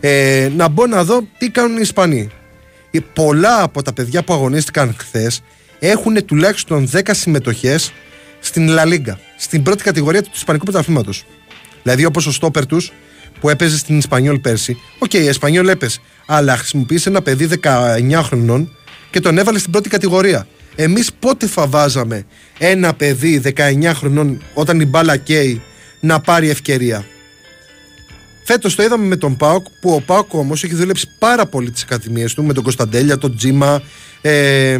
ε, 0.00 0.50
να 0.56 0.68
μπω 0.68 0.86
να 0.86 1.04
δω 1.04 1.22
τι 1.38 1.50
κάνουν 1.50 1.76
οι 1.76 1.80
Ισπανοί. 1.82 2.30
Ε, 2.90 2.98
πολλά 3.12 3.62
από 3.62 3.82
τα 3.82 3.92
παιδιά 3.92 4.22
που 4.22 4.32
αγωνίστηκαν 4.32 4.94
χθες 4.98 5.42
έχουν 5.78 6.24
τουλάχιστον 6.24 6.88
10 6.92 7.00
συμμετοχές 7.10 7.92
στην 8.40 8.68
Λα 8.68 8.84
Λίγκα, 8.84 9.18
στην 9.38 9.62
πρώτη 9.62 9.82
κατηγορία 9.82 10.22
του 10.22 10.30
Ισπανικού 10.34 10.64
Πρωταθλήματος. 10.64 11.24
Δηλαδή 11.82 12.04
όπως 12.04 12.26
ο 12.26 12.32
στόπερ 12.32 12.66
τους 12.66 12.92
που 13.42 13.48
έπαιζε 13.48 13.78
στην 13.78 13.98
Ισπανιόλ 13.98 14.38
πέρσι. 14.38 14.76
OK, 14.98 15.10
okay, 15.10 15.14
η 15.14 15.24
Ισπανιόλ 15.24 15.68
έπαιζε. 15.68 15.98
Αλλά 16.26 16.56
χρησιμοποίησε 16.56 17.08
ένα 17.08 17.22
παιδί 17.22 17.48
19 17.62 18.20
χρονών 18.22 18.76
και 19.10 19.20
τον 19.20 19.38
έβαλε 19.38 19.58
στην 19.58 19.72
πρώτη 19.72 19.88
κατηγορία. 19.88 20.46
Εμείς 20.74 21.12
πότε 21.12 21.46
θα 21.46 21.66
βάζαμε 21.66 22.26
ένα 22.58 22.94
παιδί 22.94 23.42
19 23.56 23.90
χρονών 23.94 24.42
όταν 24.54 24.80
η 24.80 24.86
μπάλα 24.86 25.16
καίει 25.16 25.62
να 26.00 26.20
πάρει 26.20 26.48
ευκαιρία; 26.48 27.04
Φέτος 28.44 28.74
το 28.74 28.82
είδαμε 28.82 29.06
με 29.06 29.16
τον 29.16 29.36
Πάοκ 29.36 29.66
που 29.80 29.92
ο 29.92 30.00
Πάοκ 30.00 30.32
όμως 30.32 30.64
έχει 30.64 30.74
δουλέψει 30.74 31.08
πάρα 31.18 31.46
πολύ 31.46 31.70
τις 31.70 31.82
ακαδημίες 31.82 32.34
του 32.34 32.44
με 32.44 32.52
τον 32.52 32.62
Κωνσταντέλια, 32.62 33.18
τον 33.18 33.36
Τζίμα. 33.36 33.82
Ε, 34.20 34.78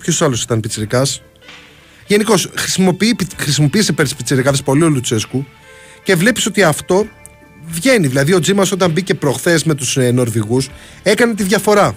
Ποιος 0.00 0.22
άλλος 0.22 0.42
ήταν 0.42 0.60
πιτσυρικά. 0.60 1.06
Γενικώς 2.06 2.50
χρησιμοποίησε 3.36 3.92
πέρσι 3.92 4.16
πιτσυρικά 4.16 4.52
πολύ 4.64 4.82
ο 4.82 4.88
Λουτσέσκου 4.88 5.46
και 6.02 6.14
βλέπεις 6.14 6.46
ότι 6.46 6.62
αυτό 6.62 7.06
βγαίνει. 7.70 8.06
Δηλαδή, 8.06 8.32
ο 8.34 8.40
Τζίμας 8.40 8.72
όταν 8.72 8.90
μπήκε 8.90 9.14
προχθές 9.14 9.64
με 9.64 9.74
τους 9.74 9.96
ε, 9.96 10.10
Νορβηγούς 10.10 10.68
έκανε 11.02 11.34
τη 11.34 11.42
διαφορά. 11.42 11.96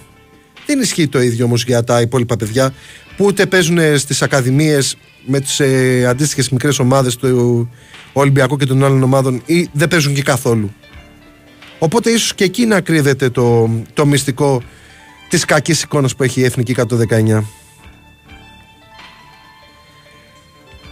Δεν 0.66 0.80
ισχύει 0.80 1.08
το 1.08 1.20
ίδιο 1.20 1.44
όμως 1.44 1.64
για 1.64 1.84
τα 1.84 2.00
υπόλοιπα 2.00 2.36
παιδιά 2.36 2.74
που 3.16 3.24
ούτε 3.24 3.46
παίζουν 3.46 3.78
ε, 3.78 3.96
στις 3.96 4.22
ακαδημίες 4.22 4.96
με 5.26 5.40
τις 5.40 5.60
ε, 5.60 6.06
αντίστοιχες 6.08 6.48
μικρές 6.48 6.78
ομάδες 6.78 7.16
του 7.16 7.70
Ολυμπιακού 8.12 8.56
και 8.56 8.66
των 8.66 8.84
άλλων 8.84 9.02
ομάδων 9.02 9.42
ή 9.46 9.68
δεν 9.72 9.88
παίζουν 9.88 10.14
και 10.14 10.22
καθόλου. 10.22 10.72
Οπότε 11.78 12.10
ίσως 12.10 12.34
και 12.34 12.44
εκεί 12.44 12.66
να 12.66 12.80
κρύβεται 12.80 13.30
το, 13.30 13.70
το 13.94 14.06
μυστικό 14.06 14.62
της 15.28 15.44
κακής 15.44 15.82
εικόνας 15.82 16.16
που 16.16 16.22
έχει 16.22 16.40
η 16.40 16.44
Εθνική 16.44 16.74
119. 16.76 17.42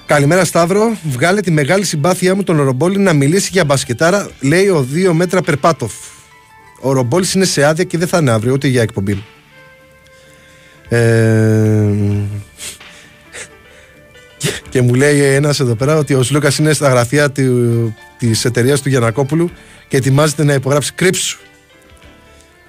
Καλημέρα 0.07 0.45
Σταύρο. 0.45 0.97
Βγάλε 1.11 1.41
τη 1.41 1.51
μεγάλη 1.51 1.85
συμπάθειά 1.85 2.35
μου 2.35 2.43
τον 2.43 2.62
Ρομπόλη 2.62 2.99
να 2.99 3.12
μιλήσει 3.12 3.49
για 3.53 3.65
μπασκετάρα, 3.65 4.31
λέει 4.41 4.69
ο 4.69 4.87
2 5.09 5.12
μέτρα 5.12 5.43
Περπάτοφ. 5.43 5.93
Ο 6.81 6.93
Ρομπόλης 6.93 7.35
είναι 7.35 7.45
σε 7.45 7.65
άδεια 7.65 7.85
και 7.85 7.99
δεν 7.99 8.09
θα 8.09 8.19
είναι 8.19 8.31
αύριο 8.31 8.53
ούτε 8.53 8.69
για 8.69 8.83
εκπομπή. 8.83 9.24
Ε... 10.89 11.89
και 14.69 14.83
μου 14.83 14.95
λέει 14.95 15.20
ένας 15.20 15.61
εδώ 15.61 15.74
πέρα 15.74 15.97
ότι 15.97 16.15
ο 16.15 16.23
Σλούκας 16.23 16.59
είναι 16.59 16.73
στα 16.73 16.89
γραφεία 16.89 17.33
της 18.19 18.45
εταιρείας 18.45 18.83
του 18.83 18.89
Γιανακόπουλου 18.89 19.51
και 19.89 19.97
ετοιμάζεται 19.97 20.45
να 20.45 20.55
υπογράψει 20.55 20.93
κρύψου. 20.93 21.39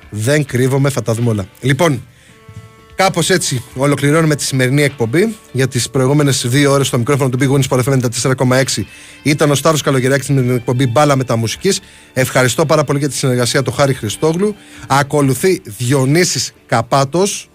Δεν 0.09 0.45
κρύβομαι, 0.45 0.89
θα 0.89 1.01
τα 1.01 1.13
δούμε 1.13 1.29
όλα. 1.29 1.47
Λοιπόν, 1.61 2.07
Κάπως 2.95 3.29
έτσι 3.29 3.63
ολοκληρώνουμε 3.75 4.35
τη 4.35 4.43
σημερινή 4.43 4.83
εκπομπή. 4.83 5.35
Για 5.51 5.67
τις 5.67 5.89
προηγούμενες 5.89 6.47
δύο 6.47 6.71
ώρες 6.71 6.87
στο 6.87 6.97
μικρόφωνο 6.97 7.29
του 7.29 7.37
Big 7.41 7.51
Wings 7.51 7.83
FM 7.83 7.99
4,6 8.37 8.63
ήταν 9.23 9.51
ο 9.51 9.55
Σταύρο 9.55 9.77
Καλογεράκης 9.83 10.29
με 10.29 10.41
την 10.41 10.55
εκπομπή 10.55 10.87
Μπάλα 10.87 11.15
Μεταμουσική. 11.15 11.73
Ευχαριστώ 12.13 12.65
πάρα 12.65 12.83
πολύ 12.83 12.99
για 12.99 13.09
τη 13.09 13.15
συνεργασία 13.15 13.61
του 13.61 13.71
Χάρη 13.71 13.93
Χριστόγλου. 13.93 14.55
Ακολουθεί 14.87 15.61
Διονύσης 15.77 16.51
Καπάτος. 16.65 17.49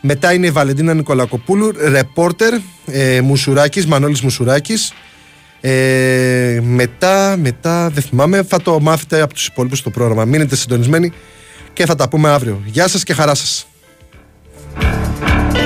Μετά 0.00 0.32
είναι 0.32 0.46
η 0.46 0.50
Βαλεντίνα 0.50 0.94
Νικολακοπούλου, 0.94 1.72
ρεπόρτερ 1.88 2.54
ε, 2.86 3.20
Μουσουράκης, 3.20 3.86
Μανώλης 3.86 4.20
Μουσουράκης. 4.20 4.92
Ε, 5.60 6.60
μετά, 6.62 7.36
μετά, 7.38 7.90
δεν 7.90 8.02
θυμάμαι, 8.02 8.42
θα 8.42 8.62
το 8.62 8.80
μάθετε 8.80 9.20
από 9.20 9.34
τους 9.34 9.46
υπόλοιπους 9.46 9.78
στο 9.78 9.90
πρόγραμμα. 9.90 10.24
Μείνετε 10.24 10.56
συντονισμένοι 10.56 11.12
και 11.72 11.86
θα 11.86 11.94
τα 11.94 12.08
πούμε 12.08 12.28
αύριο. 12.28 12.62
Γεια 12.64 12.88
σας 12.88 13.02
και 13.02 13.14
χαρά 13.14 13.34
σας. 13.34 13.66
Bye. 14.76 15.65